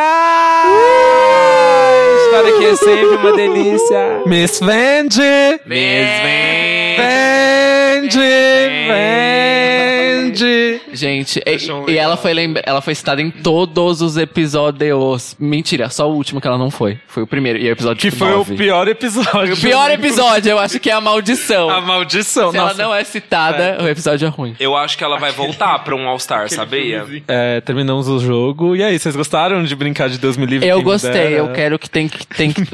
Estar 2.26 2.46
aqui 2.46 2.66
é 2.66 2.76
sempre 2.76 3.16
uma 3.16 3.34
delícia. 3.34 4.22
Miss 4.26 4.60
Vendi! 4.60 5.60
Vendi! 5.66 6.98
Vendi! 6.98 8.67
Gente, 10.98 11.42
e, 11.46 11.92
e 11.92 11.98
ela 11.98 12.18
foi 12.18 12.34
lembra 12.34 12.64
ela 12.66 12.82
foi 12.82 12.96
citada 12.96 13.22
em 13.22 13.30
todos 13.30 14.02
os 14.02 14.18
episódios. 14.18 15.36
Mentira, 15.40 15.90
só 15.90 16.10
o 16.10 16.16
último 16.16 16.42
que 16.42 16.48
ela 16.48 16.58
não 16.58 16.72
foi. 16.72 17.00
Foi 17.08 17.24
o 17.24 17.28
primeiro. 17.28 17.60
E 17.60 17.68
é 17.68 17.70
o 17.70 17.74
episódio 17.74 18.02
Que 18.02 18.12
foi 18.12 18.34
o 18.34 18.44
pior 18.46 18.88
episódio. 18.88 19.54
O 19.54 19.58
pior 19.58 19.92
episódio, 19.92 20.52
eu 20.52 20.60
acho 20.60 20.80
que 20.80 20.90
é 20.90 20.94
a 20.94 21.02
maldição. 21.02 21.70
A 21.78 21.82
maldição. 21.82 22.52
Se 22.52 22.58
ela 22.58 22.70
Nossa. 22.70 22.82
não 22.82 22.94
é 22.94 23.04
citada, 23.04 23.78
o 23.82 23.88
episódio 23.88 24.26
é 24.26 24.30
ruim. 24.30 24.56
Eu 24.60 24.76
acho 24.76 24.98
que 24.98 25.04
ela 25.04 25.18
vai 25.18 25.32
voltar 25.32 25.80
pra 25.80 25.96
um 25.96 26.08
All-Star, 26.08 26.50
sabia? 26.50 27.06
É, 27.28 27.62
terminamos 27.62 28.08
o 28.08 28.20
jogo. 28.20 28.76
E 28.76 28.84
aí, 28.84 28.98
vocês 28.98 29.16
gostaram 29.16 29.64
de 29.64 29.76
brincar 29.76 30.10
de 30.10 30.18
Deus 30.18 30.38
me 30.38 30.46
livre? 30.46 30.68
Eu 30.68 30.82
gostei, 30.82 31.40
eu 31.40 31.50
quero 31.54 31.78
que 31.78 31.90
tem 31.90 32.08
que. 32.08 32.26
Tem 32.28 32.52
que... 32.52 32.62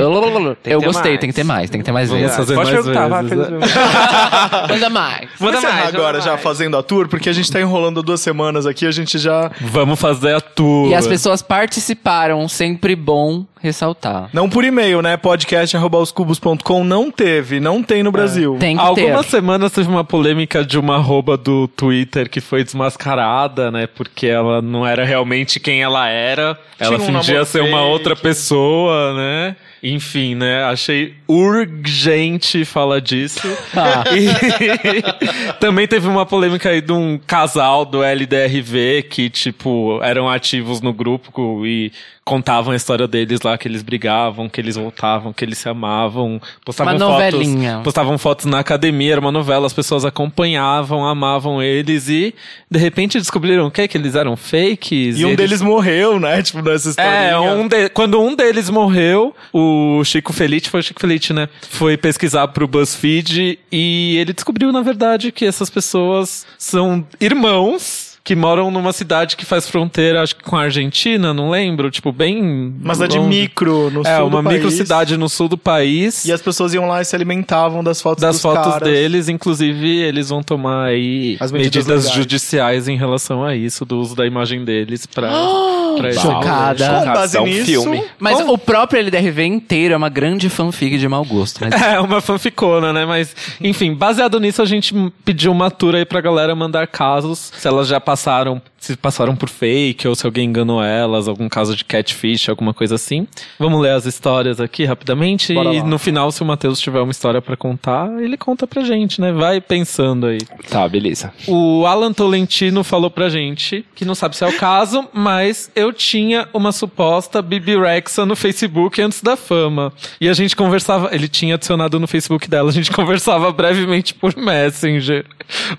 eu 0.66 0.82
gostei, 0.82 1.12
mais. 1.12 1.20
tem 1.20 1.30
que 1.30 1.36
ter 1.36 1.44
mais, 1.44 1.70
tem 1.70 1.82
que 1.82 1.86
ter 1.86 1.92
mais 1.92 2.10
Vamos 2.10 2.24
vezes. 2.24 2.38
fazer 2.38 2.56
Pode 2.56 2.72
mais 2.72 2.86
perguntar, 2.86 3.08
vai, 3.08 3.24
vezes. 3.24 3.46
feliz- 3.46 4.70
Manda 4.70 4.90
mais. 4.90 5.30
Vamos 5.40 5.58
encerrar 5.58 5.74
mais, 5.74 5.88
agora 5.96 6.14
manda 6.14 6.22
já 6.22 6.38
fazendo 6.38 6.78
a 6.78 6.84
tour, 6.84 7.08
porque 7.08 7.30
a 7.30 7.34
gente 7.34 7.52
tá 7.52 7.60
enrolando 7.60 8.02
duas 8.14 8.22
semanas 8.22 8.66
aqui, 8.68 8.86
a 8.86 8.92
gente 8.92 9.18
já... 9.18 9.52
Vamos 9.60 10.00
fazer 10.00 10.36
a 10.36 10.42
tour. 10.42 10.90
E 10.90 10.94
as 10.94 11.08
pessoas 11.08 11.42
participaram, 11.42 12.48
sempre 12.48 12.96
bom 12.96 13.46
ressaltar. 13.64 14.30
Não 14.34 14.50
por 14.50 14.66
e-mail, 14.66 15.02
né? 15.02 15.16
podcast.oscubos.com 15.16 16.84
não 16.84 17.10
teve, 17.10 17.62
não 17.62 17.82
tem 17.82 18.04
no 18.04 18.12
Brasil. 18.12 18.58
Tem 18.60 18.76
que 18.76 18.82
Há 18.82 18.86
algumas 18.88 19.26
ter. 19.26 19.38
semanas 19.38 19.72
teve 19.72 19.88
uma 19.88 20.04
polêmica 20.04 20.66
de 20.66 20.78
uma 20.78 20.98
arroba 20.98 21.38
do 21.38 21.70
Twitter 21.70 22.30
que 22.30 22.42
foi 22.42 22.64
desmascarada, 22.64 23.72
né? 23.72 23.88
Porque 23.88 24.28
ela 24.28 24.62
não 24.62 24.86
era 24.86 25.06
realmente 25.06 25.62
quem 25.62 25.82
ela 25.82 26.10
era. 26.10 26.60
Ela 26.78 26.98
um 26.98 27.00
fingia 27.00 27.46
ser 27.46 27.64
uma 27.64 27.84
outra 27.84 28.18
pessoa, 28.18 29.14
né? 29.14 29.56
Enfim, 29.82 30.36
né? 30.36 30.64
Achei 30.64 31.14
urgente 31.28 32.66
falar 32.66 33.00
disso. 33.00 33.42
Ah. 33.76 34.04
E 34.14 35.54
também 35.60 35.88
teve 35.88 36.08
uma 36.08 36.26
polêmica 36.26 36.70
aí 36.70 36.80
de 36.80 36.92
um 36.92 37.18
casal 37.18 37.86
do 37.86 38.04
LDRV 38.04 39.04
que, 39.10 39.30
tipo, 39.30 40.00
eram 40.04 40.30
ativos 40.30 40.80
no 40.80 40.94
grupo 40.94 41.66
e 41.66 41.92
contavam 42.26 42.72
a 42.72 42.76
história 42.76 43.08
deles 43.08 43.42
lá, 43.42 43.58
que 43.58 43.68
eles 43.68 43.82
brigavam, 43.82 44.48
que 44.48 44.62
eles 44.62 44.76
voltavam, 44.76 45.34
que 45.34 45.44
eles 45.44 45.58
se 45.58 45.68
amavam. 45.68 46.42
Postavam 46.66 46.94
Uma 46.96 47.00
fotos, 47.00 47.34
novelinha. 47.34 47.82
postavam 47.84 48.18
fotos 48.18 48.46
na 48.46 48.60
academia, 48.60 49.12
era 49.12 49.20
uma 49.22 49.32
novela, 49.32 49.68
as 49.68 49.74
pessoas 49.74 50.06
acompanhavam, 50.06 51.06
amavam 51.06 51.62
eles 51.62 52.08
e 52.08 52.34
de 52.72 52.80
repente 52.80 53.18
descobriram 53.20 53.68
o 53.68 53.72
quê? 53.72 53.88
Que 53.88 53.98
eles 53.98 54.16
eram 54.16 54.36
fakes. 54.38 55.20
E 55.20 55.26
um 55.26 55.30
eles- 55.30 55.38
deles 55.38 55.62
morreu, 55.62 56.20
né? 56.20 56.42
Tipo, 56.42 56.62
nessa 56.62 56.90
história. 56.90 57.10
é, 57.10 57.38
um 57.40 57.68
de- 57.68 57.90
quando 57.90 58.22
um 58.22 58.36
deles 58.36 58.70
morreu, 58.70 59.36
o 59.52 60.02
Chico 60.06 60.32
Felite, 60.32 60.70
foi 60.70 60.80
o 60.80 60.84
Chico 60.84 61.02
Felite, 61.02 61.34
né? 61.34 61.50
Foi 61.70 61.98
pesquisar 61.98 62.48
pro 62.50 62.68
BuzzFeed 62.68 63.60
e 63.72 64.18
ele 64.18 64.34
descobriu, 64.34 64.72
na 64.72 64.82
verdade, 64.82 65.32
que 65.32 65.46
essas 65.46 65.70
pessoas 65.70 66.46
são 66.58 67.06
irmãos. 67.20 68.13
Que 68.24 68.36
moram 68.38 68.72
numa 68.72 68.94
cidade 68.94 69.36
que 69.36 69.46
faz 69.46 69.68
fronteira, 69.68 70.22
acho 70.24 70.36
que 70.38 70.44
com 70.44 70.56
a 70.56 70.62
Argentina, 70.62 71.34
não 71.34 71.50
lembro, 71.50 71.92
tipo, 71.92 72.10
bem. 72.12 72.74
Mas 72.82 73.02
é 73.02 73.08
de 73.08 73.20
micro 73.20 73.90
no 73.92 74.02
É, 74.08 74.16
sul 74.18 74.28
uma 74.28 74.38
do 74.42 74.44
país. 74.46 74.56
micro 74.64 74.72
cidade 74.72 75.18
no 75.18 75.28
sul 75.28 75.50
do 75.50 75.58
país. 75.58 76.24
E 76.24 76.32
as 76.32 76.42
pessoas 76.42 76.74
iam 76.74 76.88
lá 76.88 77.02
e 77.02 77.06
se 77.06 77.14
alimentavam 77.16 77.84
das 77.84 78.02
fotos 78.02 78.22
das 78.22 78.36
dos 78.36 78.42
fotos 78.42 78.72
caras. 78.74 78.88
deles, 78.88 79.28
inclusive 79.28 79.88
eles 80.00 80.30
vão 80.30 80.42
tomar 80.42 80.86
aí 80.86 81.36
As 81.40 81.52
medidas, 81.52 81.86
medidas 81.86 82.12
judiciais 82.14 82.88
em 82.88 82.96
relação 82.96 83.44
a 83.44 83.56
isso, 83.58 83.84
do 83.84 84.00
uso 84.00 84.16
da 84.16 84.26
imagem 84.26 84.64
deles 84.64 85.06
pra, 85.06 85.30
pra 85.98 86.10
esse 86.10 86.20
Chocada. 86.22 87.02
Com 87.06 87.14
base 87.14 87.36
É 87.38 87.42
um 87.42 87.46
nisso, 87.46 87.66
filme. 87.66 88.04
Mas 88.18 88.40
o 88.40 88.58
próprio 88.58 89.02
LDRV 89.02 89.44
inteiro 89.44 89.94
é 89.96 89.98
uma 89.98 90.08
grande 90.10 90.48
fanfic 90.50 90.98
de 90.98 91.10
mau 91.10 91.26
gosto. 91.26 91.60
Mas 91.60 91.74
É, 91.84 92.00
uma 92.00 92.22
fanficona, 92.22 92.94
né? 92.94 93.06
Mas, 93.06 93.36
enfim, 93.60 93.94
baseado 93.94 94.40
nisso, 94.40 94.62
a 94.62 94.66
gente 94.66 94.96
pediu 95.26 95.52
uma 95.52 95.70
tour 95.70 95.94
aí 95.96 96.06
pra 96.06 96.22
galera 96.22 96.56
mandar 96.56 96.88
casos, 96.88 97.52
se 97.58 97.68
elas 97.68 97.86
já 97.90 98.00
passaram, 98.00 98.13
passaram 98.14 98.62
se 98.84 98.98
passaram 98.98 99.36
por 99.36 99.48
fake, 99.48 100.08
ou 100.08 100.14
se 100.14 100.26
alguém 100.26 100.50
enganou 100.50 100.84
elas, 100.84 101.28
algum 101.28 101.48
caso 101.48 101.76
de 101.76 101.86
catfish, 101.86 102.50
alguma 102.50 102.74
coisa 102.74 102.96
assim. 102.96 103.26
Vamos 103.58 103.82
ler 103.82 103.92
as 103.92 104.06
histórias 104.06 104.60
aqui 104.60 104.84
rapidamente 104.84 105.54
Bora 105.54 105.74
e 105.74 105.80
lá. 105.80 105.86
no 105.86 105.98
final, 105.98 106.32
se 106.32 106.42
o 106.42 106.46
Matheus 106.46 106.80
tiver 106.80 107.00
uma 107.00 107.12
história 107.12 107.42
pra 107.42 107.56
contar, 107.56 108.10
ele 108.22 108.36
conta 108.36 108.68
pra 108.68 108.82
gente, 108.84 109.22
né? 109.22 109.32
Vai 109.32 109.62
pensando 109.62 110.28
aí. 110.28 110.40
Tá, 110.70 110.88
beleza. 110.88 111.32
O 111.48 111.86
Alan 111.86 112.12
Tolentino 112.12 112.84
falou 112.84 113.10
pra 113.10 113.30
gente, 113.30 113.86
que 113.96 114.04
não 114.04 114.16
sabe 114.16 114.36
se 114.36 114.44
é 114.44 114.48
o 114.48 114.58
caso, 114.58 115.08
mas 115.14 115.72
eu 115.76 115.94
tinha 115.94 116.48
uma 116.54 116.72
suposta 116.74 117.42
Bibi 117.42 117.78
Rexa 117.78 118.26
no 118.26 118.36
Facebook 118.36 119.02
antes 119.02 119.22
da 119.22 119.38
fama. 119.38 119.94
E 120.20 120.28
a 120.28 120.34
gente 120.34 120.56
conversava, 120.56 121.10
ele 121.16 121.30
tinha 121.30 121.56
adicionado 121.56 122.00
no 122.00 122.08
Facebook 122.08 122.50
dela, 122.50 122.70
a 122.70 122.74
gente 122.74 122.92
conversava 122.94 123.50
brevemente 123.52 124.14
por 124.14 124.36
Messenger. 124.36 125.26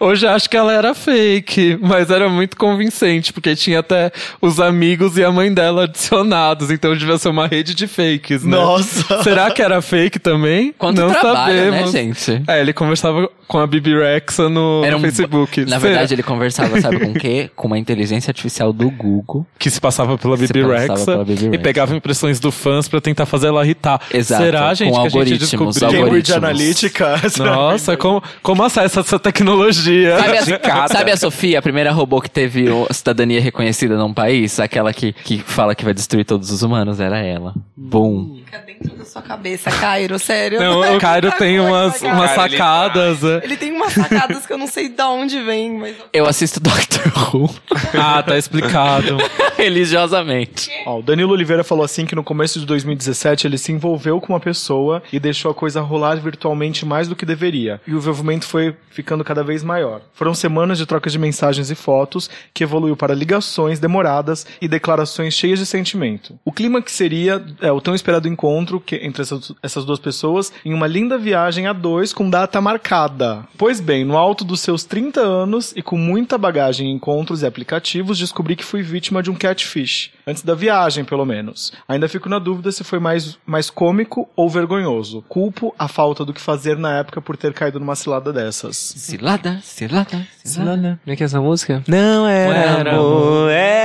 Hoje 0.00 0.26
acho 0.26 0.48
que 0.48 0.56
ela 0.56 0.72
era 0.72 0.94
fake, 0.94 1.78
mas 1.82 2.10
era 2.10 2.28
muito 2.28 2.56
convincente, 2.56 2.93
porque 3.32 3.54
tinha 3.56 3.80
até 3.80 4.10
os 4.40 4.60
amigos 4.60 5.16
e 5.18 5.24
a 5.24 5.30
mãe 5.30 5.52
dela 5.52 5.84
adicionados, 5.84 6.70
então 6.70 6.96
devia 6.96 7.18
ser 7.18 7.28
uma 7.28 7.46
rede 7.46 7.74
de 7.74 7.86
fakes, 7.86 8.44
né? 8.44 8.56
Nossa. 8.56 9.22
Será 9.24 9.50
que 9.50 9.62
era 9.62 9.80
fake 9.82 10.18
também? 10.18 10.74
Quanto 10.78 11.00
não 11.00 11.10
trabalho, 11.10 11.54
né, 11.54 11.70
sabemos. 11.70 11.90
gente? 11.92 12.42
É, 12.46 12.60
ele 12.60 12.72
conversava 12.72 13.28
com 13.46 13.58
a 13.58 13.66
Bibi 13.66 13.94
Rexa 13.98 14.48
no, 14.48 14.82
Era 14.84 14.92
no 14.92 14.98
um- 14.98 15.00
Facebook. 15.02 15.60
Na 15.62 15.66
Será? 15.66 15.78
verdade, 15.80 16.14
ele 16.14 16.22
conversava, 16.22 16.80
sabe 16.80 16.98
com 17.00 17.10
o 17.10 17.14
quê? 17.14 17.50
Com 17.54 17.66
uma 17.68 17.78
inteligência 17.78 18.30
artificial 18.30 18.72
do 18.72 18.90
Google. 18.90 19.46
que 19.58 19.70
se 19.70 19.80
passava 19.80 20.16
pela 20.18 20.36
Bibi 20.36 20.62
Rexa 20.62 21.18
e 21.52 21.58
pegava 21.58 21.94
impressões 21.94 22.40
do 22.40 22.50
fãs 22.50 22.88
pra 22.88 23.00
tentar 23.00 23.26
fazer 23.26 23.48
ela 23.48 23.64
irritar. 23.64 24.00
Exato, 24.12 24.42
Será, 24.42 24.68
com 24.68 24.74
gente, 24.74 24.76
que 24.76 24.84
a 24.84 25.02
gente 25.02 25.14
algoritmos, 25.14 25.48
descobriu? 25.76 26.00
Cambridge 26.04 26.32
algoritmos. 26.32 26.36
Analytica. 26.36 27.14
Nossa, 27.38 27.96
como, 27.96 28.22
como 28.42 28.62
acessa 28.62 29.00
essa 29.00 29.18
tecnologia? 29.18 30.18
Sabe 30.18 30.38
a, 30.70 30.88
sabe 30.88 31.10
a 31.12 31.16
Sofia, 31.16 31.58
a 31.58 31.62
primeira 31.62 31.92
robô 31.92 32.20
que 32.20 32.30
teve 32.30 32.68
o- 32.70 32.83
cidadania 32.92 33.40
reconhecida 33.40 33.96
num 33.96 34.12
país? 34.12 34.60
Aquela 34.60 34.92
que, 34.92 35.12
que 35.12 35.38
fala 35.38 35.74
que 35.74 35.84
vai 35.84 35.94
destruir 35.94 36.24
todos 36.24 36.50
os 36.50 36.62
humanos? 36.62 37.00
Era 37.00 37.18
ela. 37.18 37.54
Boom. 37.76 38.43
Fica 38.54 38.58
dentro 38.66 38.96
da 38.96 39.04
sua 39.04 39.20
cabeça, 39.20 39.68
Cairo, 39.70 40.16
sério. 40.18 40.60
Não, 40.60 40.96
o 40.96 41.00
Cairo 41.00 41.32
tem 41.32 41.58
Muita 41.58 41.72
umas, 41.72 42.02
umas 42.02 42.30
sacadas. 42.30 43.22
né? 43.22 43.40
Ele 43.42 43.56
tem 43.56 43.72
umas 43.72 43.92
sacadas 43.92 44.46
que 44.46 44.52
eu 44.52 44.58
não 44.58 44.68
sei 44.68 44.88
de 44.88 45.02
onde 45.02 45.40
vem, 45.42 45.76
mas. 45.76 45.96
Eu 46.12 46.26
assisto 46.26 46.60
Doctor 46.60 47.02
Who 47.34 47.50
Ah, 47.98 48.22
tá 48.22 48.38
explicado. 48.38 49.18
religiosamente. 49.56 50.70
Ó, 50.86 50.98
o 50.98 51.02
Danilo 51.02 51.32
Oliveira 51.32 51.64
falou 51.64 51.84
assim 51.84 52.06
que 52.06 52.14
no 52.14 52.22
começo 52.22 52.60
de 52.60 52.66
2017 52.66 53.46
ele 53.46 53.58
se 53.58 53.72
envolveu 53.72 54.20
com 54.20 54.32
uma 54.32 54.40
pessoa 54.40 55.02
e 55.12 55.18
deixou 55.18 55.50
a 55.50 55.54
coisa 55.54 55.80
rolar 55.80 56.16
virtualmente 56.16 56.86
mais 56.86 57.08
do 57.08 57.16
que 57.16 57.26
deveria. 57.26 57.80
E 57.86 57.92
o 57.92 57.96
envolvimento 57.96 58.46
foi 58.46 58.76
ficando 58.90 59.24
cada 59.24 59.42
vez 59.42 59.64
maior. 59.64 60.00
Foram 60.12 60.34
semanas 60.34 60.78
de 60.78 60.86
troca 60.86 61.10
de 61.10 61.18
mensagens 61.18 61.70
e 61.70 61.74
fotos 61.74 62.30
que 62.52 62.62
evoluiu 62.62 62.96
para 62.96 63.14
ligações 63.14 63.80
demoradas 63.80 64.46
e 64.60 64.68
declarações 64.68 65.34
cheias 65.34 65.58
de 65.58 65.66
sentimento. 65.66 66.38
O 66.44 66.52
clima 66.52 66.80
que 66.80 66.92
seria 66.92 67.42
é, 67.60 67.72
o 67.72 67.80
tão 67.80 67.94
esperado 67.94 68.28
encontro 68.28 68.43
que, 68.84 68.96
entre 68.96 69.22
essas, 69.22 69.52
essas 69.62 69.84
duas 69.84 69.98
pessoas 69.98 70.52
em 70.64 70.74
uma 70.74 70.86
linda 70.86 71.16
viagem 71.16 71.66
a 71.66 71.72
dois 71.72 72.12
com 72.12 72.28
data 72.28 72.60
marcada. 72.60 73.46
Pois 73.56 73.80
bem, 73.80 74.04
no 74.04 74.16
alto 74.16 74.44
dos 74.44 74.60
seus 74.60 74.84
30 74.84 75.20
anos 75.20 75.72
e 75.74 75.82
com 75.82 75.96
muita 75.96 76.36
bagagem 76.36 76.88
em 76.88 76.94
encontros 76.94 77.42
e 77.42 77.46
aplicativos, 77.46 78.18
descobri 78.18 78.54
que 78.54 78.64
fui 78.64 78.82
vítima 78.82 79.22
de 79.22 79.30
um 79.30 79.34
catfish. 79.34 80.10
Antes 80.26 80.42
da 80.42 80.54
viagem, 80.54 81.04
pelo 81.04 81.24
menos. 81.24 81.72
Ainda 81.88 82.08
fico 82.08 82.28
na 82.28 82.38
dúvida 82.38 82.72
se 82.72 82.82
foi 82.82 82.98
mais, 82.98 83.38
mais 83.46 83.68
cômico 83.70 84.28
ou 84.36 84.48
vergonhoso. 84.48 85.22
Culpo 85.28 85.74
a 85.78 85.88
falta 85.88 86.24
do 86.24 86.32
que 86.32 86.40
fazer 86.40 86.76
na 86.78 86.98
época 86.98 87.20
por 87.20 87.36
ter 87.36 87.52
caído 87.52 87.80
numa 87.80 87.94
cilada 87.94 88.32
dessas. 88.32 88.76
Cilada, 88.76 89.60
cilada, 89.62 90.26
cilada. 90.42 91.00
Como 91.02 91.12
é 91.12 91.16
que 91.16 91.22
é 91.22 91.26
essa 91.26 91.40
música? 91.40 91.82
Não 91.86 92.26
era 92.26 92.92
amor, 92.92 93.50
era. 93.50 93.83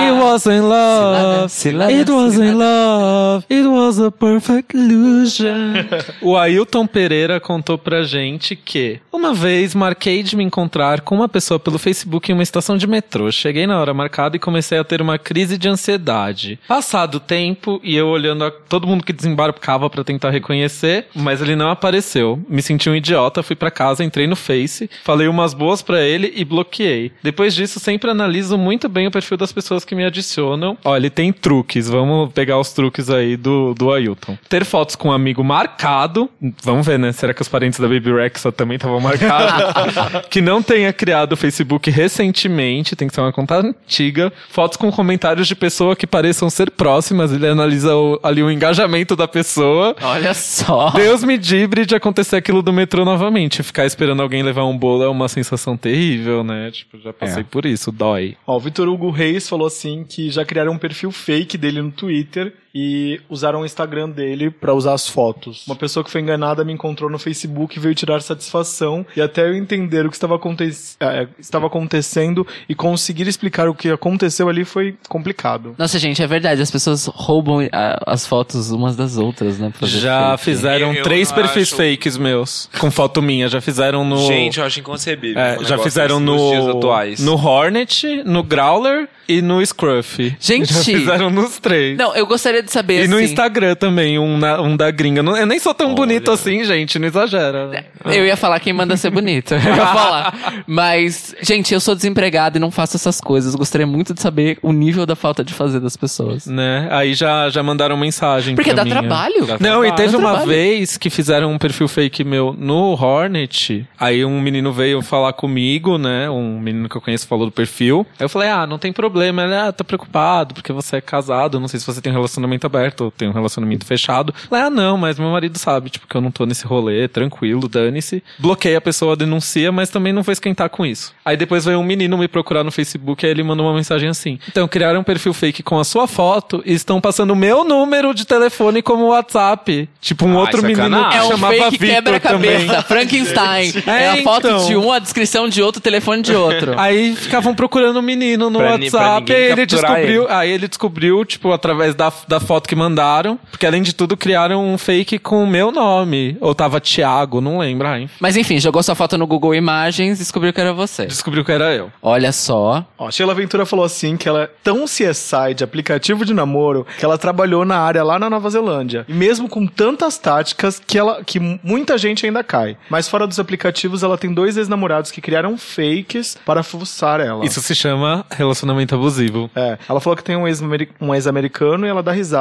It 0.00 0.12
wasn't 0.12 0.62
love. 0.62 1.48
Cilada, 1.52 1.92
It 1.92 2.10
wasn't 2.10 2.50
cilada. 2.50 2.58
love. 2.58 3.44
It 3.50 3.66
was 3.68 3.98
a 4.00 4.10
perfect 4.10 4.76
illusion. 4.76 5.74
o 6.22 6.36
Ailton 6.36 6.86
Pereira 6.86 7.40
contou 7.40 7.76
pra 7.78 8.02
gente 8.02 8.54
que 8.56 9.00
uma 9.12 9.34
vez 9.34 9.74
marquei 9.74 10.22
de 10.22 10.36
me 10.36 10.44
encontrar 10.44 11.00
com 11.02 11.14
uma 11.14 11.28
pessoa 11.28 11.58
pelo 11.58 11.78
Facebook 11.78 12.30
em 12.30 12.34
uma 12.34 12.42
estação 12.42 12.76
de 12.76 12.86
metrô. 12.86 13.30
Cheguei 13.30 13.66
na 13.66 13.80
hora 13.80 13.92
marcada 13.94 14.36
e 14.36 14.40
comecei 14.40 14.78
a 14.78 14.84
ter 14.84 15.00
uma 15.02 15.18
crise 15.18 15.56
de 15.58 15.68
ansiedade. 15.68 16.58
Passado 16.66 17.16
o 17.16 17.20
tempo 17.20 17.80
e 17.82 17.96
eu 17.96 18.08
olhando 18.08 18.44
a 18.44 18.50
todo 18.50 18.86
mundo 18.86 19.04
que 19.04 19.12
desembarcava 19.12 19.88
pra 19.90 20.04
tentar 20.04 20.30
reconhecer, 20.30 21.06
mas 21.14 21.40
ele 21.40 21.56
não 21.56 21.70
apareceu. 21.70 22.40
Me 22.48 22.62
senti 22.62 22.88
um 22.88 22.94
idiota, 22.94 23.42
fui 23.42 23.56
pra 23.56 23.70
casa, 23.70 24.04
entrei 24.04 24.26
no 24.26 24.36
Face, 24.36 24.88
falei 25.04 25.28
umas 25.28 25.54
boas 25.54 25.82
pra 25.82 26.00
ele 26.02 26.32
e 26.36 26.44
bloqueei. 26.44 27.12
Depois 27.22 27.54
disso, 27.54 27.78
sempre 27.78 28.10
analiso 28.10 28.56
muito 28.58 28.88
bem 28.88 29.06
o 29.06 29.10
perfil 29.10 29.36
das 29.36 29.52
pessoas 29.52 29.81
que 29.84 29.94
me 29.94 30.04
adicionam. 30.04 30.76
Ó, 30.84 30.96
ele 30.96 31.10
tem 31.10 31.32
truques, 31.32 31.88
vamos 31.88 32.32
pegar 32.32 32.58
os 32.58 32.72
truques 32.72 33.10
aí 33.10 33.36
do, 33.36 33.74
do 33.74 33.92
Ailton. 33.92 34.36
Ter 34.48 34.64
fotos 34.64 34.96
com 34.96 35.08
um 35.08 35.12
amigo 35.12 35.42
marcado, 35.44 36.28
vamos 36.62 36.86
ver, 36.86 36.98
né? 36.98 37.12
Será 37.12 37.34
que 37.34 37.42
os 37.42 37.48
parentes 37.48 37.78
da 37.80 37.88
Baby 37.88 38.12
Rexa 38.12 38.50
também 38.52 38.76
estavam 38.76 39.00
marcados? 39.00 39.94
que 40.30 40.40
não 40.40 40.62
tenha 40.62 40.92
criado 40.92 41.32
o 41.32 41.36
Facebook 41.36 41.90
recentemente, 41.90 42.94
tem 42.96 43.08
que 43.08 43.14
ser 43.14 43.20
uma 43.20 43.32
conta 43.32 43.56
antiga. 43.58 44.32
Fotos 44.50 44.76
com 44.76 44.90
comentários 44.90 45.46
de 45.48 45.54
pessoa 45.54 45.96
que 45.96 46.06
pareçam 46.06 46.48
ser 46.48 46.70
próximas, 46.70 47.32
ele 47.32 47.46
analisa 47.46 47.94
o- 47.96 48.18
ali 48.22 48.42
o 48.42 48.50
engajamento 48.50 49.16
da 49.16 49.26
pessoa. 49.26 49.94
Olha 50.02 50.34
só. 50.34 50.90
Deus 50.90 51.24
me 51.24 51.36
dibre 51.36 51.84
de 51.84 51.94
acontecer 51.94 52.36
aquilo 52.36 52.62
do 52.62 52.72
metrô 52.72 53.04
novamente. 53.04 53.62
Ficar 53.62 53.84
esperando 53.86 54.22
alguém 54.22 54.42
levar 54.42 54.64
um 54.64 54.76
bolo 54.76 55.02
é 55.02 55.08
uma 55.08 55.28
sensação 55.28 55.76
terrível, 55.76 56.44
né? 56.44 56.70
Tipo, 56.70 56.98
já 56.98 57.12
passei 57.12 57.44
por 57.44 57.66
isso, 57.66 57.90
dói. 57.90 58.36
Ó, 58.46 58.56
o 58.56 58.60
Vitor 58.60 58.88
Hugo 58.88 59.10
Reis 59.10 59.48
falou 59.48 59.68
assim 59.72 60.04
que 60.04 60.30
já 60.30 60.44
criaram 60.44 60.72
um 60.72 60.78
perfil 60.78 61.10
fake 61.10 61.56
dele 61.56 61.80
no 61.80 61.90
Twitter 61.90 62.54
e 62.74 63.20
usaram 63.28 63.60
o 63.60 63.64
Instagram 63.66 64.08
dele 64.10 64.50
pra 64.50 64.72
usar 64.74 64.94
as 64.94 65.08
fotos. 65.08 65.66
Uma 65.66 65.76
pessoa 65.76 66.02
que 66.02 66.10
foi 66.10 66.20
enganada 66.20 66.64
me 66.64 66.72
encontrou 66.72 67.10
no 67.10 67.18
Facebook 67.18 67.76
e 67.76 67.80
veio 67.80 67.94
tirar 67.94 68.20
satisfação 68.22 69.04
e 69.16 69.20
até 69.20 69.42
eu 69.48 69.54
entender 69.54 70.06
o 70.06 70.08
que 70.10 70.16
estava, 70.16 70.36
aconte 70.36 70.70
eh, 71.00 71.26
estava 71.38 71.66
acontecendo 71.66 72.46
e 72.68 72.74
conseguir 72.74 73.28
explicar 73.28 73.68
o 73.68 73.74
que 73.74 73.90
aconteceu 73.90 74.48
ali 74.48 74.64
foi 74.64 74.96
complicado. 75.08 75.74
Nossa, 75.76 75.98
gente, 75.98 76.22
é 76.22 76.26
verdade. 76.26 76.62
As 76.62 76.70
pessoas 76.70 77.06
roubam 77.06 77.68
ah, 77.72 78.02
as 78.06 78.26
fotos 78.26 78.70
umas 78.70 78.96
das 78.96 79.18
outras, 79.18 79.58
né? 79.58 79.72
Já 79.82 80.36
fake. 80.38 80.44
fizeram 80.44 80.94
Eu- 80.94 81.02
três 81.02 81.30
perfis 81.30 81.68
acho- 81.68 81.76
fakes 81.76 82.16
meus. 82.16 82.70
Com 82.78 82.90
foto 82.90 83.20
minha. 83.20 83.48
Já 83.48 83.60
fizeram 83.60 84.04
no. 84.04 84.16
Gente, 84.26 84.58
eu 84.58 84.64
acho 84.64 84.80
inconcebível. 84.80 85.40
É, 85.40 85.62
já 85.64 85.76
fizeram 85.78 86.18
no, 86.18 86.80
no 87.18 87.34
Hornet, 87.36 88.22
no 88.24 88.42
Growler 88.42 89.08
e 89.28 89.42
no 89.42 89.64
Scruff. 89.64 90.36
Gente! 90.40 90.72
Já 90.72 90.80
fizeram 90.82 91.30
nos 91.30 91.58
três. 91.58 91.96
Não, 91.98 92.14
eu 92.14 92.26
gostaria 92.26 92.61
de 92.62 92.70
saber 92.72 93.04
E 93.04 93.08
no 93.08 93.16
assim, 93.16 93.24
Instagram 93.26 93.74
também, 93.74 94.18
um, 94.18 94.38
na- 94.38 94.60
um 94.60 94.76
da 94.76 94.90
gringa. 94.90 95.22
Não- 95.22 95.36
Eu 95.36 95.46
nem 95.46 95.58
sou 95.58 95.74
tão 95.74 95.94
bonito 95.94 96.30
assim, 96.30 96.64
gente, 96.64 96.98
não 96.98 97.06
exagera. 97.08 97.68
né? 97.68 97.84
Eu 98.06 98.24
ia 98.24 98.36
falar 98.36 98.58
quem 98.60 98.72
manda 98.72 98.96
ser 98.96 99.10
bonito. 99.10 99.54
Eu 99.54 99.60
ia 99.74 99.86
falar. 99.86 100.62
Mas, 100.66 101.34
gente, 101.42 101.72
eu 101.74 101.80
sou 101.80 101.94
desempregado 101.94 102.56
e 102.56 102.60
não 102.60 102.70
faço 102.70 102.96
essas 102.96 103.20
coisas. 103.20 103.54
Gostaria 103.54 103.86
muito 103.86 104.14
de 104.14 104.20
saber 104.20 104.58
o 104.62 104.72
nível 104.72 105.04
da 105.06 105.14
falta 105.16 105.44
de 105.44 105.52
fazer 105.52 105.80
das 105.80 105.96
pessoas. 105.96 106.46
Né? 106.46 106.88
Aí 106.90 107.14
já, 107.14 107.48
já 107.50 107.62
mandaram 107.62 107.96
mensagem. 107.96 108.54
Porque 108.54 108.70
pra 108.72 108.82
dá 108.82 108.84
mim, 108.84 108.90
trabalho. 108.90 109.46
é. 109.50 109.56
Não, 109.62 109.84
e 109.84 109.92
teve 109.92 110.12
Dá 110.12 110.18
uma 110.18 110.28
trabalho. 110.30 110.48
vez 110.48 110.96
que 110.96 111.10
fizeram 111.10 111.52
um 111.52 111.58
perfil 111.58 111.88
fake 111.88 112.24
meu 112.24 112.54
no 112.58 112.92
Hornet. 113.00 113.86
Aí 113.98 114.24
um 114.24 114.40
menino 114.40 114.72
veio 114.72 115.02
falar 115.02 115.32
comigo, 115.32 115.98
né? 115.98 116.28
Um 116.30 116.58
menino 116.60 116.88
que 116.88 116.96
eu 116.96 117.00
conheço 117.00 117.26
falou 117.26 117.46
do 117.46 117.52
perfil. 117.52 118.06
Aí 118.18 118.24
eu 118.24 118.28
falei, 118.28 118.48
ah, 118.48 118.66
não 118.66 118.78
tem 118.78 118.92
problema. 118.92 119.42
Ele, 119.42 119.54
ah, 119.54 119.72
tô 119.72 119.84
preocupado 119.84 120.54
porque 120.54 120.72
você 120.72 120.96
é 120.96 121.00
casado. 121.00 121.60
Não 121.60 121.68
sei 121.68 121.78
se 121.80 121.86
você 121.86 122.00
tem 122.00 122.12
um 122.12 122.14
relacionamento 122.16 122.51
relacionamento 122.52 122.66
aberto, 122.66 123.00
ou 123.04 123.10
tenho 123.10 123.30
um 123.30 123.34
relacionamento 123.34 123.86
fechado. 123.86 124.34
Ela, 124.50 124.66
ah, 124.66 124.70
não, 124.70 124.96
mas 124.96 125.18
meu 125.18 125.30
marido 125.30 125.58
sabe, 125.58 125.90
tipo, 125.90 126.06
que 126.06 126.14
eu 126.14 126.20
não 126.20 126.30
tô 126.30 126.44
nesse 126.46 126.66
rolê, 126.66 127.08
tranquilo, 127.08 127.68
dane-se. 127.68 128.22
Bloqueia 128.38 128.78
a 128.78 128.80
pessoa, 128.80 129.16
denuncia, 129.16 129.72
mas 129.72 129.90
também 129.90 130.12
não 130.12 130.22
vou 130.22 130.32
esquentar 130.32 130.68
com 130.70 130.84
isso. 130.84 131.12
Aí 131.24 131.36
depois 131.36 131.64
veio 131.64 131.78
um 131.78 131.84
menino 131.84 132.16
me 132.18 132.28
procurar 132.28 132.62
no 132.64 132.70
Facebook, 132.70 133.24
aí 133.24 133.30
ele 133.30 133.42
mandou 133.42 133.66
uma 133.66 133.74
mensagem 133.74 134.08
assim. 134.08 134.38
Então, 134.48 134.68
criaram 134.68 135.00
um 135.00 135.04
perfil 135.04 135.32
fake 135.32 135.62
com 135.62 135.78
a 135.78 135.84
sua 135.84 136.06
foto 136.06 136.62
e 136.64 136.72
estão 136.72 137.00
passando 137.00 137.32
o 137.32 137.36
meu 137.36 137.64
número 137.64 138.14
de 138.14 138.24
telefone 138.26 138.82
como 138.82 139.08
WhatsApp. 139.08 139.88
Tipo, 140.00 140.26
um 140.26 140.32
Ai, 140.32 140.36
outro 140.36 140.62
menino 140.62 140.82
sacanagem. 140.82 141.10
que 141.10 141.16
É 141.16 141.22
um 141.22 141.30
chamava 141.30 141.54
fake 141.70 141.78
quebra-cabeça. 141.78 142.82
Frankenstein. 142.82 143.72
É, 143.86 143.92
É, 144.02 144.08
a 144.08 144.22
foto 144.22 144.48
então. 144.48 144.66
de 144.66 144.76
um, 144.76 144.90
a 144.90 144.98
descrição 144.98 145.48
de 145.48 145.62
outro, 145.62 145.78
o 145.78 145.82
telefone 145.82 146.22
de 146.22 146.34
outro. 146.34 146.74
Aí 146.80 147.14
ficavam 147.14 147.54
procurando 147.54 147.98
o 147.98 148.02
menino 148.02 148.50
no 148.50 148.58
Pra 148.58 148.72
WhatsApp, 148.72 149.32
aí 149.32 149.52
ele 149.52 149.66
descobriu, 149.66 150.24
ele. 150.24 150.32
aí 150.32 150.50
ele 150.50 150.66
descobriu, 150.68 151.24
tipo, 151.24 151.52
através 151.52 151.94
da, 151.94 152.12
da 152.26 152.40
foto 152.42 152.68
que 152.68 152.74
mandaram, 152.76 153.38
porque 153.50 153.66
além 153.66 153.82
de 153.82 153.94
tudo 153.94 154.16
criaram 154.16 154.64
um 154.66 154.76
fake 154.78 155.18
com 155.18 155.42
o 155.42 155.46
meu 155.46 155.70
nome, 155.72 156.36
ou 156.40 156.54
tava 156.54 156.80
Thiago, 156.80 157.40
não 157.40 157.58
lembro, 157.58 157.86
ai, 157.88 158.02
enfim. 158.02 158.14
Mas 158.20 158.36
enfim, 158.36 158.58
jogou 158.58 158.82
sua 158.82 158.94
foto 158.94 159.16
no 159.16 159.26
Google 159.26 159.54
Imagens 159.54 160.18
e 160.18 160.22
descobriu 160.22 160.52
que 160.52 160.60
era 160.60 160.72
você. 160.72 161.06
descobriu 161.06 161.44
que 161.44 161.52
era 161.52 161.74
eu. 161.74 161.90
Olha 162.02 162.32
só. 162.32 162.84
Ó, 162.98 163.10
Sheila 163.10 163.34
Ventura 163.34 163.64
falou 163.66 163.84
assim 163.84 164.16
que 164.16 164.28
ela 164.28 164.42
é 164.44 164.50
tão 164.62 164.84
CSI 164.84 165.54
de 165.56 165.64
aplicativo 165.64 166.24
de 166.24 166.34
namoro 166.34 166.86
que 166.98 167.04
ela 167.04 167.16
trabalhou 167.18 167.64
na 167.64 167.78
área 167.78 168.02
lá 168.02 168.18
na 168.18 168.28
Nova 168.28 168.50
Zelândia. 168.50 169.04
E 169.08 169.12
mesmo 169.12 169.48
com 169.48 169.66
tantas 169.66 170.18
táticas 170.18 170.80
que 170.84 170.98
ela 170.98 171.22
que 171.24 171.38
muita 171.62 171.96
gente 171.98 172.26
ainda 172.26 172.42
cai. 172.42 172.76
Mas 172.90 173.08
fora 173.08 173.26
dos 173.26 173.38
aplicativos, 173.38 174.02
ela 174.02 174.18
tem 174.18 174.32
dois 174.32 174.56
ex-namorados 174.56 175.10
que 175.10 175.20
criaram 175.20 175.56
fakes 175.56 176.36
para 176.44 176.62
fuçar 176.62 177.20
ela. 177.20 177.44
Isso 177.44 177.60
se 177.60 177.74
chama 177.74 178.24
relacionamento 178.30 178.94
abusivo. 178.94 179.50
É, 179.54 179.78
ela 179.88 180.00
falou 180.00 180.16
que 180.16 180.24
tem 180.24 180.36
um 180.36 180.46
ex-ameri- 180.48 180.90
um 181.00 181.14
ex-americano 181.14 181.86
e 181.86 181.88
ela 181.88 182.02
dá 182.02 182.12
risada, 182.12 182.31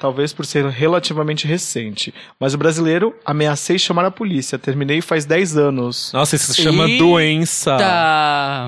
talvez 0.00 0.32
por 0.32 0.44
ser 0.46 0.66
relativamente 0.66 1.46
recente. 1.46 2.12
Mas 2.38 2.54
o 2.54 2.58
brasileiro, 2.58 3.14
ameacei 3.24 3.78
chamar 3.78 4.04
a 4.04 4.10
polícia, 4.10 4.58
terminei 4.58 5.00
faz 5.00 5.24
10 5.24 5.56
anos. 5.56 6.10
Nossa, 6.14 6.36
isso 6.36 6.52
se 6.52 6.62
chama 6.62 6.86
Eita. 6.88 7.02
doença. 7.04 7.76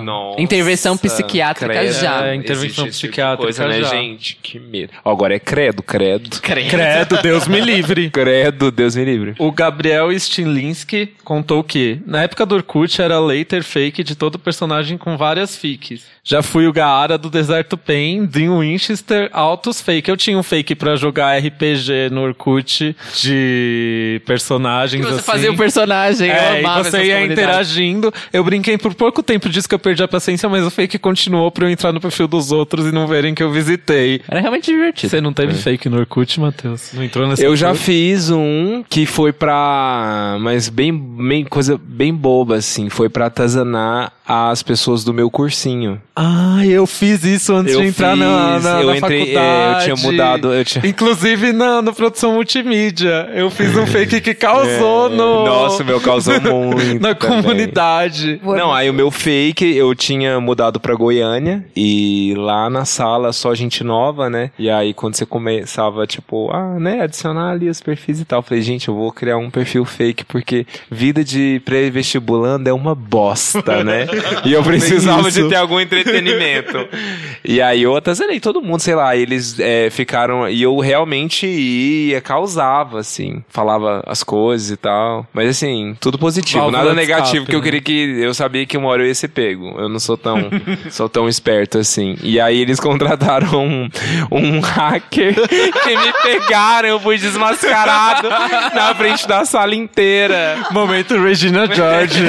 Nossa, 0.04 0.40
Intervenção 0.40 0.96
psiquiátrica 0.96 1.72
credo. 1.72 1.92
já. 1.92 2.26
É, 2.26 2.34
intervenção 2.34 2.86
Existe 2.86 2.88
esse 2.88 3.00
tipo 3.00 3.06
de 3.06 3.08
psiquiátrica 3.08 3.42
coisa, 3.42 3.68
né, 3.68 3.80
já. 3.82 3.88
gente? 3.88 4.38
Que 4.42 4.58
medo. 4.58 4.92
Ó, 5.04 5.12
Agora 5.12 5.34
é 5.36 5.38
credo, 5.38 5.82
credo. 5.82 6.40
Credo, 6.40 7.20
Deus 7.22 7.46
me 7.46 7.60
livre. 7.62 8.10
Credo, 8.10 8.70
Deus 8.70 8.96
me 8.96 9.04
livre. 9.04 9.34
O 9.38 9.52
Gabriel 9.52 10.10
Stinlinski 10.18 11.14
contou 11.22 11.62
que, 11.62 12.00
na 12.06 12.22
época 12.22 12.44
do 12.46 12.54
Orkut, 12.54 13.00
era 13.00 13.20
lei 13.20 13.44
ter 13.44 13.62
fake 13.62 14.02
de 14.02 14.14
todo 14.16 14.38
personagem 14.38 14.96
com 14.98 15.16
várias 15.16 15.56
fics. 15.56 16.04
Já 16.24 16.40
fui 16.40 16.68
o 16.68 16.72
Gaara 16.72 17.18
do 17.18 17.28
Deserto 17.28 17.76
Pain, 17.76 18.24
Dean 18.26 18.56
Winchester, 18.58 19.28
altos 19.32 19.80
fake. 19.80 20.08
Eu 20.08 20.16
tinha 20.16 20.38
um 20.38 20.42
fake 20.42 20.61
pra 20.76 20.96
jogar 20.96 21.36
RPG 21.38 22.10
no 22.10 22.22
Orkut 22.22 22.94
de 23.20 24.20
personagens 24.26 25.04
Que 25.04 25.10
você 25.10 25.16
assim. 25.20 25.24
fazia 25.24 25.52
o 25.52 25.56
personagem, 25.56 26.28
eu 26.28 26.34
É, 26.34 26.56
e 26.60 26.64
amava 26.64 26.84
você 26.84 27.02
ia 27.04 27.24
interagindo. 27.24 28.12
Eu 28.32 28.44
brinquei 28.44 28.78
por 28.78 28.94
pouco 28.94 29.22
tempo 29.22 29.48
disso 29.48 29.68
que 29.68 29.74
eu 29.74 29.78
perdi 29.78 30.02
a 30.02 30.08
paciência, 30.08 30.48
mas 30.48 30.64
o 30.64 30.70
fake 30.70 30.98
continuou 30.98 31.50
pra 31.50 31.66
eu 31.66 31.70
entrar 31.70 31.92
no 31.92 32.00
perfil 32.00 32.26
dos 32.28 32.52
outros 32.52 32.86
e 32.86 32.92
não 32.92 33.06
verem 33.06 33.34
que 33.34 33.42
eu 33.42 33.50
visitei. 33.50 34.20
Era 34.28 34.40
realmente 34.40 34.70
divertido. 34.70 35.10
Você 35.10 35.20
não 35.20 35.32
teve 35.32 35.54
fake 35.54 35.88
no 35.88 35.98
Orkut, 35.98 36.38
Matheus? 36.40 36.90
Não 36.94 37.02
entrou 37.02 37.26
nessa 37.26 37.42
Eu 37.42 37.56
já 37.56 37.68
coisa? 37.68 37.82
fiz 37.82 38.30
um 38.30 38.84
que 38.88 39.06
foi 39.06 39.32
pra. 39.32 40.36
Mas 40.40 40.68
bem, 40.68 40.92
bem. 40.96 41.44
coisa 41.44 41.78
bem 41.82 42.14
boba, 42.14 42.56
assim. 42.56 42.88
Foi 42.88 43.08
pra 43.08 43.26
atazanar 43.26 44.12
as 44.26 44.62
pessoas 44.62 45.04
do 45.04 45.12
meu 45.12 45.30
cursinho. 45.30 46.00
Ah, 46.14 46.64
eu 46.66 46.86
fiz 46.86 47.24
isso 47.24 47.54
antes 47.54 47.74
Eu 47.74 47.80
de 47.82 47.88
entrar 47.88 48.16
na, 48.16 48.54
fiz, 48.54 48.64
na, 48.64 48.80
eu 48.80 48.86
na 48.88 48.96
entrei- 48.98 49.20
é, 49.22 49.24
faculdade. 49.34 49.88
eu 49.90 49.96
tinha 49.96 50.10
mudado, 50.10 50.51
eu 50.51 50.51
tinha- 50.64 50.86
Inclusive 50.86 51.52
na, 51.52 51.80
na 51.82 51.92
produção 51.92 52.32
multimídia. 52.34 53.28
Eu 53.34 53.50
fiz 53.50 53.76
um 53.76 53.86
fake 53.86 54.20
que 54.20 54.34
causou 54.34 55.08
no... 55.08 55.42
É. 55.42 55.46
Nossa, 55.46 55.82
o 55.82 55.86
meu 55.86 56.00
causou 56.00 56.38
muito. 56.40 57.00
na 57.02 57.14
também. 57.14 57.42
comunidade. 57.42 58.40
Não, 58.42 58.72
aí 58.72 58.88
o 58.90 58.94
meu 58.94 59.10
fake, 59.10 59.64
eu 59.76 59.94
tinha 59.94 60.40
mudado 60.40 60.78
pra 60.80 60.94
Goiânia 60.94 61.64
e 61.74 62.34
lá 62.36 62.68
na 62.70 62.84
sala 62.84 63.32
só 63.32 63.54
gente 63.54 63.82
nova, 63.84 64.28
né? 64.28 64.50
E 64.58 64.68
aí 64.70 64.92
quando 64.94 65.14
você 65.14 65.24
começava, 65.26 66.06
tipo, 66.06 66.50
ah, 66.52 66.78
né, 66.78 67.00
adicionar 67.02 67.50
ali 67.52 67.68
os 67.68 67.80
perfis 67.80 68.20
e 68.20 68.24
tal, 68.24 68.40
eu 68.40 68.42
falei, 68.42 68.62
gente, 68.62 68.88
eu 68.88 68.94
vou 68.94 69.10
criar 69.12 69.36
um 69.36 69.50
perfil 69.50 69.84
fake 69.84 70.24
porque 70.24 70.66
vida 70.90 71.24
de 71.24 71.60
pré-vestibulando 71.64 72.68
é 72.68 72.72
uma 72.72 72.94
bosta, 72.94 73.82
né? 73.84 74.06
E 74.44 74.52
eu 74.52 74.62
precisava 74.62 75.30
de 75.30 75.48
ter 75.48 75.56
algum 75.56 75.78
entretenimento. 75.80 76.78
E 77.44 77.60
aí 77.60 77.82
eu 77.82 77.96
atazanei 77.96 78.38
todo 78.38 78.62
mundo, 78.62 78.80
sei 78.80 78.94
lá, 78.94 79.16
eles 79.16 79.58
é, 79.58 79.90
ficaram. 79.90 80.41
E 80.50 80.62
eu 80.62 80.78
realmente 80.78 81.46
ia, 81.46 82.20
causava, 82.20 83.00
assim, 83.00 83.42
falava 83.48 84.02
as 84.06 84.22
coisas 84.22 84.70
e 84.70 84.76
tal. 84.76 85.26
Mas 85.32 85.48
assim, 85.50 85.96
tudo 86.00 86.18
positivo, 86.18 86.60
Válvula 86.60 86.82
nada 86.84 86.94
negativo, 86.94 87.44
escape, 87.44 87.46
que 87.46 87.54
eu 87.56 87.60
né? 87.60 87.64
queria 87.64 87.80
que. 87.80 88.22
Eu 88.22 88.34
sabia 88.34 88.66
que 88.66 88.76
uma 88.76 88.88
hora 88.88 89.02
eu 89.02 89.06
ia 89.06 89.14
ser 89.14 89.28
pego. 89.28 89.78
Eu 89.78 89.88
não 89.88 89.98
sou 89.98 90.16
tão, 90.16 90.50
sou 90.90 91.08
tão 91.08 91.28
esperto 91.28 91.78
assim. 91.78 92.16
E 92.22 92.40
aí 92.40 92.60
eles 92.60 92.80
contrataram 92.80 93.64
um, 93.64 93.88
um 94.30 94.60
hacker 94.60 95.34
que 95.82 95.96
me 95.96 96.12
pegaram, 96.22 96.88
eu 96.88 97.00
fui 97.00 97.18
desmascarado 97.18 98.28
na 98.74 98.94
frente 98.94 99.26
da 99.26 99.44
sala 99.44 99.74
inteira. 99.74 100.66
Momento 100.70 101.16
Regina 101.22 101.66
George. 101.66 102.22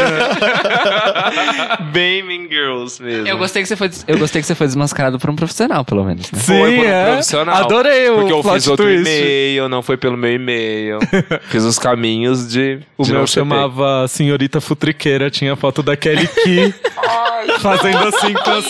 Bem 1.92 2.24
Mean 2.24 2.48
Girls 2.50 3.02
mesmo. 3.02 3.28
Eu 3.28 3.38
gostei, 3.38 3.62
que 3.62 3.68
você 3.68 3.76
foi, 3.76 3.90
eu 4.08 4.18
gostei 4.18 4.42
que 4.42 4.48
você 4.48 4.56
foi 4.56 4.68
desmascarado 4.68 5.20
por 5.20 5.30
um 5.30 5.36
profissional, 5.36 5.84
pelo 5.86 6.04
menos. 6.04 6.32
Né? 6.32 6.40
Foi 6.40 6.72
Sim, 6.72 6.78
por 6.78 6.86
um 6.86 6.90
é. 6.90 7.06
profissional. 7.06 7.56
Adorei 7.56 8.03
o 8.10 8.16
Porque 8.16 8.34
eu 8.34 8.42
plot 8.42 8.54
fiz 8.56 8.68
outro 8.68 8.86
twist. 8.86 9.02
e-mail, 9.02 9.70
não 9.70 9.82
foi 9.82 9.98
pelo 9.98 10.18
meu 10.18 10.34
e-mail. 10.34 11.00
fiz 11.50 11.64
os 11.64 11.78
caminhos 11.80 12.48
de. 12.50 12.80
O 12.98 13.04
de 13.04 13.12
meu 13.12 13.28
chamava 13.28 14.08
Senhorita 14.08 14.60
Futriqueira, 14.62 15.30
tinha 15.30 15.56
foto 15.56 15.82
da 15.84 15.96
Kelly 15.96 16.28
Key 16.28 16.74
fazendo 17.62 18.08
assim 18.08 18.34
com 18.34 18.50
as. 18.52 18.66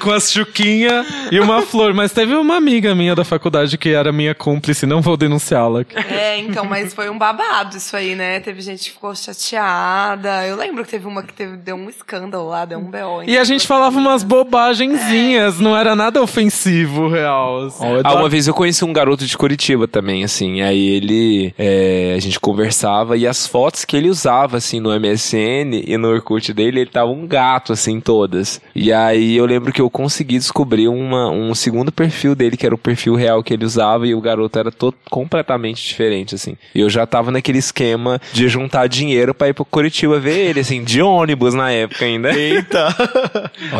Com 0.00 0.10
as 0.10 0.30
chuquinhas 0.30 1.06
e 1.30 1.40
uma 1.40 1.62
flor. 1.62 1.94
Mas 1.94 2.12
teve 2.12 2.34
uma 2.34 2.56
amiga 2.56 2.94
minha 2.94 3.14
da 3.14 3.24
faculdade 3.24 3.76
que 3.78 3.90
era 3.90 4.12
minha 4.12 4.34
cúmplice, 4.34 4.86
não 4.86 5.00
vou 5.00 5.16
denunciá-la. 5.16 5.84
É, 6.10 6.38
então, 6.38 6.64
mas 6.64 6.94
foi 6.94 7.08
um 7.10 7.18
babado 7.18 7.76
isso 7.76 7.96
aí, 7.96 8.14
né? 8.14 8.40
Teve 8.40 8.60
gente 8.60 8.84
que 8.84 8.90
ficou 8.92 9.14
chateada. 9.14 10.46
Eu 10.46 10.56
lembro 10.56 10.84
que 10.84 10.90
teve 10.90 11.06
uma 11.06 11.22
que 11.22 11.32
teve, 11.32 11.56
deu 11.56 11.76
um 11.76 11.88
escândalo 11.88 12.48
lá, 12.48 12.64
deu 12.64 12.78
um 12.78 12.90
B.O. 12.90 13.22
E 13.24 13.36
a 13.36 13.44
gente 13.44 13.66
falava 13.66 13.98
umas 13.98 14.22
bobagenzinhas, 14.22 15.58
não 15.60 15.76
era 15.76 15.94
nada 15.94 16.22
ofensivo, 16.22 17.08
real. 17.08 17.66
assim. 17.66 17.84
Ah, 18.02 18.14
uma 18.14 18.28
vez 18.28 18.46
eu 18.46 18.54
conheci 18.54 18.84
um 18.84 18.92
garoto 18.92 19.26
de 19.26 19.36
Curitiba 19.36 19.86
também, 19.86 20.24
assim. 20.24 20.62
Aí 20.62 20.88
ele. 20.88 21.54
é, 21.58 22.14
a 22.16 22.20
gente 22.20 22.38
conversava 22.38 23.16
e 23.16 23.26
as 23.26 23.46
fotos 23.46 23.84
que 23.84 23.96
ele 23.96 24.08
usava, 24.08 24.56
assim, 24.56 24.80
no 24.80 24.90
MSN 24.98 25.82
e 25.86 25.96
no 25.96 26.08
Orkut 26.08 26.52
dele, 26.52 26.80
ele 26.80 26.90
tava 26.90 27.10
um 27.10 27.26
gato, 27.26 27.72
assim, 27.72 28.00
todas. 28.00 28.60
E 28.74 28.92
aí 28.92 29.36
eu 29.36 29.46
lembro 29.46 29.72
que 29.72 29.80
eu 29.80 29.83
consegui 29.90 30.38
descobrir 30.38 30.88
uma, 30.88 31.30
um 31.30 31.54
segundo 31.54 31.92
perfil 31.92 32.34
dele, 32.34 32.56
que 32.56 32.66
era 32.66 32.74
o 32.74 32.78
perfil 32.78 33.14
real 33.14 33.42
que 33.42 33.52
ele 33.52 33.64
usava, 33.64 34.06
e 34.06 34.14
o 34.14 34.20
garoto 34.20 34.58
era 34.58 34.70
todo 34.70 34.96
completamente 35.10 35.86
diferente, 35.86 36.34
assim. 36.34 36.56
E 36.74 36.80
eu 36.80 36.90
já 36.90 37.06
tava 37.06 37.30
naquele 37.30 37.58
esquema 37.58 38.20
de 38.32 38.48
juntar 38.48 38.86
dinheiro 38.86 39.34
pra 39.34 39.48
ir 39.48 39.54
pro 39.54 39.64
Curitiba 39.64 40.18
ver 40.18 40.38
ele, 40.48 40.60
assim, 40.60 40.82
de 40.82 41.00
ônibus 41.02 41.54
na 41.54 41.70
época 41.70 42.04
ainda. 42.04 42.32
Eita! 42.36 42.88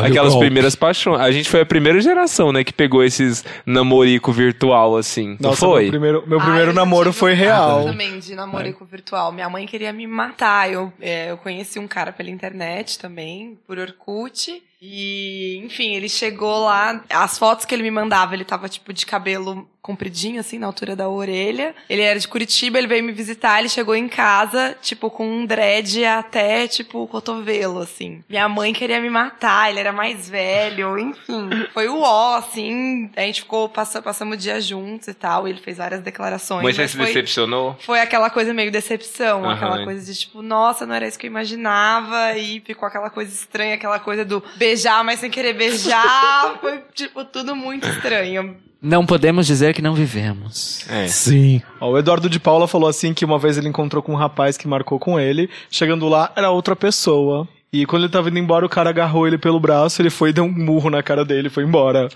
Aquelas 0.04 0.34
primeiras 0.36 0.74
paixões. 0.74 1.20
A 1.20 1.30
gente 1.30 1.48
foi 1.48 1.60
a 1.60 1.66
primeira 1.66 2.00
geração, 2.00 2.52
né, 2.52 2.64
que 2.64 2.72
pegou 2.72 3.02
esses 3.02 3.44
namorico 3.66 4.32
virtual, 4.32 4.96
assim. 4.96 5.36
Não 5.40 5.50
Nossa, 5.50 5.66
foi? 5.66 5.82
meu 5.82 5.90
primeiro, 5.90 6.24
meu 6.26 6.40
primeiro 6.40 6.70
eu 6.70 6.74
namoro 6.74 7.12
foi 7.12 7.32
um 7.32 7.36
real. 7.36 7.76
caso 7.76 7.88
também 7.88 8.18
de 8.18 8.34
namorico 8.34 8.84
virtual. 8.84 9.32
Minha 9.32 9.48
mãe 9.48 9.66
queria 9.66 9.92
me 9.92 10.06
matar. 10.06 10.70
Eu, 10.70 10.92
é, 11.00 11.30
eu 11.30 11.36
conheci 11.36 11.78
um 11.78 11.86
cara 11.86 12.12
pela 12.12 12.30
internet 12.30 12.98
também, 12.98 13.58
por 13.66 13.78
Orkut. 13.78 14.62
E, 14.86 15.62
enfim, 15.64 15.94
ele 15.94 16.10
chegou 16.10 16.64
lá. 16.64 17.02
As 17.08 17.38
fotos 17.38 17.64
que 17.64 17.74
ele 17.74 17.82
me 17.82 17.90
mandava, 17.90 18.34
ele 18.34 18.44
tava, 18.44 18.68
tipo, 18.68 18.92
de 18.92 19.06
cabelo 19.06 19.66
compridinho, 19.84 20.40
assim, 20.40 20.58
na 20.58 20.66
altura 20.66 20.96
da 20.96 21.10
orelha. 21.10 21.74
Ele 21.90 22.00
era 22.00 22.18
de 22.18 22.26
Curitiba, 22.26 22.78
ele 22.78 22.86
veio 22.86 23.04
me 23.04 23.12
visitar, 23.12 23.58
ele 23.58 23.68
chegou 23.68 23.94
em 23.94 24.08
casa, 24.08 24.74
tipo, 24.80 25.10
com 25.10 25.28
um 25.28 25.44
dread 25.44 26.02
até, 26.06 26.66
tipo, 26.66 27.02
o 27.02 27.06
cotovelo, 27.06 27.82
assim. 27.82 28.24
Minha 28.26 28.48
mãe 28.48 28.72
queria 28.72 28.98
me 28.98 29.10
matar, 29.10 29.68
ele 29.68 29.78
era 29.78 29.92
mais 29.92 30.26
velho, 30.26 30.98
enfim. 30.98 31.50
Foi 31.74 31.86
o 31.86 32.00
ó, 32.00 32.36
assim. 32.36 33.10
A 33.14 33.20
gente 33.20 33.42
ficou, 33.42 33.68
passa, 33.68 34.00
passamos 34.00 34.36
o 34.36 34.40
dia 34.40 34.58
juntos 34.58 35.06
e 35.06 35.12
tal, 35.12 35.46
e 35.46 35.50
ele 35.50 35.60
fez 35.60 35.76
várias 35.76 36.00
declarações. 36.00 36.62
Mas 36.62 36.76
você 36.76 36.88
se 36.88 36.96
decepcionou? 36.96 37.76
foi 37.80 38.00
aquela 38.00 38.30
coisa 38.30 38.54
meio 38.54 38.72
decepção, 38.72 39.44
Aham. 39.44 39.54
aquela 39.54 39.84
coisa 39.84 40.10
de 40.10 40.18
tipo, 40.18 40.40
nossa, 40.40 40.86
não 40.86 40.94
era 40.94 41.06
isso 41.06 41.18
que 41.18 41.26
eu 41.26 41.30
imaginava, 41.30 42.38
e 42.38 42.60
ficou 42.60 42.88
aquela 42.88 43.10
coisa 43.10 43.30
estranha, 43.30 43.74
aquela 43.74 43.98
coisa 43.98 44.24
do 44.24 44.42
beijar, 44.56 45.04
mas 45.04 45.20
sem 45.20 45.30
querer 45.30 45.52
beijar. 45.52 46.56
Foi, 46.58 46.82
tipo, 46.94 47.22
tudo 47.26 47.54
muito 47.54 47.86
estranho. 47.86 48.56
Não 48.84 49.06
podemos 49.06 49.46
dizer 49.46 49.72
que 49.72 49.80
não 49.80 49.94
vivemos. 49.94 50.84
É. 50.90 51.08
Sim. 51.08 51.62
Ó, 51.80 51.92
o 51.92 51.98
Eduardo 51.98 52.28
de 52.28 52.38
Paula 52.38 52.68
falou 52.68 52.86
assim 52.86 53.14
que 53.14 53.24
uma 53.24 53.38
vez 53.38 53.56
ele 53.56 53.66
encontrou 53.66 54.02
com 54.02 54.12
um 54.12 54.16
rapaz 54.16 54.58
que 54.58 54.68
marcou 54.68 54.98
com 54.98 55.18
ele. 55.18 55.48
Chegando 55.70 56.06
lá, 56.06 56.30
era 56.36 56.50
outra 56.50 56.76
pessoa. 56.76 57.48
E 57.72 57.86
quando 57.86 58.02
ele 58.02 58.12
tava 58.12 58.28
indo 58.28 58.38
embora, 58.38 58.66
o 58.66 58.68
cara 58.68 58.90
agarrou 58.90 59.26
ele 59.26 59.38
pelo 59.38 59.58
braço, 59.58 60.02
ele 60.02 60.10
foi 60.10 60.30
e 60.30 60.32
deu 60.34 60.44
um 60.44 60.52
murro 60.52 60.90
na 60.90 61.02
cara 61.02 61.24
dele 61.24 61.48
e 61.48 61.50
foi 61.50 61.64
embora. 61.64 62.10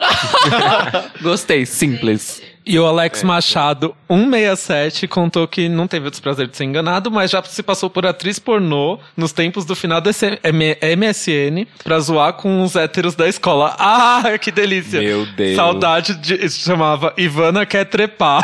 Gostei, 1.23 1.65
simples. 1.65 2.43
E 2.69 2.78
o 2.78 2.85
Alex 2.85 3.23
Machado, 3.23 3.95
167, 4.09 5.09
contou 5.09 5.49
que 5.49 5.70
não 5.70 5.86
teve 5.86 6.09
o 6.09 6.11
desprazer 6.11 6.47
de 6.47 6.55
ser 6.55 6.65
enganado, 6.65 7.11
mas 7.11 7.31
já 7.31 7.43
se 7.43 7.62
passou 7.62 7.89
por 7.89 8.05
atriz 8.05 8.39
pornô 8.39 8.99
nos 9.16 9.32
tempos 9.32 9.65
do 9.65 9.74
final 9.74 10.03
do 10.03 10.11
MSN 10.11 11.66
pra 11.82 11.99
zoar 11.99 12.35
com 12.35 12.62
os 12.62 12.77
héteros 12.77 13.15
da 13.15 13.27
escola. 13.27 13.74
Ah, 13.78 14.23
que 14.39 14.53
delícia! 14.53 15.01
Meu 15.01 15.24
Deus. 15.24 15.57
Saudade 15.57 16.15
de. 16.16 16.47
se 16.51 16.61
chamava 16.61 17.15
Ivana 17.16 17.65
quer 17.65 17.86
trepar. 17.86 18.43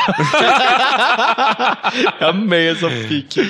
Amei 2.19 2.71
essa 2.71 2.89
fique. 2.89 3.43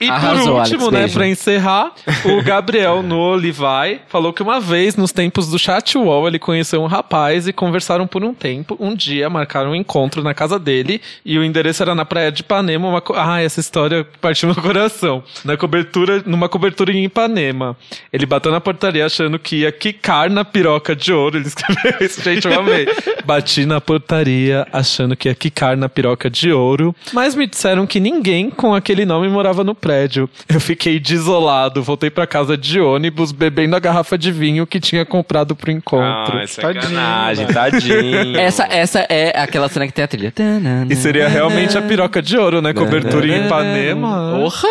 E 0.00 0.08
Arrasou, 0.08 0.44
por 0.44 0.52
Alex, 0.58 0.70
último, 0.70 0.90
né, 0.92 1.00
beijo. 1.00 1.14
pra 1.14 1.26
encerrar, 1.26 1.90
o 2.24 2.40
Gabriel 2.44 3.02
no 3.02 3.18
Olivai 3.18 4.00
falou 4.06 4.32
que 4.32 4.44
uma 4.44 4.60
vez, 4.60 4.94
nos 4.94 5.10
tempos 5.10 5.50
do 5.50 5.58
chat 5.58 5.98
wall, 5.98 6.28
ele 6.28 6.38
conheceu 6.38 6.80
um 6.80 6.86
rapaz 6.86 7.48
e 7.48 7.52
conversaram 7.52 8.06
por 8.06 8.22
um 8.22 8.32
tempo. 8.32 8.76
Um 8.78 8.94
dia 8.94 9.28
marcaram 9.28 9.72
um 9.72 9.74
encontro 9.74 10.19
na 10.22 10.34
casa 10.34 10.58
dele 10.58 11.00
e 11.24 11.38
o 11.38 11.44
endereço 11.44 11.82
era 11.82 11.94
na 11.94 12.04
praia 12.04 12.30
de 12.32 12.40
Ipanema. 12.42 12.88
Uma 12.88 13.00
co- 13.00 13.14
Ah, 13.16 13.40
essa 13.40 13.60
história 13.60 14.06
partiu 14.20 14.48
meu 14.48 14.56
coração. 14.62 15.22
Na 15.44 15.56
cobertura, 15.56 16.22
numa 16.26 16.48
cobertura 16.48 16.92
em 16.92 17.04
Ipanema. 17.04 17.76
Ele 18.12 18.26
bateu 18.26 18.50
na 18.52 18.60
portaria 18.60 19.06
achando 19.06 19.38
que 19.38 19.56
ia 19.56 19.72
quicar 19.72 20.30
na 20.30 20.44
piroca 20.44 20.94
de 20.96 21.12
ouro. 21.12 21.36
Ele 21.38 21.46
escreveu 21.48 21.94
isso, 22.00 22.22
gente, 22.22 22.46
eu 22.46 22.58
amei. 22.60 22.86
Bati 23.24 23.64
na 23.66 23.80
portaria 23.80 24.66
achando 24.72 25.16
que 25.16 25.28
ia 25.28 25.34
quicar 25.34 25.76
na 25.76 25.88
piroca 25.88 26.28
de 26.30 26.52
ouro, 26.52 26.94
mas 27.12 27.34
me 27.34 27.46
disseram 27.46 27.86
que 27.86 28.00
ninguém 28.00 28.50
com 28.50 28.74
aquele 28.74 29.04
nome 29.04 29.28
morava 29.28 29.62
no 29.64 29.74
prédio. 29.74 30.28
Eu 30.48 30.60
fiquei 30.60 30.98
desolado, 30.98 31.82
voltei 31.82 32.10
pra 32.10 32.26
casa 32.26 32.56
de 32.56 32.80
ônibus 32.80 33.32
bebendo 33.32 33.76
a 33.76 33.78
garrafa 33.78 34.16
de 34.18 34.32
vinho 34.32 34.66
que 34.66 34.80
tinha 34.80 35.04
comprado 35.04 35.54
pro 35.54 35.70
encontro. 35.70 36.38
Ah, 36.38 36.46
sacanagem, 36.46 37.46
tadinho. 37.46 38.36
Essa, 38.38 38.64
essa 38.70 39.00
é 39.08 39.38
aquela 39.40 39.68
cena 39.68 39.86
que 39.86 39.92
tem 39.92 40.04
a 40.04 40.08
trilha. 40.10 40.32
E 40.88 40.96
seria 40.96 41.28
realmente 41.28 41.78
a 41.78 41.82
piroca 41.82 42.20
de 42.20 42.36
ouro, 42.36 42.60
né? 42.60 42.72
Cobertura 42.72 43.26
em 43.26 43.46
Ipanema. 43.46 44.36
Porra! 44.36 44.68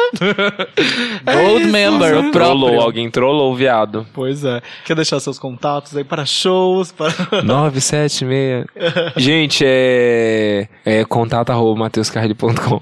Gold 1.33 1.65
member, 1.65 2.17
o 2.17 2.31
Trollou, 2.31 2.81
alguém 2.81 3.09
trollou 3.09 3.51
o 3.51 3.55
viado. 3.55 4.05
Pois 4.13 4.43
é. 4.43 4.61
Quer 4.85 4.95
deixar 4.95 5.19
seus 5.19 5.39
contatos 5.39 5.95
aí 5.95 6.03
para 6.03 6.25
shows? 6.25 6.91
Para... 6.91 7.13
976. 7.43 8.65
Gente, 9.15 9.63
é. 9.65 10.67
É 10.85 11.05
contato 11.05 11.51
arroba 11.51 11.79
mateuscarrilho.com. 11.79 12.81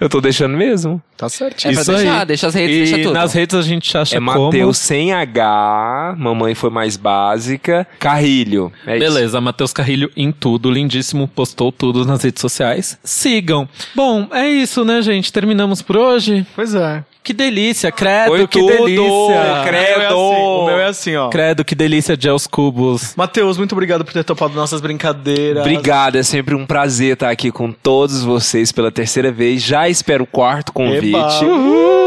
Eu 0.00 0.08
tô 0.08 0.20
deixando 0.20 0.56
mesmo. 0.56 1.02
Tá 1.16 1.28
certo. 1.28 1.66
É 1.66 1.72
pra 1.72 1.82
deixar, 1.82 2.24
deixa 2.24 2.46
as 2.46 2.54
redes, 2.54 2.74
e 2.74 2.78
deixa 2.92 2.98
tudo. 3.02 3.12
nas 3.12 3.34
redes 3.34 3.54
a 3.54 3.60
gente 3.60 3.96
acha 3.96 4.16
É 4.16 4.18
como... 4.18 4.46
Mateus 4.46 4.78
sem 4.78 5.12
H. 5.12 6.14
Mamãe 6.18 6.54
foi 6.54 6.70
mais 6.70 6.96
básica. 6.96 7.86
Carrilho. 7.98 8.72
É 8.86 8.96
isso. 8.96 9.06
Beleza, 9.06 9.40
Matheus 9.40 9.72
Carrilho 9.72 10.10
em 10.16 10.32
tudo, 10.32 10.70
lindíssimo, 10.70 11.28
postou 11.28 11.69
tudo 11.72 12.04
nas 12.04 12.22
redes 12.22 12.40
sociais. 12.40 12.98
Sigam. 13.04 13.68
Bom, 13.94 14.28
é 14.32 14.48
isso, 14.48 14.84
né, 14.84 15.02
gente? 15.02 15.32
Terminamos 15.32 15.82
por 15.82 15.96
hoje. 15.96 16.46
Pois 16.54 16.74
é. 16.74 17.04
Que 17.22 17.34
delícia, 17.34 17.92
credo, 17.92 18.28
Foi 18.28 18.46
que 18.48 18.58
tudo, 18.58 18.84
delícia. 18.84 19.62
credo. 19.66 20.16
O 20.16 20.66
meu 20.66 20.78
é 20.78 20.86
assim, 20.86 21.14
ó. 21.16 21.28
Credo, 21.28 21.64
que 21.64 21.74
delícia 21.74 22.16
de 22.16 22.28
aos 22.28 22.46
cubos. 22.46 23.14
Matheus, 23.14 23.58
muito 23.58 23.72
obrigado 23.72 24.04
por 24.04 24.12
ter 24.12 24.24
topado 24.24 24.54
nossas 24.54 24.80
brincadeiras. 24.80 25.60
Obrigado, 25.60 26.16
é 26.16 26.22
sempre 26.22 26.54
um 26.54 26.64
prazer 26.64 27.12
estar 27.12 27.30
aqui 27.30 27.52
com 27.52 27.70
todos 27.72 28.22
vocês 28.24 28.72
pela 28.72 28.90
terceira 28.90 29.30
vez. 29.30 29.62
Já 29.62 29.88
espero 29.88 30.24
o 30.24 30.26
quarto 30.26 30.72
convite. 30.72 31.44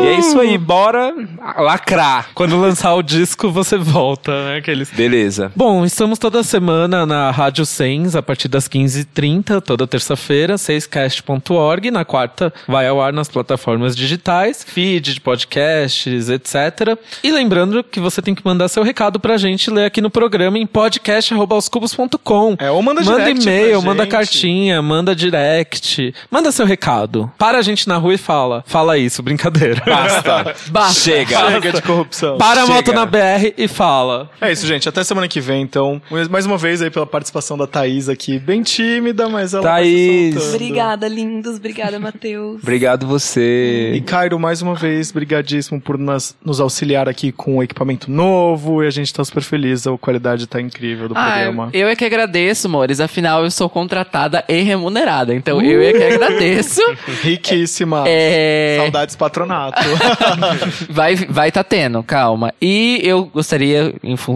E 0.01 0.07
é 0.07 0.19
isso 0.19 0.39
aí, 0.39 0.57
bora 0.57 1.13
lacrar. 1.59 2.29
Quando 2.33 2.59
lançar 2.59 2.93
o 2.95 3.03
disco, 3.03 3.51
você 3.51 3.77
volta, 3.77 4.31
né? 4.45 4.57
Aqueles... 4.57 4.89
Beleza. 4.89 5.51
Bom, 5.55 5.85
estamos 5.85 6.17
toda 6.17 6.41
semana 6.43 7.05
na 7.05 7.29
Rádio 7.29 7.65
Sens, 7.65 8.15
a 8.15 8.21
partir 8.21 8.47
das 8.47 8.67
15h30, 8.67 9.61
toda 9.61 9.85
terça-feira, 9.87 10.55
6cast.org. 10.55 11.91
Na 11.91 12.03
quarta, 12.03 12.51
vai 12.67 12.87
ao 12.87 12.99
ar 13.01 13.13
nas 13.13 13.29
plataformas 13.29 13.95
digitais, 13.95 14.65
feed 14.67 15.02
de 15.11 15.19
podcasts, 15.19 16.29
etc. 16.29 16.97
E 17.23 17.31
lembrando 17.31 17.83
que 17.83 17.99
você 17.99 18.21
tem 18.21 18.35
que 18.35 18.45
mandar 18.45 18.67
seu 18.67 18.83
recado 18.83 19.19
pra 19.19 19.37
gente 19.37 19.69
ler 19.71 19.85
aqui 19.85 19.99
no 20.01 20.09
programa 20.09 20.57
em 20.57 20.65
podcast.com. 20.65 22.55
É, 22.59 22.69
ou 22.71 22.81
manda 22.81 23.01
Manda 23.03 23.17
direct 23.25 23.41
e-mail, 23.43 23.79
pra 23.81 23.89
manda 23.89 24.03
gente. 24.03 24.11
cartinha, 24.11 24.81
manda 24.81 25.15
direct. 25.15 26.13
Manda 26.29 26.51
seu 26.51 26.65
recado. 26.65 27.31
Para 27.37 27.57
a 27.57 27.61
gente 27.61 27.87
na 27.87 27.97
rua 27.97 28.13
e 28.13 28.17
fala. 28.17 28.63
Fala 28.67 28.97
isso, 28.97 29.21
brincadeira. 29.23 29.81
Basta. 29.85 30.55
Basta. 30.71 30.99
Chega. 31.01 31.51
Chega 31.51 31.71
de 31.73 31.81
corrupção. 31.81 32.37
Para 32.37 32.61
a 32.63 32.67
moto 32.67 32.85
Chega. 32.87 32.93
na 32.99 33.05
BR 33.05 33.53
e 33.57 33.67
fala. 33.67 34.29
É 34.39 34.51
isso, 34.51 34.65
gente. 34.67 34.87
Até 34.87 35.03
semana 35.03 35.27
que 35.27 35.39
vem, 35.41 35.61
então. 35.61 36.01
Mais 36.29 36.45
uma 36.45 36.57
vez 36.57 36.81
aí 36.81 36.89
pela 36.89 37.05
participação 37.05 37.57
da 37.57 37.65
Thaís 37.67 38.07
aqui. 38.09 38.39
Bem 38.39 38.61
tímida, 38.61 39.27
mas 39.29 39.53
ela 39.53 39.63
se 39.63 39.67
Thaís. 39.69 40.53
Obrigada, 40.53 41.07
lindos. 41.07 41.55
Obrigada, 41.57 41.99
Matheus. 41.99 42.61
Obrigado 42.61 43.03
E 43.03 43.07
você. 43.07 44.03
Cairo, 44.05 44.37
mais 44.39 44.61
uma 44.61 44.75
vez, 44.75 44.92
brigadíssimo 45.11 45.79
por 45.81 45.97
nas- 45.97 46.35
nos 46.43 46.59
auxiliar 46.59 47.07
aqui 47.09 47.31
com 47.31 47.57
o 47.57 47.63
equipamento 47.63 48.09
novo. 48.11 48.83
E 48.83 48.87
a 48.87 48.89
gente 48.91 49.13
tá 49.13 49.23
super 49.23 49.41
feliz. 49.43 49.85
A 49.87 49.97
qualidade 49.97 50.47
tá 50.47 50.59
incrível 50.61 51.07
do 51.09 51.15
Ah, 51.17 51.31
programa. 51.31 51.69
eu 51.73 51.87
é 51.87 51.95
que 51.95 52.05
agradeço, 52.05 52.67
amores. 52.67 52.99
Afinal, 52.99 53.43
eu 53.43 53.51
sou 53.51 53.69
contratada 53.69 54.43
e 54.47 54.61
remunerada. 54.61 55.33
Então, 55.33 55.61
eu 55.61 55.81
é 55.81 55.91
que 55.93 56.03
agradeço. 56.03 56.81
Riquíssima. 57.23 58.03
É... 58.07 58.77
Saudades 58.81 59.15
patronato. 59.15 59.81
Vai, 60.89 61.15
vai 61.15 61.51
tá 61.51 61.63
tendo, 61.63 62.01
calma. 62.03 62.53
E 62.61 62.99
eu 63.03 63.25
gostaria, 63.25 63.93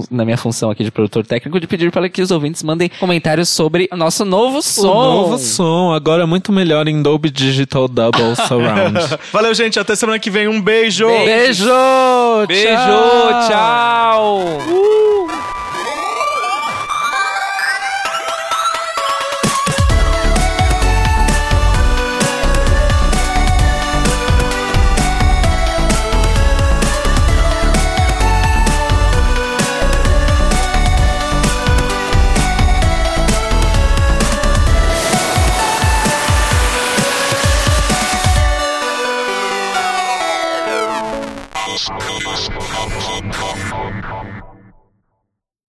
na 0.09 0.23
minha 0.25 0.38
função 0.38 0.69
aqui 0.69 0.84
de 0.84 0.91
produtor 0.91 1.25
técnico, 1.25 1.59
de 1.59 1.67
pedir 1.67 1.91
para 1.91 2.07
que 2.09 2.21
os 2.21 2.31
ouvintes 2.31 2.63
mandem 2.63 2.89
comentários 2.99 3.49
sobre 3.49 3.88
o 3.91 3.97
nosso 3.97 4.23
novo 4.25 4.61
som. 4.61 4.88
O 4.91 5.03
novo 5.03 5.38
som, 5.38 5.91
agora 5.93 6.25
muito 6.25 6.51
melhor 6.51 6.88
em 6.88 7.01
Dolby 7.01 7.29
Digital 7.29 7.88
Double 7.88 8.35
Surround. 8.47 8.97
Valeu, 9.31 9.53
gente. 9.53 9.79
Até 9.79 9.95
semana 9.95 10.19
que 10.19 10.29
vem. 10.29 10.46
Um 10.47 10.61
beijo. 10.61 11.07
Beijo! 11.07 12.45
Beijo, 12.47 13.47
tchau. 13.47 14.43
Thank 14.57 14.69
you. 14.69 15.26